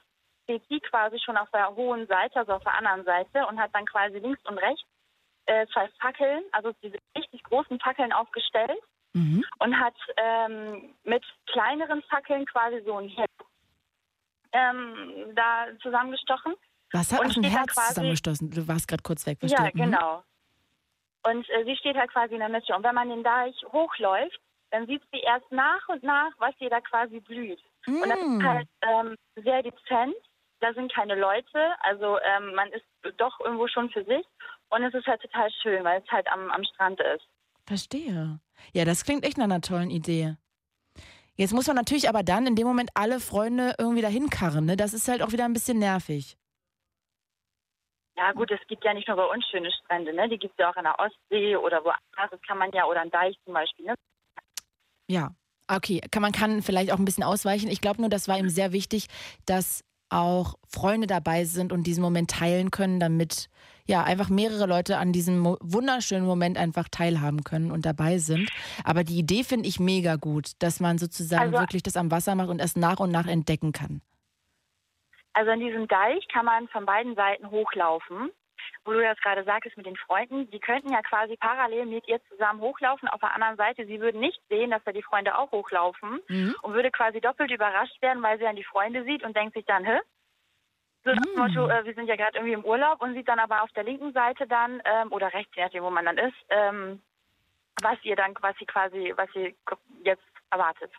steht 0.44 0.62
sie 0.68 0.80
quasi 0.80 1.18
schon 1.18 1.36
auf 1.36 1.50
der 1.50 1.74
hohen 1.74 2.06
Seite, 2.06 2.36
also 2.40 2.52
auf 2.54 2.62
der 2.62 2.74
anderen 2.74 3.04
Seite, 3.04 3.46
und 3.46 3.58
hat 3.60 3.74
dann 3.74 3.84
quasi 3.86 4.18
links 4.18 4.40
und 4.46 4.58
rechts 4.58 4.84
äh, 5.46 5.66
zwei 5.72 5.88
Fackeln, 6.00 6.42
also 6.52 6.72
diese 6.82 6.98
richtig 7.16 7.42
großen 7.44 7.78
Fackeln 7.80 8.12
aufgestellt 8.12 8.78
Mhm. 9.12 9.42
und 9.60 9.80
hat 9.80 9.94
ähm, 10.18 10.94
mit 11.04 11.24
kleineren 11.46 12.02
Fackeln 12.02 12.44
quasi 12.44 12.82
so 12.84 12.98
ein 12.98 13.08
Herz 13.08 13.30
ähm, 14.52 15.32
da 15.34 15.66
zusammengestochen. 15.82 16.54
Was 16.92 17.12
hat 17.12 17.20
Und 17.20 17.36
ein 17.38 17.44
Herz 17.44 17.72
quasi- 17.74 17.88
zusammengestoßen? 17.88 18.50
Du 18.50 18.68
warst 18.68 18.86
gerade 18.88 19.02
kurz 19.02 19.26
weg. 19.26 19.38
Ja, 19.42 19.48
verstehe. 19.48 19.72
Mhm. 19.86 19.90
genau. 19.92 20.22
Und 21.26 21.48
äh, 21.50 21.64
sie 21.64 21.76
steht 21.76 21.96
halt 21.96 22.10
quasi 22.12 22.34
in 22.34 22.40
der 22.40 22.48
Mitte. 22.48 22.74
Und 22.74 22.82
wenn 22.84 22.94
man 22.94 23.08
den 23.08 23.22
Deich 23.24 23.54
hochläuft, 23.72 24.38
dann 24.70 24.86
sieht 24.86 25.02
sie 25.12 25.20
erst 25.20 25.50
nach 25.50 25.88
und 25.88 26.02
nach, 26.02 26.32
was 26.38 26.54
ihr 26.60 26.70
da 26.70 26.80
quasi 26.80 27.20
blüht. 27.20 27.60
Und 27.86 28.08
das 28.08 28.20
Mm. 28.20 28.38
ist 28.38 28.42
halt 28.42 28.68
ähm, 28.82 29.16
sehr 29.36 29.62
dezent 29.62 30.16
da 30.60 30.72
sind 30.74 30.92
keine 30.92 31.14
Leute, 31.14 31.74
also 31.80 32.18
ähm, 32.20 32.54
man 32.54 32.68
ist 32.72 32.84
doch 33.18 33.38
irgendwo 33.40 33.68
schon 33.68 33.90
für 33.90 34.04
sich 34.04 34.24
und 34.70 34.82
es 34.82 34.94
ist 34.94 35.06
halt 35.06 35.20
total 35.20 35.50
schön, 35.62 35.84
weil 35.84 36.00
es 36.00 36.10
halt 36.10 36.26
am, 36.28 36.50
am 36.50 36.64
Strand 36.64 37.00
ist. 37.00 37.26
Verstehe. 37.66 38.40
Ja, 38.72 38.84
das 38.84 39.04
klingt 39.04 39.24
echt 39.24 39.38
nach 39.38 39.44
einer 39.44 39.60
tollen 39.60 39.90
Idee. 39.90 40.36
Jetzt 41.34 41.52
muss 41.52 41.66
man 41.66 41.76
natürlich 41.76 42.08
aber 42.08 42.22
dann 42.22 42.46
in 42.46 42.56
dem 42.56 42.66
Moment 42.66 42.90
alle 42.94 43.20
Freunde 43.20 43.74
irgendwie 43.78 44.00
dahin 44.00 44.30
karren, 44.30 44.64
ne? 44.64 44.76
Das 44.76 44.94
ist 44.94 45.08
halt 45.08 45.22
auch 45.22 45.32
wieder 45.32 45.44
ein 45.44 45.52
bisschen 45.52 45.78
nervig. 45.78 46.38
Ja 48.16 48.32
gut, 48.32 48.50
es 48.50 48.66
gibt 48.68 48.82
ja 48.84 48.94
nicht 48.94 49.08
nur 49.08 49.18
bei 49.18 49.26
uns 49.26 49.46
schöne 49.48 49.70
Strände, 49.70 50.14
ne? 50.14 50.26
Die 50.30 50.38
gibt 50.38 50.52
es 50.52 50.58
ja 50.58 50.70
auch 50.70 50.76
an 50.76 50.84
der 50.84 50.98
Ostsee 50.98 51.56
oder 51.56 51.84
woanders. 51.84 52.30
Das 52.30 52.40
kann 52.48 52.56
man 52.56 52.72
ja, 52.72 52.86
oder 52.86 53.02
an 53.02 53.10
Deich 53.10 53.36
zum 53.44 53.52
Beispiel, 53.52 53.84
ne? 53.84 53.94
Ja, 55.08 55.34
okay. 55.68 56.00
Kann, 56.10 56.22
man 56.22 56.32
kann 56.32 56.62
vielleicht 56.62 56.92
auch 56.92 56.98
ein 56.98 57.04
bisschen 57.04 57.24
ausweichen. 57.24 57.68
Ich 57.68 57.80
glaube 57.80 58.00
nur, 58.00 58.10
das 58.10 58.28
war 58.28 58.38
ihm 58.38 58.48
sehr 58.48 58.72
wichtig, 58.72 59.06
dass 59.46 59.82
auch 60.08 60.54
Freunde 60.68 61.06
dabei 61.08 61.44
sind 61.44 61.72
und 61.72 61.84
diesen 61.84 62.02
Moment 62.02 62.30
teilen 62.30 62.70
können, 62.70 63.00
damit 63.00 63.48
ja 63.88 64.04
einfach 64.04 64.28
mehrere 64.28 64.66
Leute 64.66 64.98
an 64.98 65.12
diesem 65.12 65.38
mo 65.38 65.56
wunderschönen 65.60 66.26
Moment 66.26 66.58
einfach 66.58 66.88
teilhaben 66.88 67.42
können 67.44 67.70
und 67.72 67.86
dabei 67.86 68.18
sind. 68.18 68.48
Aber 68.84 69.02
die 69.04 69.18
Idee 69.18 69.42
finde 69.42 69.68
ich 69.68 69.80
mega 69.80 70.16
gut, 70.16 70.52
dass 70.60 70.78
man 70.80 70.98
sozusagen 70.98 71.54
Also- 71.54 71.58
wirklich 71.60 71.82
das 71.82 71.96
am 71.96 72.10
Wasser 72.10 72.34
macht 72.36 72.48
und 72.48 72.60
es 72.60 72.76
nach 72.76 73.00
und 73.00 73.10
nach 73.10 73.26
entdecken 73.26 73.72
kann. 73.72 74.00
Also 75.32 75.50
an 75.50 75.60
diesem 75.60 75.86
Deich 75.88 76.26
kann 76.32 76.46
man 76.46 76.66
von 76.68 76.86
beiden 76.86 77.14
Seiten 77.14 77.50
hochlaufen. 77.50 78.30
Wo 78.84 78.92
du 78.92 79.02
das 79.02 79.18
gerade 79.20 79.44
sagtest 79.44 79.76
mit 79.76 79.86
den 79.86 79.96
Freunden, 79.96 80.50
die 80.50 80.60
könnten 80.60 80.92
ja 80.92 81.02
quasi 81.02 81.36
parallel 81.36 81.86
mit 81.86 82.06
ihr 82.08 82.20
zusammen 82.28 82.60
hochlaufen. 82.60 83.08
Auf 83.08 83.20
der 83.20 83.34
anderen 83.34 83.56
Seite, 83.56 83.86
sie 83.86 84.00
würden 84.00 84.20
nicht 84.20 84.40
sehen, 84.48 84.70
dass 84.70 84.84
da 84.84 84.92
die 84.92 85.02
Freunde 85.02 85.36
auch 85.38 85.50
hochlaufen 85.52 86.20
und 86.62 86.74
würde 86.74 86.90
quasi 86.90 87.20
doppelt 87.20 87.50
überrascht 87.50 88.00
werden, 88.02 88.22
weil 88.22 88.38
sie 88.38 88.44
dann 88.44 88.56
die 88.56 88.64
Freunde 88.64 89.04
sieht 89.04 89.22
und 89.22 89.36
denkt 89.36 89.54
sich 89.54 89.64
dann, 89.64 89.84
hä? 89.84 89.98
So 91.04 91.12
nach 91.12 91.22
dem 91.22 91.36
Motto, 91.36 91.68
äh, 91.68 91.84
wir 91.84 91.94
sind 91.94 92.08
ja 92.08 92.16
gerade 92.16 92.36
irgendwie 92.36 92.54
im 92.54 92.64
Urlaub 92.64 93.00
und 93.00 93.14
sieht 93.14 93.28
dann 93.28 93.38
aber 93.38 93.62
auf 93.62 93.70
der 93.72 93.84
linken 93.84 94.12
Seite 94.12 94.48
dann, 94.48 94.82
ähm, 94.84 95.12
oder 95.12 95.32
rechts, 95.32 95.54
je 95.54 95.62
nachdem, 95.62 95.84
wo 95.84 95.90
man 95.90 96.04
dann 96.04 96.18
ist, 96.18 96.36
ähm, 96.48 97.00
was 97.80 97.96
ihr 98.02 98.16
dann 98.16 98.34
quasi 98.34 98.64
quasi, 98.66 99.12
was 99.16 99.30
sie 99.32 99.54
jetzt 100.02 100.24
erwartet. 100.50 100.90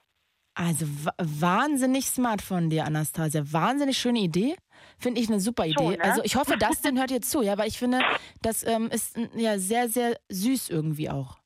Also 0.59 0.85
wa- 1.05 1.13
wahnsinnig 1.19 2.07
smart 2.07 2.41
von 2.41 2.69
dir, 2.69 2.85
Anastasia. 2.85 3.43
Wahnsinnig 3.51 3.97
schöne 3.97 4.19
Idee. 4.19 4.55
Finde 4.97 5.21
ich 5.21 5.27
eine 5.29 5.39
super 5.39 5.65
Idee. 5.65 5.75
Schon, 5.83 5.91
ne? 5.93 6.03
Also 6.03 6.21
ich 6.23 6.35
hoffe, 6.35 6.57
Dustin 6.57 6.97
hört 6.99 7.11
jetzt 7.11 7.29
zu, 7.29 7.41
ja, 7.43 7.57
weil 7.57 7.67
ich 7.67 7.77
finde, 7.77 7.99
das 8.41 8.65
ähm, 8.65 8.89
ist 8.89 9.15
ja 9.35 9.59
sehr, 9.59 9.87
sehr 9.87 10.17
süß 10.29 10.69
irgendwie 10.69 11.09
auch. 11.11 11.37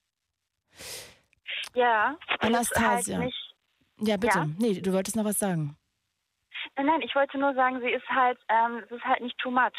Ja. 1.74 2.12
ist 2.30 2.44
Anastasia. 2.44 3.18
Halt 3.20 3.34
Ja, 4.00 4.18
bitte. 4.18 4.40
Ja? 4.40 4.48
Nee, 4.58 4.82
du 4.82 4.94
wolltest 4.94 5.16
noch 5.16 5.26
was 5.26 5.40
sagen. 5.40 5.76
Nein, 6.78 6.86
nein, 6.86 7.02
ich 7.02 7.14
wollte 7.16 7.38
nur 7.38 7.54
sagen, 7.54 7.80
sie 7.82 7.90
ist 7.92 8.08
halt, 8.08 8.40
ähm, 8.50 8.82
es 8.86 8.92
ist 8.92 9.04
halt 9.04 9.22
nicht 9.22 9.38
too 9.40 9.52
much. 9.52 9.72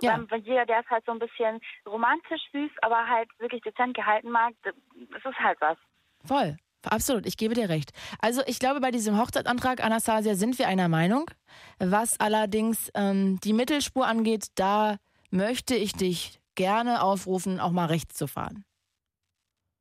Ja. 0.00 0.14
Ähm, 0.14 0.26
Weil 0.30 0.40
jeder, 0.40 0.64
der 0.66 0.80
es 0.80 0.86
halt 0.90 1.04
so 1.04 1.12
ein 1.12 1.18
bisschen 1.18 1.60
romantisch 1.86 2.40
süß, 2.52 2.70
aber 2.80 3.06
halt 3.06 3.28
wirklich 3.38 3.62
dezent 3.62 3.94
gehalten 3.94 4.30
mag, 4.30 4.54
d- 4.64 4.70
es 5.16 5.24
ist 5.24 5.38
halt 5.38 5.60
was. 5.60 5.76
Voll. 6.24 6.56
Absolut, 6.90 7.26
ich 7.26 7.36
gebe 7.36 7.54
dir 7.54 7.68
recht. 7.68 7.90
Also 8.20 8.42
ich 8.46 8.58
glaube, 8.58 8.80
bei 8.80 8.90
diesem 8.90 9.18
Hochzeitantrag, 9.18 9.82
Anastasia, 9.82 10.34
sind 10.34 10.58
wir 10.58 10.68
einer 10.68 10.88
Meinung. 10.88 11.30
Was 11.78 12.18
allerdings 12.20 12.90
ähm, 12.94 13.38
die 13.44 13.52
Mittelspur 13.52 14.06
angeht, 14.06 14.46
da 14.56 14.96
möchte 15.30 15.74
ich 15.74 15.92
dich 15.92 16.40
gerne 16.54 17.02
aufrufen, 17.02 17.60
auch 17.60 17.70
mal 17.70 17.86
rechts 17.86 18.14
zu 18.14 18.26
fahren. 18.26 18.64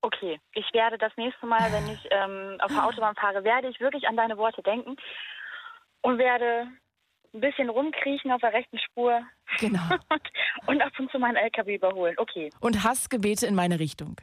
Okay, 0.03 0.39
ich 0.53 0.65
werde 0.73 0.97
das 0.97 1.11
nächste 1.15 1.45
Mal, 1.45 1.71
wenn 1.71 1.87
ich 1.93 1.99
ähm, 2.09 2.57
auf 2.61 2.71
der 2.71 2.85
Autobahn 2.85 3.15
fahre, 3.15 3.43
werde 3.43 3.69
ich 3.69 3.79
wirklich 3.79 4.07
an 4.07 4.15
deine 4.17 4.37
Worte 4.37 4.63
denken 4.63 4.95
und 6.01 6.17
werde 6.17 6.67
ein 7.33 7.39
bisschen 7.39 7.69
rumkriechen 7.69 8.31
auf 8.31 8.41
der 8.41 8.51
rechten 8.53 8.79
Spur 8.79 9.21
Genau. 9.59 9.81
und, 10.09 10.21
und 10.67 10.81
ab 10.81 10.91
und 10.97 11.11
zu 11.11 11.19
meinen 11.19 11.35
LKW 11.35 11.75
überholen. 11.75 12.15
Okay. 12.17 12.49
Und 12.59 12.83
Hassgebete 12.83 13.45
in 13.45 13.55
meine 13.55 13.79
Richtung. 13.79 14.15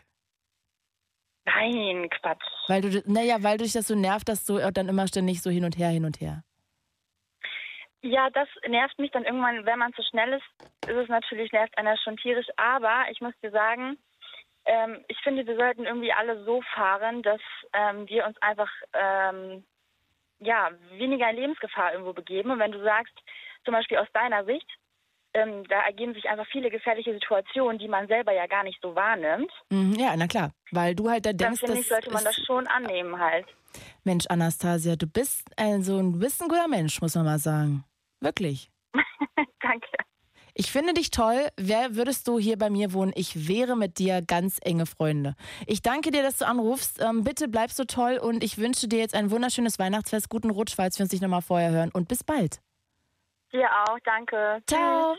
Nein, 1.55 2.09
Quatsch. 2.11 2.45
Weil 2.69 2.83
du, 2.83 3.03
naja, 3.07 3.37
weil 3.43 3.59
dich 3.59 3.73
das 3.73 3.89
so 3.89 3.95
nervt, 3.95 4.29
dass 4.29 4.45
du 4.45 4.59
dann 4.73 4.89
immer 4.89 5.07
ständig 5.07 5.43
so 5.43 5.51
hin 5.51 5.65
und 5.65 5.79
her, 5.79 5.89
hin 5.89 6.05
und 6.05 6.21
her. 6.21 6.43
Ja, 8.03 8.31
das 8.31 8.49
nervt 8.69 8.99
mich 8.99 9.11
dann 9.11 9.25
irgendwann, 9.25 9.67
wenn 9.67 9.79
man 9.79 9.93
zu 9.95 10.03
schnell 10.03 10.35
ist, 10.35 10.89
ist 10.89 10.97
es 10.97 11.09
natürlich, 11.09 11.51
nervt 11.53 11.77
einer 11.77 11.97
schon 11.97 12.17
tierisch. 12.17 12.47
Aber 12.57 13.07
ich 13.11 13.21
muss 13.21 13.35
dir 13.43 13.51
sagen, 13.51 13.99
ähm, 14.67 15.05
ich 15.09 15.19
finde, 15.23 15.47
wir 15.47 15.57
sollten 15.57 15.85
irgendwie 15.85 16.13
alle 16.13 16.45
so 16.45 16.63
fahren, 16.75 17.23
dass 17.23 17.41
ähm, 17.73 18.09
wir 18.09 18.27
uns 18.27 18.41
einfach 18.41 18.71
ähm, 18.93 19.65
ja, 20.41 20.71
weniger 20.93 21.31
in 21.31 21.37
Lebensgefahr 21.37 21.93
irgendwo 21.93 22.13
begeben. 22.13 22.51
Und 22.51 22.61
wenn 22.61 22.73
du 22.73 22.83
sagst, 22.83 23.15
zum 23.65 23.75
Beispiel 23.75 23.99
aus 23.99 24.09
deiner 24.13 24.45
Sicht, 24.45 24.69
ähm, 25.39 25.65
da 25.69 25.81
ergeben 25.83 26.15
sich 26.15 26.29
einfach 26.29 26.47
viele 26.51 26.71
gefährliche 26.71 27.13
Situationen, 27.13 27.79
die 27.79 27.89
man 27.89 28.09
selber 28.09 28.33
ja 28.33 28.47
gar 28.47 28.65
nicht 28.65 28.81
so 28.83 28.95
wahrnimmt, 28.95 29.51
Mhm, 29.71 29.95
ja, 29.99 30.15
na 30.17 30.27
klar. 30.27 30.51
Weil 30.73 30.95
du 30.95 31.09
halt 31.09 31.25
da 31.27 31.31
dann 31.33 31.39
denkst, 31.39 31.61
finde 31.61 31.75
dass 31.75 31.83
ich, 31.83 31.89
sollte 31.89 32.11
man 32.11 32.25
das 32.25 32.37
schon 32.47 32.67
annehmen 32.67 33.19
halt. 33.19 33.47
Mensch, 34.05 34.27
Anastasia, 34.29 34.97
du 34.97 35.07
bist 35.07 35.49
also 35.57 36.01
du 36.01 36.19
bist 36.19 36.43
ein 36.43 36.49
guter 36.49 36.69
Mensch, 36.69 37.01
muss 37.01 37.15
man 37.15 37.25
mal 37.25 37.39
sagen. 37.39 37.85
Wirklich. 38.21 38.71
Danke. 39.61 39.89
Ich 40.61 40.73
finde 40.73 40.93
dich 40.93 41.11
toll. 41.11 41.47
Wer 41.57 41.95
würdest 41.95 42.27
du 42.27 42.41
hier 42.41 42.59
bei 42.59 42.69
mir 42.69 42.93
wohnen? 42.93 43.13
Ich 43.15 43.47
wäre 43.47 43.77
mit 43.77 43.99
dir 43.99 44.23
ganz 44.23 44.59
enge 44.65 44.87
Freunde. 44.87 45.37
Ich 45.69 45.83
danke 45.83 46.11
dir, 46.11 46.23
dass 46.23 46.39
du 46.39 46.47
anrufst. 46.49 47.01
Ähm, 47.01 47.23
bitte 47.23 47.47
bleib 47.47 47.71
so 47.71 47.85
toll 47.85 48.19
und 48.21 48.43
ich 48.43 48.59
wünsche 48.59 48.89
dir 48.89 48.99
jetzt 48.99 49.15
ein 49.15 49.31
wunderschönes 49.31 49.79
Weihnachtsfest. 49.79 50.29
Guten 50.29 50.51
Rutsch, 50.51 50.75
falls 50.75 50.99
wir 50.99 51.05
uns 51.05 51.13
nicht 51.13 51.23
nochmal 51.23 51.43
vorher 51.43 51.71
hören. 51.71 51.91
Und 51.93 52.09
bis 52.09 52.25
bald. 52.25 52.61
Dir 53.53 53.69
auch, 53.85 53.99
danke. 54.05 54.61
Ciao. 54.67 55.15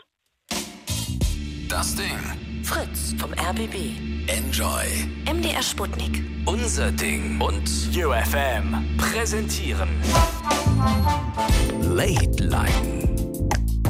Das 1.70 1.96
Ding. 1.96 2.64
Fritz 2.64 3.14
vom 3.20 3.32
RBB. 3.34 3.76
Enjoy. 4.26 4.86
MDR 5.32 5.62
Sputnik. 5.62 6.24
Unser 6.46 6.92
Ding. 6.92 7.40
Und 7.40 7.70
UFM 7.96 8.98
präsentieren. 8.98 9.88
Late 11.84 12.44
Line. 12.44 13.16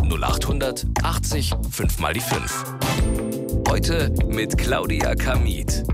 0800 0.04 0.86
80 1.02 1.54
5 1.72 2.00
mal 2.00 2.14
die 2.14 2.20
5. 2.20 2.66
Heute 3.70 4.14
mit 4.28 4.58
Claudia 4.58 5.16
Kamit. 5.16 5.86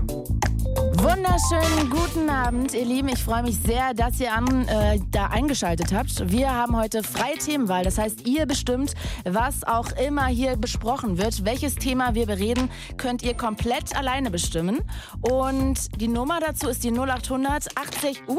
Wunderschönen 0.98 1.90
guten 1.90 2.30
Abend, 2.30 2.72
ihr 2.72 2.86
Lieben. 2.86 3.08
Ich 3.08 3.22
freue 3.22 3.42
mich 3.42 3.58
sehr, 3.58 3.92
dass 3.92 4.18
ihr 4.18 4.32
an, 4.32 4.66
äh, 4.66 4.98
da 5.10 5.26
eingeschaltet 5.26 5.92
habt. 5.92 6.30
Wir 6.32 6.50
haben 6.50 6.74
heute 6.74 7.02
freie 7.02 7.36
Themenwahl. 7.36 7.84
Das 7.84 7.98
heißt, 7.98 8.26
ihr 8.26 8.46
bestimmt, 8.46 8.94
was 9.24 9.62
auch 9.62 9.92
immer 9.92 10.26
hier 10.26 10.56
besprochen 10.56 11.18
wird. 11.18 11.44
Welches 11.44 11.74
Thema 11.74 12.14
wir 12.14 12.24
bereden, 12.24 12.70
könnt 12.96 13.22
ihr 13.22 13.34
komplett 13.34 13.94
alleine 13.94 14.30
bestimmen. 14.30 14.80
Und 15.20 16.00
die 16.00 16.08
Nummer 16.08 16.40
dazu 16.40 16.68
ist 16.68 16.82
die 16.82 16.90
0800 16.90 17.76
80 17.76 18.28
uh, 18.28 18.38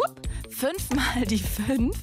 5 0.50 0.90
mal 0.96 1.26
die 1.26 1.38
5. 1.38 1.96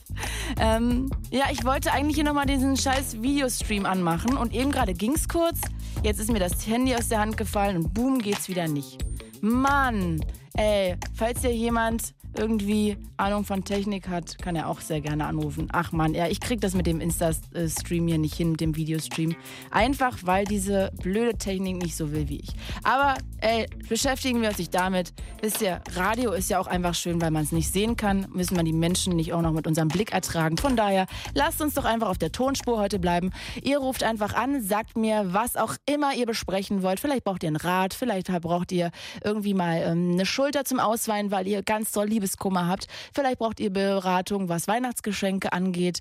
Ähm, 0.61 1.11
ja, 1.31 1.47
ich 1.51 1.65
wollte 1.65 1.91
eigentlich 1.93 2.15
hier 2.15 2.25
nochmal 2.25 2.47
diesen 2.47 2.77
scheiß 2.77 3.21
Videostream 3.21 3.87
anmachen. 3.87 4.37
Und 4.37 4.55
eben 4.55 4.71
gerade 4.71 4.95
ging's 4.95 5.29
kurz. 5.29 5.59
Jetzt 6.05 6.21
ist 6.21 6.31
mir 6.31 6.39
das 6.39 6.65
Handy 6.67 6.95
aus 6.95 7.09
der 7.09 7.21
Hand 7.21 7.37
gefallen 7.37 7.77
und 7.77 7.93
boom, 7.93 8.21
geht's 8.21 8.49
wieder 8.49 8.69
nicht. 8.69 9.05
Mann, 9.41 10.25
ey, 10.57 10.97
falls 11.15 11.41
hier 11.41 11.55
jemand 11.55 12.15
irgendwie 12.39 12.97
Ahnung 13.17 13.45
von 13.45 13.65
Technik 13.65 14.09
hat, 14.09 14.39
kann 14.39 14.57
er 14.57 14.69
auch 14.69 14.81
sehr 14.81 15.01
gerne 15.01 15.27
anrufen. 15.27 15.69
Ach 15.73 15.93
man, 15.93 16.15
ja, 16.15 16.27
ich 16.27 16.41
krieg 16.41 16.61
das 16.61 16.75
mit 16.75 16.87
dem 16.87 17.01
Insta-Stream 17.01 18.09
hier 18.09 18.19
nicht 18.19 18.35
hin, 18.35 18.53
mit 18.53 18.61
dem 18.61 18.77
Videostream. 18.77 19.35
Einfach, 19.71 20.19
weil 20.23 20.45
diese 20.45 20.91
blöde 21.03 21.37
Technik 21.39 21.83
nicht 21.83 21.97
so 21.97 22.13
will 22.13 22.29
wie 22.29 22.41
ich. 22.41 22.51
Aber, 22.83 23.15
ey, 23.41 23.67
beschäftigen 23.89 24.43
wir 24.43 24.49
uns 24.49 24.59
nicht 24.59 24.75
damit. 24.75 25.13
Wisst 25.41 25.63
ihr, 25.63 25.81
Radio 25.95 26.33
ist 26.33 26.51
ja 26.51 26.59
auch 26.59 26.67
einfach 26.67 26.95
schön, 26.95 27.21
weil 27.21 27.31
man 27.31 27.45
es 27.45 27.53
nicht 27.53 27.73
sehen 27.73 27.97
kann, 27.97 28.27
müssen 28.33 28.57
wir 28.57 28.65
die 28.65 28.73
Menschen 28.73 29.15
nicht 29.17 29.33
auch 29.33 29.43
noch 29.43 29.53
mit 29.53 29.67
unserem 29.67 29.89
Blick 29.89 30.13
ertragen. 30.13 30.57
Von 30.57 30.77
daher, 30.77 31.07
lasst 31.35 31.61
uns 31.61 31.75
doch 31.75 31.85
einfach 31.85 32.09
auf 32.09 32.19
der 32.19 32.33
Tonspur 32.33 32.79
heute 32.79 32.99
bleiben. 32.99 33.31
Ihr 33.63 33.79
ruft 33.79 34.03
einfach 34.03 34.35
an, 34.35 34.63
sagt 34.63 34.97
mir, 34.97 35.33
was 35.33 35.57
auch 35.57 35.77
immer 35.87 36.15
ihr 36.15 36.27
besprechen 36.27 36.83
wollt. 36.83 37.01
Vielleicht 37.01 37.25
braucht 37.25 37.43
ihr 37.43 37.49
einen 37.49 37.57
Rat, 37.57 37.95
vielleicht 37.95 38.27
braucht 38.41 38.73
ihr 38.73 38.91
irgendwie 39.23 39.55
mal 39.55 39.83
ähm, 39.85 40.13
eine 40.13 40.27
Schulter 40.27 40.65
zum 40.65 40.81
Ausweinen, 40.81 41.31
weil 41.31 41.47
ihr 41.47 41.63
ganz 41.63 41.93
doll 41.93 42.09
Liebeskummer 42.25 42.67
habt. 42.67 42.87
Vielleicht 43.13 43.39
braucht 43.39 43.61
ihr 43.61 43.71
Beratung, 43.71 44.49
was 44.49 44.67
Weihnachtsgeschenke 44.67 45.53
angeht. 45.53 45.99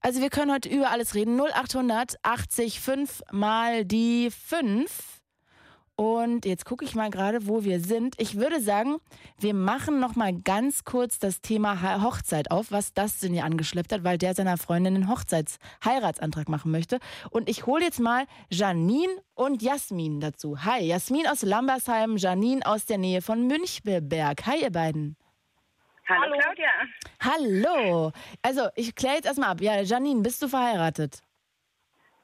Also 0.00 0.20
wir 0.20 0.30
können 0.30 0.52
heute 0.52 0.68
über 0.68 0.90
alles 0.90 1.14
reden. 1.14 1.40
0800 1.40 2.16
80 2.22 2.80
5 2.80 3.22
mal 3.32 3.84
die 3.84 4.30
5. 4.30 5.20
Und 5.96 6.44
jetzt 6.44 6.64
gucke 6.64 6.84
ich 6.84 6.96
mal 6.96 7.08
gerade, 7.08 7.46
wo 7.46 7.62
wir 7.62 7.78
sind. 7.78 8.16
Ich 8.18 8.36
würde 8.36 8.60
sagen, 8.60 8.96
wir 9.38 9.54
machen 9.54 10.00
noch 10.00 10.16
mal 10.16 10.32
ganz 10.32 10.82
kurz 10.82 11.20
das 11.20 11.40
Thema 11.40 12.02
Hochzeit 12.02 12.50
auf, 12.50 12.72
was 12.72 12.94
das 12.94 13.20
denn 13.20 13.32
hier 13.32 13.44
angeschleppt 13.44 13.92
hat, 13.92 14.02
weil 14.02 14.18
der 14.18 14.34
seiner 14.34 14.56
Freundin 14.56 14.96
einen 14.96 15.08
Hochzeits-Heiratsantrag 15.08 16.48
machen 16.48 16.72
möchte. 16.72 16.98
Und 17.30 17.48
ich 17.48 17.66
hole 17.66 17.84
jetzt 17.84 18.00
mal 18.00 18.24
Janine 18.50 19.12
und 19.34 19.62
Jasmin 19.62 20.18
dazu. 20.18 20.64
Hi, 20.64 20.84
Jasmin 20.84 21.28
aus 21.28 21.42
Lambersheim, 21.42 22.16
Janine 22.16 22.66
aus 22.66 22.86
der 22.86 22.98
Nähe 22.98 23.22
von 23.22 23.46
Münchberg. 23.46 24.46
Hi, 24.46 24.62
ihr 24.62 24.72
beiden. 24.72 25.16
Hallo, 26.08 26.36
Claudia. 26.38 26.70
Hallo. 27.22 28.12
Also, 28.42 28.68
ich 28.76 28.94
kläre 28.94 29.16
jetzt 29.16 29.26
erstmal 29.26 29.50
ab. 29.50 29.60
Ja, 29.60 29.80
Janine, 29.80 30.20
bist 30.22 30.42
du 30.42 30.48
verheiratet? 30.48 31.20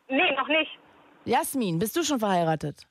Nee, 0.08 0.32
noch 0.32 0.48
nicht. 0.48 0.78
Jasmin, 1.24 1.78
bist 1.78 1.96
du 1.96 2.02
schon 2.02 2.18
verheiratet? 2.18 2.86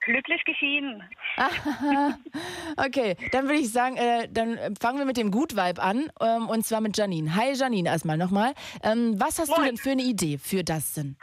Glücklich 0.00 0.42
geschieden. 0.44 1.02
okay, 2.76 3.16
dann 3.32 3.44
würde 3.44 3.58
ich 3.58 3.72
sagen, 3.72 3.96
äh, 3.96 4.28
dann 4.30 4.76
fangen 4.80 4.98
wir 4.98 5.04
mit 5.04 5.16
dem 5.16 5.30
Good 5.30 5.56
Vibe 5.56 5.82
an 5.82 6.10
ähm, 6.20 6.48
und 6.48 6.64
zwar 6.64 6.80
mit 6.80 6.96
Janine. 6.96 7.34
Hi 7.34 7.52
Janine 7.54 7.88
erstmal 7.88 8.16
nochmal. 8.16 8.54
Ähm, 8.84 9.20
was 9.20 9.38
hast 9.38 9.48
Moin. 9.48 9.60
du 9.60 9.66
denn 9.66 9.76
für 9.76 9.90
eine 9.90 10.02
Idee 10.02 10.38
für 10.38 10.62
das 10.62 10.94
denn? 10.94 11.16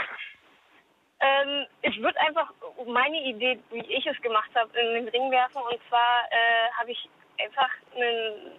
Ähm, 1.22 1.66
ich 1.82 1.98
würde 2.02 2.20
einfach 2.20 2.52
meine 2.86 3.24
Idee, 3.24 3.58
wie 3.72 3.80
ich 3.80 4.06
es 4.06 4.22
gemacht 4.22 4.52
habe, 4.56 4.70
in 4.78 5.06
den 5.06 5.08
Ring 5.10 5.32
werfen. 5.32 5.62
Und 5.62 5.80
zwar 5.88 6.24
äh, 6.30 6.72
habe 6.78 6.92
ich 6.92 7.10
einfach 7.40 7.70
einen 7.96 8.52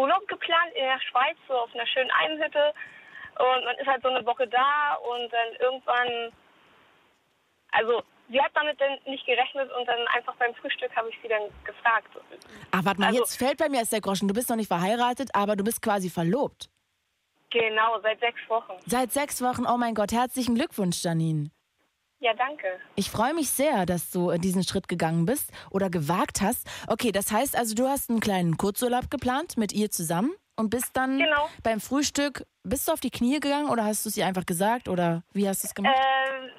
Urlaub 0.00 0.26
geplant 0.28 0.72
in 0.74 0.84
der 0.84 1.00
Schweiz, 1.00 1.36
so 1.46 1.54
auf 1.54 1.74
einer 1.74 1.86
schönen 1.86 2.10
Almhütte. 2.10 2.72
Und 3.38 3.64
man 3.64 3.76
ist 3.76 3.86
halt 3.86 4.02
so 4.02 4.08
eine 4.08 4.24
Woche 4.26 4.46
da 4.48 4.94
und 4.94 5.32
dann 5.32 5.48
irgendwann, 5.60 6.32
also 7.72 8.02
sie 8.30 8.40
hat 8.40 8.50
damit 8.54 8.80
dann 8.80 8.98
nicht 9.06 9.24
gerechnet 9.26 9.70
und 9.72 9.86
dann 9.86 10.06
einfach 10.08 10.34
beim 10.36 10.54
Frühstück 10.54 10.94
habe 10.94 11.08
ich 11.10 11.18
sie 11.22 11.28
dann 11.28 11.42
gefragt. 11.64 12.08
Ach, 12.70 12.84
warte 12.84 13.00
mal, 13.00 13.08
also, 13.08 13.20
jetzt 13.20 13.38
fällt 13.38 13.58
bei 13.58 13.68
mir 13.68 13.78
erst 13.78 13.92
der 13.92 14.00
Groschen. 14.00 14.28
Du 14.28 14.34
bist 14.34 14.50
noch 14.50 14.56
nicht 14.56 14.68
verheiratet, 14.68 15.30
aber 15.34 15.56
du 15.56 15.64
bist 15.64 15.80
quasi 15.82 16.10
verlobt. 16.10 16.68
Genau, 17.50 17.98
seit 18.00 18.20
sechs 18.20 18.40
Wochen. 18.48 18.74
Seit 18.86 19.12
sechs 19.12 19.42
Wochen, 19.42 19.66
oh 19.66 19.76
mein 19.76 19.94
Gott, 19.94 20.12
herzlichen 20.12 20.54
Glückwunsch, 20.54 21.02
Janine. 21.02 21.50
Ja, 22.20 22.34
danke. 22.34 22.78
Ich 22.96 23.10
freue 23.10 23.32
mich 23.32 23.48
sehr, 23.48 23.86
dass 23.86 24.10
du 24.10 24.30
diesen 24.36 24.62
Schritt 24.62 24.88
gegangen 24.88 25.24
bist 25.24 25.50
oder 25.70 25.88
gewagt 25.88 26.42
hast. 26.42 26.68
Okay, 26.86 27.12
das 27.12 27.32
heißt 27.32 27.56
also, 27.56 27.74
du 27.74 27.88
hast 27.88 28.10
einen 28.10 28.20
kleinen 28.20 28.58
Kurzurlaub 28.58 29.10
geplant 29.10 29.56
mit 29.56 29.72
ihr 29.72 29.90
zusammen 29.90 30.32
und 30.56 30.68
bist 30.68 30.94
dann 30.94 31.18
genau. 31.18 31.48
beim 31.62 31.80
Frühstück, 31.80 32.44
bist 32.62 32.86
du 32.86 32.92
auf 32.92 33.00
die 33.00 33.10
Knie 33.10 33.40
gegangen 33.40 33.70
oder 33.70 33.84
hast 33.84 34.04
du 34.04 34.10
es 34.10 34.18
ihr 34.18 34.26
einfach 34.26 34.44
gesagt 34.44 34.88
oder 34.88 35.22
wie 35.32 35.48
hast 35.48 35.64
du 35.64 35.68
es 35.68 35.74
gemacht? 35.74 35.96
Ähm, 35.96 36.50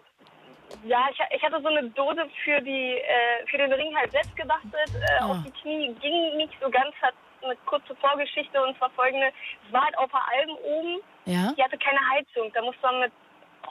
ja, 0.83 1.05
ich, 1.11 1.19
ich, 1.35 1.43
hatte 1.43 1.61
so 1.61 1.67
eine 1.67 1.87
Dose 1.91 2.27
für, 2.43 2.59
die, 2.61 2.97
äh, 2.97 3.45
für 3.45 3.57
den 3.59 3.71
Ring 3.71 3.95
halt 3.95 4.11
selbst 4.11 4.35
gebastelt. 4.35 4.95
Äh, 4.95 5.23
oh. 5.23 5.31
Auf 5.33 5.37
die 5.45 5.51
Knie 5.61 5.93
ging 6.01 6.37
nicht 6.37 6.53
so 6.59 6.71
ganz, 6.71 6.95
hat 7.03 7.13
eine 7.43 7.55
kurze 7.67 7.95
Vorgeschichte 7.97 8.61
und 8.63 8.75
zwar 8.79 8.89
folgende. 8.91 9.31
Es 9.67 9.73
war 9.73 9.83
halt 9.83 9.97
auf 9.99 10.09
der 10.09 10.21
Alben 10.27 10.55
oben. 10.63 11.03
Ja? 11.25 11.53
Die 11.55 11.63
hatte 11.63 11.77
keine 11.77 11.99
Heizung, 12.09 12.51
da 12.53 12.63
musste 12.63 12.81
man 12.81 13.01
mit 13.01 13.11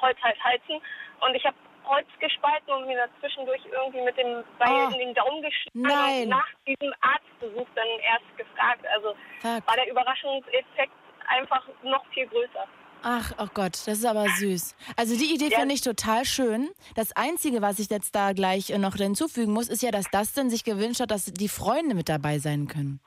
Holz 0.00 0.18
halt 0.22 0.36
heizen. 0.44 0.80
Und 1.20 1.34
ich 1.34 1.44
habe 1.44 1.56
Holz 1.84 2.06
gespalten 2.18 2.72
und 2.72 2.86
mir 2.86 2.96
dazwischendurch 2.96 3.62
irgendwie 3.70 4.02
mit 4.02 4.16
dem 4.16 4.44
Beil 4.58 4.88
oh. 4.88 4.92
in 4.92 4.98
den 4.98 5.14
Daumen 5.14 5.42
geschnitten. 5.42 5.82
Nein. 5.82 6.22
Und 6.24 6.28
nach 6.30 6.48
diesem 6.66 6.92
Arztbesuch 7.00 7.66
dann 7.74 7.88
erst 8.02 8.36
gefragt. 8.36 8.84
Also 8.94 9.14
Fuck. 9.40 9.66
war 9.66 9.76
der 9.76 9.90
Überraschungseffekt 9.90 10.92
einfach 11.28 11.66
noch 11.82 12.04
viel 12.12 12.26
größer. 12.26 12.66
Ach, 13.02 13.32
oh 13.38 13.46
Gott, 13.54 13.72
das 13.72 13.88
ist 13.88 14.04
aber 14.04 14.28
süß. 14.28 14.76
Also 14.96 15.16
die 15.16 15.34
Idee 15.34 15.48
ja. 15.48 15.58
finde 15.58 15.74
ich 15.74 15.80
total 15.80 16.24
schön. 16.24 16.68
Das 16.94 17.16
Einzige, 17.16 17.62
was 17.62 17.78
ich 17.78 17.88
jetzt 17.90 18.14
da 18.14 18.32
gleich 18.32 18.68
noch 18.76 18.94
hinzufügen 18.94 19.52
muss, 19.52 19.68
ist 19.68 19.82
ja, 19.82 19.90
dass 19.90 20.10
Dustin 20.10 20.50
sich 20.50 20.64
gewünscht 20.64 21.00
hat, 21.00 21.10
dass 21.10 21.24
die 21.24 21.48
Freunde 21.48 21.94
mit 21.94 22.08
dabei 22.08 22.38
sein 22.38 22.68
können. 22.68 23.00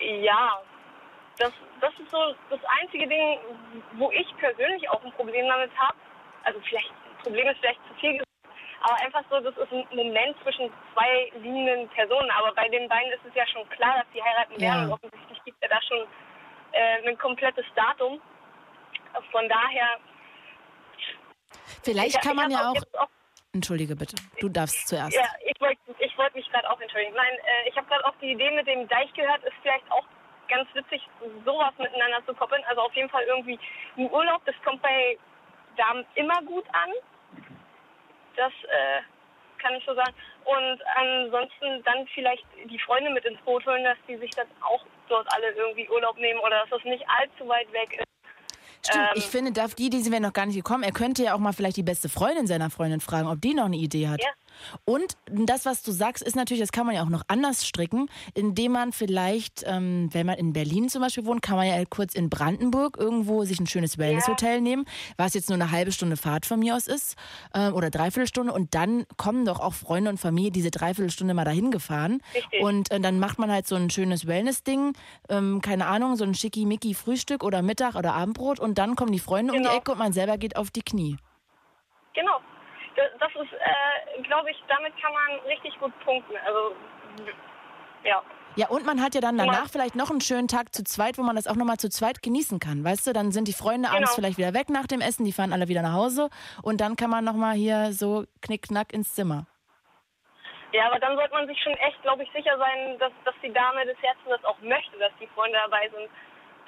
Ja, 0.00 0.60
das, 1.38 1.52
das 1.80 1.92
ist 2.00 2.10
so 2.10 2.34
das 2.50 2.60
einzige 2.80 3.06
Ding, 3.06 3.38
wo 3.94 4.10
ich 4.10 4.26
persönlich 4.38 4.88
auch 4.90 5.02
ein 5.04 5.12
Problem 5.12 5.46
damit 5.46 5.70
habe. 5.78 5.96
Also 6.44 6.60
vielleicht 6.68 6.92
Problem 7.22 7.48
ist 7.48 7.58
vielleicht 7.60 7.80
zu 7.88 7.94
viel 8.00 8.12
gesagt, 8.12 8.28
aber 8.82 8.96
einfach 9.00 9.22
so, 9.30 9.38
das 9.40 9.56
ist 9.56 9.72
ein 9.72 9.86
Moment 9.94 10.36
zwischen 10.42 10.70
zwei 10.92 11.30
liebenden 11.36 11.88
Personen. 11.90 12.30
Aber 12.30 12.52
bei 12.52 12.68
den 12.68 12.88
beiden 12.88 13.12
ist 13.12 13.24
es 13.28 13.34
ja 13.34 13.46
schon 13.46 13.68
klar, 13.70 13.98
dass 13.98 14.06
sie 14.12 14.22
heiraten 14.22 14.54
ja. 14.54 14.60
werden. 14.60 14.84
Und 14.86 14.92
offensichtlich 14.94 15.44
gibt 15.44 15.56
es 15.60 15.70
ja 15.70 15.76
da 15.76 15.82
schon 15.82 16.06
äh, 16.72 17.08
ein 17.08 17.18
komplettes 17.18 17.64
Datum. 17.76 18.20
Von 19.30 19.48
daher. 19.48 19.98
Vielleicht 21.82 22.16
ich, 22.16 22.20
kann 22.20 22.36
man 22.36 22.50
ja 22.50 22.70
auch, 22.70 22.82
auch. 22.98 23.08
Entschuldige 23.52 23.94
bitte, 23.94 24.16
du 24.40 24.48
darfst 24.48 24.88
zuerst. 24.88 25.14
Ja, 25.14 25.28
ich 25.44 25.60
wollte 25.60 25.78
ich 25.98 26.16
wollt 26.18 26.34
mich 26.34 26.50
gerade 26.50 26.68
auch 26.70 26.80
entschuldigen. 26.80 27.14
Nein, 27.14 27.34
äh, 27.34 27.68
ich 27.68 27.76
habe 27.76 27.86
gerade 27.86 28.04
auch 28.06 28.14
die 28.20 28.32
Idee 28.32 28.50
mit 28.50 28.66
dem 28.66 28.88
Deich 28.88 29.12
gehört, 29.12 29.44
ist 29.44 29.54
vielleicht 29.62 29.88
auch 29.92 30.06
ganz 30.48 30.68
witzig, 30.74 31.06
sowas 31.44 31.72
miteinander 31.78 32.24
zu 32.26 32.34
koppeln. 32.34 32.64
Also 32.64 32.80
auf 32.80 32.94
jeden 32.94 33.10
Fall 33.10 33.22
irgendwie 33.24 33.58
ein 33.96 34.10
Urlaub, 34.10 34.42
das 34.46 34.54
kommt 34.64 34.82
bei 34.82 35.18
Damen 35.76 36.04
immer 36.14 36.42
gut 36.42 36.64
an. 36.72 36.90
Das 38.36 38.52
äh, 38.64 39.02
kann 39.58 39.74
ich 39.74 39.84
so 39.84 39.94
sagen. 39.94 40.14
Und 40.44 40.78
ansonsten 40.96 41.82
dann 41.84 42.06
vielleicht 42.14 42.44
die 42.64 42.78
Freunde 42.80 43.10
mit 43.10 43.24
ins 43.24 43.40
Boot 43.42 43.64
holen, 43.66 43.84
dass 43.84 43.98
die 44.08 44.16
sich 44.16 44.30
dann 44.30 44.46
auch 44.60 44.84
dort 45.08 45.26
alle 45.34 45.50
irgendwie 45.52 45.88
Urlaub 45.88 46.18
nehmen 46.18 46.40
oder 46.40 46.60
dass 46.60 46.70
das 46.70 46.84
nicht 46.84 47.04
allzu 47.08 47.48
weit 47.48 47.72
weg 47.72 47.98
ist. 47.98 48.06
Stimmt, 48.84 49.04
ähm, 49.04 49.12
ich 49.14 49.24
finde, 49.26 49.64
auf 49.64 49.74
die 49.74 49.86
Idee 49.86 50.00
sind 50.00 50.12
wir 50.12 50.20
noch 50.20 50.32
gar 50.32 50.46
nicht 50.46 50.56
gekommen. 50.56 50.82
Er 50.82 50.92
könnte 50.92 51.22
ja 51.22 51.34
auch 51.34 51.38
mal 51.38 51.52
vielleicht 51.52 51.76
die 51.76 51.84
beste 51.84 52.08
Freundin 52.08 52.46
seiner 52.46 52.70
Freundin 52.70 53.00
fragen, 53.00 53.28
ob 53.28 53.40
die 53.40 53.54
noch 53.54 53.66
eine 53.66 53.76
Idee 53.76 54.08
hat. 54.08 54.20
Ja. 54.20 54.30
Und 54.84 55.16
das, 55.26 55.64
was 55.66 55.82
du 55.82 55.92
sagst, 55.92 56.22
ist 56.22 56.36
natürlich, 56.36 56.60
das 56.60 56.72
kann 56.72 56.86
man 56.86 56.94
ja 56.94 57.02
auch 57.02 57.08
noch 57.08 57.22
anders 57.28 57.66
stricken, 57.66 58.08
indem 58.34 58.72
man 58.72 58.92
vielleicht, 58.92 59.64
ähm, 59.66 60.08
wenn 60.12 60.26
man 60.26 60.38
in 60.38 60.52
Berlin 60.52 60.88
zum 60.88 61.02
Beispiel 61.02 61.24
wohnt, 61.24 61.42
kann 61.42 61.56
man 61.56 61.66
ja 61.66 61.82
kurz 61.88 62.14
in 62.14 62.30
Brandenburg 62.30 62.96
irgendwo 62.98 63.44
sich 63.44 63.60
ein 63.60 63.66
schönes 63.66 63.98
Wellnesshotel 63.98 64.54
ja. 64.56 64.60
nehmen, 64.60 64.84
was 65.16 65.34
jetzt 65.34 65.48
nur 65.48 65.56
eine 65.56 65.70
halbe 65.70 65.92
Stunde 65.92 66.16
Fahrt 66.16 66.46
von 66.46 66.58
mir 66.58 66.76
aus 66.76 66.86
ist 66.86 67.16
äh, 67.54 67.70
oder 67.70 67.90
dreiviertel 67.90 68.26
Stunde 68.26 68.52
und 68.52 68.74
dann 68.74 69.06
kommen 69.16 69.44
doch 69.44 69.60
auch 69.60 69.74
Freunde 69.74 70.10
und 70.10 70.18
Familie 70.18 70.50
diese 70.50 70.70
Dreiviertelstunde 70.70 71.34
mal 71.34 71.44
dahin 71.44 71.70
gefahren 71.70 72.22
Richtig. 72.34 72.62
und 72.62 72.90
äh, 72.90 73.00
dann 73.00 73.18
macht 73.18 73.38
man 73.38 73.50
halt 73.50 73.66
so 73.66 73.76
ein 73.76 73.90
schönes 73.90 74.26
Wellness-Ding, 74.26 74.94
ähm, 75.28 75.60
keine 75.60 75.86
Ahnung, 75.86 76.16
so 76.16 76.24
ein 76.24 76.34
schickimicki 76.34 76.94
Frühstück 76.94 77.44
oder 77.44 77.62
Mittag 77.62 77.94
oder 77.94 78.14
Abendbrot 78.14 78.60
und 78.60 78.78
dann 78.78 78.96
kommen 78.96 79.12
die 79.12 79.18
Freunde 79.18 79.52
genau. 79.52 79.56
um 79.56 79.62
die 79.62 79.68
genau. 79.68 79.80
Ecke 79.80 79.92
und 79.92 79.98
man 79.98 80.12
selber 80.12 80.38
geht 80.38 80.56
auf 80.56 80.70
die 80.70 80.82
Knie. 80.82 81.16
Genau 82.14 82.40
das 82.96 83.30
ist, 83.34 83.52
äh, 83.52 84.22
glaube 84.22 84.50
ich, 84.50 84.62
damit 84.68 84.92
kann 85.00 85.12
man 85.12 85.40
richtig 85.46 85.78
gut 85.78 85.92
punkten. 86.04 86.36
Also, 86.46 86.74
ja. 88.04 88.22
Ja, 88.54 88.68
und 88.68 88.84
man 88.84 89.00
hat 89.00 89.14
ja 89.14 89.22
dann 89.22 89.38
danach 89.38 89.64
ja. 89.64 89.68
vielleicht 89.70 89.94
noch 89.94 90.10
einen 90.10 90.20
schönen 90.20 90.46
Tag 90.46 90.74
zu 90.74 90.84
zweit, 90.84 91.16
wo 91.16 91.22
man 91.22 91.36
das 91.36 91.46
auch 91.46 91.56
nochmal 91.56 91.78
zu 91.78 91.88
zweit 91.88 92.22
genießen 92.22 92.60
kann. 92.60 92.84
Weißt 92.84 93.06
du, 93.06 93.12
dann 93.14 93.32
sind 93.32 93.48
die 93.48 93.54
Freunde 93.54 93.88
genau. 93.88 93.96
abends 93.96 94.14
vielleicht 94.14 94.36
wieder 94.36 94.52
weg 94.52 94.68
nach 94.68 94.86
dem 94.86 95.00
Essen, 95.00 95.24
die 95.24 95.32
fahren 95.32 95.54
alle 95.54 95.68
wieder 95.68 95.80
nach 95.80 95.94
Hause 95.94 96.28
und 96.62 96.82
dann 96.82 96.96
kann 96.96 97.08
man 97.08 97.24
nochmal 97.24 97.54
hier 97.54 97.92
so 97.92 98.24
knickknack 98.42 98.92
ins 98.92 99.14
Zimmer. 99.14 99.46
Ja, 100.72 100.86
aber 100.86 100.98
dann 100.98 101.16
sollte 101.16 101.32
man 101.32 101.46
sich 101.46 101.58
schon 101.62 101.74
echt, 101.74 102.00
glaube 102.02 102.22
ich, 102.24 102.30
sicher 102.32 102.56
sein, 102.58 102.98
dass, 102.98 103.12
dass 103.24 103.34
die 103.42 103.52
Dame 103.52 103.86
des 103.86 103.96
Herzens 104.02 104.28
das 104.28 104.44
auch 104.44 104.58
möchte, 104.60 104.98
dass 104.98 105.12
die 105.20 105.26
Freunde 105.28 105.58
dabei 105.64 105.88
sind. 105.88 106.08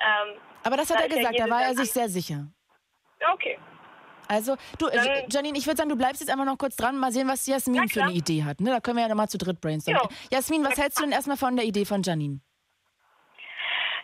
Ähm, 0.01 0.41
aber 0.63 0.77
das 0.77 0.91
hat 0.91 1.01
da 1.01 1.03
er 1.05 1.09
gesagt, 1.09 1.39
da 1.39 1.51
war 1.51 1.63
er 1.63 1.75
sich 1.75 1.93
sehr 1.93 2.09
sicher. 2.09 2.47
Okay. 3.33 3.59
Also, 4.29 4.57
du, 4.79 4.87
äh, 4.89 5.27
Janine, 5.31 5.59
ich 5.59 5.67
würde 5.67 5.77
sagen, 5.77 5.89
du 5.89 5.97
bleibst 5.97 6.21
jetzt 6.21 6.31
einfach 6.31 6.45
noch 6.45 6.59
kurz 6.59 6.77
dran, 6.77 6.97
mal 6.97 7.13
sehen, 7.13 7.29
was 7.29 7.47
Jasmin 7.47 7.89
für 7.89 8.05
eine 8.05 8.13
Idee 8.13 8.45
hat. 8.45 8.61
Ne? 8.61 8.71
Da 8.71 8.81
können 8.81 8.97
wir 8.97 9.03
ja 9.03 9.09
nochmal 9.09 9.29
zu 9.29 9.39
dritt 9.39 9.61
brainstormen. 9.61 10.03
Ja. 10.31 10.37
Jasmin, 10.39 10.65
was 10.65 10.79
hältst 10.79 10.99
du 10.99 11.05
denn 11.05 11.13
erstmal 11.13 11.37
von 11.37 11.57
der 11.57 11.65
Idee 11.65 11.85
von 11.85 12.03
Janine? 12.03 12.41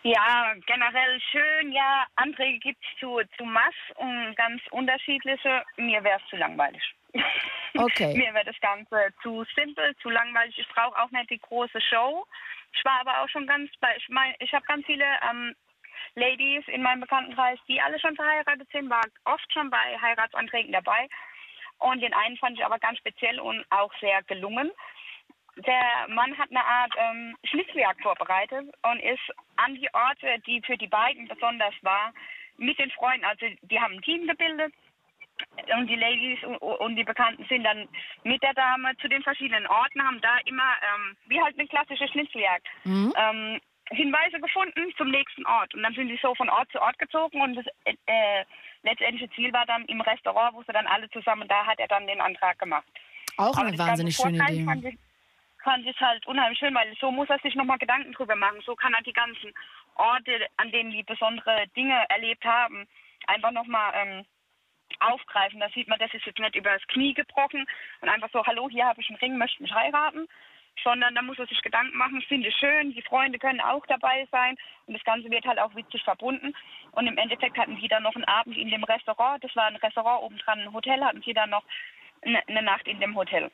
Ja, 0.03 0.53
generell 0.65 1.19
schön. 1.31 1.71
Ja, 1.71 2.05
Anträge 2.15 2.59
gibt 2.59 2.83
es 2.83 2.99
zu, 2.99 3.21
zu 3.37 3.45
Mass 3.45 3.75
und 3.95 4.35
ganz 4.35 4.61
unterschiedliche. 4.71 5.63
Mir 5.77 6.03
wäre 6.03 6.19
es 6.23 6.29
zu 6.29 6.37
langweilig. 6.37 6.81
Okay. 7.73 8.17
Mir 8.17 8.33
wäre 8.33 8.43
das 8.43 8.59
Ganze 8.59 9.13
zu 9.23 9.45
simpel, 9.55 9.95
zu 10.01 10.09
langweilig. 10.09 10.57
Ich 10.57 10.67
brauche 10.67 10.93
auch 11.01 11.09
nicht 11.11 11.29
die 11.29 11.39
große 11.39 11.79
Show. 11.79 12.27
Ich 12.73 12.83
war 12.83 12.99
aber 12.99 13.21
auch 13.21 13.29
schon 13.29 13.47
ganz 13.47 13.71
bei, 13.79 13.95
ich 13.95 14.09
meine, 14.09 14.35
ich 14.39 14.51
habe 14.51 14.65
ganz 14.65 14.85
viele 14.85 15.05
ähm, 15.29 15.55
Ladies 16.15 16.67
in 16.67 16.81
meinem 16.81 17.01
Bekanntenkreis, 17.01 17.59
die 17.67 17.81
alle 17.81 17.99
schon 17.99 18.15
verheiratet 18.15 18.69
sind, 18.71 18.89
war 18.89 19.03
oft 19.25 19.51
schon 19.53 19.69
bei 19.69 19.99
Heiratsanträgen 20.01 20.71
dabei. 20.71 21.07
Und 21.79 22.01
den 22.01 22.13
einen 22.13 22.37
fand 22.37 22.57
ich 22.57 22.65
aber 22.65 22.79
ganz 22.79 22.99
speziell 22.99 23.39
und 23.39 23.65
auch 23.71 23.91
sehr 23.99 24.21
gelungen. 24.23 24.71
Der 25.57 26.07
Mann 26.07 26.37
hat 26.37 26.49
eine 26.49 26.63
Art 26.63 26.93
ähm, 26.97 27.35
Schnitzeljagd 27.43 28.01
vorbereitet 28.01 28.73
und 28.83 28.99
ist 28.99 29.31
an 29.57 29.75
die 29.75 29.89
Orte, 29.93 30.39
die 30.45 30.61
für 30.61 30.77
die 30.77 30.87
beiden 30.87 31.27
besonders 31.27 31.73
war, 31.81 32.13
mit 32.57 32.77
den 32.79 32.91
Freunden, 32.91 33.25
also 33.25 33.45
die 33.63 33.79
haben 33.79 33.95
ein 33.95 34.01
Team 34.01 34.27
gebildet 34.27 34.73
und 35.75 35.87
die 35.87 35.95
Ladies 35.95 36.39
und 36.59 36.95
die 36.95 37.03
Bekannten 37.03 37.45
sind 37.49 37.63
dann 37.63 37.87
mit 38.23 38.41
der 38.43 38.53
Dame 38.53 38.95
zu 38.97 39.07
den 39.07 39.23
verschiedenen 39.23 39.67
Orten, 39.67 40.03
haben 40.03 40.21
da 40.21 40.37
immer, 40.45 40.73
ähm, 40.81 41.17
wie 41.27 41.41
halt 41.41 41.57
eine 41.57 41.67
klassische 41.67 42.07
Schnitzeljagd, 42.07 42.67
mhm. 42.83 43.13
ähm, 43.17 43.61
Hinweise 43.91 44.39
gefunden 44.39 44.93
zum 44.97 45.11
nächsten 45.11 45.45
Ort. 45.45 45.73
Und 45.73 45.83
dann 45.83 45.93
sind 45.93 46.07
sie 46.07 46.19
so 46.21 46.33
von 46.35 46.49
Ort 46.49 46.71
zu 46.71 46.81
Ort 46.81 46.97
gezogen 46.97 47.41
und 47.41 47.55
das 47.55 47.65
äh, 47.85 48.45
letztendliche 48.83 49.29
Ziel 49.31 49.51
war 49.53 49.65
dann 49.65 49.85
im 49.85 50.01
Restaurant, 50.01 50.55
wo 50.55 50.63
sie 50.63 50.71
dann 50.71 50.87
alle 50.87 51.09
zusammen, 51.09 51.47
da 51.47 51.65
hat 51.65 51.79
er 51.79 51.87
dann 51.87 52.07
den 52.07 52.21
Antrag 52.21 52.57
gemacht. 52.59 52.87
Auch 53.37 53.57
eine 53.57 53.77
wahnsinnig 53.77 54.15
schöne 54.15 54.37
Idee. 54.37 54.65
Fand 54.65 54.85
ich, 54.85 54.97
fand 55.63 55.85
ich 55.85 55.99
halt 55.99 56.25
unheimlich 56.27 56.59
schön, 56.59 56.73
weil 56.73 56.93
so 56.99 57.11
muss 57.11 57.29
er 57.29 57.39
sich 57.39 57.55
nochmal 57.55 57.77
Gedanken 57.77 58.13
drüber 58.13 58.35
machen. 58.35 58.61
So 58.65 58.75
kann 58.75 58.93
er 58.93 59.03
die 59.03 59.13
ganzen 59.13 59.53
Orte, 59.95 60.47
an 60.57 60.71
denen 60.71 60.91
die 60.91 61.03
besondere 61.03 61.67
Dinge 61.75 62.05
erlebt 62.09 62.45
haben, 62.45 62.87
einfach 63.27 63.51
nochmal 63.51 63.93
ähm, 63.95 64.25
aufgreifen. 64.99 65.59
Da 65.59 65.69
sieht 65.69 65.87
man, 65.87 65.99
das 65.99 66.13
ist 66.13 66.25
jetzt 66.25 66.39
nicht 66.39 66.55
übers 66.55 66.85
Knie 66.87 67.13
gebrochen 67.13 67.65
und 68.01 68.09
einfach 68.09 68.29
so, 68.31 68.45
hallo, 68.45 68.69
hier 68.69 68.85
habe 68.85 69.01
ich 69.01 69.09
einen 69.09 69.19
Ring, 69.19 69.37
möchte 69.37 69.61
mich 69.61 69.73
heiraten, 69.73 70.27
sondern 70.83 71.15
da 71.15 71.21
muss 71.21 71.39
er 71.39 71.47
sich 71.47 71.61
Gedanken 71.61 71.97
machen, 71.97 72.21
finde 72.23 72.49
ich 72.49 72.55
schön, 72.55 72.93
die 72.93 73.01
Freunde 73.01 73.39
können 73.39 73.61
auch 73.61 73.85
dabei 73.87 74.27
sein 74.31 74.57
und 74.85 74.93
das 74.93 75.03
Ganze 75.03 75.29
wird 75.29 75.45
halt 75.45 75.59
auch 75.59 75.75
witzig 75.75 76.03
verbunden. 76.03 76.53
Und 76.91 77.07
im 77.07 77.17
Endeffekt 77.17 77.57
hatten 77.57 77.75
die 77.77 77.87
dann 77.87 78.03
noch 78.03 78.15
einen 78.15 78.25
Abend 78.25 78.57
in 78.57 78.69
dem 78.69 78.83
Restaurant, 78.83 79.43
das 79.43 79.55
war 79.55 79.65
ein 79.65 79.75
Restaurant 79.75 80.23
obendran, 80.23 80.59
ein 80.59 80.73
Hotel, 80.73 81.03
hatten 81.03 81.21
sie 81.21 81.33
dann 81.33 81.49
noch 81.49 81.63
eine 82.23 82.61
Nacht 82.61 82.87
in 82.87 82.99
dem 82.99 83.15
Hotel. 83.15 83.49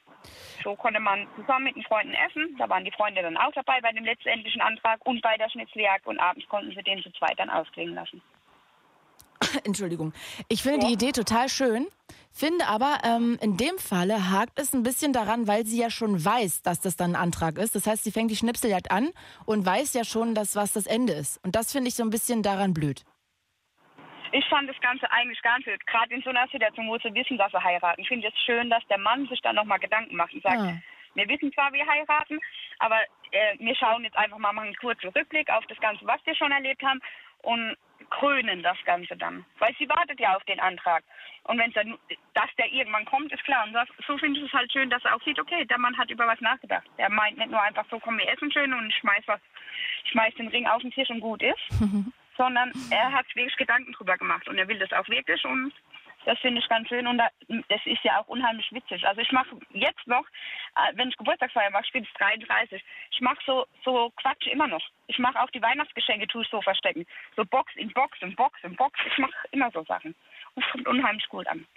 So 0.64 0.76
konnte 0.76 1.00
man 1.00 1.28
zusammen 1.36 1.66
mit 1.66 1.76
den 1.76 1.84
Freunden 1.84 2.14
essen, 2.14 2.56
da 2.58 2.68
waren 2.68 2.84
die 2.84 2.92
Freunde 2.92 3.22
dann 3.22 3.38
auch 3.38 3.54
dabei 3.54 3.80
bei 3.82 3.92
dem 3.92 4.04
letztendlichen 4.04 4.62
Antrag 4.62 5.06
und 5.06 5.22
bei 5.22 5.38
der 5.38 5.50
Schnitzeljagd 5.50 6.06
und 6.06 6.20
abends 6.20 6.48
konnten 6.50 6.72
sie 6.72 6.84
den 6.84 7.02
zu 7.02 7.12
zweit 7.12 7.40
dann 7.40 7.50
ausklingen 7.50 7.96
lassen. 7.96 8.22
Entschuldigung. 9.64 10.14
Ich 10.50 10.64
finde 10.64 10.86
die 10.88 10.94
Idee 10.94 11.12
total 11.12 11.50
schön, 11.50 11.88
finde 12.32 12.68
aber, 12.68 13.00
ähm, 13.04 13.38
in 13.42 13.58
dem 13.58 13.78
Falle 13.78 14.30
hakt 14.32 14.60
es 14.60 14.74
ein 14.74 14.84
bisschen 14.84 15.14
daran, 15.14 15.48
weil 15.48 15.66
sie 15.66 15.80
ja 15.80 15.90
schon 15.90 16.24
weiß, 16.24 16.62
dass 16.64 16.80
das 16.80 16.96
dann 16.96 17.12
ein 17.12 17.22
Antrag 17.22 17.58
ist. 17.58 17.76
Das 17.76 17.88
heißt, 17.88 18.04
sie 18.04 18.12
fängt 18.12 18.32
die 18.32 18.36
Schnipseljagd 18.36 18.92
an 18.92 19.10
und 19.46 19.66
weiß 19.66 19.94
ja 19.94 20.04
schon, 20.04 20.36
dass 20.36 20.56
was 20.56 20.74
das 20.74 20.86
Ende 20.88 21.14
ist. 21.14 21.44
Und 21.44 21.56
das 21.56 21.72
finde 21.72 21.90
ich 21.90 21.96
so 21.96 22.04
ein 22.04 22.10
bisschen 22.10 22.44
daran 22.44 22.74
blöd. 22.74 23.04
Ich 24.34 24.46
fand 24.50 24.70
das 24.70 24.80
Ganze 24.82 25.10
eigentlich 25.12 25.42
ganz 25.42 25.64
gut. 25.64 25.80
Gerade 25.88 26.14
in 26.14 26.22
so 26.22 26.30
einer 26.30 26.48
Situation, 26.50 26.88
wo 26.90 26.98
sie 26.98 27.14
wissen, 27.14 27.38
dass 27.38 27.52
sie 27.52 27.64
heiraten. 27.64 28.02
Ich 28.02 28.08
finde 28.10 28.28
es 28.28 28.34
schön, 28.46 28.70
dass 28.70 28.86
der 28.88 28.98
Mann 28.98 29.26
sich 29.28 29.42
dann 29.42 29.56
nochmal 29.56 29.80
Gedanken 29.80 30.16
macht 30.18 30.34
und 30.34 30.44
sagt, 30.44 30.60
Ah. 30.60 30.78
wir 31.16 31.28
wissen 31.30 31.52
zwar, 31.54 31.72
wir 31.72 31.88
heiraten, 31.88 32.38
aber 32.80 32.98
äh, 33.32 33.56
wir 33.60 33.76
schauen 33.76 34.04
jetzt 34.04 34.18
einfach 34.18 34.38
mal, 34.38 34.52
machen 34.52 34.68
einen 34.68 34.76
kurzen 34.76 35.10
Rückblick 35.10 35.50
auf 35.50 35.66
das 35.68 35.80
Ganze, 35.80 36.06
was 36.06 36.20
wir 36.26 36.36
schon 36.36 36.52
erlebt 36.52 36.84
haben 36.84 37.00
und 37.44 37.78
krönen 38.10 38.64
das 38.64 38.78
Ganze 38.86 39.16
dann. 39.16 39.46
Weil 39.60 39.76
sie 39.78 39.88
wartet 39.90 40.20
ja 40.20 40.36
auf 40.36 40.44
den 40.46 40.60
Antrag. 40.60 41.04
Und 41.44 41.58
wenn 41.60 41.72
dann, 41.72 41.98
dass 42.34 42.50
der 42.58 42.72
irgendwann 42.72 43.06
kommt, 43.06 43.32
ist 43.32 43.44
klar. 43.44 43.66
Und 43.66 43.74
das, 43.74 43.88
so 44.06 44.18
finde 44.18 44.40
ich 44.40 44.46
es 44.46 44.54
halt 44.54 44.72
schön, 44.72 44.90
dass 44.90 45.04
er 45.06 45.16
auch 45.16 45.24
sieht, 45.24 45.40
okay, 45.40 45.66
der 45.66 45.78
Mann 45.78 45.98
hat 45.98 46.10
über 46.10 46.28
was 46.28 46.42
nachgedacht. 46.42 46.86
Der 46.98 47.10
meint 47.10 47.38
nicht 47.38 47.52
nur 47.52 47.62
einfach 47.62 47.86
so, 47.90 48.00
komm, 48.00 48.18
wir 48.18 48.30
essen 48.30 48.52
schön 48.52 48.74
und 48.74 48.90
ich 48.90 48.96
schmeiß 48.98 49.24
was, 49.28 49.40
schmeiß 50.12 50.34
den 50.36 50.50
Ring 50.50 50.68
auf 50.68 50.82
den 50.82 50.92
Tisch 50.92 51.10
und 51.10 51.22
gut 51.22 51.42
ist 51.42 51.60
sondern 52.38 52.72
er 52.92 53.12
hat 53.12 53.26
wirklich 53.36 53.58
Gedanken 53.58 53.92
drüber 53.92 54.18
gemacht 54.18 54.48
und 54.48 54.58
er 54.58 54.68
will 54.68 54.80
das 54.80 54.94
auch 54.94 55.08
wirklich 55.10 55.44
und 55.44 55.74
das 56.28 56.38
finde 56.40 56.60
ich 56.60 56.68
ganz 56.68 56.90
schön 56.90 57.08
und 57.08 57.18
da, 57.18 57.30
das 57.70 57.80
ist 57.86 58.04
ja 58.04 58.20
auch 58.20 58.28
unheimlich 58.28 58.70
witzig. 58.74 59.08
Also 59.08 59.22
ich 59.22 59.32
mache 59.32 59.56
jetzt 59.72 60.06
noch, 60.08 60.26
äh, 60.76 60.92
wenn 60.96 61.08
ich 61.08 61.16
Geburtstagsfeier 61.16 61.72
mache, 61.72 61.86
ich 61.86 61.94
bin 61.94 62.04
jetzt 62.04 62.20
33, 62.20 62.84
ich 63.12 63.22
mache 63.22 63.40
so, 63.46 63.66
so 63.86 64.12
Quatsch 64.18 64.46
immer 64.48 64.68
noch. 64.68 64.84
Ich 65.08 65.20
mache 65.20 65.42
auch 65.42 65.50
die 65.52 65.62
Weihnachtsgeschenke, 65.62 66.28
tue 66.28 66.44
ich 66.44 66.50
so 66.50 66.62
verstecken. 66.62 67.06
So 67.38 67.46
Box 67.46 67.74
in 67.78 67.94
Box 67.94 68.18
in 68.22 68.36
Box 68.36 68.60
in 68.64 68.76
Box. 68.76 69.00
Ich 69.08 69.18
mache 69.18 69.32
immer 69.52 69.72
so 69.72 69.86
Sachen. 69.86 70.16
Das 70.58 70.66
kommt 70.72 70.88
unheimlich 70.88 71.30
gut 71.30 71.46
an. 71.48 71.68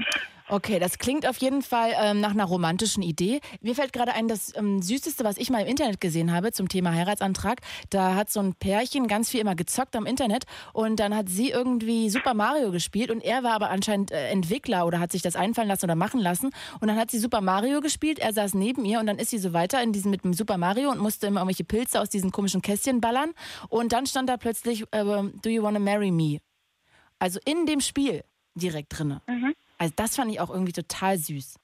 Okay, 0.49 0.79
das 0.79 0.99
klingt 0.99 1.29
auf 1.29 1.37
jeden 1.37 1.61
Fall 1.61 1.93
ähm, 2.01 2.21
nach 2.21 2.31
einer 2.31 2.47
romantischen 2.47 3.03
Idee. 3.03 3.41
Mir 3.61 3.75
fällt 3.75 3.93
gerade 3.93 4.15
ein, 4.15 4.27
das 4.27 4.57
ähm, 4.57 4.81
Süßeste, 4.81 5.23
was 5.23 5.37
ich 5.37 5.51
mal 5.51 5.61
im 5.61 5.67
Internet 5.67 6.01
gesehen 6.01 6.33
habe 6.33 6.51
zum 6.51 6.67
Thema 6.67 6.95
Heiratsantrag, 6.95 7.61
da 7.91 8.15
hat 8.15 8.31
so 8.31 8.41
ein 8.41 8.55
Pärchen 8.55 9.07
ganz 9.07 9.29
viel 9.29 9.41
immer 9.41 9.55
gezockt 9.55 9.95
am 9.97 10.07
Internet 10.07 10.45
und 10.73 10.99
dann 10.99 11.15
hat 11.15 11.29
sie 11.29 11.51
irgendwie 11.51 12.09
Super 12.09 12.33
Mario 12.33 12.73
gespielt 12.73 13.11
und 13.11 13.23
er 13.23 13.43
war 13.43 13.53
aber 13.53 13.69
anscheinend 13.69 14.13
äh, 14.13 14.29
Entwickler 14.29 14.87
oder 14.87 14.99
hat 14.99 15.13
sich 15.13 15.21
das 15.21 15.37
einfallen 15.37 15.69
lassen 15.69 15.85
oder 15.85 15.95
machen 15.95 16.21
lassen 16.21 16.51
und 16.81 16.89
dann 16.89 16.97
hat 16.97 17.11
sie 17.11 17.19
Super 17.19 17.43
Mario 17.43 17.83
gespielt, 17.83 18.19
er 18.19 18.33
saß 18.33 18.55
neben 18.55 18.87
ihr 18.87 18.99
und 18.99 19.07
dann 19.07 19.19
ist 19.19 19.29
sie 19.29 19.39
so 19.39 19.53
weiter 19.53 19.83
in 19.83 19.93
diesem 19.93 20.11
mit 20.11 20.25
dem 20.25 20.33
Super 20.33 20.57
Mario 20.57 20.91
und 20.91 21.01
musste 21.01 21.27
immer 21.27 21.41
irgendwelche 21.41 21.65
Pilze 21.65 22.01
aus 22.01 22.09
diesen 22.09 22.33
komischen 22.33 22.63
Kästchen 22.63 23.03
ballern 23.03 23.35
und 23.69 23.93
dann 23.93 24.07
stand 24.07 24.31
da 24.31 24.39
plötzlich 24.39 24.85
äh, 24.93 25.05
Do 25.05 25.51
you 25.51 25.63
wanna 25.63 25.81
marry 25.81 26.11
me? 26.11 26.39
Also 27.19 27.39
in 27.45 27.67
dem 27.67 27.81
Spiel 27.81 28.25
direkt 28.55 28.89
drinne. 28.99 29.21
Also 29.79 29.93
das 29.97 30.17
fand 30.17 30.31
ich 30.31 30.41
auch 30.41 30.51
irgendwie 30.51 30.73
total 30.73 31.17
süß. 31.17 31.59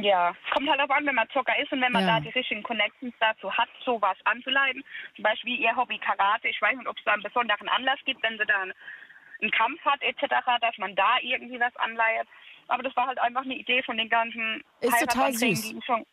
Ja, 0.00 0.34
kommt 0.52 0.68
halt 0.68 0.78
darauf 0.78 0.96
an, 0.96 1.04
wenn 1.04 1.16
man 1.16 1.28
Zocker 1.30 1.58
ist 1.60 1.72
und 1.72 1.80
wenn 1.80 1.90
man 1.92 2.06
Ja. 2.06 2.14
da 2.14 2.20
die 2.20 2.28
richtigen 2.28 2.62
Connections 2.62 3.12
dazu 3.18 3.52
hat, 3.52 3.68
sowas 3.84 4.16
anzuleiten. 4.24 4.84
Zum 5.16 5.24
Beispiel 5.24 5.58
ihr 5.58 5.74
Hobby 5.74 5.98
Karate. 5.98 6.46
Ich 6.48 6.62
weiß 6.62 6.76
nicht, 6.76 6.86
ob 6.86 6.96
es 6.96 7.04
da 7.04 7.12
einen 7.14 7.24
besonderen 7.24 7.68
Anlass 7.68 7.98
gibt, 8.04 8.22
wenn 8.22 8.38
sie 8.38 8.46
da 8.46 8.60
einen, 8.62 8.72
einen 9.42 9.50
Kampf 9.50 9.80
hat 9.84 10.00
etc., 10.02 10.28
dass 10.60 10.78
man 10.78 10.94
da 10.94 11.16
irgendwie 11.20 11.58
was 11.58 11.74
anleiert. 11.76 12.28
Aber 12.68 12.84
das 12.84 12.94
war 12.94 13.08
halt 13.08 13.18
einfach 13.18 13.42
eine 13.42 13.56
Idee 13.56 13.82
von 13.82 13.96
den 13.96 14.08
ganzen 14.08 14.62
Ist 14.80 14.90
total 15.00 15.24
Heiratsanträgen, 15.24 15.56
süß. 15.56 15.70
die 15.70 15.78
ich 15.78 15.84
schon 15.84 16.06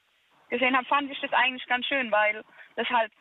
gesehen 0.49 0.75
habe, 0.75 0.85
fand 0.87 1.11
ich 1.11 1.19
das 1.21 1.33
eigentlich 1.33 1.65
ganz 1.67 1.85
schön, 1.85 2.11
weil 2.11 2.43
das 2.77 2.89
halt, 2.89 3.11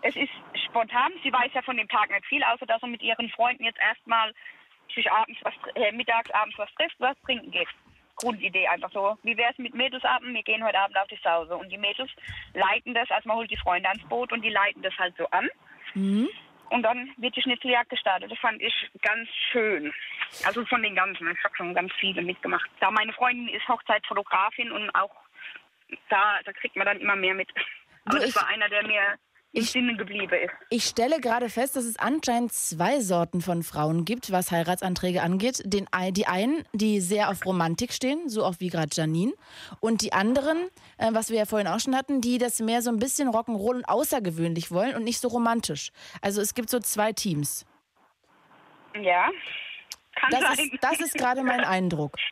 es 0.00 0.16
ist 0.16 0.30
spontan. 0.64 1.12
Sie 1.22 1.32
weiß 1.32 1.52
ja 1.52 1.60
von 1.60 1.76
dem 1.76 1.88
Tag 1.88 2.08
nicht 2.10 2.24
viel, 2.24 2.42
außer 2.42 2.64
dass 2.64 2.80
sie 2.80 2.86
mit 2.88 3.02
ihren 3.02 3.28
Freunden 3.28 3.64
jetzt 3.64 3.80
erstmal 3.80 4.32
sich 4.94 5.10
abends 5.10 5.38
was, 5.42 5.54
äh, 5.74 5.92
mittags 5.92 6.30
abends 6.30 6.58
was 6.58 6.72
trifft, 6.74 6.96
was 6.98 7.16
trinken 7.24 7.50
geht. 7.50 7.68
Grundidee 8.16 8.66
einfach 8.66 8.90
so. 8.92 9.18
Wie 9.22 9.36
wäre 9.36 9.52
es 9.52 9.58
mit 9.58 9.74
Mädelsabend? 9.74 10.34
Wir 10.34 10.42
gehen 10.42 10.64
heute 10.64 10.78
Abend 10.78 10.96
auf 10.98 11.08
die 11.08 11.20
Sause. 11.22 11.56
Und 11.56 11.70
die 11.70 11.78
Mädels 11.78 12.10
leiten 12.54 12.94
das, 12.94 13.10
also 13.10 13.28
man 13.28 13.36
holt 13.36 13.50
die 13.50 13.58
Freunde 13.58 13.88
ans 13.88 14.02
Boot 14.08 14.32
und 14.32 14.42
die 14.42 14.50
leiten 14.50 14.82
das 14.82 14.96
halt 14.98 15.14
so 15.18 15.26
an. 15.28 15.48
Mhm. 15.94 16.28
Und 16.70 16.82
dann 16.82 17.12
wird 17.18 17.36
die 17.36 17.42
Schnitzeljagd 17.42 17.90
gestartet. 17.90 18.30
Das 18.30 18.38
fand 18.38 18.60
ich 18.60 18.74
ganz 19.02 19.28
schön. 19.52 19.92
Also 20.44 20.64
von 20.66 20.82
den 20.82 20.96
ganzen. 20.96 21.30
Ich 21.30 21.44
habe 21.44 21.54
schon 21.56 21.74
ganz 21.74 21.92
viele 22.00 22.22
mitgemacht. 22.22 22.68
Da 22.80 22.90
meine 22.90 23.12
Freundin 23.12 23.48
ist 23.48 23.68
Hochzeitfotografin 23.68 24.72
und 24.72 24.90
auch 24.90 25.14
da, 26.08 26.40
da 26.44 26.52
kriegt 26.52 26.74
man 26.74 26.86
dann 26.86 27.00
immer 27.00 27.14
mehr 27.14 27.34
mit. 27.34 27.48
Aber 28.06 28.18
das 28.18 28.34
war 28.34 28.48
einer, 28.48 28.68
der 28.68 28.84
mir 28.86 29.18
im 29.52 29.62
Sinne 29.64 29.96
geblieben 29.96 30.34
ist. 30.44 30.52
Ich 30.68 30.84
stelle 30.84 31.20
gerade 31.20 31.48
fest, 31.48 31.76
dass 31.76 31.84
es 31.84 31.98
anscheinend 31.98 32.52
zwei 32.52 33.00
Sorten 33.00 33.40
von 33.40 33.62
Frauen 33.62 34.04
gibt, 34.04 34.30
was 34.30 34.50
Heiratsanträge 34.50 35.22
angeht. 35.22 35.62
Den, 35.64 35.86
die 36.10 36.26
einen, 36.26 36.64
die 36.74 37.00
sehr 37.00 37.30
auf 37.30 37.44
Romantik 37.46 37.92
stehen, 37.92 38.28
so 38.28 38.44
auch 38.44 38.56
wie 38.58 38.68
gerade 38.68 38.90
Janine. 38.92 39.32
Und 39.80 40.02
die 40.02 40.12
anderen, 40.12 40.58
äh, 40.98 41.08
was 41.12 41.30
wir 41.30 41.38
ja 41.38 41.46
vorhin 41.46 41.68
auch 41.68 41.80
schon 41.80 41.96
hatten, 41.96 42.20
die 42.20 42.36
das 42.38 42.60
mehr 42.60 42.82
so 42.82 42.90
ein 42.90 42.98
bisschen 42.98 43.28
Rock'n'Roll 43.28 43.76
und 43.76 43.84
außergewöhnlich 43.88 44.70
wollen 44.70 44.94
und 44.94 45.04
nicht 45.04 45.20
so 45.20 45.28
romantisch. 45.28 45.90
Also 46.20 46.40
es 46.42 46.52
gibt 46.54 46.68
so 46.68 46.78
zwei 46.80 47.12
Teams. 47.12 47.64
Ja, 49.00 49.28
kann 50.14 50.30
Das 50.30 50.40
sein. 50.40 50.58
ist, 50.58 50.70
das 50.82 51.00
ist 51.00 51.14
gerade 51.14 51.42
mein 51.42 51.64
Eindruck. 51.64 52.12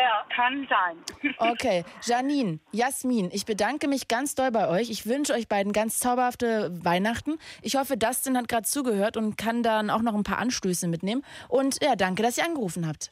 Ja, 0.00 0.24
kann 0.34 0.66
sein. 0.68 1.34
Okay, 1.38 1.84
Janine, 2.02 2.60
Jasmin, 2.72 3.30
ich 3.32 3.46
bedanke 3.46 3.88
mich 3.88 4.06
ganz 4.06 4.34
doll 4.34 4.52
bei 4.52 4.68
euch. 4.68 4.90
Ich 4.90 5.06
wünsche 5.06 5.32
euch 5.32 5.48
beiden 5.48 5.72
ganz 5.72 5.98
zauberhafte 5.98 6.70
Weihnachten. 6.84 7.38
Ich 7.62 7.76
hoffe, 7.76 7.96
Dustin 7.96 8.36
hat 8.36 8.48
gerade 8.48 8.64
zugehört 8.64 9.16
und 9.16 9.36
kann 9.36 9.62
dann 9.62 9.90
auch 9.90 10.02
noch 10.02 10.14
ein 10.14 10.22
paar 10.22 10.38
Anstöße 10.38 10.86
mitnehmen. 10.86 11.24
Und 11.48 11.82
ja, 11.82 11.96
danke, 11.96 12.22
dass 12.22 12.38
ihr 12.38 12.44
angerufen 12.44 12.86
habt. 12.86 13.10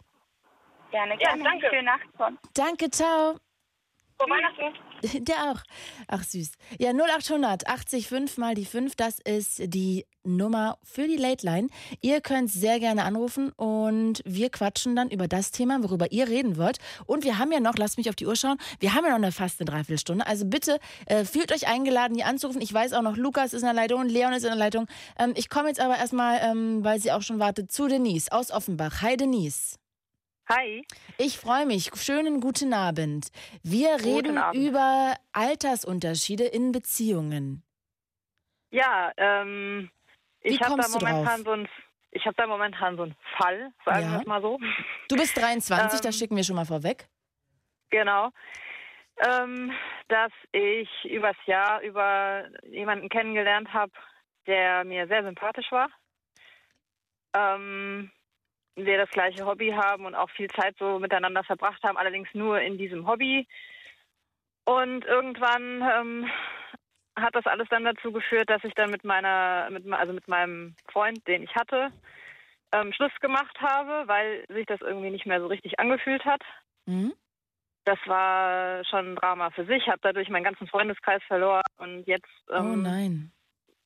Gerne, 0.93 1.17
gerne. 1.17 1.43
danke. 1.43 1.67
Schöne 1.69 1.83
Nacht. 1.83 2.37
Danke, 2.55 2.91
ciao. 2.91 3.37
Frohe 4.19 4.31
Weihnachten. 4.31 4.79
Der 5.21 5.53
auch. 5.53 5.63
Ach 6.09 6.25
süß. 6.25 6.53
Ja, 6.79 6.93
0800 6.93 7.67
80 7.67 8.09
5 8.09 8.39
mal 8.39 8.55
die 8.55 8.65
5, 8.65 8.95
das 8.97 9.19
ist 9.21 9.63
die 9.65 10.07
Nummer 10.25 10.79
für 10.83 11.07
die 11.07 11.17
Late 11.17 11.47
Line. 11.47 11.69
Ihr 12.01 12.21
könnt 12.21 12.51
sehr 12.51 12.81
gerne 12.81 13.05
anrufen 13.05 13.51
und 13.53 14.23
wir 14.25 14.51
quatschen 14.51 14.97
dann 14.97 15.11
über 15.11 15.29
das 15.29 15.51
Thema, 15.51 15.83
worüber 15.83 16.11
ihr 16.13 16.29
reden 16.29 16.57
wollt. 16.57 16.79
Und 17.07 17.25
wir 17.25 17.39
haben 17.39 17.53
ja 17.53 17.61
noch, 17.61 17.77
lasst 17.77 17.99
mich 17.99 18.09
auf 18.09 18.17
die 18.17 18.27
Uhr 18.27 18.37
schauen, 18.37 18.59
wir 18.81 18.95
haben 18.95 19.05
ja 19.05 19.11
noch 19.11 19.17
eine 19.17 19.33
fast 19.33 19.61
eine 19.61 19.71
Dreiviertelstunde. 19.71 20.27
Also 20.27 20.45
bitte 20.47 20.79
äh, 21.07 21.25
fühlt 21.25 21.53
euch 21.53 21.69
eingeladen, 21.69 22.15
hier 22.15 22.27
anzurufen. 22.27 22.61
Ich 22.61 22.73
weiß 22.73 22.93
auch 22.93 23.03
noch, 23.03 23.17
Lukas 23.17 23.53
ist 23.53 23.63
in 23.63 23.67
der 23.67 23.75
Leitung 23.75 24.01
und 24.01 24.09
Leon 24.09 24.33
ist 24.33 24.43
in 24.43 24.51
der 24.51 24.59
Leitung. 24.59 24.87
Ähm, 25.19 25.33
ich 25.37 25.49
komme 25.49 25.69
jetzt 25.69 25.81
aber 25.81 25.97
erstmal, 25.97 26.41
ähm, 26.43 26.83
weil 26.83 27.01
sie 27.01 27.13
auch 27.13 27.23
schon 27.23 27.39
wartet, 27.39 27.71
zu 27.71 27.87
Denise 27.87 28.31
aus 28.33 28.51
Offenbach. 28.51 29.03
Hi 29.03 29.17
Denise. 29.17 29.79
Hi. 30.49 30.87
Ich 31.19 31.39
freue 31.39 31.67
mich. 31.67 31.91
Schönen 31.95 32.41
guten 32.41 32.73
Abend. 32.73 33.31
Wir 33.63 33.97
Guten 33.97 34.05
reden 34.05 34.39
Abend. 34.39 34.63
über 34.63 35.17
Altersunterschiede 35.33 36.45
in 36.45 36.71
Beziehungen. 36.73 37.65
Ja, 38.71 39.13
ähm, 39.17 39.91
ich 40.43 40.61
habe 40.61 40.81
da 40.81 40.89
momentan 40.89 41.45
so 41.45 41.51
ein, 41.53 41.69
ich 42.13 42.25
habe 42.27 42.37
da 42.37 42.47
momentan 42.47 42.97
so 42.97 43.03
einen 43.05 43.17
Fall, 43.37 43.73
sagen 43.85 44.03
Ja. 44.03 44.13
wir 44.13 44.21
es 44.21 44.27
mal 44.27 44.43
so. 44.43 44.59
Du 45.09 45.17
bist 45.17 45.37
23, 45.37 45.71
Ähm, 45.99 46.03
das 46.03 46.17
schicken 46.17 46.37
wir 46.37 46.45
schon 46.45 46.57
mal 46.57 46.65
vorweg. 46.67 47.09
Genau. 47.91 48.31
Ähm, 49.19 49.73
dass 50.09 50.33
ich 50.53 50.89
übers 51.05 51.37
Jahr 51.47 51.81
über 51.81 52.49
jemanden 52.65 53.09
kennengelernt 53.09 53.73
habe, 53.73 53.93
der 54.47 54.85
mir 54.85 55.09
sehr 55.09 55.25
sympathisch 55.25 55.73
war. 55.73 55.89
Ähm, 57.35 58.11
wir 58.77 58.99
das 58.99 59.11
gleiche 59.11 59.47
Hobby 59.47 59.71
haben 59.71 60.05
und 60.05 60.15
auch 60.15 60.31
viel 60.31 60.49
Zeit 60.51 60.77
so 60.79 60.99
miteinander 60.99 61.43
verbracht 61.45 61.83
haben, 61.83 61.97
allerdings 61.97 62.29
nur 62.35 62.61
in 62.61 62.79
diesem 62.79 63.07
Hobby. 63.07 63.49
Und 64.65 65.05
irgendwann 65.05 65.83
ähm, 65.83 66.31
hat 67.17 67.35
das 67.35 67.47
alles 67.47 67.69
dann 67.71 67.85
dazu 67.85 68.13
geführt, 68.13 68.51
dass 68.51 68.63
ich 68.65 68.75
dann 68.75 68.91
mit 68.91 69.05
meiner, 69.05 69.69
mit, 69.71 69.91
also 69.93 70.13
mit 70.13 70.29
meinem 70.29 70.77
Freund, 70.93 71.27
den 71.27 71.43
ich 71.43 71.55
hatte, 71.55 71.91
ähm, 72.73 72.93
Schluss 72.93 73.13
gemacht 73.21 73.57
habe, 73.61 74.07
weil 74.09 74.45
sich 74.49 74.67
das 74.67 74.81
irgendwie 74.81 75.11
nicht 75.11 75.27
mehr 75.27 75.41
so 75.41 75.47
richtig 75.47 75.79
angefühlt 75.79 76.25
hat. 76.25 76.43
Mhm. 76.87 77.15
Das 77.85 77.99
war 78.07 78.85
schon 78.85 79.13
ein 79.13 79.17
Drama 79.17 79.51
für 79.51 79.65
sich. 79.65 79.87
Habe 79.87 80.01
dadurch 80.03 80.29
meinen 80.29 80.45
ganzen 80.45 80.67
Freundeskreis 80.67 81.23
verloren 81.29 81.63
und 81.79 82.07
jetzt 82.07 82.27
oh 82.49 82.57
ähm, 82.57 82.83
nein. 82.83 83.33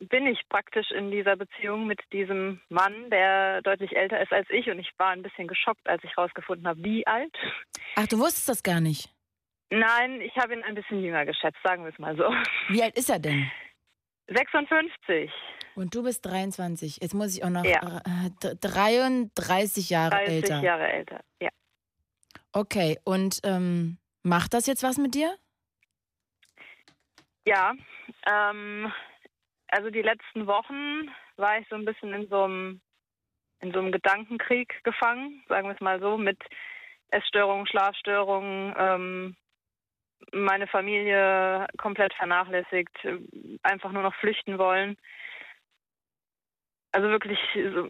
Bin 0.01 0.27
ich 0.27 0.41
praktisch 0.49 0.91
in 0.91 1.11
dieser 1.11 1.37
Beziehung 1.37 1.87
mit 1.87 2.01
diesem 2.13 2.61
Mann, 2.69 3.11
der 3.11 3.63
deutlich 3.63 3.95
älter 3.97 4.21
ist 4.21 4.33
als 4.33 4.49
ich 4.51 4.69
und 4.71 4.79
ich 4.79 4.91
war 4.99 5.11
ein 5.11 5.23
bisschen 5.23 5.47
geschockt, 5.47 5.87
als 5.89 6.03
ich 6.05 6.17
rausgefunden 6.17 6.67
habe, 6.67 6.83
wie 6.83 7.07
alt. 7.07 7.35
Ach, 7.97 8.07
du 8.07 8.19
wusstest 8.19 8.49
das 8.49 8.63
gar 8.63 8.81
nicht. 8.81 9.11
Nein, 9.71 10.21
ich 10.21 10.35
habe 10.37 10.55
ihn 10.55 10.65
ein 10.65 10.75
bisschen 10.75 11.03
jünger 11.03 11.25
geschätzt, 11.27 11.59
sagen 11.63 11.85
wir 11.85 11.93
es 11.93 11.99
mal 11.99 12.17
so. 12.17 12.25
Wie 12.69 12.83
alt 12.83 12.97
ist 12.97 13.11
er 13.11 13.19
denn? 13.21 13.51
56. 14.29 15.31
Und 15.77 15.95
du 15.95 16.03
bist 16.03 16.25
23. 16.27 16.99
Jetzt 17.01 17.15
muss 17.15 17.37
ich 17.37 17.45
auch 17.45 17.51
noch 17.51 17.65
Ja. 17.65 17.99
äh, 17.99 18.31
d- 18.43 18.55
33 18.61 19.91
Jahre 19.91 20.11
30 20.17 20.33
älter. 20.35 20.61
Jahre 20.63 20.89
älter, 20.91 21.21
ja. 21.41 21.51
Okay, 22.53 22.99
und 23.05 23.39
ähm, 23.45 23.99
macht 24.23 24.55
das 24.55 24.67
jetzt 24.67 24.83
was 24.83 24.99
mit 24.99 25.15
dir? 25.15 25.37
Ja, 27.47 27.75
ähm, 28.27 28.93
also 29.71 29.91
die 29.91 30.03
letzten 30.03 30.47
Wochen 30.47 31.11
war 31.37 31.59
ich 31.59 31.69
so 31.69 31.77
ein 31.77 31.85
bisschen 31.85 32.13
in 32.13 32.29
so 32.29 32.45
einem, 32.45 32.81
in 33.61 33.73
so 33.73 33.79
einem 33.79 33.93
Gedankenkrieg 33.93 34.83
gefangen, 34.85 35.43
sagen 35.49 35.69
wir 35.69 35.75
es 35.75 35.81
mal 35.81 36.01
so, 36.01 36.17
mit 36.17 36.39
Essstörungen, 37.11 37.67
Schlafstörungen, 37.67 38.75
ähm, 38.79 39.37
meine 40.33 40.67
Familie 40.67 41.67
komplett 41.79 42.13
vernachlässigt, 42.15 42.97
einfach 43.63 43.93
nur 43.93 44.03
noch 44.03 44.15
flüchten 44.17 44.59
wollen. 44.59 44.97
Also 46.93 47.09
wirklich, 47.09 47.39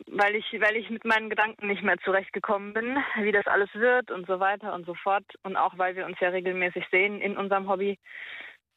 weil 0.07 0.37
ich, 0.37 0.45
weil 0.61 0.77
ich 0.77 0.91
mit 0.91 1.07
meinen 1.07 1.31
Gedanken 1.31 1.69
nicht 1.69 1.83
mehr 1.83 1.97
zurechtgekommen 2.05 2.75
bin, 2.75 2.99
wie 3.17 3.33
das 3.33 3.47
alles 3.47 3.73
wird 3.75 4.11
und 4.11 4.27
so 4.27 4.41
weiter 4.41 4.75
und 4.75 4.85
so 4.85 4.95
fort. 4.95 5.25
Und 5.43 5.57
auch 5.57 5.79
weil 5.79 5.97
wir 5.97 6.05
uns 6.05 6.21
ja 6.21 6.29
regelmäßig 6.29 6.85
sehen 6.91 7.21
in 7.21 7.37
unserem 7.37 7.69
Hobby, 7.69 7.99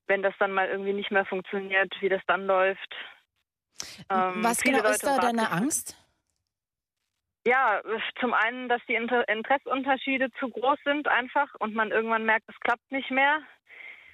wenn 0.07 0.21
das 0.21 0.33
dann 0.39 0.51
mal 0.51 0.67
irgendwie 0.67 0.93
nicht 0.93 1.11
mehr 1.11 1.25
funktioniert, 1.25 1.93
wie 2.01 2.09
das 2.09 2.21
dann 2.27 2.45
läuft. 2.45 2.95
Ähm, 4.09 4.43
was 4.43 4.61
genau 4.61 4.79
ist 4.79 5.03
Leute 5.03 5.17
da 5.17 5.23
warten- 5.23 5.37
deine 5.37 5.51
Angst? 5.51 5.97
Ja, 7.45 7.81
zum 8.21 8.33
einen, 8.33 8.69
dass 8.69 8.81
die 8.87 8.95
Inter 8.95 9.27
Interessunterschiede 9.27 10.31
zu 10.39 10.49
groß 10.49 10.79
sind 10.85 11.07
einfach 11.09 11.53
und 11.59 11.75
man 11.75 11.91
irgendwann 11.91 12.25
merkt, 12.25 12.47
es 12.47 12.59
klappt 12.61 12.89
nicht 12.91 13.11
mehr. 13.11 13.41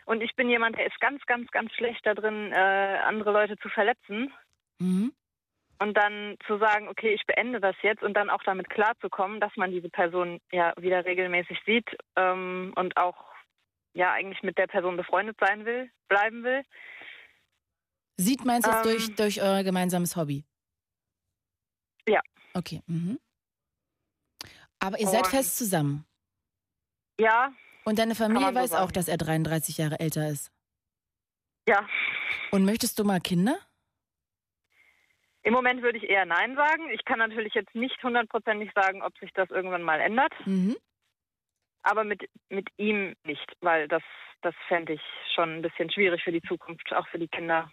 Und 0.06 0.22
ich 0.22 0.36
bin 0.36 0.49
jemand, 0.49 0.76
der 0.78 0.88
ist 0.88 0.99
ganz, 0.99 1.24
ganz, 1.28 1.52
ganz 1.52 1.72
schlecht 1.74 2.03
da 2.03 2.16
drin, 2.16 2.52
äh, 2.52 2.99
andere 3.06 3.32
Leute 3.32 3.57
zu 3.57 3.70
verletzen. 3.70 4.34
Mhm. 4.80 5.14
Und 5.78 5.95
dann 5.95 6.38
zu 6.48 6.57
sagen, 6.57 6.88
okay, 6.90 7.14
ich 7.14 7.26
beende 7.28 7.61
das 7.61 7.76
jetzt 7.84 8.02
und 8.02 8.16
dann 8.16 8.32
auch 8.32 8.41
damit 8.44 8.70
klarzukommen, 8.70 9.40
dass 9.40 9.56
man 9.56 9.70
diese 9.70 9.90
Person 9.90 10.41
ja 10.52 10.74
wieder 10.78 11.06
regelmäßig 11.06 11.60
sieht 11.66 11.95
ähm, 12.16 12.74
und 12.76 12.98
auch 12.98 13.28
ja 13.99 14.11
eigentlich 14.13 14.41
mit 14.41 14.57
der 14.57 14.67
Person 14.67 14.97
befreundet 14.97 15.38
sein 15.39 15.65
will, 15.65 15.91
bleiben 16.07 16.43
will. 16.43 16.63
Sieht 18.17 18.43
meinst 18.45 18.67
du 18.67 18.71
jetzt 18.71 18.85
Ähm, 18.85 18.91
durch, 18.91 19.15
durch 19.15 19.41
euer 19.41 19.63
gemeinsames 19.63 20.15
Hobby? 20.15 20.43
Ja. 22.07 22.21
Okay. 22.53 22.81
Mhm. 22.88 23.19
Aber 24.80 24.99
ihr 24.99 25.07
seid 25.07 25.23
Und- 25.26 25.30
fest 25.30 25.57
zusammen. 25.57 26.05
Ja. 27.19 27.51
Und 27.85 27.99
deine 27.99 28.15
Familie 28.15 28.47
so 28.49 28.55
weiß 28.55 28.71
auch, 28.73 28.77
sagen. 28.80 28.93
dass 28.93 29.07
er 29.07 29.17
33 29.17 29.77
Jahre 29.77 29.99
älter 29.99 30.27
ist. 30.30 30.51
Ja. 31.67 31.85
Und 32.51 32.65
möchtest 32.65 32.97
du 32.99 33.03
mal 33.03 33.19
Kinder? 33.19 33.57
Im 35.43 35.53
Moment 35.53 35.81
würde 35.81 35.97
ich 35.97 36.03
eher 36.09 36.26
Nein 36.26 36.55
sagen. 36.55 36.89
Ich 36.91 37.03
kann 37.05 37.19
natürlich 37.19 37.53
jetzt 37.53 37.73
nicht 37.76 38.01
hundertprozentig 38.03 38.71
sagen, 38.76 39.01
ob 39.01 39.17
sich 39.19 39.31
das 39.34 39.49
irgendwann 39.49 39.84
mal 39.84 39.99
ändert. 39.99 40.34
Mhm. 40.45 40.76
Aber 41.84 42.03
mit, 42.03 42.30
mit 42.49 42.68
ihm 42.77 43.15
nicht, 43.23 43.51
weil 43.61 43.88
das, 43.88 44.03
das 44.41 44.56
fände 44.68 44.93
ich 44.93 45.01
schon 45.34 45.57
ein 45.57 45.61
bisschen 45.61 45.89
schwierig 45.91 46.23
für 46.23 46.31
die 46.31 46.41
Zukunft, 46.41 46.93
auch 46.93 47.07
für 47.07 47.19
die 47.19 47.27
Kinder. 47.27 47.72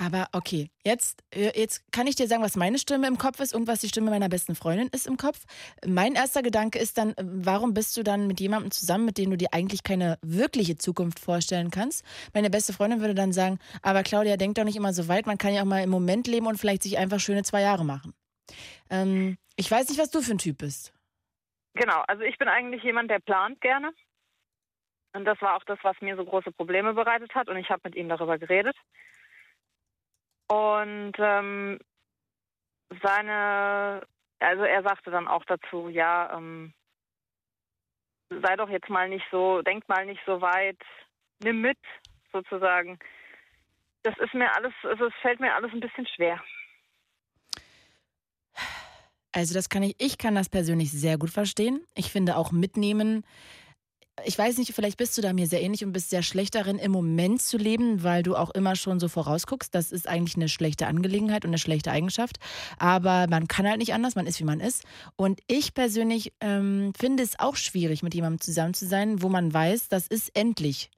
Aber 0.00 0.28
okay, 0.32 0.70
jetzt, 0.82 1.22
äh, 1.30 1.52
jetzt 1.54 1.82
kann 1.92 2.06
ich 2.06 2.14
dir 2.14 2.26
sagen, 2.26 2.42
was 2.42 2.56
meine 2.56 2.78
Stimme 2.78 3.06
im 3.06 3.18
Kopf 3.18 3.38
ist 3.40 3.54
und 3.54 3.66
was 3.66 3.80
die 3.80 3.88
Stimme 3.88 4.10
meiner 4.10 4.30
besten 4.30 4.54
Freundin 4.54 4.88
ist 4.88 5.06
im 5.06 5.18
Kopf. 5.18 5.44
Mein 5.86 6.14
erster 6.14 6.42
Gedanke 6.42 6.78
ist 6.78 6.96
dann, 6.96 7.10
äh, 7.10 7.24
warum 7.24 7.74
bist 7.74 7.96
du 7.98 8.02
dann 8.02 8.26
mit 8.26 8.40
jemandem 8.40 8.70
zusammen, 8.70 9.04
mit 9.04 9.18
dem 9.18 9.30
du 9.30 9.36
dir 9.36 9.48
eigentlich 9.52 9.82
keine 9.82 10.18
wirkliche 10.22 10.76
Zukunft 10.76 11.18
vorstellen 11.18 11.70
kannst? 11.70 12.04
Meine 12.32 12.48
beste 12.48 12.72
Freundin 12.72 13.00
würde 13.00 13.14
dann 13.14 13.32
sagen, 13.32 13.58
aber 13.82 14.02
Claudia, 14.02 14.38
denk 14.38 14.54
doch 14.54 14.64
nicht 14.64 14.76
immer 14.76 14.94
so 14.94 15.06
weit, 15.08 15.26
man 15.26 15.38
kann 15.38 15.52
ja 15.52 15.62
auch 15.62 15.66
mal 15.66 15.82
im 15.82 15.90
Moment 15.90 16.26
leben 16.26 16.46
und 16.46 16.56
vielleicht 16.56 16.82
sich 16.82 16.96
einfach 16.96 17.20
schöne 17.20 17.42
zwei 17.42 17.60
Jahre 17.60 17.84
machen. 17.84 18.14
Ähm, 18.88 19.36
ich 19.56 19.70
weiß 19.70 19.88
nicht, 19.88 19.98
was 19.98 20.10
du 20.10 20.22
für 20.22 20.32
ein 20.32 20.38
Typ 20.38 20.58
bist. 20.58 20.94
Genau, 21.74 22.02
also 22.06 22.22
ich 22.22 22.36
bin 22.38 22.48
eigentlich 22.48 22.82
jemand, 22.82 23.10
der 23.10 23.20
plant 23.20 23.60
gerne. 23.60 23.92
Und 25.12 25.24
das 25.24 25.40
war 25.40 25.56
auch 25.56 25.64
das, 25.64 25.78
was 25.82 26.00
mir 26.00 26.16
so 26.16 26.24
große 26.24 26.52
Probleme 26.52 26.94
bereitet 26.94 27.34
hat. 27.34 27.48
Und 27.48 27.56
ich 27.56 27.70
habe 27.70 27.82
mit 27.84 27.96
ihm 27.96 28.08
darüber 28.08 28.38
geredet. 28.38 28.76
Und 30.48 31.12
ähm, 31.18 31.78
seine, 33.02 34.02
also 34.40 34.62
er 34.64 34.82
sagte 34.82 35.10
dann 35.10 35.28
auch 35.28 35.44
dazu, 35.44 35.88
ja, 35.88 36.36
ähm, 36.36 36.72
sei 38.30 38.56
doch 38.56 38.68
jetzt 38.68 38.88
mal 38.88 39.08
nicht 39.08 39.26
so, 39.30 39.62
denk 39.62 39.88
mal 39.88 40.06
nicht 40.06 40.22
so 40.26 40.40
weit, 40.40 40.80
nimm 41.42 41.60
mit, 41.60 41.78
sozusagen. 42.32 42.98
Das 44.02 44.16
ist 44.18 44.34
mir 44.34 44.54
alles, 44.56 44.72
also 44.82 45.06
es 45.06 45.14
fällt 45.20 45.40
mir 45.40 45.54
alles 45.54 45.72
ein 45.72 45.80
bisschen 45.80 46.06
schwer. 46.06 46.42
Also 49.32 49.54
das 49.54 49.68
kann 49.68 49.82
ich, 49.82 49.94
ich 49.98 50.18
kann 50.18 50.34
das 50.34 50.48
persönlich 50.48 50.90
sehr 50.90 51.18
gut 51.18 51.30
verstehen. 51.30 51.80
Ich 51.94 52.10
finde 52.10 52.36
auch 52.36 52.52
mitnehmen. 52.52 53.24
Ich 54.26 54.36
weiß 54.36 54.58
nicht, 54.58 54.74
vielleicht 54.74 54.98
bist 54.98 55.16
du 55.16 55.22
da 55.22 55.32
mir 55.32 55.46
sehr 55.46 55.62
ähnlich 55.62 55.84
und 55.84 55.92
bist 55.92 56.10
sehr 56.10 56.22
schlecht 56.22 56.54
darin, 56.54 56.78
im 56.78 56.92
Moment 56.92 57.40
zu 57.40 57.56
leben, 57.56 58.02
weil 58.02 58.22
du 58.22 58.36
auch 58.36 58.50
immer 58.50 58.76
schon 58.76 59.00
so 59.00 59.08
vorausguckst. 59.08 59.74
Das 59.74 59.92
ist 59.92 60.08
eigentlich 60.08 60.36
eine 60.36 60.48
schlechte 60.48 60.88
Angelegenheit 60.88 61.44
und 61.44 61.50
eine 61.50 61.58
schlechte 61.58 61.90
Eigenschaft. 61.90 62.38
Aber 62.78 63.28
man 63.30 63.48
kann 63.48 63.66
halt 63.66 63.78
nicht 63.78 63.94
anders, 63.94 64.16
man 64.16 64.26
ist, 64.26 64.40
wie 64.40 64.44
man 64.44 64.60
ist. 64.60 64.84
Und 65.16 65.40
ich 65.46 65.72
persönlich 65.72 66.32
ähm, 66.40 66.92
finde 66.98 67.22
es 67.22 67.38
auch 67.38 67.56
schwierig, 67.56 68.02
mit 68.02 68.14
jemandem 68.14 68.40
zusammen 68.40 68.74
zu 68.74 68.86
sein, 68.86 69.22
wo 69.22 69.28
man 69.28 69.54
weiß, 69.54 69.88
das 69.88 70.06
ist 70.06 70.36
endlich. 70.36 70.90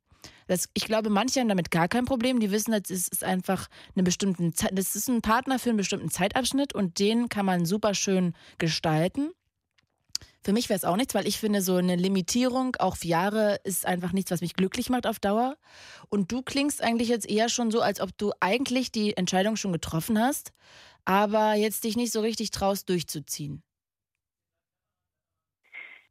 Das, 0.47 0.69
ich 0.75 0.85
glaube, 0.85 1.11
manche 1.11 1.41
haben 1.41 1.49
damit 1.49 1.71
gar 1.71 1.89
kein 1.89 2.05
Problem. 2.05 2.41
Die 2.41 2.51
wissen, 2.51 2.73
das 2.73 2.91
ist, 2.91 3.25
einfach 3.25 3.69
eine 3.95 4.03
bestimmte 4.03 4.53
Zeit, 4.53 4.77
das 4.77 4.95
ist 4.95 5.09
ein 5.09 5.23
Partner 5.23 5.59
für 5.59 5.71
einen 5.71 5.77
bestimmten 5.77 6.11
Zeitabschnitt 6.11 6.75
und 6.75 6.99
den 6.99 7.29
kann 7.29 7.47
man 7.47 7.65
super 7.65 7.95
schön 7.95 8.35
gestalten. 8.59 9.31
Für 10.45 10.53
mich 10.53 10.69
wäre 10.69 10.77
es 10.77 10.85
auch 10.85 10.97
nichts, 10.97 11.15
weil 11.15 11.29
ich 11.29 11.39
finde, 11.39 11.63
so 11.63 11.77
eine 11.77 11.95
Limitierung 11.95 12.75
auf 12.77 13.05
Jahre 13.05 13.61
ist 13.63 13.87
einfach 13.87 14.13
nichts, 14.13 14.33
was 14.33 14.41
mich 14.41 14.55
glücklich 14.55 14.91
macht 14.91 15.07
auf 15.07 15.21
Dauer. 15.21 15.57
Und 16.09 16.33
du 16.33 16.43
klingst 16.43 16.83
eigentlich 16.83 17.09
jetzt 17.09 17.31
eher 17.31 17.49
schon 17.49 17.71
so, 17.71 17.81
als 17.81 18.01
ob 18.01 18.17
du 18.19 18.33
eigentlich 18.41 18.91
die 18.91 19.17
Entscheidung 19.17 19.55
schon 19.55 19.73
getroffen 19.73 20.19
hast, 20.19 20.53
aber 21.05 21.55
jetzt 21.55 21.85
dich 21.85 21.97
nicht 21.97 22.13
so 22.13 22.21
richtig 22.21 22.51
traust, 22.51 22.89
durchzuziehen. 22.89 23.63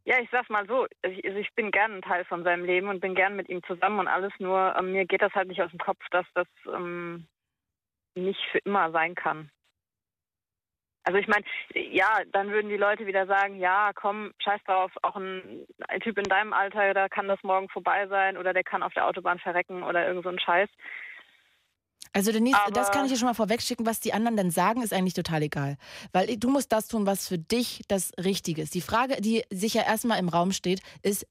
Ja, 0.04 0.20
ich 0.20 0.30
sag's 0.32 0.50
mal 0.50 0.66
so, 0.68 0.88
ich, 1.04 1.24
also 1.26 1.38
ich 1.38 1.54
bin 1.54 1.70
gern 1.72 1.98
ein 1.98 2.02
Teil 2.02 2.26
von 2.26 2.44
seinem 2.44 2.66
Leben 2.66 2.88
und 2.88 3.02
bin 3.02 3.14
gern 3.14 3.36
mit 3.36 3.50
ihm 3.50 3.62
zusammen 3.64 4.00
und 4.00 4.08
alles, 4.08 4.34
nur 4.40 4.76
ähm, 4.78 4.92
mir 4.94 5.06
geht 5.06 5.22
das 5.22 5.34
halt 5.34 5.48
nicht 5.48 5.62
aus 5.62 5.70
dem 5.70 5.80
Kopf, 5.80 6.04
dass 6.10 6.26
das 6.34 6.48
ähm, 6.74 7.28
nicht 8.16 8.42
für 8.52 8.60
immer 8.60 8.92
sein 8.92 9.14
kann. 9.16 9.52
Also 11.04 11.18
ich 11.18 11.28
meine, 11.28 11.44
ja, 11.74 12.22
dann 12.32 12.52
würden 12.52 12.70
die 12.70 12.78
Leute 12.78 13.08
wieder 13.08 13.26
sagen, 13.26 13.58
ja, 13.60 13.92
komm, 13.94 14.34
scheiß 14.40 14.62
drauf, 14.66 14.92
auch 15.02 15.16
ein, 15.16 15.66
ein 15.88 16.00
Typ 16.00 16.18
in 16.18 16.26
deinem 16.26 16.54
Alter, 16.54 16.94
da 16.94 17.10
kann 17.10 17.28
das 17.28 17.42
morgen 17.42 17.70
vorbei 17.70 18.08
sein 18.08 18.38
oder 18.38 18.54
der 18.54 18.64
kann 18.64 18.84
auf 18.84 18.94
der 18.94 19.08
Autobahn 19.08 19.40
verrecken 19.40 19.82
oder 19.82 20.08
irgend 20.08 20.24
so 20.24 20.30
ein 20.30 20.40
Scheiß. 20.40 20.70
Also 22.14 22.32
Denise, 22.32 22.58
Aber- 22.58 22.72
das 22.72 22.92
kann 22.92 23.06
ich 23.06 23.12
dir 23.12 23.18
schon 23.18 23.28
mal 23.28 23.34
vorwegschicken. 23.34 23.86
Was 23.86 24.00
die 24.02 24.14
anderen 24.14 24.36
dann 24.38 24.52
sagen, 24.52 24.82
ist 24.82 24.94
eigentlich 24.94 25.14
total 25.14 25.44
egal. 25.44 25.78
Weil 26.12 26.36
du 26.38 26.50
musst 26.50 26.72
das 26.72 26.88
tun, 26.88 27.06
was 27.06 27.28
für 27.28 27.38
dich 27.38 27.84
das 27.88 28.12
Richtige 28.22 28.62
ist. 28.62 28.74
Die 28.74 28.82
Frage, 28.82 29.22
die 29.22 29.44
sich 29.50 29.74
ja 29.76 29.84
erstmal 29.84 30.20
im 30.20 30.28
Raum 30.30 30.52
steht, 30.52 30.82
ist, 31.04 31.26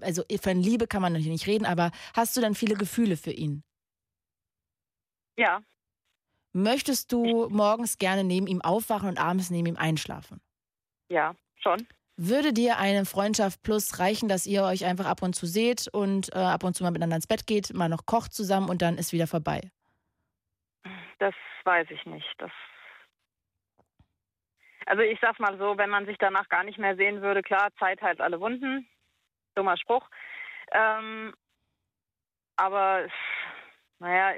also 0.00 0.22
von 0.40 0.60
Liebe 0.62 0.86
kann 0.86 1.02
man 1.02 1.12
natürlich 1.12 1.32
nicht 1.32 1.46
reden, 1.46 1.66
aber 1.66 1.90
hast 2.14 2.36
du 2.36 2.40
dann 2.40 2.54
viele 2.54 2.76
Gefühle 2.76 3.16
für 3.16 3.32
ihn? 3.32 3.62
Ja, 5.36 5.62
Möchtest 6.54 7.10
du 7.12 7.48
morgens 7.48 7.96
gerne 7.96 8.24
neben 8.24 8.46
ihm 8.46 8.60
aufwachen 8.60 9.08
und 9.08 9.18
abends 9.18 9.48
neben 9.50 9.66
ihm 9.68 9.76
einschlafen? 9.76 10.40
ja, 11.08 11.34
schon. 11.56 11.86
Würde 12.18 12.52
dir 12.52 12.76
eine 12.76 13.06
Freundschaft 13.06 13.62
plus 13.62 13.98
reichen, 13.98 14.28
dass 14.28 14.46
ihr 14.46 14.62
euch 14.64 14.84
einfach 14.84 15.06
ab 15.06 15.22
und 15.22 15.34
zu 15.34 15.46
seht 15.46 15.88
und 15.88 16.30
äh, 16.34 16.38
ab 16.38 16.62
und 16.62 16.76
zu 16.76 16.82
mal 16.82 16.90
miteinander 16.90 17.16
ins 17.16 17.26
Bett 17.26 17.46
geht, 17.46 17.72
mal 17.72 17.88
noch 17.88 18.04
kocht 18.04 18.34
zusammen 18.34 18.68
und 18.68 18.82
dann 18.82 18.98
ist 18.98 19.12
wieder 19.12 19.26
vorbei? 19.26 19.70
Das 21.22 21.34
weiß 21.62 21.86
ich 21.90 22.04
nicht. 22.04 22.34
Das 22.38 22.50
also 24.86 25.02
ich 25.02 25.20
sag's 25.20 25.38
mal 25.38 25.56
so, 25.56 25.78
wenn 25.78 25.88
man 25.88 26.04
sich 26.04 26.16
danach 26.18 26.48
gar 26.48 26.64
nicht 26.64 26.78
mehr 26.78 26.96
sehen 26.96 27.22
würde, 27.22 27.42
klar, 27.42 27.68
Zeit 27.78 28.02
heilt 28.02 28.20
alle 28.20 28.40
Wunden. 28.40 28.88
Dummer 29.54 29.76
Spruch. 29.76 30.08
Ähm, 30.72 31.32
aber 32.56 33.06
naja, 34.00 34.36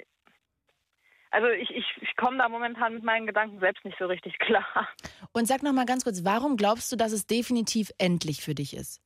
also 1.30 1.48
ich, 1.48 1.70
ich, 1.70 1.86
ich 2.02 2.16
komme 2.16 2.36
da 2.36 2.50
momentan 2.50 2.92
mit 2.92 3.02
meinen 3.02 3.26
Gedanken 3.26 3.60
selbst 3.60 3.82
nicht 3.86 3.96
so 3.98 4.04
richtig 4.04 4.38
klar. 4.38 4.86
Und 5.32 5.46
sag 5.46 5.62
noch 5.62 5.72
mal 5.72 5.86
ganz 5.86 6.04
kurz, 6.04 6.22
warum 6.22 6.58
glaubst 6.58 6.92
du, 6.92 6.96
dass 6.96 7.12
es 7.12 7.26
definitiv 7.26 7.92
endlich 7.96 8.42
für 8.42 8.54
dich 8.54 8.76
ist? 8.76 9.00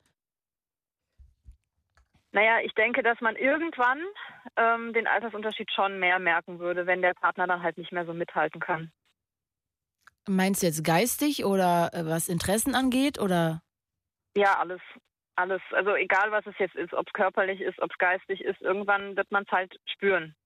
Naja, 2.32 2.60
ich 2.62 2.72
denke, 2.74 3.02
dass 3.02 3.20
man 3.20 3.36
irgendwann 3.36 4.00
ähm, 4.56 4.92
den 4.92 5.06
Altersunterschied 5.06 5.70
schon 5.72 5.98
mehr 5.98 6.18
merken 6.18 6.58
würde, 6.58 6.86
wenn 6.86 7.00
der 7.00 7.14
Partner 7.14 7.46
dann 7.46 7.62
halt 7.62 7.78
nicht 7.78 7.92
mehr 7.92 8.04
so 8.04 8.12
mithalten 8.12 8.60
kann. 8.60 8.92
Meinst 10.28 10.62
du 10.62 10.66
jetzt 10.66 10.84
geistig 10.84 11.44
oder 11.46 11.90
äh, 11.94 12.04
was 12.04 12.28
Interessen 12.28 12.74
angeht 12.74 13.18
oder? 13.18 13.62
Ja, 14.36 14.58
alles. 14.58 14.80
alles. 15.36 15.62
Also 15.70 15.94
egal, 15.94 16.30
was 16.30 16.44
es 16.46 16.54
jetzt 16.58 16.76
ist, 16.76 16.92
ob 16.92 17.06
es 17.06 17.12
körperlich 17.14 17.62
ist, 17.62 17.80
ob 17.80 17.90
es 17.90 17.98
geistig 17.98 18.42
ist, 18.42 18.60
irgendwann 18.60 19.16
wird 19.16 19.30
man 19.30 19.44
es 19.44 19.50
halt 19.50 19.74
spüren. 19.86 20.36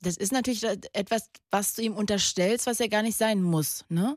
Das 0.00 0.16
ist 0.16 0.32
natürlich 0.32 0.64
etwas, 0.94 1.30
was 1.50 1.74
du 1.74 1.82
ihm 1.82 1.94
unterstellst, 1.94 2.66
was 2.66 2.80
er 2.80 2.88
gar 2.88 3.02
nicht 3.02 3.16
sein 3.16 3.42
muss, 3.42 3.84
ne? 3.88 4.16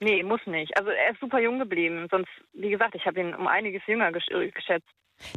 Nee, 0.00 0.22
muss 0.22 0.40
nicht. 0.46 0.76
Also 0.76 0.90
er 0.90 1.12
ist 1.12 1.20
super 1.20 1.40
jung 1.40 1.58
geblieben. 1.58 2.06
Sonst, 2.10 2.30
wie 2.52 2.70
gesagt, 2.70 2.94
ich 2.94 3.04
habe 3.04 3.20
ihn 3.20 3.34
um 3.34 3.46
einiges 3.46 3.82
jünger 3.86 4.12
geschätzt. 4.12 4.88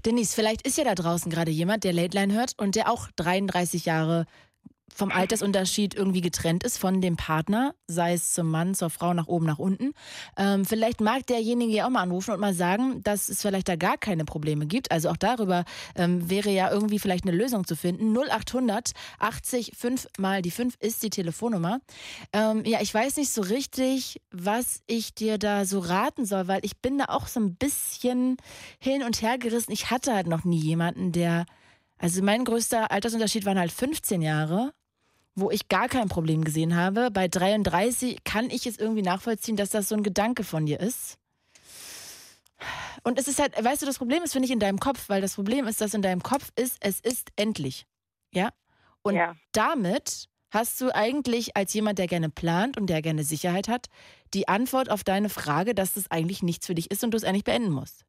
Denise, 0.05 0.35
vielleicht 0.35 0.65
ist 0.65 0.77
ja 0.77 0.83
da 0.83 0.93
draußen 0.93 1.31
gerade 1.31 1.49
jemand, 1.49 1.83
der 1.83 1.93
Late 1.93 2.15
Line 2.15 2.33
hört 2.33 2.53
und 2.57 2.75
der 2.75 2.91
auch 2.91 3.07
33 3.15 3.85
Jahre 3.85 4.25
vom 4.93 5.11
Altersunterschied 5.11 5.95
irgendwie 5.95 6.21
getrennt 6.21 6.63
ist 6.63 6.77
von 6.77 7.01
dem 7.01 7.17
Partner, 7.17 7.73
sei 7.87 8.13
es 8.13 8.33
zum 8.33 8.49
Mann, 8.49 8.75
zur 8.75 8.89
Frau, 8.89 9.13
nach 9.13 9.27
oben, 9.27 9.45
nach 9.45 9.59
unten. 9.59 9.93
Ähm, 10.37 10.65
vielleicht 10.65 11.01
mag 11.01 11.25
derjenige 11.27 11.73
ja 11.73 11.85
auch 11.85 11.89
mal 11.89 12.01
anrufen 12.01 12.31
und 12.31 12.39
mal 12.39 12.53
sagen, 12.53 13.03
dass 13.03 13.29
es 13.29 13.41
vielleicht 13.41 13.67
da 13.67 13.75
gar 13.75 13.97
keine 13.97 14.25
Probleme 14.25 14.65
gibt. 14.65 14.91
Also 14.91 15.09
auch 15.09 15.17
darüber 15.17 15.65
ähm, 15.95 16.29
wäre 16.29 16.49
ja 16.49 16.71
irgendwie 16.71 16.99
vielleicht 16.99 17.25
eine 17.25 17.35
Lösung 17.35 17.65
zu 17.65 17.75
finden. 17.75 18.15
0800 18.17 18.91
80 19.19 19.73
5 19.77 20.07
mal 20.17 20.41
die 20.41 20.51
5 20.51 20.75
ist 20.79 21.03
die 21.03 21.09
Telefonnummer. 21.09 21.79
Ähm, 22.33 22.63
ja, 22.65 22.81
ich 22.81 22.93
weiß 22.93 23.17
nicht 23.17 23.31
so 23.31 23.41
richtig, 23.41 24.21
was 24.31 24.81
ich 24.87 25.13
dir 25.13 25.37
da 25.37 25.65
so 25.65 25.79
raten 25.79 26.25
soll, 26.25 26.47
weil 26.47 26.59
ich 26.63 26.77
bin 26.77 26.97
da 26.97 27.05
auch 27.05 27.27
so 27.27 27.39
ein 27.39 27.55
bisschen 27.55 28.37
hin 28.79 29.03
und 29.03 29.21
her 29.21 29.37
gerissen. 29.37 29.71
Ich 29.71 29.91
hatte 29.91 30.13
halt 30.13 30.27
noch 30.27 30.43
nie 30.43 30.59
jemanden, 30.59 31.11
der 31.11 31.45
also 31.97 32.23
mein 32.23 32.45
größter 32.45 32.89
Altersunterschied 32.89 33.45
waren 33.45 33.59
halt 33.59 33.71
15 33.71 34.23
Jahre 34.23 34.73
wo 35.35 35.51
ich 35.51 35.67
gar 35.69 35.87
kein 35.87 36.09
Problem 36.09 36.43
gesehen 36.43 36.75
habe. 36.75 37.09
Bei 37.11 37.27
33 37.27 38.23
kann 38.23 38.49
ich 38.49 38.65
es 38.65 38.77
irgendwie 38.77 39.01
nachvollziehen, 39.01 39.55
dass 39.55 39.69
das 39.69 39.89
so 39.89 39.95
ein 39.95 40.03
Gedanke 40.03 40.43
von 40.43 40.65
dir 40.65 40.79
ist. 40.79 41.17
Und 43.03 43.17
es 43.17 43.27
ist 43.27 43.39
halt, 43.39 43.61
weißt 43.61 43.81
du, 43.81 43.85
das 43.85 43.97
Problem 43.97 44.23
ist, 44.23 44.33
finde 44.33 44.45
ich, 44.45 44.51
in 44.51 44.59
deinem 44.59 44.79
Kopf, 44.79 45.09
weil 45.09 45.21
das 45.21 45.35
Problem 45.35 45.67
ist, 45.67 45.81
dass 45.81 45.93
in 45.93 46.01
deinem 46.01 46.21
Kopf 46.21 46.51
ist, 46.55 46.77
es 46.81 46.99
ist 46.99 47.31
endlich. 47.35 47.85
Ja? 48.31 48.49
Und 49.01 49.15
ja. 49.15 49.35
damit 49.51 50.27
hast 50.51 50.79
du 50.81 50.93
eigentlich 50.93 51.55
als 51.55 51.73
jemand, 51.73 51.97
der 51.97 52.07
gerne 52.07 52.29
plant 52.29 52.77
und 52.77 52.87
der 52.87 53.01
gerne 53.01 53.23
Sicherheit 53.23 53.67
hat, 53.67 53.87
die 54.33 54.47
Antwort 54.47 54.91
auf 54.91 55.03
deine 55.03 55.29
Frage, 55.29 55.73
dass 55.73 55.93
das 55.93 56.11
eigentlich 56.11 56.43
nichts 56.43 56.67
für 56.67 56.75
dich 56.75 56.91
ist 56.91 57.03
und 57.03 57.11
du 57.11 57.17
es 57.17 57.23
eigentlich 57.23 57.45
beenden 57.45 57.71
musst. 57.71 58.05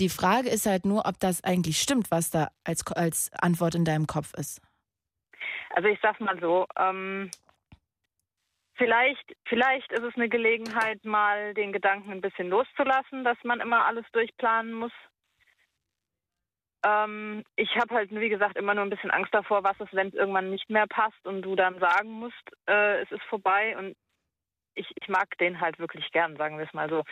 Die 0.00 0.08
Frage 0.08 0.48
ist 0.48 0.66
halt 0.66 0.86
nur, 0.86 1.06
ob 1.06 1.18
das 1.20 1.42
eigentlich 1.44 1.80
stimmt, 1.80 2.10
was 2.10 2.30
da 2.30 2.50
als, 2.64 2.86
als 2.86 3.30
Antwort 3.32 3.74
in 3.74 3.84
deinem 3.84 4.06
Kopf 4.06 4.32
ist. 4.34 4.60
Also 5.70 5.88
ich 5.88 5.98
sag 6.02 6.20
mal 6.20 6.38
so, 6.40 6.66
ähm, 6.76 7.30
vielleicht, 8.74 9.36
vielleicht 9.46 9.92
ist 9.92 10.02
es 10.02 10.14
eine 10.14 10.28
Gelegenheit, 10.28 11.04
mal 11.04 11.54
den 11.54 11.72
Gedanken 11.72 12.10
ein 12.10 12.20
bisschen 12.20 12.48
loszulassen, 12.48 13.24
dass 13.24 13.36
man 13.42 13.60
immer 13.60 13.84
alles 13.84 14.04
durchplanen 14.12 14.72
muss. 14.72 14.92
Ähm, 16.84 17.44
ich 17.56 17.76
habe 17.76 17.94
halt, 17.94 18.10
wie 18.12 18.28
gesagt, 18.28 18.56
immer 18.56 18.74
nur 18.74 18.84
ein 18.84 18.90
bisschen 18.90 19.10
Angst 19.10 19.34
davor, 19.34 19.64
was 19.64 19.78
ist, 19.80 19.92
wenn 19.94 20.08
es 20.08 20.14
irgendwann 20.14 20.50
nicht 20.50 20.70
mehr 20.70 20.86
passt 20.86 21.26
und 21.26 21.42
du 21.42 21.56
dann 21.56 21.78
sagen 21.80 22.10
musst, 22.10 22.50
äh, 22.66 23.02
es 23.02 23.10
ist 23.10 23.22
vorbei. 23.24 23.76
Und 23.76 23.96
ich, 24.74 24.90
ich 24.94 25.08
mag 25.08 25.36
den 25.38 25.60
halt 25.60 25.78
wirklich 25.78 26.10
gern, 26.12 26.36
sagen 26.36 26.56
wir 26.56 26.64
es 26.64 26.72
mal 26.72 26.88
so. 26.88 27.02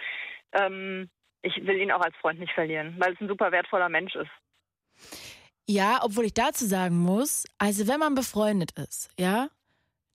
Ähm, 0.53 1.11
ich 1.43 1.67
will 1.67 1.79
ihn 1.79 1.93
auch 1.93 2.01
als 2.01 2.17
Freund 2.17 2.39
nicht 2.39 2.53
verlieren, 2.53 2.95
weil 2.99 3.13
es 3.13 3.21
ein 3.21 3.29
super 3.29 3.53
wertvoller 3.53 3.89
Mensch 3.89 4.15
ist. 4.15 5.36
Ja, 5.69 6.01
obwohl 6.03 6.27
ich 6.27 6.35
dazu 6.35 6.67
sagen 6.67 6.99
muss, 6.99 7.45
also 7.59 7.87
wenn 7.89 7.99
man 7.99 8.15
befreundet 8.15 8.73
ist, 8.73 9.09
ja, 9.19 9.49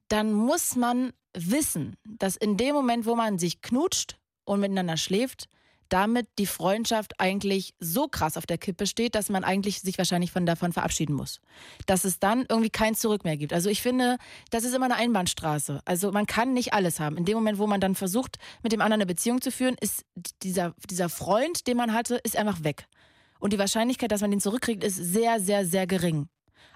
dann 0.07 0.32
muss 0.32 0.76
man 0.76 1.14
wissen, 1.34 1.98
dass 2.06 2.36
in 2.36 2.57
dem 2.57 2.73
Moment, 2.73 3.06
wo 3.06 3.15
man 3.15 3.38
sich 3.38 3.61
knutscht 3.61 4.18
und 4.45 4.61
miteinander 4.61 4.98
schläft, 4.98 5.48
damit 5.91 6.28
die 6.40 6.45
Freundschaft 6.45 7.19
eigentlich 7.19 7.73
so 7.80 8.07
krass 8.07 8.38
auf 8.38 8.45
der 8.45 8.57
Kippe 8.57 8.88
steht, 8.88 9.14
dass 9.14 9.30
man 9.30 9.44
eigentlich 9.44 9.82
sich 9.82 9.98
wahrscheinlich 9.98 10.32
von 10.32 10.45
davon 10.45 10.72
verabschieden 10.72 11.14
muss. 11.14 11.41
Dass 11.86 12.06
es 12.06 12.18
dann 12.18 12.45
irgendwie 12.48 12.69
kein 12.69 12.95
Zurück 12.95 13.26
mehr 13.26 13.36
gibt. 13.36 13.52
Also 13.52 13.69
ich 13.69 13.82
finde, 13.82 14.18
das 14.52 14.64
ist 14.64 14.73
immer 14.73 14.86
eine 14.86 14.95
Einbahnstraße. 14.95 15.82
Also 15.84 16.14
man 16.14 16.28
kann 16.28 16.53
nicht 16.53 16.73
alles 16.73 17.02
haben. 17.02 17.18
In 17.18 17.26
dem 17.26 17.36
Moment, 17.36 17.60
wo 17.60 17.68
man 17.68 17.82
dann 17.82 17.95
versucht, 17.95 18.38
mit 18.64 18.72
dem 18.72 18.80
anderen 18.80 19.02
eine 19.02 19.06
Beziehung 19.06 19.41
zu 19.41 19.52
führen, 19.52 19.76
ist 19.82 20.06
dieser, 20.44 20.73
dieser 20.90 21.10
Freund, 21.10 21.68
den 21.68 21.76
man 21.76 21.94
hatte, 21.94 22.15
ist 22.23 22.38
einfach 22.38 22.64
weg. 22.64 22.88
Und 23.41 23.51
die 23.51 23.59
Wahrscheinlichkeit, 23.59 24.11
dass 24.11 24.22
man 24.22 24.31
den 24.31 24.39
zurückkriegt, 24.39 24.84
ist 24.84 24.95
sehr, 24.95 25.39
sehr, 25.39 25.65
sehr 25.65 25.88
gering. 25.88 26.30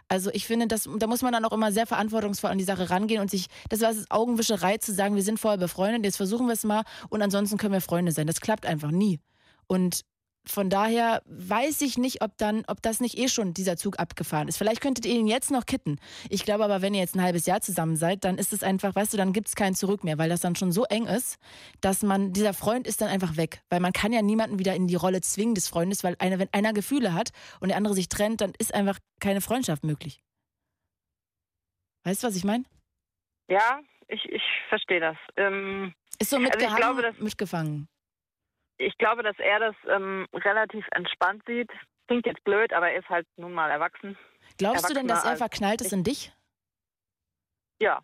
Also 0.08 0.30
ich 0.34 0.46
finde, 0.46 0.68
das, 0.68 0.90
da 0.98 1.08
muss 1.08 1.22
man 1.22 1.32
dann 1.32 1.46
auch 1.46 1.52
immer 1.52 1.72
sehr 1.72 1.88
verantwortungsvoll 1.88 2.50
an 2.50 2.58
die 2.58 2.64
Sache 2.64 2.90
rangehen 2.90 3.22
und 3.22 3.32
sich, 3.32 3.48
das 3.70 3.82
war 3.82 3.92
es 3.92 4.10
Augenwischerei 4.10 4.78
zu 4.78 4.94
sagen, 4.94 5.16
wir 5.16 5.24
sind 5.24 5.40
vorher 5.40 5.58
befreundet, 5.58 6.04
jetzt 6.06 6.18
versuchen 6.18 6.48
wir 6.48 6.54
es 6.54 6.64
mal 6.64 6.84
und 7.10 7.22
ansonsten 7.22 7.58
können 7.58 7.74
wir 7.74 7.82
Freunde 7.82 8.12
sein. 8.12 8.28
Das 8.28 8.42
klappt 8.42 8.66
einfach 8.66 8.92
nie. 8.92 9.20
Und 9.68 10.02
von 10.50 10.70
daher 10.70 11.22
weiß 11.26 11.82
ich 11.82 11.98
nicht, 11.98 12.22
ob 12.22 12.38
dann, 12.38 12.64
ob 12.68 12.82
das 12.82 13.00
nicht 13.00 13.18
eh 13.18 13.28
schon 13.28 13.54
dieser 13.54 13.78
Zug 13.78 14.00
abgefahren 14.00 14.48
ist. 14.48 14.58
Vielleicht 14.58 14.82
könntet 14.82 15.06
ihr 15.06 15.16
ihn 15.16 15.28
jetzt 15.28 15.52
noch 15.52 15.66
kitten. 15.66 16.00
Ich 16.30 16.46
glaube 16.46 16.64
aber, 16.64 16.82
wenn 16.82 16.94
ihr 16.94 17.02
jetzt 17.02 17.16
ein 17.16 17.22
halbes 17.22 17.46
Jahr 17.46 17.62
zusammen 17.62 17.96
seid, 17.96 18.24
dann 18.24 18.38
ist 18.38 18.54
es 18.54 18.64
einfach, 18.64 18.96
weißt 18.96 19.14
du, 19.14 19.18
dann 19.18 19.34
gibt 19.34 19.48
es 19.48 19.56
kein 19.56 19.76
Zurück 19.76 20.04
mehr, 20.04 20.18
weil 20.18 20.30
das 20.30 20.42
dann 20.42 20.56
schon 20.56 20.72
so 20.72 20.84
eng 20.86 21.08
ist, 21.08 21.38
dass 21.82 22.04
man, 22.04 22.34
dieser 22.34 22.54
Freund 22.54 22.88
ist 22.88 23.02
dann 23.02 23.10
einfach 23.10 23.38
weg. 23.38 23.62
Weil 23.70 23.80
man 23.80 23.94
kann 23.94 24.14
ja 24.14 24.22
niemanden 24.22 24.60
wieder 24.60 24.76
in 24.76 24.88
die 24.88 24.96
Rolle 24.96 25.22
zwingen 25.22 25.56
des 25.56 25.68
Freundes, 25.68 26.04
weil 26.04 26.16
einer, 26.20 26.40
wenn 26.40 26.50
einer 26.54 26.74
Gefühle 26.74 27.14
hat 27.14 27.32
und 27.60 27.70
der 27.70 27.78
andere 27.78 27.94
sich 27.94 28.10
trennt, 28.10 28.42
dann 28.42 28.54
ist 28.58 28.74
einfach 28.74 29.00
keine 29.20 29.42
Freundschaft 29.42 29.84
möglich. 29.84 30.22
Weißt 32.04 32.24
du, 32.24 32.28
was 32.28 32.36
ich 32.36 32.44
meine? 32.44 32.66
Ja, 33.50 33.80
ich, 34.08 34.24
ich 34.26 34.44
verstehe 34.70 35.00
das. 35.00 35.18
Ähm, 35.38 35.94
ist 36.20 36.30
so 36.30 36.40
mitgehangen, 36.40 36.84
also 36.84 37.02
glaube, 37.02 37.24
mitgefangen 37.24 37.88
ich 38.78 38.98
glaube, 38.98 39.24
dass 39.24 39.38
er 39.40 39.60
das 39.60 39.76
ähm, 39.88 40.28
relativ 40.34 40.86
entspannt 40.92 41.44
sieht. 41.46 41.72
Klingt 42.08 42.26
jetzt 42.26 42.44
blöd, 42.44 42.72
aber 42.74 42.92
er 42.92 43.00
ist 43.00 43.10
halt 43.10 43.28
nun 43.38 43.54
mal 43.54 43.72
erwachsen. 43.72 44.18
Glaubst 44.58 44.90
du 44.90 44.94
denn, 44.94 45.08
dass 45.08 45.26
er 45.26 45.38
verknallt 45.38 45.82
ist 45.82 45.94
in 45.94 46.04
dich? 46.04 46.32
Ja. 47.80 48.02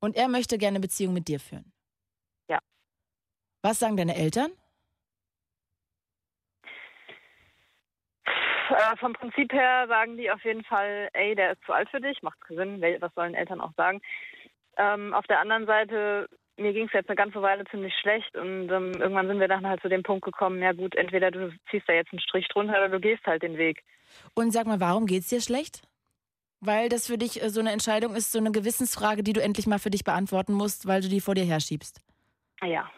Und 0.00 0.16
er 0.16 0.28
möchte 0.28 0.56
gerne 0.56 0.76
eine 0.76 0.80
Beziehung 0.80 1.12
mit 1.12 1.28
dir 1.28 1.38
führen? 1.38 1.72
Ja. 2.48 2.58
Was 3.62 3.78
sagen 3.78 3.96
deine 3.96 4.16
Eltern? 4.16 4.50
Äh, 8.70 8.96
vom 8.98 9.12
Prinzip 9.12 9.52
her 9.52 9.86
sagen 9.88 10.16
die 10.16 10.30
auf 10.30 10.42
jeden 10.44 10.64
Fall, 10.64 11.10
ey, 11.12 11.34
der 11.34 11.52
ist 11.52 11.62
zu 11.64 11.72
alt 11.72 11.90
für 11.90 12.00
dich, 12.00 12.22
macht 12.22 12.38
Sinn, 12.48 12.80
was 13.00 13.12
sollen 13.14 13.34
Eltern 13.34 13.60
auch 13.60 13.74
sagen. 13.76 14.00
Ähm, 14.76 15.12
auf 15.12 15.26
der 15.26 15.40
anderen 15.40 15.66
Seite 15.66 16.28
mir 16.60 16.72
ging 16.72 16.86
es 16.86 16.92
jetzt 16.92 17.08
eine 17.08 17.16
ganze 17.16 17.42
Weile 17.42 17.64
ziemlich 17.64 17.94
schlecht 18.00 18.36
und 18.36 18.70
ähm, 18.70 18.92
irgendwann 18.92 19.26
sind 19.26 19.40
wir 19.40 19.48
dann 19.48 19.66
halt 19.66 19.80
zu 19.80 19.88
dem 19.88 20.02
Punkt 20.02 20.24
gekommen, 20.24 20.62
ja 20.62 20.72
gut, 20.72 20.94
entweder 20.94 21.30
du 21.30 21.52
ziehst 21.70 21.88
da 21.88 21.94
jetzt 21.94 22.12
einen 22.12 22.20
Strich 22.20 22.46
drunter 22.48 22.74
oder 22.74 22.88
du 22.88 23.00
gehst 23.00 23.24
halt 23.26 23.42
den 23.42 23.56
Weg. 23.56 23.82
Und 24.34 24.52
sag 24.52 24.66
mal, 24.66 24.80
warum 24.80 25.06
geht 25.06 25.22
es 25.22 25.28
dir 25.28 25.40
schlecht? 25.40 25.82
Weil 26.60 26.88
das 26.88 27.06
für 27.06 27.16
dich 27.16 27.42
äh, 27.42 27.48
so 27.48 27.60
eine 27.60 27.72
Entscheidung 27.72 28.14
ist, 28.14 28.32
so 28.32 28.38
eine 28.38 28.52
Gewissensfrage, 28.52 29.22
die 29.22 29.32
du 29.32 29.42
endlich 29.42 29.66
mal 29.66 29.78
für 29.78 29.90
dich 29.90 30.04
beantworten 30.04 30.52
musst, 30.52 30.86
weil 30.86 31.00
du 31.00 31.08
die 31.08 31.20
vor 31.20 31.34
dir 31.34 31.44
herschiebst. 31.44 32.00
Ja. 32.62 32.90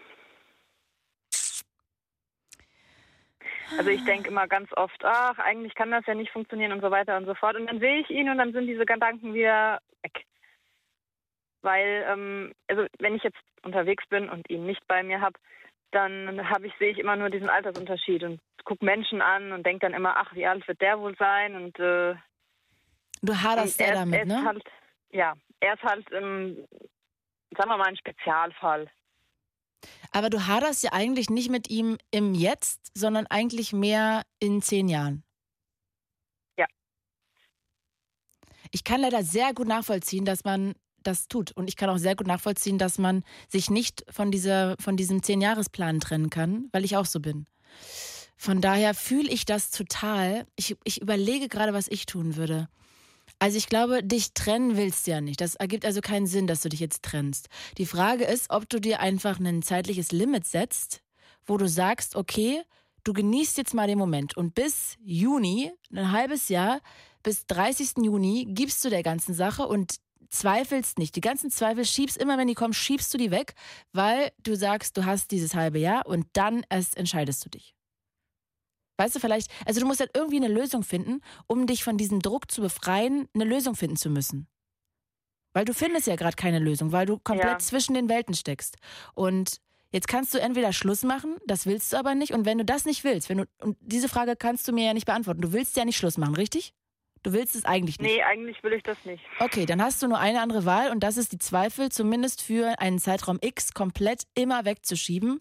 Also 3.79 3.91
ich 3.91 4.05
denke 4.05 4.29
immer 4.29 4.49
ganz 4.49 4.71
oft, 4.77 5.03
ach, 5.05 5.39
eigentlich 5.39 5.75
kann 5.75 5.91
das 5.91 6.05
ja 6.07 6.15
nicht 6.15 6.31
funktionieren 6.31 6.73
und 6.73 6.83
so 6.83 6.91
weiter 6.91 7.17
und 7.17 7.25
so 7.25 7.35
fort. 7.35 7.57
Und 7.57 7.67
dann 7.67 7.81
sehe 7.81 8.01
ich 8.01 8.11
ihn 8.11 8.29
und 8.29 8.39
dann 8.39 8.53
sind 8.53 8.67
diese 8.67 8.85
Gedanken 8.85 9.33
wieder 9.33 9.81
weg 10.03 10.27
weil 11.63 12.05
ähm, 12.09 12.53
also 12.69 12.87
wenn 12.99 13.15
ich 13.15 13.23
jetzt 13.23 13.39
unterwegs 13.63 14.05
bin 14.09 14.29
und 14.29 14.49
ihn 14.51 14.67
nicht 14.67 14.87
bei 14.87 15.03
mir 15.03 15.21
habe, 15.21 15.39
dann 15.93 16.49
habe 16.49 16.67
ich 16.67 16.73
sehe 16.79 16.91
ich 16.91 16.99
immer 16.99 17.17
nur 17.17 17.31
diesen 17.31 17.49
Altersunterschied 17.49 18.23
und 18.25 18.41
gucke 18.65 18.85
Menschen 18.85 19.21
an 19.21 19.53
und 19.53 19.65
denke 19.67 19.87
dann 19.87 19.95
immer, 19.95 20.17
ach, 20.17 20.35
wie 20.35 20.47
alt 20.47 20.67
wird 20.67 20.81
der 20.81 20.99
wohl 20.99 21.17
sein 21.17 21.55
und 21.55 21.79
äh, 21.79 22.15
du 23.23 23.35
haderst 23.35 23.79
sehr 23.79 23.95
damit, 23.95 24.21
er 24.21 24.27
ne? 24.27 24.45
Halt, 24.45 24.65
ja, 25.11 25.35
er 25.61 25.75
ist 25.75 25.83
halt, 25.83 26.07
ähm, 26.13 26.67
sagen 27.57 27.71
wir 27.71 27.77
mal, 27.77 27.89
ein 27.89 27.97
Spezialfall. 27.97 28.91
Aber 30.13 30.31
du 30.31 30.47
haderst 30.47 30.83
ja 30.83 30.93
eigentlich 30.93 31.31
nicht 31.31 31.51
mit 31.51 31.71
ihm 31.71 31.99
im 32.11 32.35
Jetzt, 32.35 32.91
sondern 32.97 33.27
eigentlich 33.27 33.73
mehr 33.73 34.23
in 34.39 34.63
zehn 34.63 34.89
Jahren. 34.89 35.25
Ja. 36.57 36.67
Ich 38.71 38.85
kann 38.85 39.01
leider 39.01 39.23
sehr 39.23 39.55
gut 39.55 39.67
nachvollziehen, 39.67 40.25
dass 40.25 40.45
man 40.45 40.75
das 41.07 41.29
tut. 41.29 41.53
Und 41.53 41.69
ich 41.69 41.77
kann 41.77 41.91
auch 41.91 41.99
sehr 41.99 42.17
gut 42.17 42.27
nachvollziehen, 42.27 42.79
dass 42.79 42.99
man 42.99 43.25
sich 43.49 43.71
nicht 43.71 44.05
von, 44.11 44.31
dieser, 44.31 44.77
von 44.81 44.97
diesem 44.97 45.23
Zehn-Jahres-Plan 45.23 46.01
trennen 46.01 46.31
kann, 46.31 46.69
weil 46.73 46.85
ich 46.85 46.97
auch 46.97 47.07
so 47.07 47.21
bin. 47.21 47.47
Von 48.37 48.61
daher 48.61 48.95
fühle 48.95 49.31
ich 49.31 49.45
das 49.45 49.71
total. 49.71 50.47
Ich, 50.57 50.77
ich 50.85 51.01
überlege 51.01 51.49
gerade, 51.49 51.73
was 51.73 51.89
ich 51.89 52.07
tun 52.07 52.37
würde. 52.37 52.69
Also 53.39 53.57
ich 53.57 53.69
glaube, 53.69 54.03
dich 54.03 54.35
trennen 54.35 54.77
willst 54.77 55.07
du 55.07 55.13
ja 55.13 55.21
nicht. 55.21 55.41
Das 55.41 55.55
ergibt 55.55 55.85
also 55.85 56.01
keinen 56.01 56.27
Sinn, 56.27 56.47
dass 56.47 56.61
du 56.61 56.69
dich 56.69 56.81
jetzt 56.81 57.03
trennst. 57.03 57.49
Die 57.79 57.87
Frage 57.87 58.25
ist, 58.25 58.51
ob 58.51 58.69
du 58.69 58.81
dir 58.81 59.01
einfach 59.01 59.39
ein 59.39 59.63
zeitliches 59.63 60.13
Limit 60.13 60.45
setzt, 60.45 61.03
wo 61.45 61.57
du 61.57 61.69
sagst, 61.69 62.17
okay, 62.17 62.63
du 63.05 63.13
genießt 63.13 63.59
jetzt 63.59 63.75
mal 63.75 63.87
den 63.87 63.99
Moment 63.99 64.37
und 64.37 64.55
bis 64.55 64.97
Juni, 65.03 65.73
ein 65.93 66.13
halbes 66.13 66.49
Jahr, 66.49 66.81
bis 67.23 67.47
30. 67.47 68.05
Juni 68.05 68.47
gibst 68.49 68.85
du 68.85 68.91
der 68.91 69.03
ganzen 69.03 69.35
Sache 69.35 69.67
und 69.67 69.97
zweifelst 70.33 70.99
nicht. 70.99 71.15
Die 71.15 71.21
ganzen 71.21 71.51
Zweifel 71.51 71.85
schiebst 71.85 72.17
immer, 72.17 72.39
wenn 72.39 72.49
die 72.49 72.55
kommen, 72.55 72.73
schiebst 72.75 73.13
du 73.15 73.19
die 73.19 73.31
weg, 73.31 73.55
weil 73.93 74.33
du 74.43 74.57
sagst, 74.57 74.97
du 74.97 75.05
hast 75.05 75.31
dieses 75.31 75.55
halbe 75.55 75.79
Jahr 75.79 76.07
und 76.07 76.27
dann 76.33 76.65
erst 76.71 76.97
entscheidest 76.97 77.45
du 77.45 77.51
dich. 77.51 77.75
Weißt 78.99 79.15
du, 79.15 79.21
vielleicht, 79.21 79.51
also 79.67 79.81
du 79.81 79.87
musst 79.87 80.01
halt 80.01 80.11
irgendwie 80.15 80.37
eine 80.37 80.49
Lösung 80.49 80.83
finden, 80.83 81.21
um 81.47 81.67
dich 81.67 81.83
von 81.85 81.97
diesem 81.97 82.21
Druck 82.21 82.51
zu 82.51 82.61
befreien, 82.61 83.29
eine 83.35 83.45
Lösung 83.45 83.75
finden 83.75 83.97
zu 83.97 84.11
müssen. 84.11 84.49
Weil 85.55 85.65
du 85.65 85.75
findest 85.75 86.07
ja 86.07 86.17
gerade 86.17 86.37
keine 86.37 86.59
Lösung, 86.59 86.93
weil 86.93 87.07
du 87.07 87.19
komplett 87.19 87.53
Ja. 87.53 87.59
zwischen 87.59 87.95
den 87.95 88.09
Welten 88.09 88.35
steckst. 88.35 88.77
Und 89.15 89.61
jetzt 89.91 90.09
kannst 90.09 90.33
du 90.33 90.39
entweder 90.41 90.73
Schluss 90.73 91.03
machen, 91.03 91.37
das 91.47 91.67
willst 91.67 91.93
du 91.93 91.99
aber 91.99 92.15
nicht. 92.15 92.33
Und 92.33 92.47
wenn 92.47 92.59
du 92.59 92.65
das 92.65 92.85
nicht 92.85 93.05
willst, 93.05 93.29
wenn 93.29 93.39
du, 93.39 93.45
und 93.61 93.77
diese 93.81 94.09
Frage 94.09 94.37
kannst 94.37 94.67
du 94.69 94.73
mir 94.73 94.87
ja 94.87 94.95
nicht 94.95 95.07
beantworten. 95.07 95.43
Du 95.43 95.53
willst 95.53 95.77
ja 95.77 95.85
nicht 95.85 95.97
Schluss 95.99 96.17
machen, 96.17 96.35
richtig? 96.37 96.73
Du 97.23 97.33
willst 97.33 97.55
es 97.55 97.65
eigentlich 97.65 97.99
nicht. 98.01 98.11
Nee, 98.11 98.23
eigentlich 98.23 98.63
will 98.65 98.73
ich 98.73 98.83
das 98.83 98.99
nicht. 99.05 99.23
Okay, 99.39 99.65
dann 99.65 99.81
hast 99.81 100.03
du 100.03 100.09
nur 100.09 100.19
eine 100.19 100.41
andere 100.41 100.65
Wahl 100.65 100.91
und 100.91 101.01
das 101.01 101.17
ist 101.17 101.33
die 101.33 101.39
Zweifel, 101.39 101.91
zumindest 101.91 102.43
für 102.43 102.81
einen 102.81 102.99
Zeitraum 102.99 103.39
X 103.41 103.75
komplett 103.75 104.25
immer 104.35 104.65
wegzuschieben, 104.65 105.39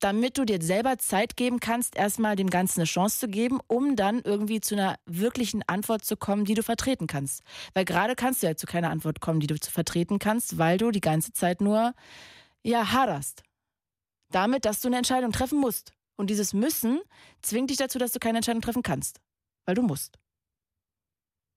damit 0.00 0.38
du 0.38 0.44
dir 0.44 0.62
selber 0.62 0.96
Zeit 0.98 1.36
geben 1.36 1.60
kannst, 1.60 1.96
erstmal 1.96 2.36
dem 2.36 2.48
Ganzen 2.48 2.80
eine 2.80 2.86
Chance 2.86 3.18
zu 3.18 3.28
geben, 3.28 3.60
um 3.66 3.96
dann 3.96 4.20
irgendwie 4.22 4.60
zu 4.60 4.74
einer 4.74 4.96
wirklichen 5.06 5.62
Antwort 5.66 6.04
zu 6.04 6.16
kommen, 6.16 6.44
die 6.44 6.54
du 6.54 6.62
vertreten 6.62 7.06
kannst. 7.06 7.42
Weil 7.74 7.84
gerade 7.84 8.14
kannst 8.14 8.42
du 8.42 8.46
ja 8.46 8.56
zu 8.56 8.66
keiner 8.66 8.90
Antwort 8.90 9.20
kommen, 9.20 9.40
die 9.40 9.46
du 9.46 9.58
zu 9.58 9.70
vertreten 9.70 10.18
kannst, 10.18 10.58
weil 10.58 10.78
du 10.78 10.90
die 10.90 11.00
ganze 11.00 11.32
Zeit 11.32 11.60
nur, 11.60 11.92
ja, 12.62 12.92
haderst. 12.92 13.42
Damit, 14.30 14.64
dass 14.64 14.80
du 14.80 14.88
eine 14.88 14.96
Entscheidung 14.96 15.32
treffen 15.32 15.58
musst. 15.58 15.92
Und 16.16 16.30
dieses 16.30 16.54
Müssen 16.54 17.00
zwingt 17.42 17.70
dich 17.70 17.76
dazu, 17.76 17.98
dass 17.98 18.12
du 18.12 18.18
keine 18.18 18.38
Entscheidung 18.38 18.62
treffen 18.62 18.82
kannst. 18.82 19.20
Weil 19.66 19.74
du 19.74 19.82
musst. 19.82 20.18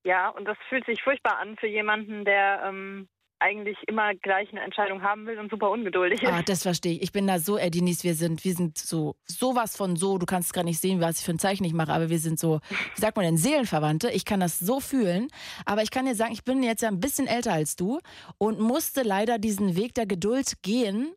Ja, 0.06 0.30
und 0.30 0.46
das 0.46 0.58
fühlt 0.70 0.86
sich 0.86 1.02
furchtbar 1.02 1.40
an 1.40 1.58
für 1.58 1.68
jemanden, 1.68 2.26
der 2.26 2.64
ähm, 2.64 3.10
eigentlich 3.40 3.78
immer 3.88 4.14
gleich 4.14 4.52
eine 4.52 4.62
Entscheidung 4.62 5.02
haben 5.02 5.26
will 5.26 5.40
und 5.40 5.50
super 5.50 5.72
ungeduldig 5.72 6.22
ist. 6.22 6.32
Ah, 6.32 6.44
das 6.46 6.62
verstehe 6.62 6.94
ich. 6.94 7.02
Ich 7.02 7.12
bin 7.12 7.26
da 7.26 7.40
so, 7.40 7.58
Ey, 7.58 7.72
Denise, 7.72 8.04
wir 8.04 8.14
sind, 8.14 8.46
wir 8.46 8.54
sind 8.54 8.78
so, 8.78 9.16
sowas 9.26 9.76
von 9.76 9.96
so, 9.96 10.20
du 10.20 10.28
kannst 10.28 10.54
gerade 10.54 10.68
nicht 10.68 10.80
sehen, 10.80 11.02
was 11.02 11.20
ich 11.20 11.26
für 11.26 11.32
ein 11.32 11.40
Zeichen 11.40 11.64
ich 11.64 11.74
mache, 11.74 11.92
aber 11.92 12.10
wir 12.10 12.20
sind 12.20 12.40
so, 12.40 12.60
wie 12.70 13.02
sagt 13.02 13.18
man 13.18 13.26
denn, 13.26 13.38
Seelenverwandte. 13.38 14.12
Ich 14.12 14.26
kann 14.26 14.40
das 14.40 14.60
so 14.60 14.80
fühlen. 14.80 15.28
Aber 15.66 15.82
ich 15.82 15.90
kann 15.90 16.06
dir 16.06 16.16
sagen, 16.16 16.34
ich 16.34 16.44
bin 16.44 16.62
jetzt 16.62 16.84
ja 16.84 16.90
ein 16.90 17.00
bisschen 17.00 17.26
älter 17.26 17.54
als 17.54 17.76
du 17.76 18.00
und 18.38 18.60
musste 18.60 19.02
leider 19.02 19.40
diesen 19.40 19.76
Weg 19.76 19.96
der 19.96 20.06
Geduld 20.06 20.62
gehen 20.62 21.16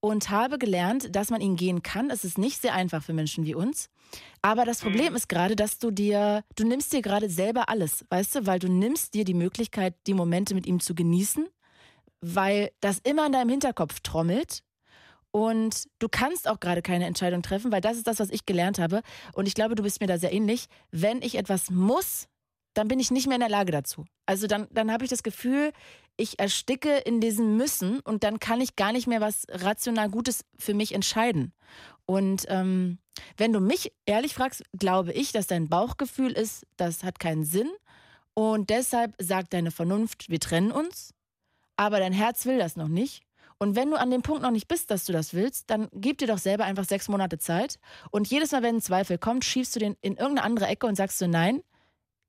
und 0.00 0.30
habe 0.30 0.58
gelernt, 0.58 1.14
dass 1.14 1.30
man 1.30 1.40
ihn 1.40 1.56
gehen 1.56 1.82
kann. 1.82 2.10
Es 2.10 2.24
ist 2.24 2.38
nicht 2.38 2.60
sehr 2.60 2.74
einfach 2.74 3.02
für 3.02 3.12
Menschen 3.12 3.44
wie 3.44 3.54
uns. 3.54 3.90
Aber 4.42 4.64
das 4.64 4.80
Problem 4.80 5.14
ist 5.14 5.28
gerade, 5.28 5.56
dass 5.56 5.78
du 5.78 5.90
dir, 5.90 6.42
du 6.56 6.66
nimmst 6.66 6.92
dir 6.92 7.02
gerade 7.02 7.28
selber 7.28 7.68
alles, 7.68 8.04
weißt 8.08 8.34
du, 8.36 8.46
weil 8.46 8.58
du 8.58 8.68
nimmst 8.68 9.14
dir 9.14 9.24
die 9.24 9.34
Möglichkeit, 9.34 9.94
die 10.06 10.14
Momente 10.14 10.54
mit 10.54 10.66
ihm 10.66 10.80
zu 10.80 10.94
genießen, 10.94 11.46
weil 12.20 12.70
das 12.80 12.98
immer 13.00 13.26
in 13.26 13.32
deinem 13.32 13.50
Hinterkopf 13.50 14.00
trommelt 14.00 14.62
und 15.30 15.88
du 16.00 16.08
kannst 16.08 16.48
auch 16.48 16.58
gerade 16.58 16.82
keine 16.82 17.06
Entscheidung 17.06 17.42
treffen, 17.42 17.70
weil 17.70 17.80
das 17.80 17.96
ist 17.96 18.06
das, 18.06 18.18
was 18.18 18.30
ich 18.30 18.46
gelernt 18.46 18.78
habe. 18.78 19.02
Und 19.32 19.46
ich 19.46 19.54
glaube, 19.54 19.74
du 19.74 19.82
bist 19.82 20.00
mir 20.00 20.06
da 20.06 20.18
sehr 20.18 20.32
ähnlich. 20.32 20.66
Wenn 20.90 21.22
ich 21.22 21.36
etwas 21.36 21.70
muss, 21.70 22.26
dann 22.74 22.88
bin 22.88 22.98
ich 22.98 23.10
nicht 23.10 23.26
mehr 23.26 23.36
in 23.36 23.40
der 23.40 23.48
Lage 23.48 23.72
dazu. 23.72 24.06
Also 24.26 24.46
dann, 24.46 24.66
dann 24.72 24.90
habe 24.90 25.04
ich 25.04 25.10
das 25.10 25.22
Gefühl, 25.22 25.72
ich 26.20 26.38
ersticke 26.38 26.98
in 26.98 27.20
diesem 27.20 27.56
Müssen 27.56 28.00
und 28.00 28.24
dann 28.24 28.38
kann 28.38 28.60
ich 28.60 28.76
gar 28.76 28.92
nicht 28.92 29.06
mehr 29.06 29.20
was 29.20 29.46
rational 29.48 30.10
Gutes 30.10 30.44
für 30.58 30.74
mich 30.74 30.94
entscheiden. 30.94 31.52
Und 32.06 32.44
ähm, 32.48 32.98
wenn 33.36 33.52
du 33.52 33.60
mich 33.60 33.92
ehrlich 34.06 34.34
fragst, 34.34 34.62
glaube 34.76 35.12
ich, 35.12 35.32
dass 35.32 35.46
dein 35.46 35.68
Bauchgefühl 35.68 36.32
ist, 36.32 36.66
das 36.76 37.04
hat 37.04 37.20
keinen 37.20 37.44
Sinn. 37.44 37.70
Und 38.34 38.70
deshalb 38.70 39.14
sagt 39.18 39.52
deine 39.52 39.70
Vernunft, 39.70 40.28
wir 40.28 40.40
trennen 40.40 40.72
uns. 40.72 41.14
Aber 41.76 41.98
dein 41.98 42.12
Herz 42.12 42.46
will 42.46 42.58
das 42.58 42.76
noch 42.76 42.88
nicht. 42.88 43.22
Und 43.58 43.76
wenn 43.76 43.90
du 43.90 43.98
an 43.98 44.10
dem 44.10 44.22
Punkt 44.22 44.42
noch 44.42 44.50
nicht 44.50 44.68
bist, 44.68 44.90
dass 44.90 45.04
du 45.04 45.12
das 45.12 45.34
willst, 45.34 45.68
dann 45.70 45.88
gib 45.92 46.18
dir 46.18 46.26
doch 46.26 46.38
selber 46.38 46.64
einfach 46.64 46.84
sechs 46.84 47.08
Monate 47.08 47.38
Zeit. 47.38 47.78
Und 48.10 48.26
jedes 48.28 48.52
Mal, 48.52 48.62
wenn 48.62 48.76
ein 48.76 48.82
Zweifel 48.82 49.18
kommt, 49.18 49.44
schiebst 49.44 49.76
du 49.76 49.80
den 49.80 49.96
in 50.00 50.16
irgendeine 50.16 50.44
andere 50.44 50.66
Ecke 50.66 50.86
und 50.86 50.96
sagst 50.96 51.20
du, 51.20 51.28
nein, 51.28 51.62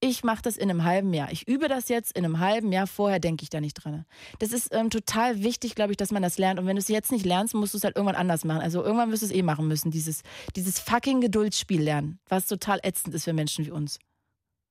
ich 0.01 0.23
mache 0.23 0.41
das 0.41 0.57
in 0.57 0.69
einem 0.69 0.83
halben 0.83 1.13
Jahr. 1.13 1.31
Ich 1.31 1.47
übe 1.47 1.67
das 1.67 1.87
jetzt 1.87 2.17
in 2.17 2.25
einem 2.25 2.39
halben 2.39 2.71
Jahr. 2.71 2.87
Vorher 2.87 3.19
denke 3.19 3.43
ich 3.43 3.49
da 3.49 3.61
nicht 3.61 3.75
dran. 3.75 4.05
Das 4.39 4.51
ist 4.51 4.73
ähm, 4.73 4.89
total 4.89 5.43
wichtig, 5.43 5.75
glaube 5.75 5.91
ich, 5.91 5.97
dass 5.97 6.11
man 6.11 6.23
das 6.23 6.39
lernt. 6.39 6.59
Und 6.59 6.65
wenn 6.67 6.75
du 6.75 6.79
es 6.79 6.89
jetzt 6.89 7.11
nicht 7.11 7.25
lernst, 7.25 7.53
musst 7.53 7.73
du 7.73 7.77
es 7.77 7.83
halt 7.83 7.95
irgendwann 7.95 8.15
anders 8.15 8.43
machen. 8.43 8.61
Also 8.61 8.83
irgendwann 8.83 9.11
wirst 9.11 9.21
du 9.21 9.27
es 9.27 9.33
eh 9.33 9.43
machen 9.43 9.67
müssen. 9.67 9.91
Dieses, 9.91 10.23
dieses 10.55 10.79
fucking 10.79 11.21
Geduldsspiel 11.21 11.81
lernen, 11.81 12.19
was 12.27 12.47
total 12.47 12.79
ätzend 12.83 13.13
ist 13.13 13.25
für 13.25 13.33
Menschen 13.33 13.65
wie 13.65 13.71
uns. 13.71 13.99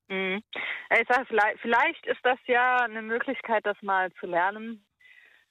Mhm. 0.09 0.43
Ich 0.90 1.09
sage, 1.09 1.24
vielleicht, 1.28 1.61
vielleicht 1.61 2.07
ist 2.07 2.20
das 2.24 2.39
ja 2.47 2.78
eine 2.78 3.02
Möglichkeit, 3.02 3.65
das 3.65 3.81
mal 3.82 4.12
zu 4.15 4.27
lernen. 4.27 4.85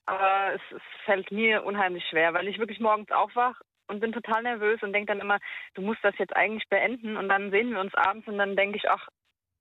Aber 0.05 0.55
es, 0.55 0.61
es 0.75 0.81
fällt 1.05 1.31
mir 1.31 1.63
unheimlich 1.63 2.03
schwer, 2.09 2.33
weil 2.33 2.47
ich 2.47 2.59
wirklich 2.59 2.79
morgens 2.81 3.11
aufwache 3.11 3.63
und 3.87 4.01
bin 4.01 4.11
total 4.11 4.43
nervös 4.43 4.81
und 4.83 4.91
denke 4.91 5.13
dann 5.13 5.21
immer, 5.21 5.39
du 5.75 5.81
musst 5.81 6.03
das 6.03 6.17
jetzt 6.17 6.35
eigentlich 6.35 6.67
beenden. 6.67 7.15
Und 7.15 7.29
dann 7.29 7.51
sehen 7.51 7.71
wir 7.71 7.79
uns 7.79 7.93
abends 7.95 8.27
und 8.27 8.37
dann 8.37 8.57
denke 8.57 8.77
ich, 8.77 8.89
ach, 8.89 9.07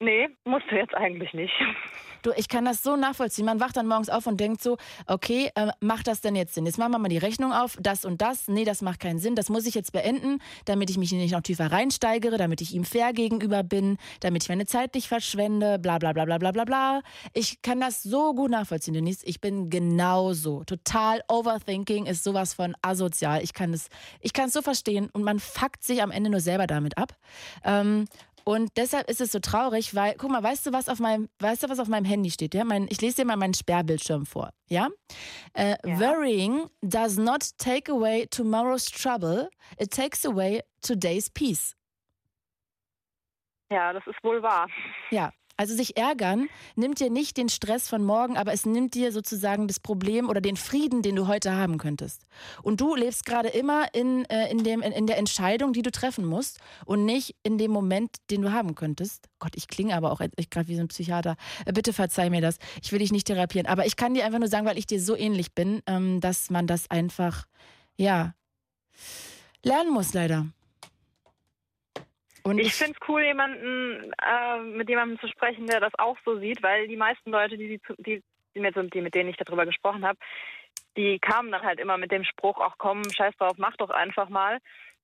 nee, 0.01 0.29
musst 0.45 0.71
du 0.71 0.77
jetzt 0.77 0.95
eigentlich 0.95 1.33
nicht. 1.33 1.53
Du, 2.23 2.33
ich 2.37 2.49
kann 2.49 2.65
das 2.65 2.83
so 2.83 2.97
nachvollziehen. 2.97 3.45
Man 3.45 3.61
wacht 3.61 3.77
dann 3.77 3.87
morgens 3.87 4.09
auf 4.09 4.27
und 4.27 4.41
denkt 4.41 4.63
so, 4.63 4.77
okay, 5.07 5.51
äh, 5.55 5.69
macht 5.81 6.09
das 6.09 6.21
denn 6.21 6.35
jetzt 6.35 6.55
Sinn? 6.55 6.67
Jetzt 6.67 6.79
machen 6.79 6.93
wir 6.93 6.99
mal 6.99 7.09
die 7.09 7.19
Rechnung 7.19 7.53
auf, 7.53 7.77
das 7.81 8.05
und 8.05 8.21
das. 8.21 8.49
Nee, 8.49 8.65
das 8.65 8.83
macht 8.83 9.01
keinen 9.01 9.19
Sinn. 9.19 9.35
Das 9.35 9.49
muss 9.49 9.67
ich 9.67 9.75
jetzt 9.75 9.93
beenden, 9.93 10.41
damit 10.65 10.91
ich 10.91 10.99
mich 10.99 11.13
nicht 11.13 11.33
noch 11.33 11.43
tiefer 11.43 11.71
reinsteigere, 11.71 12.37
damit 12.37 12.61
ich 12.61 12.75
ihm 12.75 12.85
fair 12.85 13.13
gegenüber 13.13 13.63
bin, 13.63 13.99
damit 14.21 14.43
ich 14.43 14.49
meine 14.49 14.67
Zeit 14.67 14.95
nicht 14.95 15.09
verschwende, 15.09 15.79
bla 15.79 15.99
bla 15.99 16.13
bla 16.13 16.25
bla 16.25 16.39
bla 16.39 16.51
bla 16.51 16.65
bla. 16.65 17.03
Ich 17.35 17.63
kann 17.63 17.81
das 17.81 18.03
so 18.03 18.35
gut 18.35 18.51
nachvollziehen, 18.51 18.95
Denise. 18.95 19.25
Ich 19.25 19.41
bin 19.41 19.71
genauso. 19.71 20.65
Total 20.65 21.23
Overthinking 21.29 22.07
ist 22.07 22.25
sowas 22.25 22.55
von 22.55 22.75
asozial. 22.83 23.43
Ich 23.43 23.55
kann 23.55 23.73
es 23.73 23.89
so 24.49 24.63
verstehen 24.63 25.09
und 25.13 25.23
man 25.23 25.39
fuckt 25.39 25.83
sich 25.85 26.03
am 26.03 26.11
Ende 26.11 26.31
nur 26.31 26.41
selber 26.41 26.67
damit 26.67 26.99
ab. 26.99 27.13
Ähm, 27.65 28.07
und 28.49 28.79
deshalb 28.79 29.11
ist 29.11 29.21
es 29.21 29.31
so 29.31 29.41
traurig, 29.41 29.95
weil, 29.95 30.15
guck 30.17 30.31
mal, 30.31 30.43
weißt 30.43 30.65
du, 30.65 30.73
was 30.73 30.89
auf 30.89 31.01
meinem, 31.01 31.29
weißt 31.39 31.65
du, 31.65 31.69
was 31.69 31.79
auf 31.81 31.89
meinem 31.89 32.07
Handy 32.07 32.31
steht? 32.31 32.55
Ja? 32.55 32.65
Mein, 32.65 32.87
ich 32.89 32.99
lese 33.03 33.17
dir 33.17 33.27
mal 33.27 33.37
meinen 33.37 33.53
Sperrbildschirm 33.53 34.25
vor. 34.25 34.55
Ja? 34.71 34.89
Äh, 35.53 35.77
Worrying 35.83 36.71
does 36.81 37.19
not 37.19 37.43
take 37.59 37.93
away 37.93 38.27
tomorrow's 38.31 38.87
trouble, 38.87 39.51
it 39.79 39.91
takes 39.91 40.25
away 40.25 40.63
today's 40.81 41.29
peace. 41.29 41.77
Ja, 43.71 43.93
das 43.93 44.07
ist 44.07 44.17
wohl 44.25 44.43
wahr. 44.43 44.67
Ja, 45.11 45.31
also 45.59 45.75
sich 45.75 45.97
ärgern 45.97 46.49
nimmt 46.77 47.01
dir 47.01 47.11
nicht 47.11 47.37
den 47.37 47.49
Stress 47.49 47.89
von 47.89 48.05
morgen, 48.05 48.37
aber 48.37 48.53
es 48.53 48.65
nimmt 48.65 48.95
dir 48.95 49.11
sozusagen 49.11 49.67
das 49.67 49.81
Problem 49.81 50.29
oder 50.29 50.41
den 50.41 50.57
Frieden, 50.57 51.03
den 51.03 51.17
du 51.17 51.27
heute 51.27 51.53
haben 51.53 51.79
könntest. 51.79 52.23
Und 52.63 52.81
du 52.81 52.95
lebst 52.95 53.27
gerade 53.27 53.49
immer 53.49 53.93
in, 53.93 54.25
äh, 54.27 54.51
in, 54.53 54.63
dem, 54.63 54.83
in, 54.83 54.93
in 54.93 55.09
der 55.09 55.19
Entscheidung, 55.19 55.73
die 55.73 55.83
du 55.83 55.91
treffen 55.91 56.25
musst 56.25 56.61
und 56.87 57.05
nicht 57.05 57.35
in 57.43 57.59
dem 57.59 57.73
Moment, 57.73 58.11
den 58.31 58.43
du 58.43 58.53
haben 58.53 58.77
könntest. 58.77 59.29
Gott, 59.41 59.53
ich 59.57 59.67
klinge 59.67 59.97
aber 59.97 60.13
auch 60.13 60.21
gerade 60.51 60.69
wie 60.69 60.77
so 60.77 60.81
ein 60.81 60.89
Psychiater. 60.89 61.35
Äh, 61.67 61.73
bitte 61.73 61.93
verzeih 61.93 62.31
mir 62.31 62.41
das. 62.41 62.59
Ich 62.81 62.93
will 62.93 63.01
dich 63.01 63.11
nicht 63.11 63.27
therapieren. 63.27 63.67
Aber 63.67 63.85
ich 63.85 63.97
kann 63.97 64.15
dir 64.15 64.25
einfach 64.25 64.39
nur 64.39 64.49
sagen, 64.49 64.65
weil 64.65 64.79
ich 64.79 64.87
dir 64.87 65.01
so 65.01 65.17
ähnlich 65.17 65.57
bin, 65.57 65.83
ähm, 65.87 66.21
dass 66.21 66.51
man 66.51 66.69
das 66.69 66.89
einfach, 66.89 67.47
ja, 67.97 68.33
lernen 69.65 69.93
muss 69.93 70.15
leider. 70.15 70.47
Und 72.49 72.59
ich 72.59 72.75
finde 72.75 72.95
es 73.01 73.09
cool, 73.09 73.23
jemanden 73.23 74.13
äh, 74.23 74.59
mit 74.61 74.89
jemandem 74.89 75.19
zu 75.21 75.29
sprechen, 75.29 75.67
der 75.67 75.81
das 75.81 75.93
auch 75.99 76.17
so 76.25 76.39
sieht, 76.39 76.63
weil 76.63 76.89
die 76.89 76.97
meisten 76.97 77.31
Leute, 77.31 77.57
die, 77.57 77.81
die, 77.99 78.23
die, 78.55 78.61
mit, 78.61 78.75
die 78.95 79.01
mit 79.01 79.15
denen 79.15 79.31
ich 79.31 79.37
darüber 79.37 79.67
gesprochen 79.67 80.07
habe, 80.07 80.19
die 80.97 81.19
kamen 81.19 81.53
dann 81.53 81.63
halt 81.63 81.79
immer 81.79 81.97
mit 81.97 82.11
dem 82.11 82.25
Spruch, 82.25 82.59
ach 82.61 82.75
komm, 82.79 83.03
scheiß 83.11 83.37
drauf, 83.37 83.57
mach 83.57 83.77
doch 83.77 83.91
einfach 83.91 84.29
mal. 84.29 84.59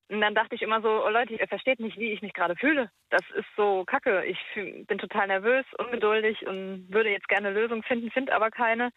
Und 0.09 0.21
dann 0.21 0.35
dachte 0.35 0.55
ich 0.55 0.63
immer 0.63 0.83
so, 0.83 0.89
oh 0.89 1.09
Leute, 1.09 1.35
ihr 1.35 1.49
versteht 1.49 1.81
nicht, 1.81 1.99
wie 1.99 2.13
ich 2.13 2.21
mich 2.21 2.35
gerade 2.35 2.57
fühle. 2.57 2.91
Das 3.11 3.23
ist 3.37 3.47
so 3.57 3.85
kacke. 3.87 4.25
Ich 4.27 4.39
fühl, 4.53 4.85
bin 4.85 4.99
total 4.99 5.29
nervös, 5.29 5.65
ungeduldig 5.79 6.47
und 6.47 6.93
würde 6.93 7.11
jetzt 7.11 7.29
gerne 7.29 7.49
eine 7.49 7.59
Lösung 7.59 7.83
finden, 7.83 8.11
finde 8.11 8.35
aber 8.35 8.51
keine. 8.51 8.91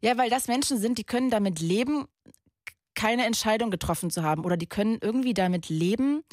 Ja, 0.00 0.18
weil 0.18 0.28
das 0.28 0.48
Menschen 0.48 0.78
sind, 0.78 0.98
die 0.98 1.04
können 1.04 1.30
damit 1.30 1.60
leben, 1.60 2.06
keine 2.94 3.24
Entscheidung 3.24 3.70
getroffen 3.70 4.10
zu 4.10 4.24
haben. 4.24 4.44
Oder 4.44 4.56
die 4.56 4.66
können 4.66 4.98
irgendwie 5.00 5.34
damit 5.34 5.68
leben, 5.68 6.24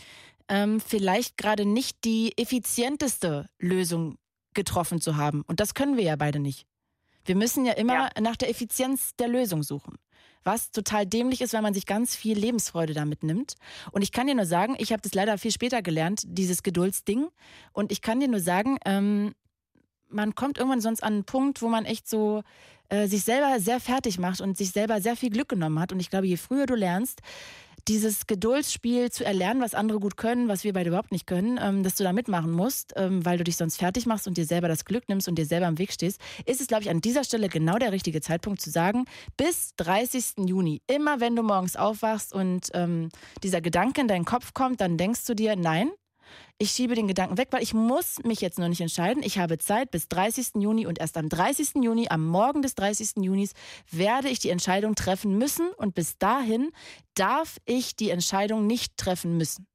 ähm, 0.47 0.79
vielleicht 0.79 1.37
gerade 1.37 1.65
nicht 1.65 2.03
die 2.03 2.37
effizienteste 2.37 3.47
Lösung 3.59 4.17
getroffen 4.53 5.01
zu 5.01 5.17
haben. 5.17 5.43
Und 5.47 5.59
das 5.59 5.73
können 5.73 5.97
wir 5.97 6.03
ja 6.03 6.15
beide 6.15 6.39
nicht. 6.39 6.65
Wir 7.25 7.35
müssen 7.35 7.65
ja 7.65 7.73
immer 7.73 8.09
ja. 8.15 8.21
nach 8.21 8.35
der 8.35 8.49
Effizienz 8.49 9.15
der 9.15 9.27
Lösung 9.27 9.63
suchen. 9.63 9.97
Was 10.43 10.71
total 10.71 11.05
dämlich 11.05 11.39
ist, 11.39 11.53
weil 11.53 11.61
man 11.61 11.73
sich 11.73 11.85
ganz 11.85 12.15
viel 12.15 12.37
Lebensfreude 12.37 12.93
damit 12.93 13.23
nimmt. 13.23 13.55
Und 13.91 14.01
ich 14.01 14.11
kann 14.11 14.27
dir 14.27 14.35
nur 14.35 14.45
sagen, 14.45 14.75
ich 14.77 14.91
habe 14.91 15.01
das 15.01 15.13
leider 15.13 15.37
viel 15.37 15.51
später 15.51 15.81
gelernt, 15.81 16.23
dieses 16.25 16.63
Geduldsding. 16.63 17.29
Und 17.71 17.93
ich 17.93 18.01
kann 18.01 18.19
dir 18.19 18.27
nur 18.27 18.41
sagen, 18.41 18.77
ähm, 18.85 19.33
man 20.09 20.35
kommt 20.35 20.57
irgendwann 20.57 20.81
sonst 20.81 21.01
an 21.01 21.13
einen 21.13 21.23
Punkt, 21.23 21.61
wo 21.61 21.69
man 21.69 21.85
echt 21.85 22.09
so 22.09 22.43
äh, 22.89 23.07
sich 23.07 23.23
selber 23.23 23.59
sehr 23.59 23.79
fertig 23.79 24.19
macht 24.19 24.41
und 24.41 24.57
sich 24.57 24.71
selber 24.71 24.99
sehr 25.01 25.15
viel 25.15 25.29
Glück 25.29 25.47
genommen 25.47 25.79
hat. 25.79 25.93
Und 25.93 26.01
ich 26.01 26.09
glaube, 26.09 26.27
je 26.27 26.37
früher 26.37 26.65
du 26.65 26.75
lernst, 26.75 27.21
dieses 27.87 28.27
Geduldsspiel 28.27 29.11
zu 29.11 29.25
erlernen, 29.25 29.61
was 29.61 29.75
andere 29.75 29.99
gut 29.99 30.17
können, 30.17 30.47
was 30.47 30.63
wir 30.63 30.73
beide 30.73 30.89
überhaupt 30.89 31.11
nicht 31.11 31.27
können, 31.27 31.59
ähm, 31.61 31.83
dass 31.83 31.95
du 31.95 32.03
da 32.03 32.13
mitmachen 32.13 32.51
musst, 32.51 32.93
ähm, 32.95 33.25
weil 33.25 33.37
du 33.37 33.43
dich 33.43 33.57
sonst 33.57 33.77
fertig 33.77 34.05
machst 34.05 34.27
und 34.27 34.37
dir 34.37 34.45
selber 34.45 34.67
das 34.67 34.85
Glück 34.85 35.09
nimmst 35.09 35.27
und 35.27 35.35
dir 35.35 35.45
selber 35.45 35.67
im 35.67 35.77
Weg 35.77 35.91
stehst, 35.91 36.21
ist 36.45 36.61
es, 36.61 36.67
glaube 36.67 36.83
ich, 36.83 36.89
an 36.89 37.01
dieser 37.01 37.23
Stelle 37.23 37.49
genau 37.49 37.77
der 37.77 37.91
richtige 37.91 38.21
Zeitpunkt 38.21 38.61
zu 38.61 38.69
sagen, 38.69 39.05
bis 39.37 39.75
30. 39.77 40.47
Juni, 40.47 40.81
immer 40.87 41.19
wenn 41.19 41.35
du 41.35 41.43
morgens 41.43 41.75
aufwachst 41.75 42.33
und 42.33 42.69
ähm, 42.73 43.09
dieser 43.43 43.61
Gedanke 43.61 44.01
in 44.01 44.07
deinen 44.07 44.25
Kopf 44.25 44.53
kommt, 44.53 44.81
dann 44.81 44.97
denkst 44.97 45.25
du 45.25 45.33
dir, 45.33 45.55
nein, 45.55 45.91
ich 46.57 46.71
schiebe 46.71 46.95
den 46.95 47.07
Gedanken 47.07 47.37
weg, 47.37 47.49
weil 47.51 47.63
ich 47.63 47.73
muss 47.73 48.19
mich 48.23 48.41
jetzt 48.41 48.59
noch 48.59 48.67
nicht 48.67 48.81
entscheiden. 48.81 49.23
Ich 49.23 49.37
habe 49.37 49.57
Zeit 49.57 49.91
bis 49.91 50.07
30. 50.07 50.61
Juni 50.61 50.85
und 50.85 50.99
erst 50.99 51.17
am 51.17 51.29
30. 51.29 51.83
Juni, 51.83 52.07
am 52.09 52.25
Morgen 52.27 52.61
des 52.61 52.75
30. 52.75 53.23
Junis, 53.23 53.53
werde 53.89 54.29
ich 54.29 54.39
die 54.39 54.49
Entscheidung 54.49 54.95
treffen 54.95 55.37
müssen 55.37 55.71
und 55.73 55.95
bis 55.95 56.17
dahin 56.17 56.71
darf 57.15 57.57
ich 57.65 57.95
die 57.95 58.09
Entscheidung 58.09 58.67
nicht 58.67 58.97
treffen 58.97 59.37
müssen. 59.37 59.67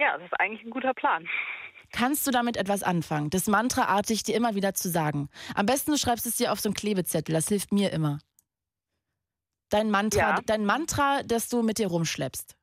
Ja, 0.00 0.16
das 0.18 0.26
ist 0.26 0.40
eigentlich 0.40 0.64
ein 0.64 0.70
guter 0.70 0.94
Plan. 0.94 1.26
Kannst 1.92 2.26
du 2.26 2.32
damit 2.32 2.56
etwas 2.56 2.82
anfangen? 2.82 3.30
Das 3.30 3.46
Mantraartig 3.46 4.24
dir 4.24 4.34
immer 4.34 4.54
wieder 4.56 4.74
zu 4.74 4.90
sagen. 4.90 5.28
Am 5.54 5.66
besten 5.66 5.92
du 5.92 5.98
schreibst 5.98 6.26
es 6.26 6.36
dir 6.36 6.50
auf 6.52 6.58
so 6.60 6.68
einen 6.68 6.74
Klebezettel, 6.74 7.32
das 7.32 7.48
hilft 7.48 7.72
mir 7.72 7.92
immer. 7.92 8.18
Dein 9.70 9.90
Mantra, 9.90 10.18
Ja. 10.18 10.40
dein 10.44 10.64
Mantra, 10.66 11.22
das 11.22 11.48
du 11.48 11.62
mit 11.62 11.78
dir 11.78 11.86
rumschleppst. 11.88 12.56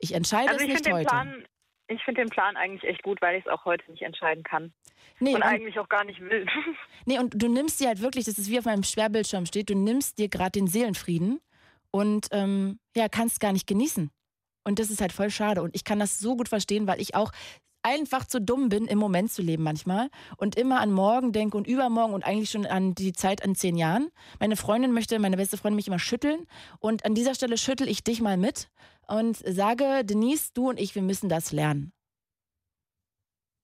Ich 0.00 0.12
entscheide 0.14 0.48
Also 0.50 0.56
es 0.60 0.62
ich 0.62 0.68
nicht 0.68 0.76
finde 0.84 0.90
den 0.90 0.96
heute. 0.98 1.06
Plan, 1.08 1.44
ich 1.88 2.02
finde 2.04 2.20
den 2.22 2.28
Plan 2.30 2.56
eigentlich 2.56 2.84
echt 2.90 3.02
gut, 3.02 3.20
weil 3.22 3.36
ich 3.38 3.44
es 3.46 3.52
auch 3.52 3.64
heute 3.64 3.88
nicht 3.90 4.02
entscheiden 4.02 4.42
kann. 4.42 4.72
Nee, 5.18 5.30
und 5.30 5.36
und- 5.36 5.42
eigentlich 5.42 5.78
auch 5.78 5.88
gar 5.88 6.04
nicht 6.04 6.20
will. 6.20 6.46
Nee, 7.06 7.18
und 7.18 7.32
du 7.40 7.48
nimmst 7.48 7.80
dir 7.80 7.88
halt 7.88 8.00
wirklich, 8.02 8.26
das 8.26 8.38
ist 8.38 8.50
wie 8.50 8.58
auf 8.58 8.64
meinem 8.66 8.82
Sperrbildschirm 8.82 9.46
steht, 9.46 9.70
du 9.70 9.74
nimmst 9.74 10.18
dir 10.18 10.28
gerade 10.28 10.52
den 10.52 10.66
Seelenfrieden 10.66 11.40
und 11.90 12.28
ähm, 12.32 12.78
ja, 12.94 13.08
kannst 13.08 13.40
gar 13.40 13.52
nicht 13.52 13.66
genießen. 13.66 14.10
Und 14.64 14.78
das 14.78 14.90
ist 14.90 15.00
halt 15.00 15.12
voll 15.12 15.30
schade. 15.30 15.62
Und 15.62 15.74
ich 15.74 15.84
kann 15.84 15.98
das 15.98 16.18
so 16.18 16.36
gut 16.36 16.48
verstehen, 16.48 16.86
weil 16.86 17.00
ich 17.00 17.14
auch 17.14 17.32
einfach 17.82 18.26
zu 18.26 18.40
dumm 18.42 18.68
bin, 18.68 18.84
im 18.86 18.98
Moment 18.98 19.32
zu 19.32 19.40
leben 19.40 19.62
manchmal 19.62 20.10
und 20.36 20.54
immer 20.56 20.80
an 20.80 20.92
morgen 20.92 21.32
denke 21.32 21.56
und 21.56 21.66
übermorgen 21.66 22.12
und 22.12 22.24
eigentlich 22.26 22.50
schon 22.50 22.66
an 22.66 22.94
die 22.94 23.12
Zeit 23.14 23.42
in 23.42 23.54
zehn 23.54 23.76
Jahren. 23.78 24.10
Meine 24.38 24.56
Freundin 24.56 24.92
möchte, 24.92 25.18
meine 25.18 25.38
beste 25.38 25.56
Freundin 25.56 25.76
mich 25.76 25.88
immer 25.88 25.98
schütteln 25.98 26.46
und 26.78 27.06
an 27.06 27.14
dieser 27.14 27.34
Stelle 27.34 27.56
schüttel 27.56 27.88
ich 27.88 28.04
dich 28.04 28.20
mal 28.20 28.36
mit 28.36 28.68
und 29.10 29.36
sage, 29.36 30.04
Denise, 30.04 30.52
du 30.54 30.68
und 30.70 30.78
ich, 30.80 30.94
wir 30.94 31.02
müssen 31.02 31.28
das 31.28 31.52
lernen. 31.52 31.92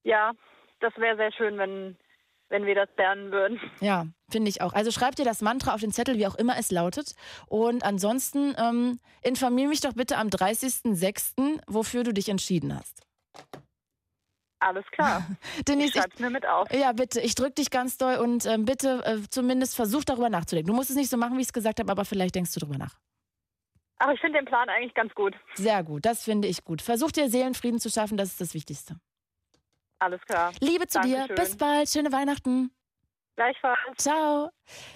ja, 0.04 0.32
das 0.80 0.96
wäre 0.96 1.16
sehr 1.16 1.32
schön, 1.32 1.58
wenn, 1.58 1.96
wenn 2.48 2.64
wir 2.64 2.74
das 2.74 2.88
lernen 2.96 3.32
würden. 3.32 3.60
Ja, 3.80 4.06
finde 4.30 4.48
ich 4.48 4.60
auch. 4.62 4.72
Also 4.72 4.90
schreib 4.90 5.16
dir 5.16 5.24
das 5.24 5.42
Mantra 5.42 5.74
auf 5.74 5.80
den 5.80 5.92
Zettel, 5.92 6.16
wie 6.16 6.26
auch 6.26 6.36
immer 6.36 6.56
es 6.58 6.70
lautet. 6.70 7.14
Und 7.46 7.84
ansonsten 7.84 8.54
ähm, 8.58 9.00
informier 9.22 9.68
mich 9.68 9.80
doch 9.80 9.94
bitte 9.94 10.16
am 10.16 10.28
30.06., 10.28 11.60
wofür 11.66 12.04
du 12.04 12.12
dich 12.12 12.28
entschieden 12.28 12.76
hast. 12.78 13.02
Alles 14.58 14.84
klar. 14.92 15.26
Denise, 15.68 15.88
ich 15.88 15.94
schreib's 15.94 16.18
mir 16.18 16.30
mit 16.30 16.46
auf. 16.46 16.72
Ja, 16.72 16.92
bitte, 16.92 17.20
ich 17.20 17.34
drück 17.34 17.54
dich 17.54 17.70
ganz 17.70 17.98
doll 17.98 18.16
und 18.16 18.46
ähm, 18.46 18.64
bitte 18.64 19.02
äh, 19.04 19.18
zumindest 19.28 19.76
versuch 19.76 20.04
darüber 20.04 20.30
nachzudenken. 20.30 20.68
Du 20.68 20.74
musst 20.74 20.90
es 20.90 20.96
nicht 20.96 21.10
so 21.10 21.16
machen, 21.16 21.36
wie 21.36 21.42
ich 21.42 21.48
es 21.48 21.52
gesagt 21.52 21.78
habe, 21.80 21.90
aber 21.90 22.04
vielleicht 22.04 22.34
denkst 22.34 22.54
du 22.54 22.60
drüber 22.60 22.78
nach. 22.78 22.96
Aber 23.98 24.12
ich 24.12 24.20
finde 24.20 24.38
den 24.38 24.46
Plan 24.46 24.68
eigentlich 24.68 24.94
ganz 24.94 25.12
gut. 25.14 25.34
Sehr 25.54 25.82
gut, 25.82 26.04
das 26.04 26.22
finde 26.22 26.46
ich 26.48 26.64
gut. 26.64 26.82
Versuch 26.82 27.10
dir 27.12 27.30
Seelenfrieden 27.30 27.80
zu 27.80 27.90
schaffen, 27.90 28.16
das 28.16 28.28
ist 28.28 28.40
das 28.40 28.54
Wichtigste. 28.54 28.96
Alles 29.98 30.20
klar. 30.22 30.52
Liebe 30.60 30.86
zu 30.86 31.00
dir, 31.00 31.26
Dankeschön. 31.26 31.36
bis 31.36 31.56
bald, 31.56 31.88
schöne 31.88 32.12
Weihnachten. 32.12 32.70
Gleichfalls. 33.36 33.78
Ciao. 33.96 34.50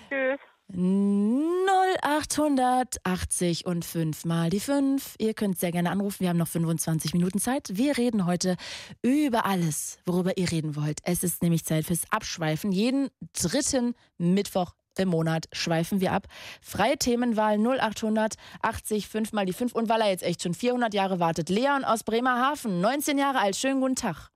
Tschüss. 0.08 0.38
0880 0.72 3.66
und 3.66 3.84
5 3.84 4.24
mal 4.24 4.50
die 4.50 4.60
5. 4.60 5.16
Ihr 5.18 5.34
könnt 5.34 5.58
sehr 5.58 5.72
gerne 5.72 5.90
anrufen. 5.90 6.20
Wir 6.20 6.28
haben 6.28 6.36
noch 6.36 6.46
25 6.46 7.12
Minuten 7.12 7.40
Zeit. 7.40 7.70
Wir 7.72 7.98
reden 7.98 8.24
heute 8.24 8.56
über 9.02 9.46
alles, 9.46 9.98
worüber 10.06 10.36
ihr 10.36 10.52
reden 10.52 10.76
wollt. 10.76 11.00
Es 11.04 11.24
ist 11.24 11.42
nämlich 11.42 11.64
Zeit 11.64 11.86
fürs 11.86 12.04
Abschweifen. 12.10 12.70
Jeden 12.70 13.10
dritten 13.32 13.96
Mittwoch 14.18 14.74
im 15.00 15.08
Monat 15.08 15.46
schweifen 15.52 16.00
wir 16.00 16.12
ab. 16.12 16.26
Freie 16.60 16.96
Themenwahl 16.98 17.58
0880 17.58 19.08
5 19.08 19.32
mal 19.32 19.46
die 19.46 19.52
5. 19.52 19.74
Und 19.74 19.88
weil 19.88 20.00
er 20.00 20.10
jetzt 20.10 20.22
echt 20.22 20.42
schon 20.42 20.54
400 20.54 20.94
Jahre 20.94 21.18
wartet, 21.20 21.48
Leon 21.48 21.84
aus 21.84 22.04
Bremerhaven, 22.04 22.80
19 22.80 23.18
Jahre 23.18 23.38
alt. 23.38 23.56
Schönen 23.56 23.80
guten 23.80 23.96
Tag. 23.96 24.28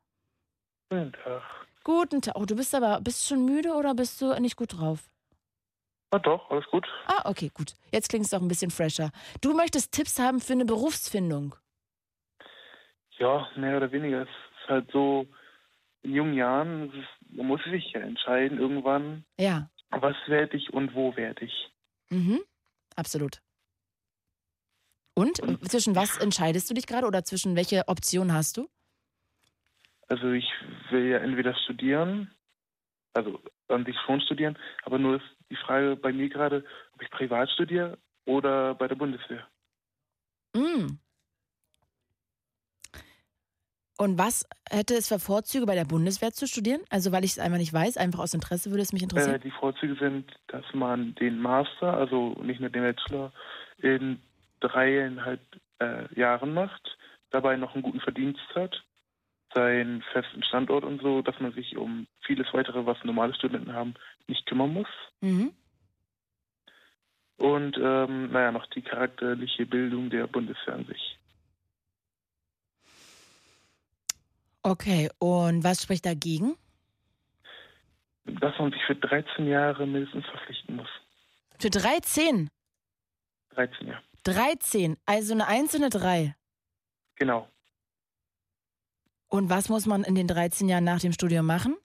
Guten 0.91 1.13
Tag. 1.13 1.43
Guten 1.85 2.23
Tag. 2.23 2.35
Oh, 2.37 2.45
du 2.45 2.57
bist 2.57 2.75
aber, 2.75 3.01
bist 3.01 3.23
du 3.23 3.35
schon 3.35 3.45
müde 3.45 3.75
oder 3.75 3.95
bist 3.95 4.21
du 4.21 4.39
nicht 4.41 4.57
gut 4.57 4.79
drauf? 4.79 5.11
Ah, 6.11 6.19
doch, 6.19 6.49
alles 6.51 6.65
gut. 6.71 6.87
Ah, 7.07 7.29
okay, 7.29 7.51
gut. 7.53 7.75
Jetzt 7.91 8.09
klingt 8.09 8.25
es 8.25 8.31
doch 8.31 8.41
ein 8.41 8.49
bisschen 8.49 8.71
fresher. 8.71 9.11
Du 9.41 9.53
möchtest 9.55 9.93
Tipps 9.93 10.19
haben 10.19 10.41
für 10.41 10.53
eine 10.53 10.65
Berufsfindung. 10.65 11.57
Ja, 13.19 13.49
mehr 13.57 13.77
oder 13.77 13.91
weniger. 13.93 14.23
Es 14.23 14.29
ist 14.29 14.69
halt 14.69 14.91
so, 14.93 15.27
in 16.03 16.15
jungen 16.15 16.35
Jahren, 16.35 17.07
man 17.31 17.47
muss 17.47 17.61
sich 17.65 17.91
ja 17.93 18.01
entscheiden 18.01 18.59
irgendwann, 18.59 19.25
Ja. 19.39 19.69
Was 20.03 20.17
werde 20.27 20.57
ich 20.57 20.73
und 20.73 20.95
wo 20.95 21.17
werde 21.17 21.45
ich. 21.45 21.73
Mhm. 22.11 22.41
Absolut. 22.97 23.41
Und, 25.15 25.37
zwischen 25.69 25.95
was 25.95 26.19
entscheidest 26.19 26.69
du 26.69 26.75
dich 26.75 26.87
gerade 26.87 27.07
oder 27.07 27.25
zwischen 27.25 27.55
welche 27.55 27.87
Option 27.87 28.33
hast 28.33 28.57
du? 28.57 28.69
Also 30.09 30.33
ich 30.33 30.51
will 30.91 31.07
ja 31.11 31.19
entweder 31.19 31.55
studieren, 31.55 32.35
also 33.15 33.41
an 33.69 33.85
sich 33.85 33.97
schon 34.05 34.21
studieren, 34.21 34.59
aber 34.83 34.99
nur 34.99 35.17
ist 35.17 35.25
die 35.51 35.57
Frage 35.57 35.97
bei 35.97 36.13
mir 36.13 36.29
gerade, 36.29 36.65
ob 36.93 37.03
ich 37.03 37.11
privat 37.11 37.49
studiere 37.51 37.97
oder 38.27 38.75
bei 38.75 38.89
der 38.89 38.97
Bundeswehr. 38.97 39.49
Mm. 40.55 40.99
Und 43.97 44.19
was 44.19 44.45
hätte 44.69 44.95
es 44.95 45.07
für 45.09 45.21
Vorzüge 45.21 45.67
bei 45.67 45.77
der 45.77 45.85
Bundeswehr 45.85 46.33
zu 46.33 46.47
studieren? 46.49 46.81
Also 46.91 47.13
weil 47.13 47.25
ich 47.25 47.33
es 47.33 47.39
einfach 47.39 47.59
nicht 47.59 47.73
weiß, 47.73 47.97
einfach 47.97 48.19
aus 48.19 48.35
Interesse 48.35 48.71
würde 48.71 48.83
es 48.83 48.93
mich 48.93 49.03
Äh, 49.03 49.05
interessieren. 49.05 49.41
die 49.43 49.51
Vorzüge 49.53 49.95
sind, 49.97 50.33
dass 50.49 50.65
man 50.73 51.15
den 51.15 51.39
Master, 51.41 51.95
also 51.97 52.35
nicht 52.43 52.61
nur 52.61 52.71
den 52.71 52.83
Bachelor, 52.83 53.33
in 53.79 54.21
dreieinhalb 54.61 55.41
äh, 55.79 56.13
Jahren 56.19 56.55
macht, 56.55 56.97
dabei 57.31 57.57
noch 57.57 57.75
einen 57.75 57.83
guten 57.83 58.01
Verdienst 58.01 58.41
hat, 58.55 58.83
seinen 59.55 60.03
festen 60.13 60.43
Standort 60.43 60.85
und 60.85 61.01
so, 61.01 61.23
dass 61.23 61.39
man 61.39 61.53
sich 61.53 61.77
um 61.77 62.09
vieles 62.23 62.47
weitere, 62.53 62.87
was 62.87 62.97
normale 63.05 63.35
Studenten 63.35 63.73
haben, 63.75 63.95
nicht 64.27 64.45
kümmern 64.47 64.73
muss. 64.73 64.89
Mhm. 65.21 65.53
Und 67.37 67.77
ähm, 67.81 68.33
naja, 68.33 68.51
noch 68.53 68.67
die 68.67 68.83
charakterliche 68.83 69.67
Bildung 69.67 70.11
der 70.11 70.27
Bundeswehr 70.27 70.75
an 70.75 70.87
sich. 70.87 71.19
Okay, 74.67 75.11
und 75.19 75.63
was 75.63 75.83
spricht 75.83 76.07
dagegen? 76.07 76.57
Dass 78.25 78.59
man 78.59 78.73
sich 78.73 78.83
für 78.87 78.97
13 78.97 79.47
Jahre 79.47 79.87
mindestens 79.87 80.25
verpflichten 80.25 80.77
muss. 80.77 80.89
Für 81.59 81.69
13. 81.69 82.49
13 83.51 83.89
Jahre. 83.89 84.03
13, 84.23 84.97
also 85.05 85.35
eine 85.35 85.47
1 85.47 85.75
und 85.75 85.83
eine 85.83 85.91
3. 85.91 86.35
Genau. 87.17 87.47
Und 89.29 89.51
was 89.51 89.69
muss 89.69 89.85
man 89.85 90.03
in 90.03 90.15
den 90.15 90.29
13 90.29 90.67
Jahren 90.67 90.85
nach 90.85 91.01
dem 91.01 91.13
Studium 91.13 91.45
machen? 91.45 91.77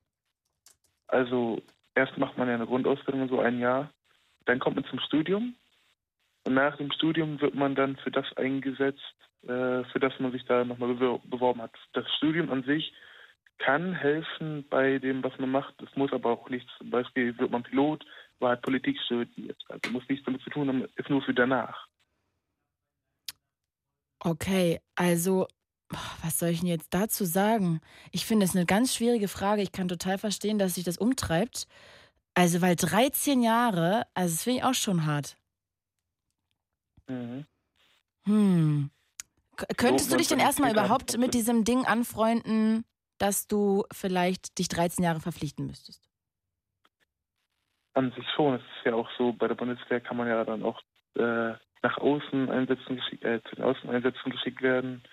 Also 1.07 1.61
erst 1.95 2.17
macht 2.17 2.37
man 2.37 2.47
ja 2.47 2.55
eine 2.55 2.65
Grundausbildung, 2.65 3.27
so 3.27 3.41
ein 3.41 3.59
Jahr. 3.59 3.91
Dann 4.45 4.59
kommt 4.59 4.77
man 4.77 4.85
zum 4.85 4.99
Studium. 5.01 5.53
Und 6.45 6.53
nach 6.53 6.77
dem 6.77 6.91
Studium 6.93 7.41
wird 7.41 7.55
man 7.55 7.75
dann 7.75 7.97
für 7.97 8.11
das 8.11 8.25
eingesetzt, 8.37 9.01
für 9.43 9.99
das 9.99 10.13
man 10.19 10.31
sich 10.31 10.45
da 10.45 10.65
nochmal 10.65 10.93
beworben 10.95 11.61
hat. 11.61 11.75
Das 11.93 12.05
Studium 12.17 12.51
an 12.51 12.63
sich 12.63 12.93
kann 13.59 13.93
helfen 13.93 14.65
bei 14.69 14.99
dem, 14.99 15.23
was 15.23 15.37
man 15.37 15.51
macht. 15.51 15.81
Es 15.81 15.95
muss 15.95 16.11
aber 16.13 16.31
auch 16.31 16.49
nichts. 16.49 16.71
Zum 16.77 16.89
Beispiel 16.89 17.37
wird 17.37 17.51
man 17.51 17.63
Pilot, 17.63 18.05
war 18.39 18.49
halt 18.49 18.61
Politik 18.61 18.97
studiert. 19.05 19.61
Also 19.67 19.91
muss 19.91 20.07
nichts 20.09 20.25
damit 20.25 20.41
zu 20.41 20.49
tun 20.49 20.67
haben, 20.67 20.85
ist 20.95 21.09
nur 21.09 21.21
für 21.21 21.33
danach. 21.33 21.87
Okay, 24.21 24.81
also, 24.95 25.47
was 26.21 26.39
soll 26.39 26.49
ich 26.49 26.59
denn 26.59 26.67
jetzt 26.67 26.93
dazu 26.93 27.23
sagen? 27.23 27.79
Ich 28.11 28.25
finde 28.25 28.45
es 28.45 28.55
eine 28.55 28.65
ganz 28.65 28.93
schwierige 28.93 29.27
Frage. 29.27 29.61
Ich 29.61 29.71
kann 29.71 29.87
total 29.87 30.17
verstehen, 30.17 30.59
dass 30.59 30.75
sich 30.75 30.83
das 30.83 30.97
umtreibt. 30.97 31.67
Also, 32.33 32.61
weil 32.61 32.75
13 32.75 33.41
Jahre, 33.41 34.05
also 34.13 34.33
das 34.33 34.43
finde 34.43 34.59
ich 34.59 34.65
auch 34.65 34.73
schon 34.73 35.05
hart. 35.05 35.37
Mhm. 37.07 37.45
Hm. 38.25 38.91
Könntest 39.77 40.11
du 40.11 40.17
dich 40.17 40.27
denn 40.27 40.39
erstmal 40.39 40.71
überhaupt 40.71 41.17
mit 41.17 41.33
diesem 41.33 41.63
Ding 41.63 41.85
anfreunden, 41.85 42.85
dass 43.17 43.47
du 43.47 43.83
vielleicht 43.91 44.57
dich 44.57 44.67
13 44.69 45.03
Jahre 45.03 45.19
verpflichten 45.19 45.65
müsstest? 45.67 46.09
An 47.93 48.11
sich 48.11 48.25
schon. 48.35 48.55
Es 48.55 48.61
ist 48.61 48.85
ja 48.85 48.93
auch 48.93 49.09
so, 49.17 49.33
bei 49.33 49.47
der 49.47 49.55
Bundeswehr 49.55 49.99
kann 49.99 50.17
man 50.17 50.27
ja 50.27 50.43
dann 50.45 50.63
auch 50.63 50.81
äh, 51.15 51.53
nach 51.81 51.97
Außeneinsätzen 51.97 52.95
geschickt, 52.95 53.23
äh, 53.23 53.41
zu 53.49 53.55
den 53.55 53.65
Außeneinsätzen 53.65 54.31
geschickt 54.31 54.61
werden. 54.61 55.03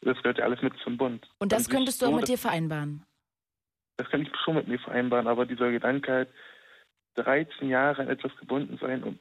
Das 0.00 0.16
gehört 0.18 0.38
ja 0.38 0.44
alles 0.44 0.60
mit 0.62 0.74
zum 0.82 0.96
Bund. 0.96 1.26
Und 1.38 1.44
An 1.52 1.56
das 1.56 1.64
sich 1.64 1.74
könntest 1.74 2.02
du 2.02 2.06
auch 2.06 2.10
so, 2.10 2.16
mit 2.16 2.28
dir 2.28 2.38
vereinbaren. 2.38 3.06
Das 3.96 4.08
kann 4.10 4.22
ich 4.22 4.28
schon 4.44 4.56
mit 4.56 4.68
mir 4.68 4.78
vereinbaren, 4.78 5.26
aber 5.26 5.46
dieser 5.46 5.70
Gedanke 5.70 6.12
halt, 6.12 6.28
13 7.16 7.68
Jahre 7.68 8.02
an 8.02 8.08
etwas 8.08 8.36
gebunden 8.36 8.78
sein 8.80 9.04
und 9.04 9.20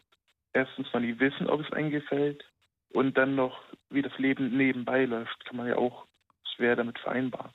erstens 0.53 0.91
mal 0.93 1.01
nie 1.01 1.19
wissen, 1.19 1.47
ob 1.47 1.61
es 1.61 1.71
einem 1.73 1.91
gefällt 1.91 2.43
und 2.89 3.17
dann 3.17 3.35
noch, 3.35 3.61
wie 3.89 4.01
das 4.01 4.17
Leben 4.17 4.55
nebenbei 4.55 5.05
läuft, 5.05 5.45
kann 5.45 5.57
man 5.57 5.67
ja 5.67 5.75
auch 5.75 6.05
schwer 6.55 6.75
damit 6.75 6.99
vereinbaren. 6.99 7.51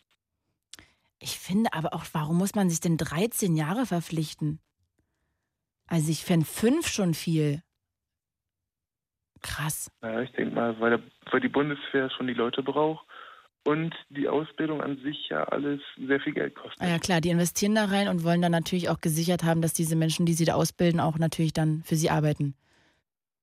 Ich 1.20 1.38
finde 1.38 1.72
aber 1.72 1.94
auch, 1.94 2.04
warum 2.12 2.38
muss 2.38 2.54
man 2.54 2.70
sich 2.70 2.80
denn 2.80 2.96
13 2.96 3.56
Jahre 3.56 3.86
verpflichten? 3.86 4.60
Also 5.86 6.10
ich 6.10 6.24
fände 6.24 6.46
fünf 6.46 6.86
schon 6.86 7.14
viel. 7.14 7.62
Krass. 9.42 9.90
Naja, 10.00 10.20
ich 10.20 10.32
denke 10.32 10.54
mal, 10.54 10.78
weil, 10.80 10.90
der, 10.90 11.02
weil 11.30 11.40
die 11.40 11.48
Bundeswehr 11.48 12.10
schon 12.10 12.26
die 12.26 12.34
Leute 12.34 12.62
braucht 12.62 13.06
und 13.64 13.94
die 14.08 14.28
Ausbildung 14.28 14.80
an 14.82 14.98
sich 15.02 15.28
ja 15.28 15.44
alles 15.44 15.80
sehr 15.96 16.20
viel 16.20 16.34
Geld 16.34 16.54
kostet. 16.54 16.80
Ah 16.80 16.88
ja 16.88 16.98
klar, 16.98 17.20
die 17.20 17.30
investieren 17.30 17.74
da 17.74 17.86
rein 17.86 18.08
und 18.08 18.24
wollen 18.24 18.42
dann 18.42 18.52
natürlich 18.52 18.88
auch 18.88 19.00
gesichert 19.00 19.44
haben, 19.44 19.62
dass 19.62 19.72
diese 19.72 19.96
Menschen, 19.96 20.26
die 20.26 20.34
sie 20.34 20.44
da 20.44 20.54
ausbilden, 20.54 21.00
auch 21.00 21.18
natürlich 21.18 21.52
dann 21.52 21.82
für 21.84 21.96
sie 21.96 22.10
arbeiten. 22.10 22.54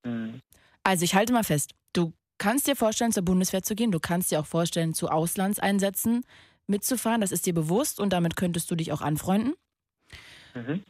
Mhm. 0.03 0.41
Also 0.83 1.03
ich 1.03 1.15
halte 1.15 1.33
mal 1.33 1.43
fest, 1.43 1.73
du 1.93 2.13
kannst 2.37 2.67
dir 2.67 2.75
vorstellen, 2.75 3.11
zur 3.11 3.23
Bundeswehr 3.23 3.63
zu 3.63 3.75
gehen, 3.75 3.91
du 3.91 3.99
kannst 3.99 4.31
dir 4.31 4.39
auch 4.39 4.45
vorstellen, 4.45 4.93
zu 4.93 5.09
Auslandseinsätzen 5.09 6.25
mitzufahren, 6.67 7.21
das 7.21 7.31
ist 7.31 7.45
dir 7.45 7.53
bewusst 7.53 7.99
und 7.99 8.11
damit 8.11 8.35
könntest 8.35 8.69
du 8.71 8.75
dich 8.75 8.91
auch 8.91 9.01
anfreunden. 9.01 9.53
Mhm. 10.53 10.83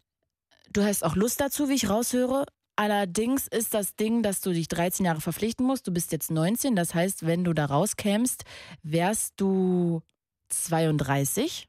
Du 0.71 0.83
hast 0.83 1.03
auch 1.03 1.15
Lust 1.15 1.39
dazu, 1.41 1.69
wie 1.69 1.75
ich 1.75 1.89
raushöre. 1.89 2.45
Allerdings 2.75 3.47
ist 3.47 3.73
das 3.73 3.95
Ding, 3.95 4.21
dass 4.21 4.41
du 4.41 4.51
dich 4.51 4.67
13 4.67 5.05
Jahre 5.05 5.21
verpflichten 5.21 5.65
musst. 5.65 5.87
Du 5.87 5.91
bist 5.91 6.11
jetzt 6.11 6.29
19, 6.29 6.75
das 6.75 6.93
heißt, 6.93 7.25
wenn 7.25 7.43
du 7.43 7.53
da 7.53 7.65
rauskämst, 7.65 8.43
wärst 8.83 9.33
du 9.37 10.01
32. 10.49 11.67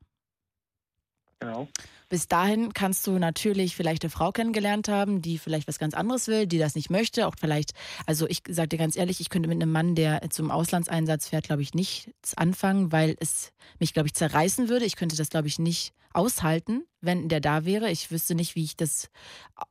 Genau. 1.38 1.68
Bis 2.08 2.28
dahin 2.28 2.72
kannst 2.72 3.06
du 3.06 3.18
natürlich 3.18 3.74
vielleicht 3.74 4.04
eine 4.04 4.10
Frau 4.10 4.30
kennengelernt 4.30 4.88
haben, 4.88 5.22
die 5.22 5.38
vielleicht 5.38 5.66
was 5.66 5.78
ganz 5.78 5.94
anderes 5.94 6.28
will, 6.28 6.46
die 6.46 6.58
das 6.58 6.74
nicht 6.76 6.88
möchte. 6.88 7.26
Auch 7.26 7.34
vielleicht, 7.38 7.72
also 8.06 8.28
ich 8.28 8.42
sage 8.48 8.68
dir 8.68 8.78
ganz 8.78 8.96
ehrlich, 8.96 9.20
ich 9.20 9.28
könnte 9.28 9.48
mit 9.48 9.60
einem 9.60 9.72
Mann, 9.72 9.94
der 9.94 10.20
zum 10.30 10.50
Auslandseinsatz 10.50 11.28
fährt, 11.28 11.44
glaube 11.44 11.62
ich, 11.62 11.74
nichts 11.74 12.34
anfangen, 12.36 12.92
weil 12.92 13.16
es 13.18 13.52
mich, 13.80 13.92
glaube 13.92 14.06
ich, 14.06 14.14
zerreißen 14.14 14.68
würde. 14.68 14.84
Ich 14.84 14.96
könnte 14.96 15.16
das, 15.16 15.30
glaube 15.30 15.48
ich, 15.48 15.58
nicht 15.58 15.94
aushalten, 16.12 16.84
wenn 17.00 17.28
der 17.28 17.40
da 17.40 17.64
wäre. 17.64 17.90
Ich 17.90 18.10
wüsste 18.10 18.34
nicht, 18.34 18.54
wie 18.54 18.64
ich 18.64 18.76
das 18.76 19.10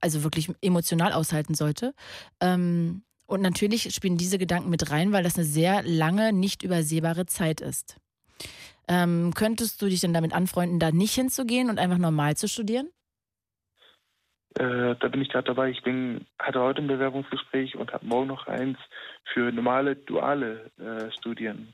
also 0.02 0.24
wirklich 0.24 0.50
emotional 0.62 1.14
aushalten 1.14 1.56
sollte. 1.56 1.94
Ähm, 2.42 3.04
und 3.28 3.42
natürlich 3.42 3.94
spielen 3.94 4.18
diese 4.18 4.38
Gedanken 4.38 4.70
mit 4.70 4.92
rein, 4.92 5.12
weil 5.12 5.24
das 5.24 5.36
eine 5.36 5.46
sehr 5.46 5.82
lange, 5.84 6.32
nicht 6.34 6.64
übersehbare 6.64 7.26
Zeit 7.26 7.62
ist. 7.62 7.98
Ähm, 8.88 9.34
könntest 9.34 9.82
du 9.82 9.88
dich 9.88 10.02
denn 10.02 10.14
damit 10.14 10.34
anfreunden, 10.34 10.80
da 10.80 10.92
nicht 10.92 11.16
hinzugehen 11.16 11.70
und 11.70 11.80
einfach 11.80 11.98
normal 11.98 12.38
zu 12.38 12.48
studieren? 12.48 12.90
Äh, 14.58 14.96
da 15.00 15.08
bin 15.10 15.22
ich 15.22 15.30
gerade 15.30 15.48
dabei. 15.48 15.70
Ich 15.70 15.84
bin, 15.84 16.26
hatte 16.40 16.62
heute 16.62 16.82
ein 16.82 16.88
Bewerbungsgespräch 16.88 17.76
und 17.76 17.92
habe 17.92 18.06
morgen 18.06 18.28
noch 18.28 18.48
eins 18.48 18.78
für 19.34 19.52
normale, 19.52 19.96
duale 19.96 20.72
äh, 20.78 21.12
Studien. 21.12 21.74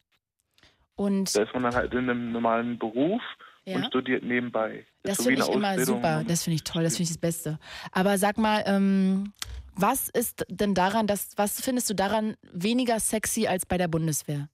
Und 0.95 1.35
da 1.35 1.43
ist 1.43 1.53
man 1.53 1.63
dann 1.63 1.75
halt 1.75 1.93
in 1.93 2.09
einem 2.09 2.31
normalen 2.31 2.79
Beruf 2.79 3.21
Ja. 3.65 3.77
und 3.77 3.85
studiert 3.85 4.23
nebenbei. 4.23 4.85
Das 5.03 5.19
wie 5.19 5.35
finde 5.35 5.41
ich 5.41 5.49
immer 5.49 5.79
super. 5.79 6.23
Das 6.27 6.43
finde 6.43 6.55
ich 6.55 6.63
toll. 6.63 6.83
Das 6.83 6.93
finde 6.97 7.03
ich 7.03 7.09
das 7.09 7.17
Beste. 7.17 7.59
Aber 7.91 8.17
sag 8.17 8.37
mal, 8.37 8.63
ähm, 8.65 9.33
was 9.75 10.09
ist 10.09 10.45
denn 10.49 10.73
daran, 10.73 11.07
dass, 11.07 11.37
was 11.37 11.61
findest 11.61 11.89
du 11.89 11.93
daran 11.93 12.35
weniger 12.51 12.99
sexy 12.99 13.47
als 13.47 13.65
bei 13.65 13.77
der 13.77 13.87
Bundeswehr? 13.87 14.49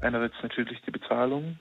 Einerseits 0.00 0.34
natürlich 0.42 0.80
die 0.82 0.90
Bezahlung, 0.90 1.58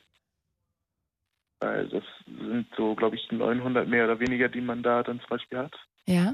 weil 1.59 1.87
das 1.89 2.03
sind 2.25 2.67
so, 2.75 2.95
glaube 2.95 3.15
ich, 3.15 3.31
900 3.31 3.87
mehr 3.87 4.05
oder 4.05 4.19
weniger, 4.19 4.49
die 4.49 4.61
man 4.61 4.83
da 4.83 5.03
dann 5.03 5.19
zum 5.19 5.29
Beispiel 5.29 5.57
hat. 5.57 5.75
Ja. 6.05 6.33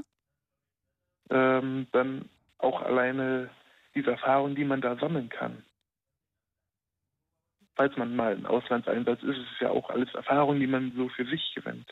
Ähm, 1.30 1.86
dann 1.92 2.28
auch 2.58 2.82
alleine 2.82 3.50
diese 3.94 4.10
Erfahrung, 4.10 4.54
die 4.54 4.64
man 4.64 4.80
da 4.80 4.96
sammeln 4.96 5.28
kann. 5.28 5.64
Falls 7.74 7.96
man 7.96 8.14
mal 8.14 8.36
im 8.36 8.46
Auslandseinsatz 8.46 9.22
ist, 9.22 9.38
ist 9.38 9.52
es 9.54 9.60
ja 9.60 9.70
auch 9.70 9.88
alles 9.90 10.12
Erfahrung, 10.14 10.60
die 10.60 10.66
man 10.66 10.92
so 10.94 11.08
für 11.08 11.24
sich 11.24 11.54
gewinnt. 11.54 11.88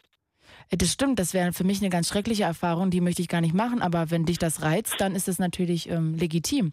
Äh, 0.70 0.77
Das 0.77 0.93
stimmt, 0.93 1.18
das 1.18 1.35
wäre 1.35 1.52
für 1.52 1.64
mich 1.64 1.81
eine 1.81 1.90
ganz 1.90 2.09
schreckliche 2.09 2.44
Erfahrung, 2.44 2.90
die 2.90 3.01
möchte 3.01 3.22
ich 3.22 3.28
gar 3.28 3.40
nicht 3.40 3.55
machen, 3.55 3.81
aber 3.81 4.10
wenn 4.10 4.27
dich 4.27 4.39
das 4.39 4.62
reizt, 4.62 5.01
dann 5.01 5.14
ist 5.14 5.28
das 5.28 5.39
natürlich 5.39 5.89
ähm, 5.89 6.14
legitim. 6.14 6.72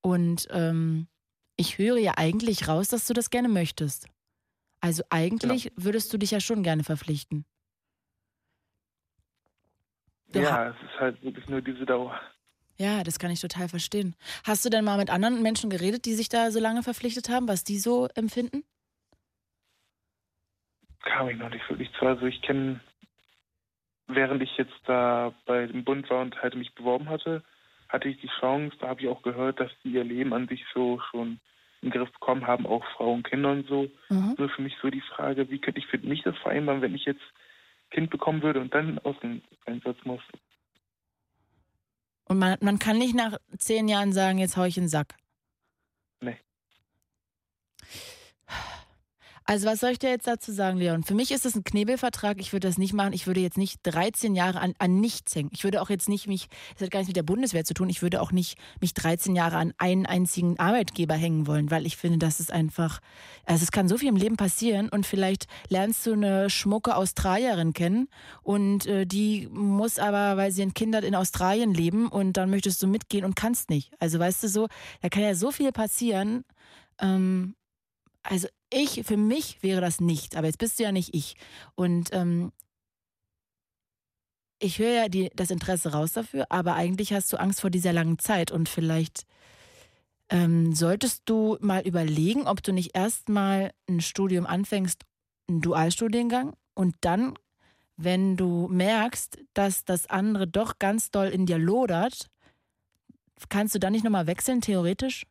Und 0.00 0.48
ähm, 0.50 1.06
ich 1.60 1.76
höre 1.76 1.98
ja 1.98 2.14
eigentlich 2.16 2.68
raus, 2.68 2.88
dass 2.88 3.06
du 3.06 3.12
das 3.12 3.28
gerne 3.28 3.48
möchtest. 3.48 4.08
Also 4.80 5.02
eigentlich 5.10 5.70
würdest 5.76 6.10
du 6.12 6.16
dich 6.16 6.30
ja 6.30 6.40
schon 6.40 6.62
gerne 6.62 6.84
verpflichten. 6.84 7.44
Du 10.32 10.40
ja, 10.40 10.70
es 10.70 10.76
ist 10.76 10.98
halt 10.98 11.22
wirklich 11.22 11.46
nur 11.48 11.60
diese 11.60 11.84
Dauer. 11.84 12.18
Ja, 12.78 13.04
das 13.04 13.18
kann 13.18 13.30
ich 13.30 13.42
total 13.42 13.68
verstehen. 13.68 14.16
Hast 14.44 14.64
du 14.64 14.70
denn 14.70 14.86
mal 14.86 14.96
mit 14.96 15.10
anderen 15.10 15.42
Menschen 15.42 15.68
geredet, 15.68 16.06
die 16.06 16.14
sich 16.14 16.30
da 16.30 16.50
so 16.50 16.60
lange 16.60 16.82
verpflichtet 16.82 17.28
haben, 17.28 17.46
was 17.46 17.62
die 17.62 17.78
so 17.78 18.08
empfinden? 18.14 18.64
Kam 21.02 21.28
ich 21.28 21.36
noch 21.36 21.50
nicht 21.50 21.68
wirklich 21.68 21.90
zu. 21.98 22.06
Also 22.06 22.24
ich 22.24 22.40
kenne, 22.40 22.80
während 24.06 24.42
ich 24.42 24.56
jetzt 24.56 24.80
da 24.86 25.34
bei 25.44 25.66
dem 25.66 25.84
Bund 25.84 26.08
war 26.08 26.22
und 26.22 26.40
halt 26.40 26.54
mich 26.54 26.74
beworben 26.74 27.10
hatte, 27.10 27.44
hatte 27.90 28.08
ich 28.08 28.20
die 28.20 28.30
Chance, 28.40 28.76
da 28.80 28.88
habe 28.88 29.00
ich 29.02 29.08
auch 29.08 29.22
gehört, 29.22 29.60
dass 29.60 29.70
die 29.84 29.90
ihr 29.90 30.04
Leben 30.04 30.32
an 30.32 30.48
sich 30.48 30.64
so 30.72 31.00
schon 31.10 31.40
im 31.82 31.90
Griff 31.90 32.10
bekommen 32.12 32.46
haben, 32.46 32.66
auch 32.66 32.84
Frauen 32.96 33.18
und 33.18 33.28
Kinder 33.28 33.52
und 33.52 33.66
so. 33.66 33.90
Mhm. 34.08 34.34
Nur 34.38 34.48
für 34.50 34.62
mich 34.62 34.74
so 34.80 34.90
die 34.90 35.00
Frage, 35.00 35.50
wie 35.50 35.58
könnte 35.58 35.80
ich 35.80 35.86
für 35.86 35.98
mich 35.98 36.22
das 36.22 36.36
vereinbaren, 36.38 36.82
wenn 36.82 36.94
ich 36.94 37.04
jetzt 37.04 37.22
Kind 37.90 38.10
bekommen 38.10 38.42
würde 38.42 38.60
und 38.60 38.72
dann 38.72 38.98
aus 39.00 39.18
dem 39.20 39.42
Einsatz 39.66 39.96
muss. 40.04 40.22
Und 42.24 42.38
man, 42.38 42.58
man 42.60 42.78
kann 42.78 42.98
nicht 42.98 43.16
nach 43.16 43.38
zehn 43.58 43.88
Jahren 43.88 44.12
sagen, 44.12 44.38
jetzt 44.38 44.56
hau 44.56 44.64
ich 44.64 44.76
in 44.76 44.84
den 44.84 44.88
Sack. 44.88 45.16
Nee. 46.20 46.36
Also 49.50 49.66
was 49.66 49.80
soll 49.80 49.90
ich 49.90 49.98
dir 49.98 50.10
jetzt 50.10 50.28
dazu 50.28 50.52
sagen, 50.52 50.78
Leon? 50.78 51.02
Für 51.02 51.16
mich 51.16 51.32
ist 51.32 51.44
das 51.44 51.56
ein 51.56 51.64
Knebelvertrag. 51.64 52.38
Ich 52.38 52.52
würde 52.52 52.68
das 52.68 52.78
nicht 52.78 52.92
machen. 52.92 53.12
Ich 53.12 53.26
würde 53.26 53.40
jetzt 53.40 53.58
nicht 53.58 53.80
13 53.82 54.36
Jahre 54.36 54.60
an, 54.60 54.74
an 54.78 55.00
nichts 55.00 55.34
hängen. 55.34 55.50
Ich 55.52 55.64
würde 55.64 55.82
auch 55.82 55.90
jetzt 55.90 56.08
nicht 56.08 56.28
mich, 56.28 56.46
das 56.74 56.82
hat 56.82 56.92
gar 56.92 57.00
nichts 57.00 57.08
mit 57.08 57.16
der 57.16 57.24
Bundeswehr 57.24 57.64
zu 57.64 57.74
tun, 57.74 57.88
ich 57.88 58.00
würde 58.00 58.22
auch 58.22 58.30
nicht 58.30 58.56
mich 58.80 58.94
13 58.94 59.34
Jahre 59.34 59.56
an 59.56 59.74
einen 59.76 60.06
einzigen 60.06 60.56
Arbeitgeber 60.60 61.14
hängen 61.14 61.48
wollen, 61.48 61.68
weil 61.72 61.84
ich 61.84 61.96
finde, 61.96 62.18
das 62.18 62.38
ist 62.38 62.52
einfach, 62.52 63.00
also 63.44 63.64
es 63.64 63.72
kann 63.72 63.88
so 63.88 63.98
viel 63.98 64.10
im 64.10 64.14
Leben 64.14 64.36
passieren 64.36 64.88
und 64.88 65.04
vielleicht 65.04 65.48
lernst 65.68 66.06
du 66.06 66.12
eine 66.12 66.48
schmucke 66.48 66.94
Australierin 66.94 67.72
kennen 67.72 68.06
und 68.44 68.86
äh, 68.86 69.04
die 69.04 69.48
muss 69.50 69.98
aber, 69.98 70.36
weil 70.36 70.52
sie 70.52 70.62
ein 70.62 70.74
Kind 70.74 70.94
hat, 70.94 71.02
in 71.02 71.16
Australien 71.16 71.74
leben 71.74 72.06
und 72.06 72.34
dann 72.34 72.50
möchtest 72.50 72.80
du 72.84 72.86
mitgehen 72.86 73.24
und 73.24 73.34
kannst 73.34 73.68
nicht. 73.68 73.90
Also 73.98 74.20
weißt 74.20 74.44
du 74.44 74.48
so, 74.48 74.68
da 75.02 75.08
kann 75.08 75.24
ja 75.24 75.34
so 75.34 75.50
viel 75.50 75.72
passieren. 75.72 76.44
Ähm, 77.00 77.56
also 78.22 78.46
ich, 78.70 79.02
für 79.04 79.16
mich 79.16 79.62
wäre 79.62 79.80
das 79.80 80.00
nicht, 80.00 80.36
aber 80.36 80.46
jetzt 80.46 80.58
bist 80.58 80.78
du 80.78 80.84
ja 80.84 80.92
nicht 80.92 81.14
ich. 81.14 81.36
Und 81.74 82.10
ähm, 82.12 82.52
ich 84.60 84.78
höre 84.78 84.92
ja 84.92 85.08
die, 85.08 85.30
das 85.34 85.50
Interesse 85.50 85.92
raus 85.92 86.12
dafür, 86.12 86.46
aber 86.50 86.74
eigentlich 86.74 87.12
hast 87.12 87.32
du 87.32 87.38
Angst 87.38 87.60
vor 87.60 87.70
dieser 87.70 87.92
langen 87.92 88.18
Zeit 88.18 88.50
und 88.50 88.68
vielleicht 88.68 89.26
ähm, 90.28 90.74
solltest 90.74 91.22
du 91.24 91.56
mal 91.60 91.86
überlegen, 91.86 92.46
ob 92.46 92.62
du 92.62 92.72
nicht 92.72 92.94
erstmal 92.94 93.72
ein 93.88 94.00
Studium 94.00 94.46
anfängst, 94.46 95.02
einen 95.48 95.60
Dualstudiengang 95.60 96.54
und 96.74 96.94
dann, 97.00 97.34
wenn 97.96 98.36
du 98.36 98.68
merkst, 98.68 99.38
dass 99.54 99.84
das 99.84 100.08
andere 100.08 100.46
doch 100.46 100.78
ganz 100.78 101.10
doll 101.10 101.28
in 101.28 101.46
dir 101.46 101.58
lodert, 101.58 102.30
kannst 103.48 103.74
du 103.74 103.78
dann 103.80 103.92
nicht 103.92 104.04
nochmal 104.04 104.26
wechseln, 104.26 104.60
theoretisch? 104.60 105.26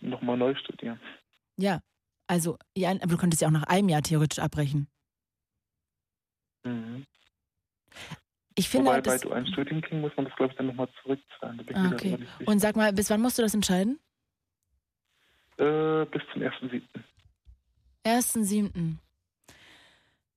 Nochmal 0.00 0.36
neu 0.36 0.54
studieren. 0.54 1.00
Ja, 1.56 1.80
also, 2.26 2.58
ja, 2.76 2.90
aber 2.90 3.06
du 3.06 3.16
könntest 3.16 3.42
ja 3.42 3.48
auch 3.48 3.52
nach 3.52 3.64
einem 3.64 3.88
Jahr 3.88 4.02
theoretisch 4.02 4.38
abbrechen. 4.38 4.88
Mhm. 6.64 7.06
Ich 8.56 8.68
finde 8.68 8.86
Wobei 8.86 8.94
halt, 8.94 9.04
bei 9.04 9.18
dualen 9.18 9.46
Studiengängen 9.46 10.00
muss 10.00 10.12
man 10.16 10.26
das, 10.26 10.34
glaube 10.36 10.52
ich, 10.52 10.56
dann 10.58 10.66
nochmal 10.66 10.88
zurückzahlen. 11.02 11.66
Ah, 11.74 11.90
okay. 11.92 12.18
Und 12.46 12.60
sag 12.60 12.76
mal, 12.76 12.92
bis 12.92 13.10
wann 13.10 13.20
musst 13.20 13.38
du 13.38 13.42
das 13.42 13.54
entscheiden? 13.54 13.98
Äh, 15.56 16.04
bis 16.06 16.22
zum 16.32 16.42
1.7. 16.42 16.82
1.7. 18.04 18.96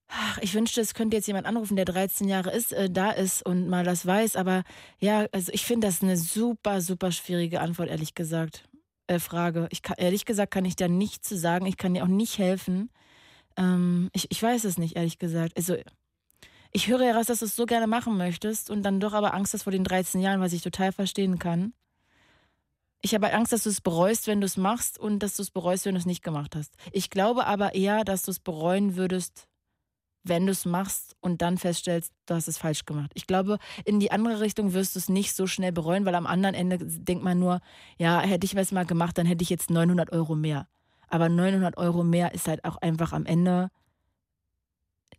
Ach, 0.07 0.37
Ich 0.41 0.53
wünschte, 0.53 0.79
es 0.81 0.93
könnte 0.93 1.17
jetzt 1.17 1.27
jemand 1.27 1.47
anrufen, 1.47 1.75
der 1.75 1.85
13 1.85 2.27
Jahre 2.27 2.51
ist, 2.51 2.71
äh, 2.71 2.89
da 2.89 3.11
ist 3.11 3.43
und 3.45 3.67
mal 3.67 3.83
das 3.83 4.05
weiß. 4.05 4.35
Aber 4.35 4.63
ja, 4.99 5.27
also 5.31 5.51
ich 5.53 5.65
finde 5.65 5.87
das 5.87 6.03
eine 6.03 6.17
super, 6.17 6.81
super 6.81 7.11
schwierige 7.11 7.61
Antwort, 7.61 7.89
ehrlich 7.89 8.13
gesagt. 8.13 8.63
Äh, 9.07 9.19
Frage. 9.19 9.67
Ich 9.71 9.81
kann, 9.81 9.95
ehrlich 9.97 10.25
gesagt 10.25 10.51
kann 10.53 10.65
ich 10.65 10.75
da 10.75 10.87
nichts 10.87 11.27
zu 11.27 11.37
sagen. 11.37 11.65
Ich 11.65 11.77
kann 11.77 11.93
dir 11.93 12.03
auch 12.03 12.07
nicht 12.07 12.37
helfen. 12.37 12.89
Ähm, 13.57 14.09
ich, 14.13 14.31
ich 14.31 14.41
weiß 14.41 14.63
es 14.63 14.77
nicht, 14.77 14.95
ehrlich 14.95 15.19
gesagt. 15.19 15.57
Also, 15.57 15.75
ich 16.71 16.87
höre 16.87 17.03
ja 17.03 17.15
raus, 17.15 17.27
dass 17.27 17.39
du 17.39 17.45
es 17.45 17.55
so 17.55 17.65
gerne 17.65 17.87
machen 17.87 18.17
möchtest 18.17 18.69
und 18.69 18.83
dann 18.83 18.99
doch 18.99 19.13
aber 19.13 19.33
Angst 19.33 19.53
hast 19.53 19.63
vor 19.63 19.71
den 19.71 19.83
13 19.83 20.21
Jahren, 20.21 20.41
was 20.41 20.53
ich 20.53 20.61
total 20.61 20.91
verstehen 20.91 21.37
kann. 21.37 21.73
Ich 23.01 23.13
habe 23.13 23.31
Angst, 23.33 23.51
dass 23.51 23.63
du 23.63 23.69
es 23.69 23.81
bereust, 23.81 24.27
wenn 24.27 24.39
du 24.39 24.45
es 24.45 24.55
machst 24.55 24.97
und 24.97 25.19
dass 25.19 25.35
du 25.35 25.43
es 25.43 25.51
bereust, 25.51 25.85
wenn 25.85 25.95
du 25.95 25.99
es 25.99 26.05
nicht 26.05 26.23
gemacht 26.23 26.55
hast. 26.55 26.73
Ich 26.93 27.09
glaube 27.09 27.45
aber 27.45 27.75
eher, 27.75 28.05
dass 28.05 28.23
du 28.23 28.31
es 28.31 28.39
bereuen 28.39 28.95
würdest, 28.95 29.47
wenn 30.23 30.45
du 30.45 30.51
es 30.51 30.65
machst 30.65 31.15
und 31.19 31.41
dann 31.41 31.57
feststellst, 31.57 32.13
du 32.25 32.35
hast 32.35 32.47
es 32.47 32.57
falsch 32.57 32.85
gemacht. 32.85 33.11
Ich 33.13 33.27
glaube, 33.27 33.57
in 33.85 33.99
die 33.99 34.11
andere 34.11 34.39
Richtung 34.39 34.73
wirst 34.73 34.95
du 34.95 34.99
es 34.99 35.09
nicht 35.09 35.35
so 35.35 35.47
schnell 35.47 35.71
bereuen, 35.71 36.05
weil 36.05 36.15
am 36.15 36.25
anderen 36.25 36.55
Ende 36.55 36.77
denkt 36.79 37.23
man 37.23 37.39
nur, 37.39 37.59
ja, 37.97 38.21
hätte 38.21 38.45
ich 38.45 38.55
was 38.55 38.71
mal 38.71 38.85
gemacht, 38.85 39.17
dann 39.17 39.25
hätte 39.25 39.43
ich 39.43 39.49
jetzt 39.49 39.69
900 39.69 40.11
Euro 40.11 40.35
mehr. 40.35 40.67
Aber 41.09 41.29
900 41.29 41.77
Euro 41.77 42.03
mehr 42.03 42.33
ist 42.33 42.47
halt 42.47 42.63
auch 42.65 42.77
einfach 42.77 43.13
am 43.13 43.25
Ende 43.25 43.69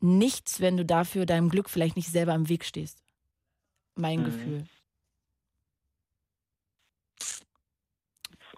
nichts, 0.01 0.61
wenn 0.61 0.77
du 0.77 0.85
dafür 0.85 1.27
deinem 1.27 1.49
Glück 1.49 1.71
vielleicht 1.71 1.97
nicht 1.97 2.09
selber 2.09 2.35
im 2.35 2.49
Weg 2.49 2.65
stehst. 2.65 3.03
Mein 3.95 4.21
mhm. 4.21 4.25
Gefühl. 4.25 4.65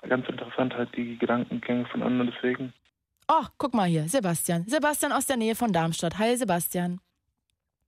Ganz 0.08 0.28
interessant 0.28 0.72
halt 0.74 0.96
die 0.96 1.18
Gedankengänge 1.18 1.86
von 1.86 2.02
anderen, 2.02 2.32
deswegen. 2.32 2.72
Oh, 3.28 3.44
guck 3.58 3.74
mal 3.74 3.88
hier, 3.88 4.08
Sebastian. 4.08 4.64
Sebastian 4.68 5.12
aus 5.12 5.26
der 5.26 5.36
Nähe 5.36 5.56
von 5.56 5.72
Darmstadt. 5.72 6.16
Hi, 6.18 6.36
Sebastian. 6.36 7.00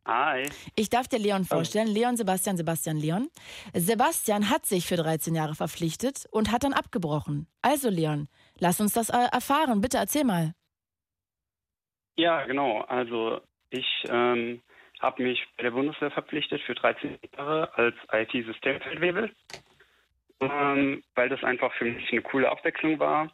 Hi. 0.04 0.48
Ich 0.74 0.90
darf 0.90 1.06
dir 1.06 1.18
Leon 1.18 1.44
vorstellen. 1.44 1.86
Leon, 1.86 2.16
Sebastian, 2.16 2.56
Sebastian, 2.56 2.96
Leon. 2.96 3.28
Sebastian 3.72 4.50
hat 4.50 4.66
sich 4.66 4.86
für 4.86 4.96
13 4.96 5.34
Jahre 5.34 5.54
verpflichtet 5.54 6.26
und 6.32 6.50
hat 6.50 6.64
dann 6.64 6.72
abgebrochen. 6.72 7.46
Also, 7.62 7.88
Leon, 7.88 8.28
lass 8.58 8.80
uns 8.80 8.94
das 8.94 9.10
äh, 9.10 9.28
erfahren. 9.30 9.80
Bitte 9.80 9.98
erzähl 9.98 10.24
mal. 10.24 10.54
Ja, 12.16 12.44
genau. 12.46 12.80
Also, 12.88 13.40
ich 13.70 13.86
ähm, 14.08 14.60
habe 14.98 15.22
mich 15.22 15.46
bei 15.56 15.62
der 15.62 15.70
Bundeswehr 15.70 16.10
verpflichtet 16.10 16.62
für 16.62 16.74
13 16.74 17.18
Jahre 17.36 17.72
als 17.76 17.94
IT-Systemfeldwebel, 18.10 19.30
ähm, 20.40 21.04
weil 21.14 21.28
das 21.28 21.44
einfach 21.44 21.72
für 21.74 21.84
mich 21.84 22.10
eine 22.10 22.22
coole 22.22 22.50
Abwechslung 22.50 22.98
war. 22.98 23.30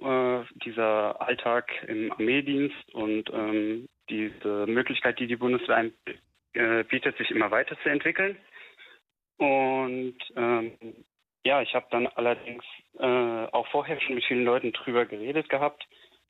Äh, 0.00 0.44
dieser 0.64 1.20
Alltag 1.20 1.70
im 1.86 2.10
Armeedienst 2.12 2.94
und 2.94 3.30
ähm, 3.34 3.86
diese 4.08 4.66
Möglichkeit, 4.66 5.18
die 5.18 5.26
die 5.26 5.36
Bundeswehr 5.36 5.90
äh, 6.54 6.84
bietet, 6.84 7.18
sich 7.18 7.30
immer 7.30 7.50
weiterzuentwickeln. 7.50 8.38
Und 9.36 10.16
ähm, 10.36 10.72
ja, 11.44 11.60
ich 11.60 11.74
habe 11.74 11.86
dann 11.90 12.06
allerdings 12.06 12.64
äh, 12.98 13.04
auch 13.04 13.66
vorher 13.68 14.00
schon 14.00 14.14
mit 14.14 14.24
vielen 14.24 14.44
Leuten 14.44 14.72
drüber 14.72 15.04
geredet 15.04 15.50
gehabt, 15.50 15.86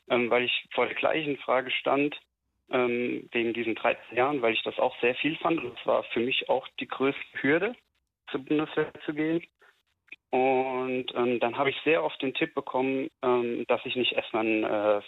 ähm, 0.09 0.31
weil 0.31 0.45
ich 0.45 0.69
vor 0.75 0.87
der 0.87 0.97
gleichen 0.97 1.37
Frage 1.39 1.71
stand, 1.71 2.21
ähm, 2.71 3.29
wegen 3.31 3.53
diesen 3.53 3.77
13 3.77 4.17
Jahren, 4.17 4.43
weil 4.43 4.55
ich 4.55 4.63
das 4.63 4.79
auch 4.81 4.99
sehr 5.01 5.15
viel 5.15 5.37
fand. 5.37 5.63
Und 5.63 5.79
es 5.79 5.87
war 5.87 6.03
für 6.05 6.21
mich 6.21 6.49
auch 6.49 6.67
die 6.81 6.89
größte 6.89 7.21
Hürde, 7.41 7.77
zur 8.31 8.45
Bundeswehr 8.45 8.93
zu 9.05 9.15
gehen. 9.15 9.43
Und 10.31 11.07
ähm, 11.15 11.41
dann 11.41 11.59
habe 11.59 11.71
ich 11.71 11.77
sehr 11.85 12.05
oft 12.05 12.21
den 12.23 12.35
Tipp 12.35 12.55
bekommen, 12.55 13.09
ähm, 13.23 13.65
dass 13.67 13.85
ich 13.85 13.97
nicht 13.97 14.13
erstmal 14.13 14.47
ein, 14.47 14.65
äh, 14.65 15.01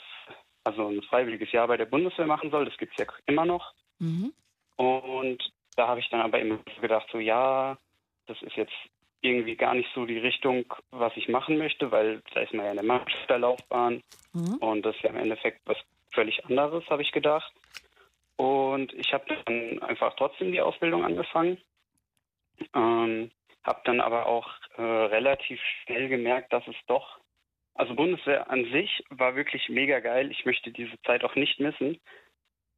also 0.64 0.88
ein 0.88 1.02
freiwilliges 1.02 1.52
Jahr 1.52 1.68
bei 1.68 1.76
der 1.76 1.86
Bundeswehr 1.86 2.26
machen 2.26 2.50
soll. 2.50 2.64
Das 2.64 2.76
gibt 2.76 2.92
es 2.92 2.98
ja 2.98 3.12
immer 3.26 3.44
noch. 3.44 3.72
Mhm. 3.98 4.32
Und 4.76 5.52
da 5.76 5.86
habe 5.86 6.00
ich 6.00 6.08
dann 6.10 6.22
aber 6.22 6.40
immer 6.40 6.58
gedacht, 6.80 7.06
so 7.12 7.18
ja, 7.18 7.78
das 8.26 8.40
ist 8.42 8.56
jetzt 8.56 8.72
irgendwie 9.20 9.54
gar 9.54 9.74
nicht 9.74 9.88
so 9.94 10.04
die 10.04 10.18
Richtung, 10.18 10.64
was 10.90 11.16
ich 11.16 11.28
machen 11.28 11.56
möchte, 11.56 11.92
weil 11.92 12.22
da 12.34 12.40
ist 12.40 12.52
man 12.52 12.64
ja 12.64 12.72
in 12.72 12.78
der 12.78 12.86
Mannschafterlaufbahn 12.86 14.02
mhm. 14.32 14.54
und 14.56 14.82
das 14.82 14.96
ist 14.96 15.02
ja 15.02 15.10
im 15.10 15.16
Endeffekt 15.16 15.60
was 15.64 15.78
völlig 16.12 16.44
anderes, 16.44 16.84
habe 16.90 17.02
ich 17.02 17.12
gedacht. 17.12 17.52
Und 18.36 18.92
ich 18.94 19.12
habe 19.12 19.24
dann 19.44 19.80
einfach 19.82 20.14
trotzdem 20.16 20.50
die 20.50 20.60
Ausbildung 20.60 21.04
angefangen. 21.04 21.58
Ähm, 22.74 23.30
habe 23.64 23.80
dann 23.84 24.00
aber 24.00 24.26
auch 24.26 24.48
äh, 24.76 24.82
relativ 24.82 25.60
schnell 25.84 26.08
gemerkt, 26.08 26.52
dass 26.52 26.66
es 26.66 26.76
doch, 26.86 27.18
also 27.74 27.94
Bundeswehr 27.94 28.50
an 28.50 28.64
sich 28.70 29.02
war 29.10 29.34
wirklich 29.36 29.68
mega 29.68 30.00
geil. 30.00 30.30
Ich 30.30 30.44
möchte 30.44 30.70
diese 30.70 31.00
Zeit 31.02 31.24
auch 31.24 31.34
nicht 31.34 31.58
missen. 31.58 32.00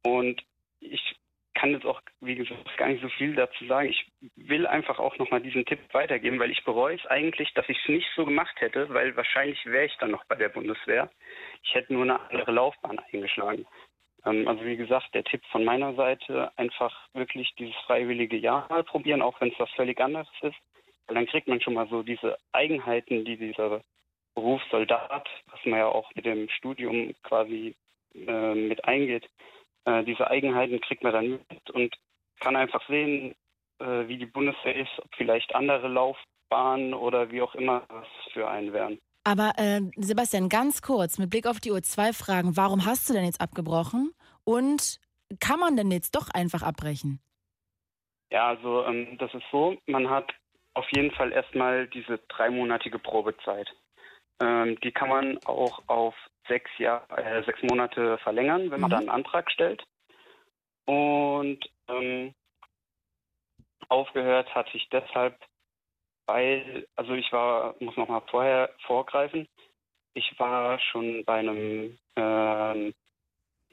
Und 0.03 0.41
ich 0.79 1.15
kann 1.55 1.71
jetzt 1.71 1.85
auch, 1.85 2.01
wie 2.19 2.35
gesagt, 2.35 2.77
gar 2.77 2.89
nicht 2.89 3.01
so 3.01 3.09
viel 3.09 3.33
dazu 3.33 3.65
sagen. 3.65 3.89
Ich 3.89 4.05
will 4.35 4.67
einfach 4.67 4.99
auch 4.99 5.17
nochmal 5.17 5.41
diesen 5.41 5.65
Tipp 5.65 5.79
weitergeben, 5.93 6.39
weil 6.39 6.51
ich 6.51 6.63
bereue 6.63 6.95
es 6.95 7.05
eigentlich, 7.07 7.53
dass 7.53 7.67
ich 7.69 7.79
es 7.81 7.89
nicht 7.89 8.07
so 8.15 8.25
gemacht 8.25 8.55
hätte, 8.59 8.93
weil 8.93 9.15
wahrscheinlich 9.15 9.65
wäre 9.65 9.85
ich 9.85 9.97
dann 9.97 10.11
noch 10.11 10.25
bei 10.25 10.35
der 10.35 10.49
Bundeswehr. 10.49 11.09
Ich 11.63 11.73
hätte 11.73 11.93
nur 11.93 12.03
eine 12.03 12.19
andere 12.19 12.51
Laufbahn 12.51 12.99
eingeschlagen. 13.11 13.65
Ähm, 14.25 14.47
also 14.47 14.65
wie 14.65 14.77
gesagt, 14.77 15.13
der 15.13 15.23
Tipp 15.23 15.43
von 15.51 15.63
meiner 15.63 15.93
Seite, 15.95 16.51
einfach 16.57 17.07
wirklich 17.13 17.53
dieses 17.57 17.75
freiwillige 17.85 18.37
Jahr 18.37 18.67
mal 18.69 18.83
probieren, 18.83 19.21
auch 19.21 19.39
wenn 19.39 19.51
es 19.51 19.59
was 19.59 19.71
völlig 19.71 19.99
anderes 20.01 20.27
ist. 20.41 20.57
Weil 21.07 21.15
dann 21.15 21.27
kriegt 21.27 21.47
man 21.47 21.61
schon 21.61 21.73
mal 21.73 21.87
so 21.87 22.03
diese 22.03 22.37
Eigenheiten, 22.51 23.25
die 23.25 23.37
dieser 23.37 23.81
Beruf 24.33 24.61
Soldat, 24.69 25.27
was 25.51 25.59
man 25.65 25.79
ja 25.79 25.87
auch 25.87 26.13
mit 26.15 26.25
dem 26.25 26.49
Studium 26.49 27.13
quasi 27.23 27.75
äh, 28.13 28.55
mit 28.55 28.83
eingeht, 28.85 29.29
äh, 29.85 30.03
diese 30.03 30.29
Eigenheiten 30.29 30.81
kriegt 30.81 31.03
man 31.03 31.13
dann 31.13 31.29
mit 31.31 31.69
und 31.71 31.95
kann 32.39 32.55
einfach 32.55 32.85
sehen, 32.87 33.35
äh, 33.79 34.07
wie 34.07 34.17
die 34.17 34.25
Bundeswehr 34.25 34.75
ist, 34.75 34.91
ob 34.99 35.13
vielleicht 35.15 35.55
andere 35.55 35.87
Laufbahnen 35.87 36.93
oder 36.93 37.31
wie 37.31 37.41
auch 37.41 37.55
immer 37.55 37.83
was 37.89 38.07
für 38.33 38.47
einen 38.49 38.73
wären. 38.73 38.99
Aber 39.23 39.53
äh, 39.57 39.81
Sebastian, 39.97 40.49
ganz 40.49 40.81
kurz, 40.81 41.17
mit 41.17 41.29
Blick 41.29 41.47
auf 41.47 41.59
die 41.59 41.71
Uhr 41.71 41.81
zwei 41.81 42.13
Fragen. 42.13 42.57
Warum 42.57 42.85
hast 42.85 43.09
du 43.09 43.13
denn 43.13 43.25
jetzt 43.25 43.41
abgebrochen? 43.41 44.11
Und 44.43 44.99
kann 45.39 45.59
man 45.59 45.75
denn 45.75 45.91
jetzt 45.91 46.15
doch 46.15 46.29
einfach 46.29 46.61
abbrechen? 46.61 47.19
Ja, 48.31 48.49
also 48.49 48.85
ähm, 48.85 49.17
das 49.17 49.33
ist 49.33 49.43
so, 49.51 49.77
man 49.87 50.09
hat 50.09 50.31
auf 50.75 50.87
jeden 50.91 51.11
Fall 51.11 51.31
erstmal 51.31 51.87
diese 51.87 52.19
dreimonatige 52.27 52.99
Probezeit. 52.99 53.73
Ähm, 54.41 54.79
die 54.81 54.91
kann 54.91 55.09
man 55.09 55.39
auch 55.45 55.81
auf 55.87 56.15
sechs, 56.47 56.69
Jahr, 56.77 57.07
äh, 57.17 57.43
sechs 57.43 57.61
Monate 57.63 58.17
verlängern, 58.19 58.69
wenn 58.69 58.81
man 58.81 58.89
mhm. 58.89 58.93
da 58.93 58.97
einen 58.99 59.09
Antrag 59.09 59.49
stellt. 59.49 59.83
Und 60.85 61.59
ähm, 61.87 62.33
aufgehört 63.89 64.53
hatte 64.53 64.75
ich 64.77 64.87
deshalb, 64.89 65.37
weil, 66.27 66.87
also 66.95 67.13
ich 67.13 67.31
war, 67.31 67.75
muss 67.79 67.95
noch 67.97 68.09
mal 68.09 68.21
vorher 68.29 68.69
vorgreifen, 68.85 69.47
ich 70.13 70.37
war 70.39 70.79
schon 70.79 71.23
bei 71.25 71.39
einem, 71.39 71.97
ähm, 72.15 72.93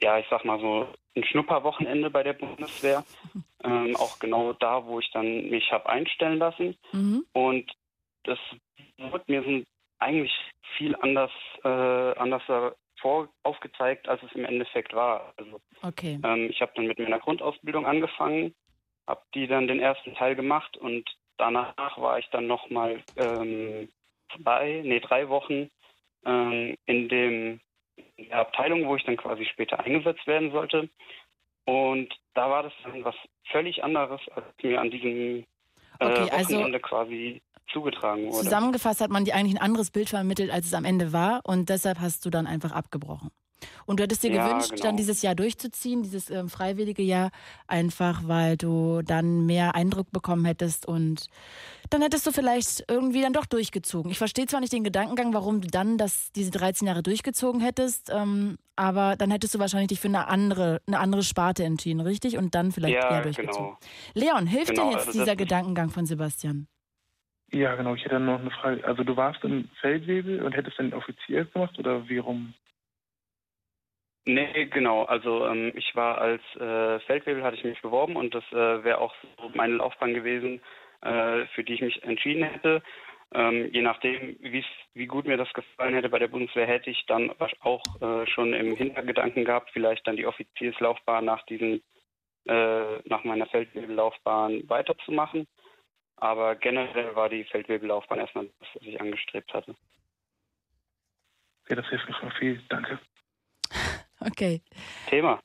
ja, 0.03 0.19
ich 0.19 0.25
sag 0.29 0.43
mal 0.45 0.59
so, 0.59 0.87
ein 1.15 1.23
Schnupperwochenende 1.23 2.09
bei 2.09 2.23
der 2.23 2.33
Bundeswehr, 2.33 3.03
ähm, 3.63 3.95
auch 3.95 4.19
genau 4.19 4.53
da, 4.53 4.85
wo 4.85 4.99
ich 4.99 5.09
dann 5.11 5.49
mich 5.49 5.71
habe 5.71 5.87
einstellen 5.87 6.39
lassen. 6.39 6.75
Mhm. 6.91 7.25
Und 7.33 7.71
das 8.23 8.39
wurde 8.97 9.25
mir 9.27 9.43
so 9.43 9.63
eigentlich 9.99 10.33
viel 10.77 10.95
anders, 10.95 11.31
äh, 11.63 12.17
anders 12.17 12.43
vor 12.99 13.29
aufgezeigt, 13.43 14.07
als 14.07 14.21
es 14.23 14.31
im 14.33 14.45
Endeffekt 14.45 14.93
war. 14.93 15.33
Also, 15.37 15.59
okay. 15.81 16.19
Ähm, 16.23 16.49
ich 16.49 16.61
habe 16.61 16.71
dann 16.75 16.87
mit 16.87 16.99
meiner 16.99 17.19
Grundausbildung 17.19 17.85
angefangen, 17.85 18.53
habe 19.07 19.21
die 19.33 19.47
dann 19.47 19.67
den 19.67 19.79
ersten 19.79 20.15
Teil 20.15 20.35
gemacht 20.35 20.77
und 20.77 21.09
danach 21.37 21.97
war 21.97 22.19
ich 22.19 22.27
dann 22.31 22.47
nochmal 22.47 23.03
ähm, 23.17 23.89
zwei, 24.35 24.81
nee, 24.83 24.99
drei 24.99 25.29
Wochen 25.29 25.69
ähm, 26.25 26.75
in 26.85 27.09
dem 27.09 27.59
in 28.15 28.29
der 28.29 28.39
Abteilung, 28.39 28.87
wo 28.87 28.95
ich 28.95 29.03
dann 29.03 29.17
quasi 29.17 29.45
später 29.45 29.79
eingesetzt 29.79 30.25
werden 30.27 30.51
sollte. 30.51 30.89
Und 31.65 32.13
da 32.33 32.49
war 32.49 32.63
das 32.63 32.73
dann 32.83 33.03
was 33.03 33.15
völlig 33.51 33.83
anderes, 33.83 34.21
als 34.35 34.45
mir 34.61 34.81
an 34.81 34.91
diesem 34.91 35.45
äh, 35.99 36.05
okay, 36.05 36.29
also 36.31 36.55
Wochenende 36.55 36.77
also 36.77 36.87
quasi 36.87 37.41
zugetragen 37.71 38.25
wurde. 38.25 38.43
Zusammengefasst 38.43 39.01
hat 39.01 39.09
man 39.09 39.25
dir 39.25 39.35
eigentlich 39.35 39.55
ein 39.55 39.61
anderes 39.61 39.91
Bild 39.91 40.09
vermittelt, 40.09 40.51
als 40.51 40.65
es 40.65 40.73
am 40.73 40.85
Ende 40.85 41.13
war 41.13 41.41
und 41.45 41.69
deshalb 41.69 41.99
hast 41.99 42.25
du 42.25 42.29
dann 42.29 42.47
einfach 42.47 42.71
abgebrochen. 42.71 43.29
Und 43.85 43.99
du 43.99 44.03
hättest 44.03 44.23
dir 44.23 44.31
ja, 44.31 44.47
gewünscht, 44.47 44.71
genau. 44.71 44.83
dann 44.83 44.97
dieses 44.97 45.21
Jahr 45.21 45.35
durchzuziehen, 45.35 46.03
dieses 46.03 46.29
ähm, 46.29 46.49
freiwillige 46.49 47.03
Jahr, 47.03 47.31
einfach 47.67 48.27
weil 48.27 48.57
du 48.57 49.01
dann 49.01 49.45
mehr 49.45 49.75
Eindruck 49.75 50.11
bekommen 50.11 50.45
hättest 50.45 50.87
und 50.87 51.27
dann 51.89 52.01
hättest 52.01 52.25
du 52.25 52.31
vielleicht 52.31 52.85
irgendwie 52.89 53.21
dann 53.21 53.33
doch 53.33 53.45
durchgezogen. 53.45 54.11
Ich 54.11 54.17
verstehe 54.17 54.45
zwar 54.47 54.61
nicht 54.61 54.73
den 54.73 54.83
Gedankengang, 54.83 55.33
warum 55.33 55.61
du 55.61 55.67
dann 55.67 55.97
das, 55.97 56.31
diese 56.31 56.51
13 56.51 56.87
Jahre 56.87 57.03
durchgezogen 57.03 57.61
hättest, 57.61 58.09
ähm, 58.11 58.57
aber 58.75 59.15
dann 59.15 59.29
hättest 59.29 59.53
du 59.53 59.59
wahrscheinlich 59.59 59.89
dich 59.89 59.99
für 59.99 60.07
eine 60.07 60.27
andere, 60.27 60.81
eine 60.87 60.99
andere 60.99 61.23
Sparte 61.23 61.63
entschieden, 61.63 62.01
richtig? 62.01 62.37
Und 62.37 62.55
dann 62.55 62.71
vielleicht 62.71 62.95
ja, 62.95 63.11
eher 63.11 63.21
durchgezogen. 63.21 63.77
Genau. 64.13 64.27
Leon, 64.27 64.47
hilft 64.47 64.71
genau, 64.71 64.89
dir 64.89 64.91
jetzt 64.93 65.07
also 65.07 65.19
dieser 65.19 65.35
Gedankengang 65.35 65.89
von 65.89 66.05
Sebastian? 66.05 66.67
Ja, 67.51 67.75
genau. 67.75 67.93
Ich 67.93 68.03
hätte 68.03 68.19
noch 68.19 68.39
eine 68.39 68.49
Frage. 68.49 68.83
Also 68.83 69.03
du 69.03 69.15
warst 69.15 69.43
im 69.43 69.69
Feldwebel 69.79 70.41
und 70.41 70.53
hättest 70.53 70.79
dann 70.79 70.93
Offizier 70.93 71.45
gemacht 71.45 71.77
oder 71.77 72.09
wie 72.09 72.17
rum? 72.17 72.55
Nee, 74.25 74.65
genau. 74.67 75.03
Also 75.03 75.45
ähm, 75.47 75.73
ich 75.75 75.95
war 75.95 76.17
als 76.17 76.41
äh, 76.55 76.99
Feldwebel, 77.01 77.43
hatte 77.43 77.57
ich 77.57 77.63
mich 77.63 77.81
beworben 77.81 78.15
und 78.15 78.33
das 78.33 78.43
äh, 78.51 78.83
wäre 78.83 78.99
auch 78.99 79.13
so 79.37 79.51
meine 79.53 79.75
Laufbahn 79.75 80.13
gewesen, 80.13 80.61
äh, 81.01 81.45
für 81.47 81.63
die 81.63 81.73
ich 81.73 81.81
mich 81.81 82.03
entschieden 82.03 82.43
hätte. 82.43 82.81
Ähm, 83.33 83.69
je 83.73 83.81
nachdem, 83.81 84.37
wie 84.93 85.07
gut 85.07 85.25
mir 85.25 85.37
das 85.37 85.51
gefallen 85.53 85.95
hätte 85.95 86.07
bei 86.07 86.19
der 86.19 86.27
Bundeswehr, 86.27 86.67
hätte 86.67 86.89
ich 86.89 87.05
dann 87.07 87.33
auch 87.61 88.01
äh, 88.01 88.27
schon 88.27 88.53
im 88.53 88.75
Hintergedanken 88.75 89.43
gehabt, 89.43 89.71
vielleicht 89.73 90.07
dann 90.07 90.15
die 90.15 90.27
Offizierslaufbahn 90.27 91.25
nach 91.25 91.43
diesen, 91.47 91.83
äh, 92.45 92.99
nach 93.05 93.23
meiner 93.23 93.47
Feldwebellaufbahn 93.47 94.69
weiterzumachen. 94.69 95.47
Aber 96.15 96.55
generell 96.55 97.15
war 97.15 97.27
die 97.27 97.43
Feldwebellaufbahn 97.43 98.19
erstmal 98.19 98.45
das, 98.59 98.67
was 98.75 98.83
ich 98.83 99.01
angestrebt 99.01 99.53
hatte. 99.53 99.75
Ja, 101.67 101.75
das 101.75 101.87
hilft 101.89 102.07
mir 102.07 102.15
schon 102.15 102.31
viel. 102.31 102.61
Danke. 102.69 102.99
Okay. 104.27 104.61
Thema. 105.07 105.39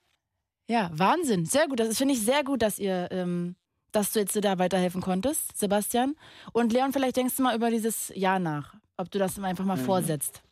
Ja, 0.68 0.90
Wahnsinn. 0.92 1.46
Sehr 1.46 1.66
gut. 1.68 1.80
Das 1.80 1.96
finde 1.98 2.14
ich 2.14 2.20
sehr 2.20 2.44
gut, 2.44 2.62
dass 2.62 2.78
ihr, 2.78 3.08
ähm, 3.10 3.56
dass 3.92 4.12
du 4.12 4.20
jetzt 4.20 4.36
da 4.44 4.58
weiterhelfen 4.58 5.00
konntest, 5.00 5.56
Sebastian. 5.56 6.14
Und 6.52 6.72
Leon, 6.72 6.92
vielleicht 6.92 7.16
denkst 7.16 7.36
du 7.36 7.42
mal 7.42 7.56
über 7.56 7.70
dieses 7.70 8.12
Jahr 8.14 8.38
nach, 8.38 8.74
ob 8.96 9.10
du 9.10 9.18
das 9.18 9.38
einfach 9.38 9.64
mal 9.64 9.76
Mhm. 9.78 9.84
vorsetzt. 9.84 10.42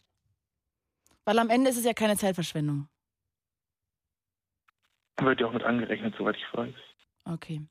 Weil 1.25 1.39
am 1.39 1.51
Ende 1.51 1.69
ist 1.71 1.77
es 1.77 1.85
ja 1.85 1.93
keine 1.93 2.17
Zeitverschwendung. 2.17 2.89
Wird 5.21 5.41
ja 5.41 5.47
auch 5.49 5.53
mit 5.53 5.65
angerechnet, 5.65 6.15
soweit 6.17 6.37
ich 6.37 6.45
weiß. 6.53 6.75
Okay. 7.25 7.63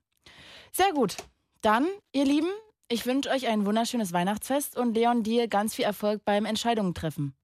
Sehr 0.72 0.92
gut. 0.92 1.16
Dann, 1.62 1.86
ihr 2.12 2.24
Lieben, 2.24 2.50
ich 2.88 3.06
wünsche 3.06 3.30
euch 3.30 3.46
ein 3.48 3.64
wunderschönes 3.66 4.12
Weihnachtsfest 4.12 4.76
und 4.76 4.94
Leon, 4.94 5.22
dir 5.22 5.48
ganz 5.48 5.74
viel 5.74 5.84
Erfolg 5.84 6.24
beim 6.24 6.44
Entscheidungen 6.44 6.92
treffen. 6.94 7.34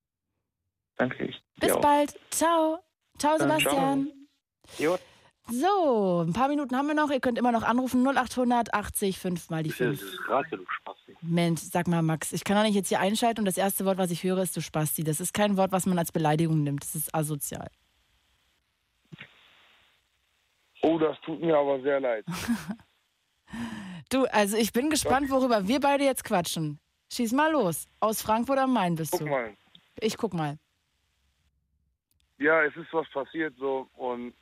Danke. 0.96 1.24
Ich 1.24 1.42
Bis 1.58 1.72
auch. 1.72 1.80
bald. 1.80 2.18
Ciao. 2.30 2.78
Ciao, 3.18 3.38
Dann 3.38 3.48
Sebastian. 3.58 4.12
Jo. 4.78 4.98
So, 5.48 6.24
ein 6.26 6.32
paar 6.32 6.48
Minuten 6.48 6.76
haben 6.76 6.86
wir 6.86 6.94
noch. 6.94 7.10
Ihr 7.10 7.20
könnt 7.20 7.36
immer 7.36 7.50
noch 7.52 7.64
anrufen. 7.64 8.06
0800 8.06 8.72
80 8.72 9.18
5 9.18 9.50
mal 9.50 9.62
die 9.62 9.70
5. 9.72 10.00
Radio, 10.28 10.58
du 10.58 10.64
Spasti. 10.70 11.16
Mensch, 11.20 11.60
sag 11.62 11.88
mal, 11.88 12.00
Max, 12.02 12.32
ich 12.32 12.44
kann 12.44 12.56
doch 12.56 12.62
nicht 12.62 12.74
jetzt 12.76 12.88
hier 12.88 13.00
einschalten 13.00 13.40
und 13.40 13.44
das 13.46 13.56
erste 13.58 13.84
Wort, 13.84 13.98
was 13.98 14.10
ich 14.10 14.22
höre, 14.22 14.38
ist 14.38 14.56
du 14.56 14.60
Spasti. 14.60 15.02
Das 15.02 15.20
ist 15.20 15.34
kein 15.34 15.56
Wort, 15.56 15.72
was 15.72 15.84
man 15.84 15.98
als 15.98 16.12
Beleidigung 16.12 16.62
nimmt. 16.62 16.82
Das 16.84 16.94
ist 16.94 17.12
asozial. 17.14 17.68
Oh, 20.82 20.98
das 20.98 21.16
tut 21.24 21.40
mir 21.40 21.56
aber 21.56 21.80
sehr 21.82 22.00
leid. 22.00 22.24
Du, 24.08 24.24
also 24.26 24.58
ich 24.58 24.72
bin 24.74 24.90
gespannt, 24.90 25.30
worüber 25.30 25.68
wir 25.68 25.80
beide 25.80 26.04
jetzt 26.04 26.24
quatschen. 26.24 26.78
Schieß 27.10 27.32
mal 27.32 27.52
los. 27.52 27.86
Aus 28.00 28.20
Frankfurt 28.20 28.58
am 28.58 28.72
Main 28.74 28.94
bist 28.94 29.12
Guck 29.12 29.20
du. 29.20 29.26
mal. 29.26 29.56
Ich 30.00 30.18
guck 30.18 30.34
mal. 30.34 30.58
Ja, 32.42 32.62
es 32.64 32.74
ist 32.76 32.92
was 32.92 33.08
passiert 33.10 33.54
so 33.58 33.88
und 33.94 34.34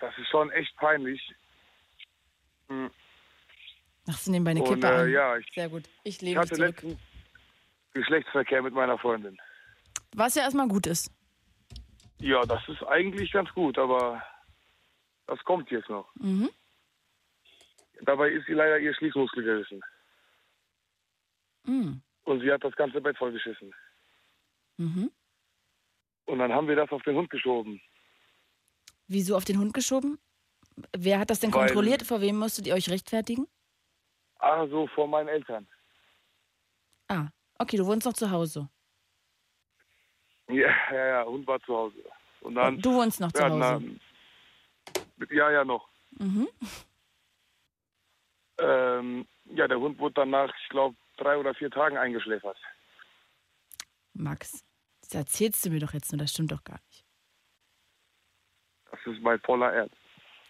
das 0.00 0.16
ist 0.18 0.28
schon 0.28 0.50
echt 0.52 0.74
peinlich. 0.76 1.20
Hm. 2.68 2.90
Ach, 4.10 4.16
sie 4.18 4.30
nehmen 4.30 4.44
meine 4.44 4.62
Und, 4.62 4.74
Kippe 4.74 4.86
äh, 4.86 4.90
an. 5.00 5.10
ja, 5.10 5.36
ich- 5.36 5.46
Sehr 5.54 5.68
gut. 5.68 5.84
Ich 6.04 6.16
Ich 6.16 6.20
lehne 6.22 6.40
mich 6.40 6.50
hatte 6.50 6.56
zurück. 6.56 6.68
letztens 6.82 6.98
Geschlechtsverkehr 7.94 8.62
mit 8.62 8.74
meiner 8.74 8.98
Freundin. 8.98 9.38
Was 10.14 10.34
ja 10.34 10.42
erstmal 10.42 10.68
gut 10.68 10.86
ist. 10.86 11.10
Ja, 12.18 12.44
das 12.44 12.66
ist 12.68 12.82
eigentlich 12.84 13.30
ganz 13.32 13.50
gut, 13.54 13.78
aber 13.78 14.22
das 15.26 15.38
kommt 15.44 15.70
jetzt 15.70 15.88
noch. 15.88 16.12
Mhm. 16.16 16.50
Dabei 18.02 18.30
ist 18.30 18.46
sie 18.46 18.52
leider 18.54 18.78
ihr 18.78 18.94
Schließmuskel 18.94 19.42
gerissen. 19.42 19.80
Mhm. 21.64 22.02
Und 22.24 22.40
sie 22.40 22.50
hat 22.52 22.62
das 22.64 22.74
ganze 22.76 23.00
Bett 23.00 23.16
vollgeschissen. 23.18 23.74
Mhm. 24.76 25.10
Und 26.28 26.38
dann 26.40 26.52
haben 26.52 26.68
wir 26.68 26.76
das 26.76 26.90
auf 26.90 27.02
den 27.02 27.16
Hund 27.16 27.30
geschoben. 27.30 27.80
Wieso 29.06 29.34
auf 29.34 29.46
den 29.46 29.58
Hund 29.58 29.72
geschoben? 29.72 30.18
Wer 30.96 31.18
hat 31.18 31.30
das 31.30 31.40
denn 31.40 31.52
Weil- 31.52 31.66
kontrolliert? 31.66 32.02
Vor 32.02 32.20
wem 32.20 32.36
musstet 32.36 32.66
ihr 32.66 32.74
euch 32.74 32.90
rechtfertigen? 32.90 33.48
Ah, 34.38 34.66
so 34.68 34.86
vor 34.88 35.08
meinen 35.08 35.28
Eltern. 35.28 35.66
Ah, 37.08 37.28
okay, 37.58 37.78
du 37.78 37.86
wohnst 37.86 38.06
noch 38.06 38.12
zu 38.12 38.30
Hause. 38.30 38.68
Ja, 40.48 40.70
ja, 40.92 41.06
ja, 41.06 41.24
Hund 41.24 41.46
war 41.46 41.60
zu 41.62 41.74
Hause. 41.74 42.04
Und 42.42 42.54
dann, 42.56 42.78
Du 42.80 42.92
wohnst 42.94 43.20
noch 43.20 43.32
zu 43.32 43.42
ja, 43.42 43.48
Hause. 43.48 43.98
Na, 45.18 45.26
ja, 45.30 45.50
ja, 45.50 45.64
noch. 45.64 45.88
Mhm. 46.18 46.48
Ähm, 48.60 49.24
ja, 49.44 49.68
der 49.68 49.78
Hund 49.78 50.00
wurde 50.00 50.14
dann 50.14 50.30
nach, 50.30 50.52
ich 50.64 50.68
glaube, 50.68 50.96
drei 51.16 51.36
oder 51.38 51.54
vier 51.54 51.70
Tagen 51.70 51.96
eingeschläfert. 51.96 52.56
Max, 54.14 54.64
das 55.08 55.14
erzählst 55.14 55.64
du 55.64 55.70
mir 55.70 55.80
doch 55.80 55.94
jetzt 55.94 56.12
nur, 56.12 56.18
das 56.18 56.30
stimmt 56.32 56.52
doch 56.52 56.64
gar 56.64 56.78
nicht. 56.88 57.04
Das 58.90 59.00
ist 59.06 59.22
bei 59.22 59.38
voller 59.38 59.72
Erd. 59.72 59.92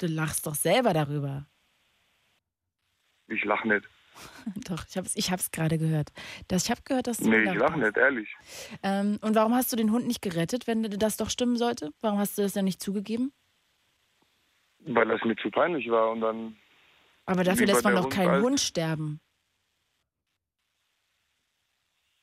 Du 0.01 0.07
lachst 0.07 0.47
doch 0.47 0.55
selber 0.55 0.93
darüber. 0.93 1.47
Ich 3.29 3.45
lach 3.45 3.65
nicht. 3.65 3.87
Doch, 4.69 4.85
ich 4.89 4.97
hab's, 4.97 5.15
ich 5.15 5.31
hab's 5.31 5.53
gerade 5.53 5.79
gehört. 5.79 6.11
Das, 6.49 6.65
ich 6.65 6.71
habe 6.73 6.83
gehört, 6.83 7.07
dass 7.07 7.19
du 7.19 7.29
Nee, 7.31 7.45
ich 7.53 7.55
lach 7.55 7.71
hast. 7.71 7.79
nicht, 7.79 7.97
ehrlich. 7.97 8.29
Ähm, 8.83 9.19
und 9.21 9.37
warum 9.37 9.55
hast 9.55 9.73
du 9.73 9.77
den 9.77 9.93
Hund 9.93 10.09
nicht 10.09 10.23
gerettet, 10.23 10.67
wenn 10.67 10.83
das 10.83 11.17
doch 11.17 11.31
stimmen 11.31 11.57
sollte? 11.57 11.93
Warum 12.01 12.19
hast 12.19 12.37
du 12.37 12.43
das 12.43 12.53
dann 12.55 12.65
nicht 12.65 12.83
zugegeben? 12.83 13.33
Weil 14.81 15.07
das 15.07 15.23
mir 15.23 15.37
zu 15.37 15.53
peinlich 15.53 15.89
war 15.89 16.11
und 16.11 16.21
dann. 16.23 16.57
Aber 17.27 17.45
dafür 17.45 17.67
lässt 17.67 17.85
man 17.85 17.95
doch 17.95 18.05
Hund 18.05 18.15
keinen 18.15 18.43
Hund 18.43 18.59
sterben. 18.61 19.21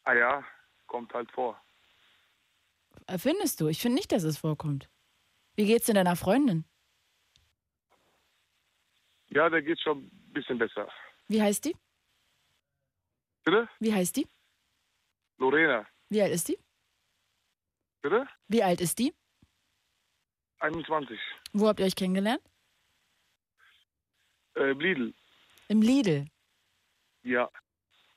Ah 0.03 0.13
ja, 0.15 0.43
kommt 0.87 1.13
halt 1.13 1.31
vor. 1.31 1.61
Findest 3.17 3.61
du? 3.61 3.67
Ich 3.67 3.81
finde 3.81 3.95
nicht, 3.95 4.11
dass 4.11 4.23
es 4.23 4.37
vorkommt. 4.37 4.89
Wie 5.55 5.65
geht's 5.65 5.85
denn 5.85 5.95
deiner 5.95 6.15
Freundin? 6.15 6.65
Ja, 9.29 9.49
der 9.49 9.61
geht 9.61 9.79
schon 9.79 9.99
ein 10.05 10.33
bisschen 10.33 10.57
besser. 10.57 10.89
Wie 11.27 11.41
heißt 11.41 11.65
die? 11.65 11.75
Bitte? 13.43 13.69
Wie 13.79 13.93
heißt 13.93 14.15
die? 14.15 14.27
Lorena. 15.37 15.85
Wie 16.09 16.21
alt 16.21 16.33
ist 16.33 16.47
die? 16.47 16.57
Bitte? 18.01 18.27
Wie 18.47 18.63
alt 18.63 18.81
ist 18.81 18.99
die? 18.99 19.13
21. 20.59 21.19
Wo 21.53 21.67
habt 21.67 21.79
ihr 21.79 21.85
euch 21.85 21.95
kennengelernt? 21.95 22.41
Äh, 24.55 24.71
Lidl. 24.71 25.13
Im 25.67 25.81
Lidl. 25.81 26.27
Ja. 27.23 27.51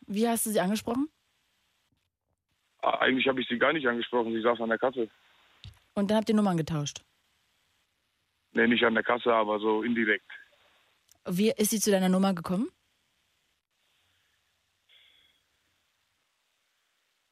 Wie 0.07 0.29
hast 0.29 0.47
du 0.47 0.51
sie 0.51 0.61
angesprochen? 0.61 1.11
Ah, 2.81 2.99
Eigentlich 3.01 3.27
habe 3.27 3.41
ich 3.41 3.49
sie 3.49 3.59
gar 3.59 3.73
nicht 3.73 3.87
angesprochen. 3.87 4.33
Sie 4.33 4.43
saß 4.43 4.61
an 4.61 4.69
der 4.69 4.79
Kasse. 4.79 5.09
Und 5.95 6.11
dann 6.11 6.19
habt 6.19 6.29
ihr 6.29 6.35
Nummern 6.35 6.57
getauscht. 6.57 7.03
Nee, 8.53 8.67
nicht 8.67 8.85
an 8.85 8.95
der 8.95 9.03
Kasse, 9.03 9.33
aber 9.33 9.59
so 9.59 9.83
indirekt. 9.83 10.25
Wie 11.27 11.51
ist 11.51 11.71
sie 11.71 11.81
zu 11.81 11.91
deiner 11.91 12.09
Nummer 12.09 12.35
gekommen? 12.35 12.71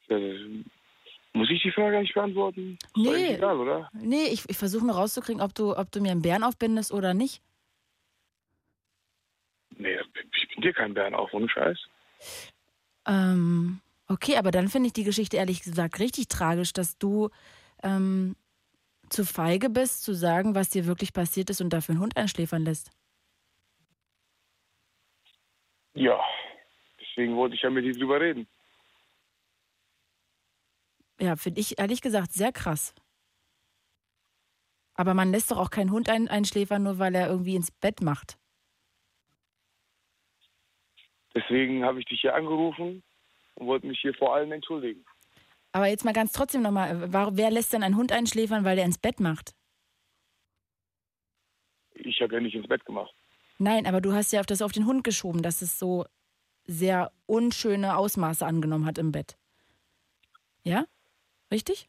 Äh, 0.08 0.62
muss 1.32 1.50
ich 1.50 1.62
die 1.62 1.72
Frage 1.72 1.98
eigentlich 1.98 2.14
beantworten? 2.14 2.78
Nee. 2.96 3.34
Egal, 3.34 3.58
oder? 3.58 3.90
Nee, 3.92 4.26
ich, 4.26 4.48
ich 4.48 4.56
versuche 4.56 4.86
nur 4.86 4.96
rauszukriegen, 4.96 5.40
ob 5.42 5.54
du, 5.54 5.76
ob 5.76 5.90
du 5.92 6.00
mir 6.00 6.10
einen 6.12 6.22
Bären 6.22 6.44
aufbindest 6.44 6.92
oder 6.92 7.14
nicht. 7.14 7.42
Nee, 9.70 9.98
ich 10.32 10.48
bin 10.54 10.62
dir 10.62 10.72
kein 10.72 10.94
Bären 10.94 11.14
auf, 11.14 11.32
ohne 11.34 11.48
Scheiß. 11.48 11.78
Ähm, 13.06 13.80
okay, 14.08 14.36
aber 14.36 14.50
dann 14.50 14.68
finde 14.68 14.88
ich 14.88 14.92
die 14.92 15.04
Geschichte 15.04 15.36
ehrlich 15.36 15.62
gesagt 15.62 15.98
richtig 15.98 16.28
tragisch, 16.28 16.72
dass 16.72 16.98
du 16.98 17.30
ähm, 17.82 18.36
zu 19.08 19.24
feige 19.24 19.70
bist, 19.70 20.02
zu 20.02 20.14
sagen, 20.14 20.54
was 20.54 20.70
dir 20.70 20.86
wirklich 20.86 21.12
passiert 21.12 21.50
ist 21.50 21.60
und 21.60 21.70
dafür 21.70 21.94
einen 21.94 22.02
Hund 22.02 22.16
einschläfern 22.16 22.64
lässt. 22.64 22.90
Ja, 25.94 26.20
deswegen 27.00 27.36
wollte 27.36 27.54
ich 27.54 27.62
ja 27.62 27.70
mit 27.70 27.84
dir 27.84 27.94
drüber 27.94 28.20
reden. 28.20 28.46
Ja, 31.18 31.36
finde 31.36 31.60
ich 31.60 31.78
ehrlich 31.78 32.02
gesagt 32.02 32.32
sehr 32.32 32.52
krass. 32.52 32.94
Aber 34.94 35.14
man 35.14 35.30
lässt 35.30 35.50
doch 35.50 35.58
auch 35.58 35.70
keinen 35.70 35.90
Hund 35.90 36.08
ein 36.08 36.28
einschläfern, 36.28 36.82
nur 36.82 36.98
weil 36.98 37.14
er 37.14 37.28
irgendwie 37.28 37.56
ins 37.56 37.70
Bett 37.70 38.02
macht. 38.02 38.38
Deswegen 41.34 41.84
habe 41.84 42.00
ich 42.00 42.06
dich 42.06 42.20
hier 42.20 42.34
angerufen 42.34 43.02
und 43.56 43.66
wollte 43.66 43.86
mich 43.86 44.00
hier 44.00 44.14
vor 44.14 44.34
allen 44.34 44.52
entschuldigen. 44.52 45.04
Aber 45.72 45.86
jetzt 45.86 46.04
mal 46.04 46.14
ganz 46.14 46.32
trotzdem 46.32 46.62
nochmal, 46.62 47.12
wer 47.12 47.50
lässt 47.50 47.72
denn 47.72 47.82
einen 47.82 47.96
Hund 47.96 48.12
einschläfern, 48.12 48.64
weil 48.64 48.76
der 48.76 48.86
ins 48.86 48.98
Bett 48.98 49.20
macht? 49.20 49.54
Ich 51.94 52.20
habe 52.20 52.34
ja 52.34 52.40
nicht 52.40 52.54
ins 52.54 52.68
Bett 52.68 52.84
gemacht. 52.84 53.14
Nein, 53.58 53.86
aber 53.86 54.00
du 54.00 54.12
hast 54.12 54.32
ja 54.32 54.40
auf 54.40 54.46
das 54.46 54.62
auf 54.62 54.72
den 54.72 54.86
Hund 54.86 55.04
geschoben, 55.04 55.42
dass 55.42 55.62
es 55.62 55.78
so 55.78 56.06
sehr 56.64 57.12
unschöne 57.26 57.96
Ausmaße 57.96 58.44
angenommen 58.44 58.86
hat 58.86 58.98
im 58.98 59.12
Bett. 59.12 59.36
Ja? 60.62 60.86
Richtig? 61.50 61.88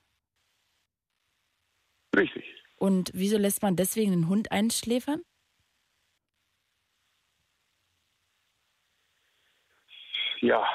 Richtig. 2.15 2.45
Und 2.77 3.11
wieso 3.13 3.37
lässt 3.37 3.61
man 3.61 3.75
deswegen 3.75 4.11
den 4.11 4.27
Hund 4.29 4.51
einschläfern? 4.51 5.21
Ja. 10.41 10.65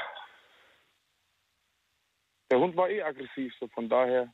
Der 2.52 2.60
Hund 2.60 2.76
war 2.76 2.90
eh 2.90 3.00
aggressiv, 3.02 3.50
so 3.58 3.66
von 3.68 3.88
daher 3.88 4.30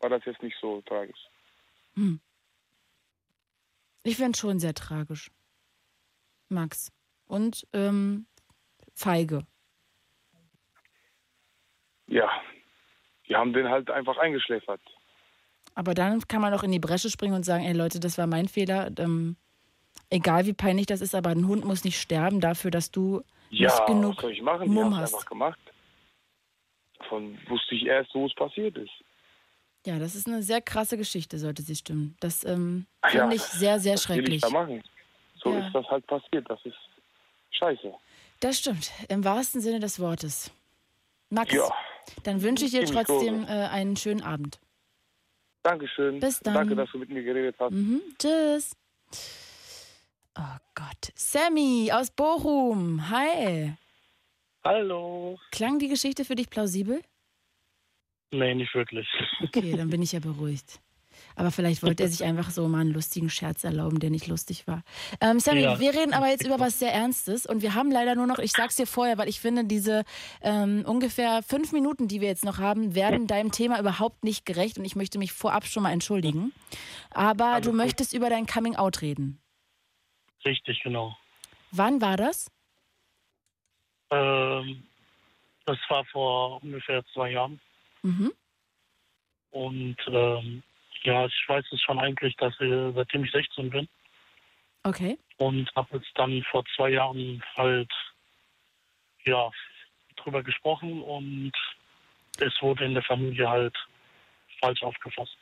war 0.00 0.10
das 0.10 0.24
jetzt 0.24 0.42
nicht 0.42 0.56
so 0.60 0.82
tragisch. 0.82 1.20
Hm. 1.94 2.18
Ich 4.02 4.16
finde 4.16 4.32
es 4.32 4.38
schon 4.40 4.58
sehr 4.58 4.74
tragisch. 4.74 5.30
Max. 6.48 6.90
Und 7.26 7.64
ähm, 7.72 8.26
feige. 8.92 9.46
Ja. 12.08 12.28
Die 13.28 13.36
haben 13.36 13.52
den 13.52 13.68
halt 13.68 13.88
einfach 13.88 14.18
eingeschläfert. 14.18 14.80
Aber 15.76 15.94
dann 15.94 16.26
kann 16.26 16.42
man 16.42 16.52
auch 16.54 16.64
in 16.64 16.72
die 16.72 16.80
Bresche 16.80 17.08
springen 17.08 17.34
und 17.34 17.44
sagen, 17.44 17.62
ey 17.64 17.72
Leute, 17.72 18.00
das 18.00 18.18
war 18.18 18.26
mein 18.26 18.48
Fehler. 18.48 18.90
Ähm, 18.98 19.36
egal 20.10 20.46
wie 20.46 20.54
peinlich 20.54 20.86
das 20.86 21.00
ist, 21.00 21.14
aber 21.14 21.30
ein 21.30 21.46
Hund 21.46 21.64
muss 21.64 21.84
nicht 21.84 22.00
sterben 22.00 22.40
dafür, 22.40 22.72
dass 22.72 22.90
du 22.90 23.22
Ja, 23.50 23.68
nicht 23.72 23.86
genug 23.86 24.16
was 24.16 24.22
soll 24.22 24.32
ich 24.32 24.42
machen? 24.42 24.74
Mumm 24.74 24.96
hast. 24.96 25.14
einfach 25.14 25.26
gemacht. 25.28 25.60
Davon 27.04 27.38
wusste 27.48 27.74
ich 27.74 27.84
erst, 27.86 28.14
wo 28.14 28.26
es 28.26 28.34
passiert 28.34 28.76
ist. 28.76 28.90
Ja, 29.86 29.98
das 29.98 30.14
ist 30.14 30.26
eine 30.26 30.42
sehr 30.42 30.62
krasse 30.62 30.96
Geschichte, 30.96 31.38
sollte 31.38 31.62
sie 31.62 31.76
stimmen. 31.76 32.16
Das 32.20 32.44
ähm, 32.44 32.86
Ja, 33.04 33.10
finde 33.10 33.36
ich 33.36 33.42
sehr, 33.42 33.78
sehr 33.78 33.94
was 33.94 34.08
will 34.08 34.16
ich 34.16 34.22
schrecklich. 34.24 34.40
da 34.40 34.48
machen? 34.50 34.82
So 35.42 35.52
Ja. 35.52 35.66
ist 35.66 35.74
das 35.74 35.86
halt 35.88 36.06
passiert. 36.06 36.48
Das 36.48 36.58
ist 36.64 36.76
scheiße. 37.50 37.92
Das 38.40 38.58
stimmt, 38.58 38.90
im 39.08 39.24
wahrsten 39.24 39.60
Sinne 39.60 39.80
des 39.80 40.00
Wortes. 40.00 40.50
Max, 41.30 41.52
Ja. 41.52 41.68
dann 42.22 42.42
wünsche 42.42 42.64
ich 42.64 42.70
dir 42.70 42.84
trotzdem 42.86 43.44
äh, 43.44 43.48
einen 43.48 43.96
schönen 43.96 44.22
Abend. 44.22 44.58
Dankeschön. 45.62 46.20
Bis 46.20 46.40
dann. 46.40 46.54
Danke, 46.54 46.74
dass 46.76 46.90
du 46.90 46.98
mit 46.98 47.10
mir 47.10 47.22
geredet 47.22 47.56
hast. 47.58 47.72
Mhm. 47.72 48.00
Tschüss. 48.18 48.76
Oh 50.36 50.56
Gott. 50.74 51.12
Sammy 51.14 51.90
aus 51.92 52.10
Bochum. 52.10 53.08
Hi. 53.10 53.74
Hallo. 54.64 55.38
Klang 55.52 55.78
die 55.78 55.88
Geschichte 55.88 56.24
für 56.24 56.34
dich 56.34 56.48
plausibel? 56.48 57.02
Nee, 58.30 58.54
nicht 58.54 58.74
wirklich. 58.74 59.06
Okay, 59.42 59.76
dann 59.76 59.90
bin 59.90 60.02
ich 60.02 60.12
ja 60.12 60.20
beruhigt. 60.20 60.80
Aber 61.36 61.50
vielleicht 61.52 61.82
wollte 61.82 62.02
er 62.02 62.08
sich 62.08 62.24
einfach 62.24 62.50
so 62.50 62.66
mal 62.66 62.80
einen 62.80 62.90
lustigen 62.92 63.30
Scherz 63.30 63.62
erlauben, 63.62 64.00
der 64.00 64.10
nicht 64.10 64.26
lustig 64.26 64.66
war. 64.66 64.82
Ähm, 65.20 65.38
Sammy, 65.38 65.60
Ja. 65.62 65.78
wir 65.78 65.94
reden 65.94 66.12
aber 66.14 66.28
jetzt 66.28 66.44
über 66.44 66.58
was 66.58 66.78
sehr 66.78 66.92
Ernstes 66.92 67.46
und 67.46 67.62
wir 67.62 67.74
haben 67.74 67.90
leider 67.92 68.14
nur 68.16 68.26
noch, 68.26 68.38
ich 68.38 68.52
sag's 68.52 68.76
dir 68.76 68.86
vorher, 68.86 69.18
weil 69.18 69.28
ich 69.28 69.38
finde, 69.40 69.64
diese 69.64 70.04
ähm, 70.40 70.82
ungefähr 70.86 71.42
fünf 71.42 71.72
Minuten, 71.72 72.08
die 72.08 72.20
wir 72.20 72.28
jetzt 72.28 72.44
noch 72.44 72.58
haben, 72.58 72.94
werden 72.94 73.26
deinem 73.26 73.52
Thema 73.52 73.78
überhaupt 73.78 74.24
nicht 74.24 74.44
gerecht 74.46 74.78
und 74.78 74.84
ich 74.84 74.96
möchte 74.96 75.18
mich 75.18 75.32
vorab 75.32 75.66
schon 75.66 75.82
mal 75.84 75.92
entschuldigen. 75.92 76.52
Aber 77.10 77.60
du 77.60 77.72
möchtest 77.72 78.12
über 78.14 78.30
dein 78.30 78.46
Coming 78.46 78.74
Out 78.76 79.02
reden. 79.02 79.40
Richtig, 80.44 80.80
genau. 80.82 81.16
Wann 81.70 82.00
war 82.00 82.16
das? 82.16 82.50
Ähm, 84.10 84.84
das 85.66 85.78
war 85.88 86.04
vor 86.06 86.62
ungefähr 86.62 87.04
zwei 87.12 87.30
Jahren. 87.32 87.60
Mhm. 88.02 88.32
Und 89.50 89.96
ähm, 90.08 90.62
ja, 91.02 91.26
ich 91.26 91.44
weiß 91.48 91.64
es 91.72 91.80
schon 91.80 91.98
eigentlich, 91.98 92.36
dass 92.36 92.54
ich, 92.60 92.72
seitdem 92.94 93.24
ich 93.24 93.32
16 93.32 93.70
bin 93.70 93.88
Okay. 94.82 95.18
und 95.38 95.70
habe 95.76 95.96
jetzt 95.96 96.10
dann 96.16 96.42
vor 96.50 96.64
zwei 96.76 96.90
Jahren 96.90 97.42
halt 97.56 97.90
ja 99.24 99.50
drüber 100.16 100.42
gesprochen 100.42 101.02
und 101.02 101.52
es 102.40 102.52
wurde 102.60 102.84
in 102.84 102.94
der 102.94 103.02
Familie 103.02 103.48
halt 103.48 103.76
falsch 104.60 104.82
aufgefasst. 104.82 105.36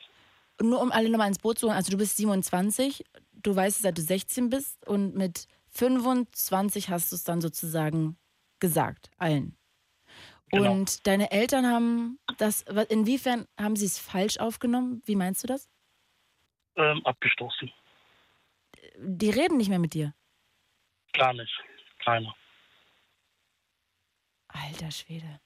Nur 0.61 0.81
um 0.81 0.93
alle 0.93 1.09
nochmal 1.11 1.29
ins 1.29 1.39
Boot 1.39 1.59
zu 1.59 1.67
holen, 1.67 1.77
also 1.77 1.91
du 1.91 1.97
bist 1.99 2.17
27, 2.19 3.05
du 3.33 3.57
weißt 3.57 3.77
es, 3.77 3.83
seit 3.83 3.99
du 3.99 4.03
16 4.03 4.51
bist 4.51 4.87
und 4.87 5.17
mit 5.17 5.49
25 5.71 6.91
hast 6.91 7.11
du 7.11 7.17
es 7.17 7.25
dann 7.25 7.41
sozusagen 7.41 8.17
gesagt, 8.63 9.11
allen. 9.19 9.59
Genau. 10.51 10.71
Und 10.73 11.07
deine 11.07 11.31
Eltern 11.33 11.67
haben 11.67 12.19
das, 12.39 12.63
inwiefern 12.89 13.47
haben 13.59 13.75
sie 13.77 13.87
es 13.87 13.99
falsch 13.99 14.39
aufgenommen? 14.39 15.03
Wie 15.05 15.17
meinst 15.17 15.43
du 15.43 15.49
das? 15.49 15.69
Ähm, 16.77 17.05
abgestoßen. 17.05 17.71
Die 18.99 19.31
reden 19.31 19.57
nicht 19.57 19.69
mehr 19.69 19.79
mit 19.79 19.95
dir. 19.95 20.15
Gar 21.13 21.33
nicht. 21.35 21.53
Keiner. 22.05 22.35
Alter 24.49 24.91
Schwede. 24.91 25.41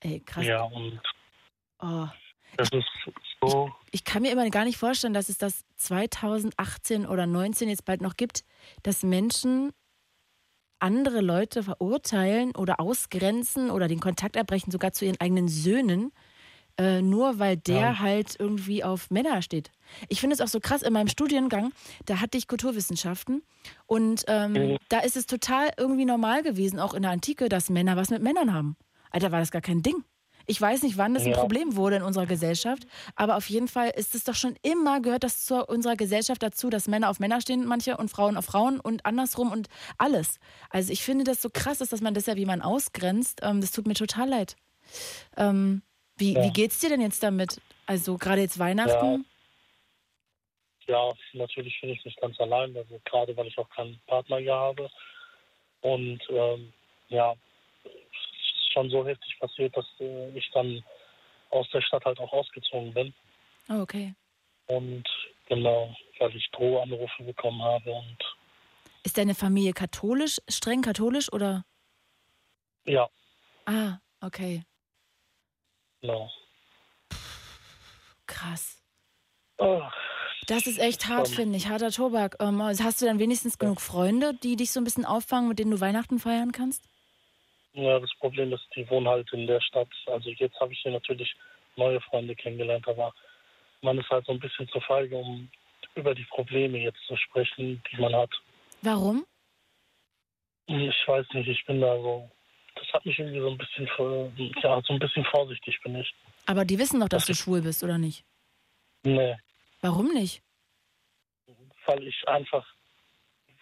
Ey, 0.00 0.20
krass. 0.20 0.44
Ja, 0.44 0.62
und 0.62 1.00
Oh. 1.80 2.08
das 2.56 2.70
ist 2.72 2.86
so. 3.40 3.72
Ich 3.92 4.04
kann 4.04 4.22
mir 4.22 4.32
immer 4.32 4.48
gar 4.50 4.64
nicht 4.64 4.78
vorstellen, 4.78 5.12
dass 5.14 5.28
es 5.28 5.38
das 5.38 5.64
2018 5.76 7.06
oder 7.06 7.26
19 7.26 7.68
jetzt 7.68 7.84
bald 7.84 8.00
noch 8.00 8.16
gibt, 8.16 8.44
dass 8.82 9.02
Menschen 9.02 9.72
andere 10.80 11.20
Leute 11.20 11.62
verurteilen 11.62 12.54
oder 12.54 12.80
ausgrenzen 12.80 13.70
oder 13.70 13.88
den 13.88 14.00
Kontakt 14.00 14.36
erbrechen, 14.36 14.70
sogar 14.70 14.92
zu 14.92 15.04
ihren 15.04 15.20
eigenen 15.20 15.48
Söhnen, 15.48 16.12
äh, 16.78 17.02
nur 17.02 17.38
weil 17.38 17.56
der 17.56 17.74
Ja. 17.80 17.98
halt 17.98 18.36
irgendwie 18.38 18.84
auf 18.84 19.10
Männer 19.10 19.42
steht. 19.42 19.70
Ich 20.08 20.20
finde 20.20 20.34
es 20.34 20.40
auch 20.40 20.48
so 20.48 20.60
krass, 20.60 20.82
in 20.82 20.92
meinem 20.92 21.08
Studiengang, 21.08 21.72
da 22.06 22.20
hatte 22.20 22.38
ich 22.38 22.46
Kulturwissenschaften 22.46 23.42
und 23.86 24.24
ähm, 24.28 24.52
Mhm. 24.52 24.76
da 24.88 25.00
ist 25.00 25.16
es 25.16 25.26
total 25.26 25.70
irgendwie 25.76 26.04
normal 26.04 26.42
gewesen, 26.42 26.78
auch 26.78 26.94
in 26.94 27.02
der 27.02 27.10
Antike, 27.10 27.48
dass 27.48 27.68
Männer 27.70 27.96
was 27.96 28.10
mit 28.10 28.22
Männern 28.22 28.52
haben. 28.54 28.76
Alter, 29.10 29.32
war 29.32 29.40
das 29.40 29.50
gar 29.50 29.62
kein 29.62 29.82
Ding. 29.82 30.04
Ich 30.50 30.58
weiß 30.58 30.82
nicht, 30.82 30.96
wann 30.96 31.12
das 31.12 31.24
ein 31.24 31.32
Ja. 31.32 31.38
Problem 31.38 31.76
wurde 31.76 31.96
in 31.96 32.02
unserer 32.02 32.24
Gesellschaft, 32.24 32.84
aber 33.16 33.36
auf 33.36 33.48
jeden 33.50 33.68
Fall 33.68 33.90
ist 33.90 34.14
es 34.14 34.24
doch 34.24 34.34
schon 34.34 34.56
immer, 34.62 35.00
gehört 35.00 35.22
das 35.22 35.44
zu 35.44 35.64
unserer 35.66 35.94
Gesellschaft 35.94 36.42
dazu, 36.42 36.70
dass 36.70 36.88
Männer 36.88 37.10
auf 37.10 37.20
Männer 37.20 37.40
stehen, 37.42 37.66
manche, 37.66 37.98
und 37.98 38.08
Frauen 38.10 38.36
auf 38.38 38.46
Frauen 38.46 38.80
und 38.80 39.04
andersrum 39.04 39.52
und 39.52 39.68
alles. 39.98 40.40
Also 40.70 40.90
ich 40.90 41.02
finde 41.02 41.24
das 41.24 41.42
so 41.42 41.50
krass, 41.52 41.82
ist, 41.82 41.92
dass 41.92 42.00
man 42.00 42.14
deshalb 42.14 42.38
jemanden 42.38 42.64
ausgrenzt. 42.64 43.40
Ähm, 43.42 43.60
das 43.60 43.72
tut 43.72 43.86
mir 43.86 43.92
total 43.94 44.28
leid. 44.30 44.56
Ähm, 45.36 45.82
wie, 46.16 46.32
Ja. 46.32 46.42
wie 46.42 46.50
geht's 46.50 46.80
dir 46.80 46.88
denn 46.88 47.02
jetzt 47.02 47.22
damit? 47.22 47.60
Also 47.86 48.16
gerade 48.16 48.40
jetzt 48.40 48.58
Weihnachten? 48.58 49.26
ja, 50.86 51.12
natürlich 51.34 51.78
bin 51.82 51.90
ich 51.90 52.02
nicht 52.06 52.18
ganz 52.18 52.40
allein, 52.40 52.74
also 52.74 52.98
gerade 53.04 53.36
weil 53.36 53.46
ich 53.46 53.58
auch 53.58 53.68
keinen 53.68 54.00
Partner 54.06 54.38
hier 54.38 54.54
habe. 54.54 54.88
Und 55.82 56.20
ähm, 56.30 56.72
ja, 57.08 57.34
schon 58.78 58.90
so 58.90 59.06
heftig 59.06 59.36
passiert, 59.40 59.76
dass 59.76 59.86
äh, 60.00 60.30
ich 60.38 60.48
dann 60.52 60.82
aus 61.50 61.68
der 61.72 61.80
Stadt 61.80 62.04
halt 62.04 62.18
auch 62.20 62.32
ausgezogen 62.32 62.92
bin. 62.94 63.14
Oh, 63.68 63.80
okay. 63.80 64.14
Und 64.66 65.04
genau, 65.46 65.94
weil 66.18 66.34
ich 66.36 66.48
Drohanrufe 66.52 67.22
bekommen 67.24 67.62
habe 67.62 67.90
und 67.90 68.18
Ist 69.02 69.18
deine 69.18 69.34
Familie 69.34 69.72
katholisch, 69.72 70.38
streng 70.48 70.82
katholisch 70.82 71.32
oder? 71.32 71.64
ja, 72.84 73.08
Ah, 73.66 73.98
okay. 74.22 74.62
genau. 76.00 76.30
Krass. 78.26 78.82
Oh, 79.58 79.82
Das 80.46 80.66
ist 80.66 80.78
echt 80.78 81.06
hart, 81.08 81.28
finde 81.28 81.56
ich. 81.58 81.68
Harter 81.68 81.90
Tobak. 81.90 82.36
Ähm, 82.40 82.60
also 82.62 82.84
hast 82.84 83.02
du 83.02 83.06
dann 83.06 83.18
wenigstens 83.18 83.58
genug 83.58 83.80
Freunde, 83.82 84.32
die 84.34 84.56
dich 84.56 84.70
so 84.70 84.80
ein 84.80 84.84
bisschen 84.84 85.04
auffangen, 85.04 85.48
mit 85.48 85.58
denen 85.58 85.70
du 85.72 85.80
Weihnachten 85.80 86.18
feiern 86.18 86.52
kannst? 86.52 86.84
Ja, 87.72 87.98
das 87.98 88.10
Problem 88.18 88.52
ist, 88.52 88.66
die 88.74 88.88
wohnen 88.90 89.08
halt 89.08 89.32
in 89.32 89.46
der 89.46 89.60
Stadt. 89.60 89.88
Also 90.06 90.30
jetzt 90.30 90.58
habe 90.60 90.72
ich 90.72 90.80
hier 90.80 90.92
natürlich 90.92 91.34
neue 91.76 92.00
Freunde 92.00 92.34
kennengelernt, 92.34 92.86
aber 92.88 93.14
man 93.82 93.98
ist 93.98 94.08
halt 94.10 94.26
so 94.26 94.32
ein 94.32 94.40
bisschen 94.40 94.68
zu 94.68 94.80
feige, 94.80 95.16
um 95.16 95.50
über 95.94 96.14
die 96.14 96.24
Probleme 96.24 96.78
jetzt 96.78 97.00
zu 97.06 97.16
sprechen, 97.16 97.82
die 97.90 98.00
man 98.00 98.14
hat. 98.14 98.30
Warum? 98.82 99.24
Ich 100.66 101.06
weiß 101.06 101.26
nicht, 101.34 101.48
ich 101.48 101.64
bin 101.66 101.80
da 101.80 101.96
so, 101.96 102.30
das 102.74 102.92
hat 102.92 103.06
mich 103.06 103.18
irgendwie 103.18 103.40
so 103.40 103.50
ein 103.50 103.58
bisschen, 103.58 104.52
ja, 104.62 104.80
so 104.82 104.92
ein 104.92 104.98
bisschen 104.98 105.24
vorsichtig 105.26 105.80
bin 105.82 105.96
ich. 105.96 106.14
Aber 106.46 106.64
die 106.64 106.78
wissen 106.78 107.00
doch, 107.00 107.08
dass 107.08 107.26
du 107.26 107.34
schwul 107.34 107.62
bist, 107.62 107.82
oder 107.84 107.98
nicht? 107.98 108.24
Nee, 109.04 109.36
Warum 109.80 110.12
nicht? 110.12 110.42
weil 111.88 112.06
ich 112.06 112.28
einfach, 112.28 112.66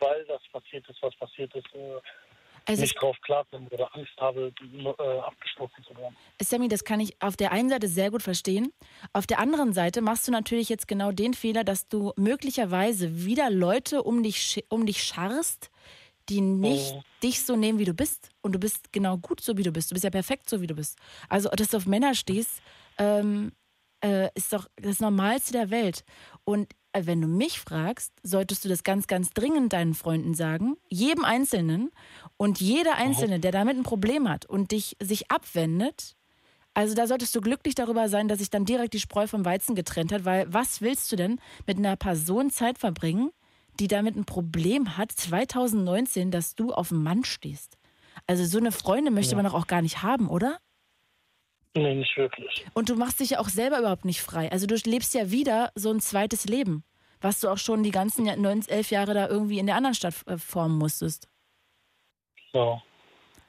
weil 0.01 0.24
das 0.27 0.43
passiert 0.51 0.89
ist, 0.89 1.01
was 1.01 1.15
passiert 1.16 1.55
ist, 1.55 1.73
äh, 1.74 2.01
Also 2.68 2.82
nicht 2.82 3.01
drauf 3.01 3.16
klarkomme 3.22 3.68
oder 3.70 3.94
Angst 3.94 4.12
habe, 4.18 4.52
äh, 4.60 5.18
abgestoßen 5.20 5.84
zu 5.84 5.97
werden. 5.97 6.16
Sammy, 6.43 6.68
das 6.68 6.84
kann 6.84 7.01
ich 7.01 7.20
auf 7.22 7.36
der 7.36 7.52
einen 7.52 7.68
Seite 7.68 7.88
sehr 7.88 8.10
gut 8.10 8.22
verstehen. 8.22 8.72
Auf 9.12 9.26
der 9.26 9.38
anderen 9.38 9.72
Seite 9.72 10.01
machst 10.02 10.26
du 10.26 10.32
natürlich 10.32 10.68
jetzt 10.68 10.88
genau 10.88 11.12
den 11.12 11.34
Fehler, 11.34 11.64
dass 11.64 11.88
du 11.88 12.12
möglicherweise 12.16 13.24
wieder 13.24 13.51
Leute 13.51 14.02
um 14.02 14.22
dich, 14.22 14.64
um 14.68 14.84
dich 14.86 15.02
scharrst, 15.02 15.70
die 16.28 16.40
nicht 16.40 16.93
Oh. 16.94 17.02
dich 17.22 17.44
so 17.47 17.55
nehmen, 17.55 17.78
wie 17.78 17.84
du 17.84 17.94
bist. 17.94 18.30
Und 18.43 18.52
du 18.52 18.59
bist 18.59 18.93
genau 18.93 19.16
gut 19.16 19.40
so, 19.40 19.56
wie 19.56 19.62
du 19.62 19.70
bist. 19.70 19.90
Du 19.90 19.94
bist 19.94 20.05
ja 20.05 20.10
perfekt 20.10 20.51
so, 20.51 20.60
wie 20.60 20.66
du 20.66 20.74
bist. 20.74 20.98
Also, 21.28 21.48
dass 21.51 21.68
du 21.68 21.76
auf 21.76 21.86
Männer 21.86 22.14
stehst, 22.14 22.60
ähm, 22.98 23.52
äh, 24.05 24.28
ist 24.34 24.52
doch 24.52 24.66
das 24.76 24.98
Normalste 25.01 25.52
der 25.52 25.70
Welt. 25.70 26.05
Und 26.44 26.72
wenn 27.05 27.20
du 27.20 27.28
mich 27.28 27.60
fragst, 27.60 28.12
solltest 28.23 28.64
du 28.64 28.70
das 28.70 28.82
ganz, 28.85 29.06
ganz 29.06 29.31
dringend 29.31 29.74
deinen 29.74 29.93
Freunden 29.93 30.32
sagen, 30.35 30.77
jedem 30.89 31.24
Einzelnen. 31.24 31.90
Und 32.39 32.60
jeder 32.60 32.94
Einzelne, 32.97 33.39
der 33.40 33.52
damit 33.52 33.77
ein 33.77 33.82
Problem 33.82 34.28
hat 34.28 34.47
und 34.47 34.70
dich 34.70 34.97
sich 35.02 35.31
abwendet, 35.31 36.14
also 36.73 36.94
da 36.94 37.06
solltest 37.06 37.35
du 37.35 37.40
glücklich 37.40 37.74
darüber 37.74 38.09
sein, 38.09 38.28
dass 38.28 38.39
sich 38.39 38.51
dann 38.51 38.64
direkt 38.64 38.94
die 38.94 39.01
Spreu 39.01 39.27
vom 39.27 39.44
Weizen 39.44 39.74
getrennt 39.74 40.12
hat, 40.12 40.24
weil 40.24 40.47
was 40.52 40.81
willst 40.81 41.10
du 41.10 41.16
denn 41.16 41.40
mit 41.66 41.77
einer 41.78 41.97
Person 41.97 42.51
Zeit 42.51 42.78
verbringen, 42.78 43.31
die 43.81 43.89
damit 43.89 44.14
ein 44.16 44.24
Problem 44.24 44.97
hat, 44.97 45.12
2019, 45.12 46.31
dass 46.31 46.55
du 46.55 46.73
auf 46.73 46.93
einen 46.93 47.02
Mann 47.02 47.24
stehst? 47.24 47.77
Also 48.27 48.44
so 48.44 48.59
eine 48.59 48.73
Freundin 48.73 49.14
möchte 49.14 49.32
Ja. 49.32 49.36
man 49.36 49.44
doch 49.47 49.55
auch 49.55 49.66
gar 49.66 49.82
nicht 49.82 50.02
haben, 50.02 50.28
oder? 50.28 50.59
Nee, 51.77 51.94
nicht 51.94 52.16
wirklich. 52.16 52.65
Und 52.74 52.89
du 52.89 52.97
machst 52.97 53.20
dich 53.20 53.31
ja 53.31 53.39
auch 53.39 53.48
selber 53.48 53.78
überhaupt 53.78 54.05
nicht 54.05 54.23
frei. 54.23 54.51
Also 54.51 54.66
du 54.66 54.74
lebst 54.85 55.15
ja 55.15 55.31
wieder 55.31 55.70
so 55.74 55.90
ein 55.90 56.01
zweites 56.01 56.47
Leben, 56.47 56.85
was 57.20 57.40
du 57.40 57.48
auch 57.48 57.59
schon 57.59 57.82
die 57.82 57.90
ganzen 57.90 58.24
Ja- 58.27 58.36
neun, 58.36 58.66
elf 58.66 58.90
Jahre 58.90 59.12
da 59.15 59.28
irgendwie 59.28 59.59
in 59.59 59.66
der 59.66 59.77
anderen 59.77 59.94
Stadt 59.94 60.15
äh, 60.27 60.39
formen 60.39 60.78
musstest. 60.78 61.28
Ja. 62.53 62.82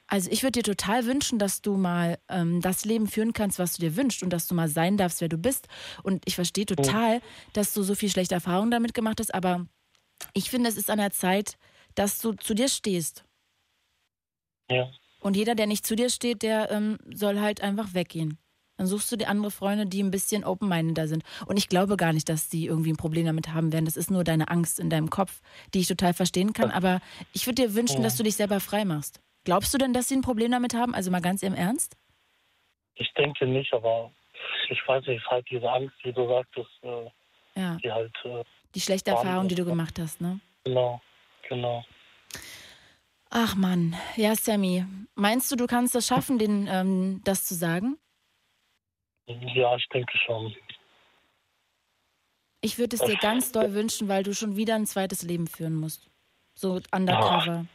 Also 0.07 0.29
ich 0.31 0.43
würde 0.43 0.59
dir 0.59 0.63
total 0.63 1.05
wünschen, 1.05 1.37
dass 1.39 1.61
du 1.61 1.75
mal 1.75 2.17
ähm, 2.29 2.61
das 2.61 2.85
Leben 2.85 3.07
führen 3.07 3.33
kannst, 3.33 3.59
was 3.59 3.73
du 3.75 3.81
dir 3.81 3.95
wünschst 3.97 4.23
und 4.23 4.29
dass 4.31 4.47
du 4.47 4.55
mal 4.55 4.69
sein 4.69 4.97
darfst, 4.97 5.19
wer 5.21 5.29
du 5.29 5.37
bist. 5.37 5.67
Und 6.03 6.23
ich 6.25 6.35
verstehe 6.35 6.65
total, 6.65 7.21
dass 7.53 7.73
du 7.73 7.83
so 7.83 7.93
viel 7.95 8.09
schlechte 8.09 8.35
Erfahrungen 8.35 8.71
damit 8.71 8.93
gemacht 8.93 9.19
hast, 9.19 9.33
aber 9.33 9.65
ich 10.33 10.49
finde, 10.49 10.69
es 10.69 10.77
ist 10.77 10.89
an 10.89 10.97
der 10.99 11.11
Zeit, 11.11 11.57
dass 11.95 12.19
du 12.19 12.33
zu 12.33 12.53
dir 12.53 12.69
stehst. 12.69 13.25
Ja. 14.69 14.89
Und 15.19 15.35
jeder, 15.35 15.55
der 15.55 15.67
nicht 15.67 15.85
zu 15.85 15.95
dir 15.95 16.09
steht, 16.09 16.41
der 16.43 16.71
ähm, 16.71 16.97
soll 17.13 17.39
halt 17.39 17.61
einfach 17.61 17.93
weggehen. 17.93 18.37
Dann 18.77 18.85
suchst 18.85 19.11
du 19.11 19.15
dir 19.15 19.27
andere 19.29 19.49
Freunde, 19.49 19.87
die 19.87 20.03
ein 20.03 20.11
bisschen 20.11 20.43
open-mindeder 20.43 21.07
sind. 21.07 21.23
Und 21.47 21.57
ich 21.57 21.67
glaube 21.67 21.97
gar 21.97 22.13
nicht, 22.13 22.29
dass 22.29 22.47
die 22.47 22.67
irgendwie 22.67 22.91
ein 22.91 22.97
Problem 22.97 23.25
damit 23.25 23.49
haben 23.51 23.73
werden. 23.73 23.85
Das 23.85 23.97
ist 23.97 24.11
nur 24.11 24.23
deine 24.23 24.49
Angst 24.49 24.79
in 24.79 24.91
deinem 24.91 25.09
Kopf, 25.09 25.41
die 25.73 25.79
ich 25.79 25.87
total 25.87 26.13
verstehen 26.13 26.53
kann. 26.53 26.69
Aber 26.69 27.01
ich 27.33 27.47
würde 27.47 27.63
dir 27.63 27.73
wünschen, 27.73 28.03
dass 28.03 28.17
du 28.17 28.23
dich 28.23 28.35
selber 28.35 28.59
frei 28.59 28.85
machst. 28.85 29.19
Glaubst 29.45 29.73
du 29.73 29.79
denn, 29.79 29.93
dass 29.93 30.07
sie 30.09 30.15
ein 30.15 30.21
Problem 30.21 30.51
damit 30.51 30.75
haben? 30.75 30.93
Also 30.93 31.09
mal 31.09 31.21
ganz 31.21 31.41
im 31.41 31.55
Ernst? 31.55 31.97
Ich 32.95 33.11
denke 33.13 33.47
nicht, 33.47 33.73
aber 33.73 34.11
ich 34.69 34.79
weiß 34.87 35.07
nicht, 35.07 35.25
halt 35.27 35.47
diese 35.49 35.69
Angst, 35.71 35.95
wie 36.03 36.13
du 36.13 36.27
sagtest, 36.27 36.69
äh, 36.83 37.09
Ja. 37.59 37.77
die 37.83 37.91
halt. 37.91 38.13
Äh, 38.25 38.43
Die 38.75 38.81
schlechte 38.81 39.09
Erfahrung, 39.11 39.47
die 39.47 39.55
du 39.55 39.65
gemacht 39.65 39.97
hast, 39.99 40.21
ne? 40.21 40.39
genau, 40.65 41.01
genau. 41.49 41.83
Ach 43.29 43.55
Mann, 43.55 43.95
ja, 44.15 44.35
Sammy. 44.35 44.85
Meinst 45.15 45.51
du, 45.51 45.55
du 45.55 45.67
kannst 45.67 45.95
das 45.95 46.07
schaffen, 46.07 46.39
den, 46.39 46.67
ähm, 46.67 47.21
das 47.23 47.45
zu 47.45 47.55
sagen? 47.55 47.97
Ja, 49.27 49.75
ich 49.75 49.87
denke 49.89 50.17
schon. 50.17 50.55
Ich 52.61 52.77
würde 52.77 52.95
es 52.95 53.03
dir 53.03 53.17
ganz 53.17 53.51
doll 53.51 53.73
wünschen, 53.73 54.07
weil 54.07 54.23
du 54.23 54.33
schon 54.33 54.55
wieder 54.55 54.75
ein 54.75 54.85
zweites 54.85 55.23
Leben 55.23 55.47
führen 55.47 55.75
musst. 55.75 56.09
So 56.55 56.79
undercover. 56.91 57.65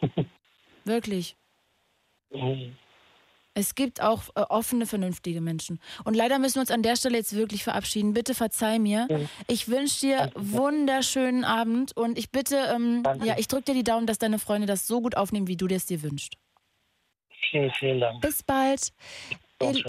Wirklich. 0.84 1.36
Mhm. 2.30 2.76
Es 3.54 3.74
gibt 3.74 4.00
auch 4.00 4.22
äh, 4.34 4.40
offene, 4.40 4.86
vernünftige 4.86 5.40
Menschen. 5.40 5.78
Und 6.04 6.14
leider 6.14 6.38
müssen 6.38 6.56
wir 6.56 6.60
uns 6.62 6.70
an 6.70 6.82
der 6.82 6.96
Stelle 6.96 7.18
jetzt 7.18 7.36
wirklich 7.36 7.64
verabschieden. 7.64 8.14
Bitte 8.14 8.34
verzeih 8.34 8.78
mir. 8.78 9.08
Ich 9.46 9.68
wünsche 9.68 10.00
dir 10.00 10.30
wunderschönen 10.34 11.44
Abend 11.44 11.96
und 11.96 12.18
ich 12.18 12.30
bitte, 12.30 12.56
ähm, 12.74 13.02
ja, 13.24 13.36
ich 13.38 13.48
drücke 13.48 13.64
dir 13.64 13.74
die 13.74 13.84
Daumen, 13.84 14.06
dass 14.06 14.18
deine 14.18 14.38
Freunde 14.38 14.66
das 14.66 14.86
so 14.86 15.00
gut 15.00 15.16
aufnehmen, 15.16 15.48
wie 15.48 15.56
du 15.56 15.66
dir 15.66 15.76
es 15.76 15.86
dir 15.86 16.02
wünschst. 16.02 16.34
Vielen, 17.50 17.70
vielen 17.72 18.00
Dank. 18.00 18.20
Bis 18.22 18.42
bald. 18.42 18.92
Ganz 19.58 19.82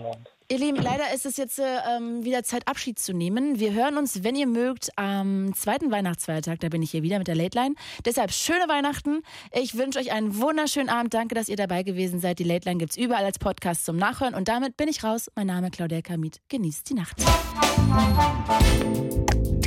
Ihr, 0.53 0.59
Lieben, 0.59 0.83
leider 0.83 1.11
ist 1.15 1.25
es 1.25 1.37
jetzt 1.37 1.57
äh, 1.57 1.63
ähm, 1.89 2.23
wieder 2.23 2.43
Zeit, 2.43 2.67
Abschied 2.67 2.99
zu 2.99 3.11
nehmen. 3.11 3.59
Wir 3.59 3.73
hören 3.73 3.97
uns, 3.97 4.23
wenn 4.23 4.35
ihr 4.35 4.45
mögt, 4.45 4.91
am 4.97 5.51
zweiten 5.55 5.89
Weihnachtsfeiertag. 5.89 6.59
Da 6.59 6.69
bin 6.69 6.83
ich 6.83 6.91
hier 6.91 7.01
wieder 7.01 7.17
mit 7.17 7.27
der 7.27 7.33
Late 7.33 7.57
Line. 7.57 7.73
Deshalb 8.05 8.31
schöne 8.31 8.67
Weihnachten. 8.67 9.23
Ich 9.51 9.75
wünsche 9.75 9.97
euch 9.97 10.11
einen 10.11 10.39
wunderschönen 10.39 10.89
Abend. 10.89 11.15
Danke, 11.15 11.33
dass 11.33 11.49
ihr 11.49 11.55
dabei 11.55 11.81
gewesen 11.81 12.19
seid. 12.19 12.37
Die 12.37 12.43
Late 12.43 12.69
Line 12.69 12.77
gibt 12.77 12.91
es 12.91 12.97
überall 12.97 13.25
als 13.25 13.39
Podcast 13.39 13.83
zum 13.83 13.97
Nachhören. 13.97 14.35
Und 14.35 14.47
damit 14.47 14.77
bin 14.77 14.87
ich 14.89 15.03
raus. 15.03 15.31
Mein 15.33 15.47
Name 15.47 15.69
ist 15.69 15.73
Claudia 15.73 16.03
Kamit. 16.03 16.39
Genießt 16.49 16.87
die 16.87 16.93
Nacht. 16.93 17.17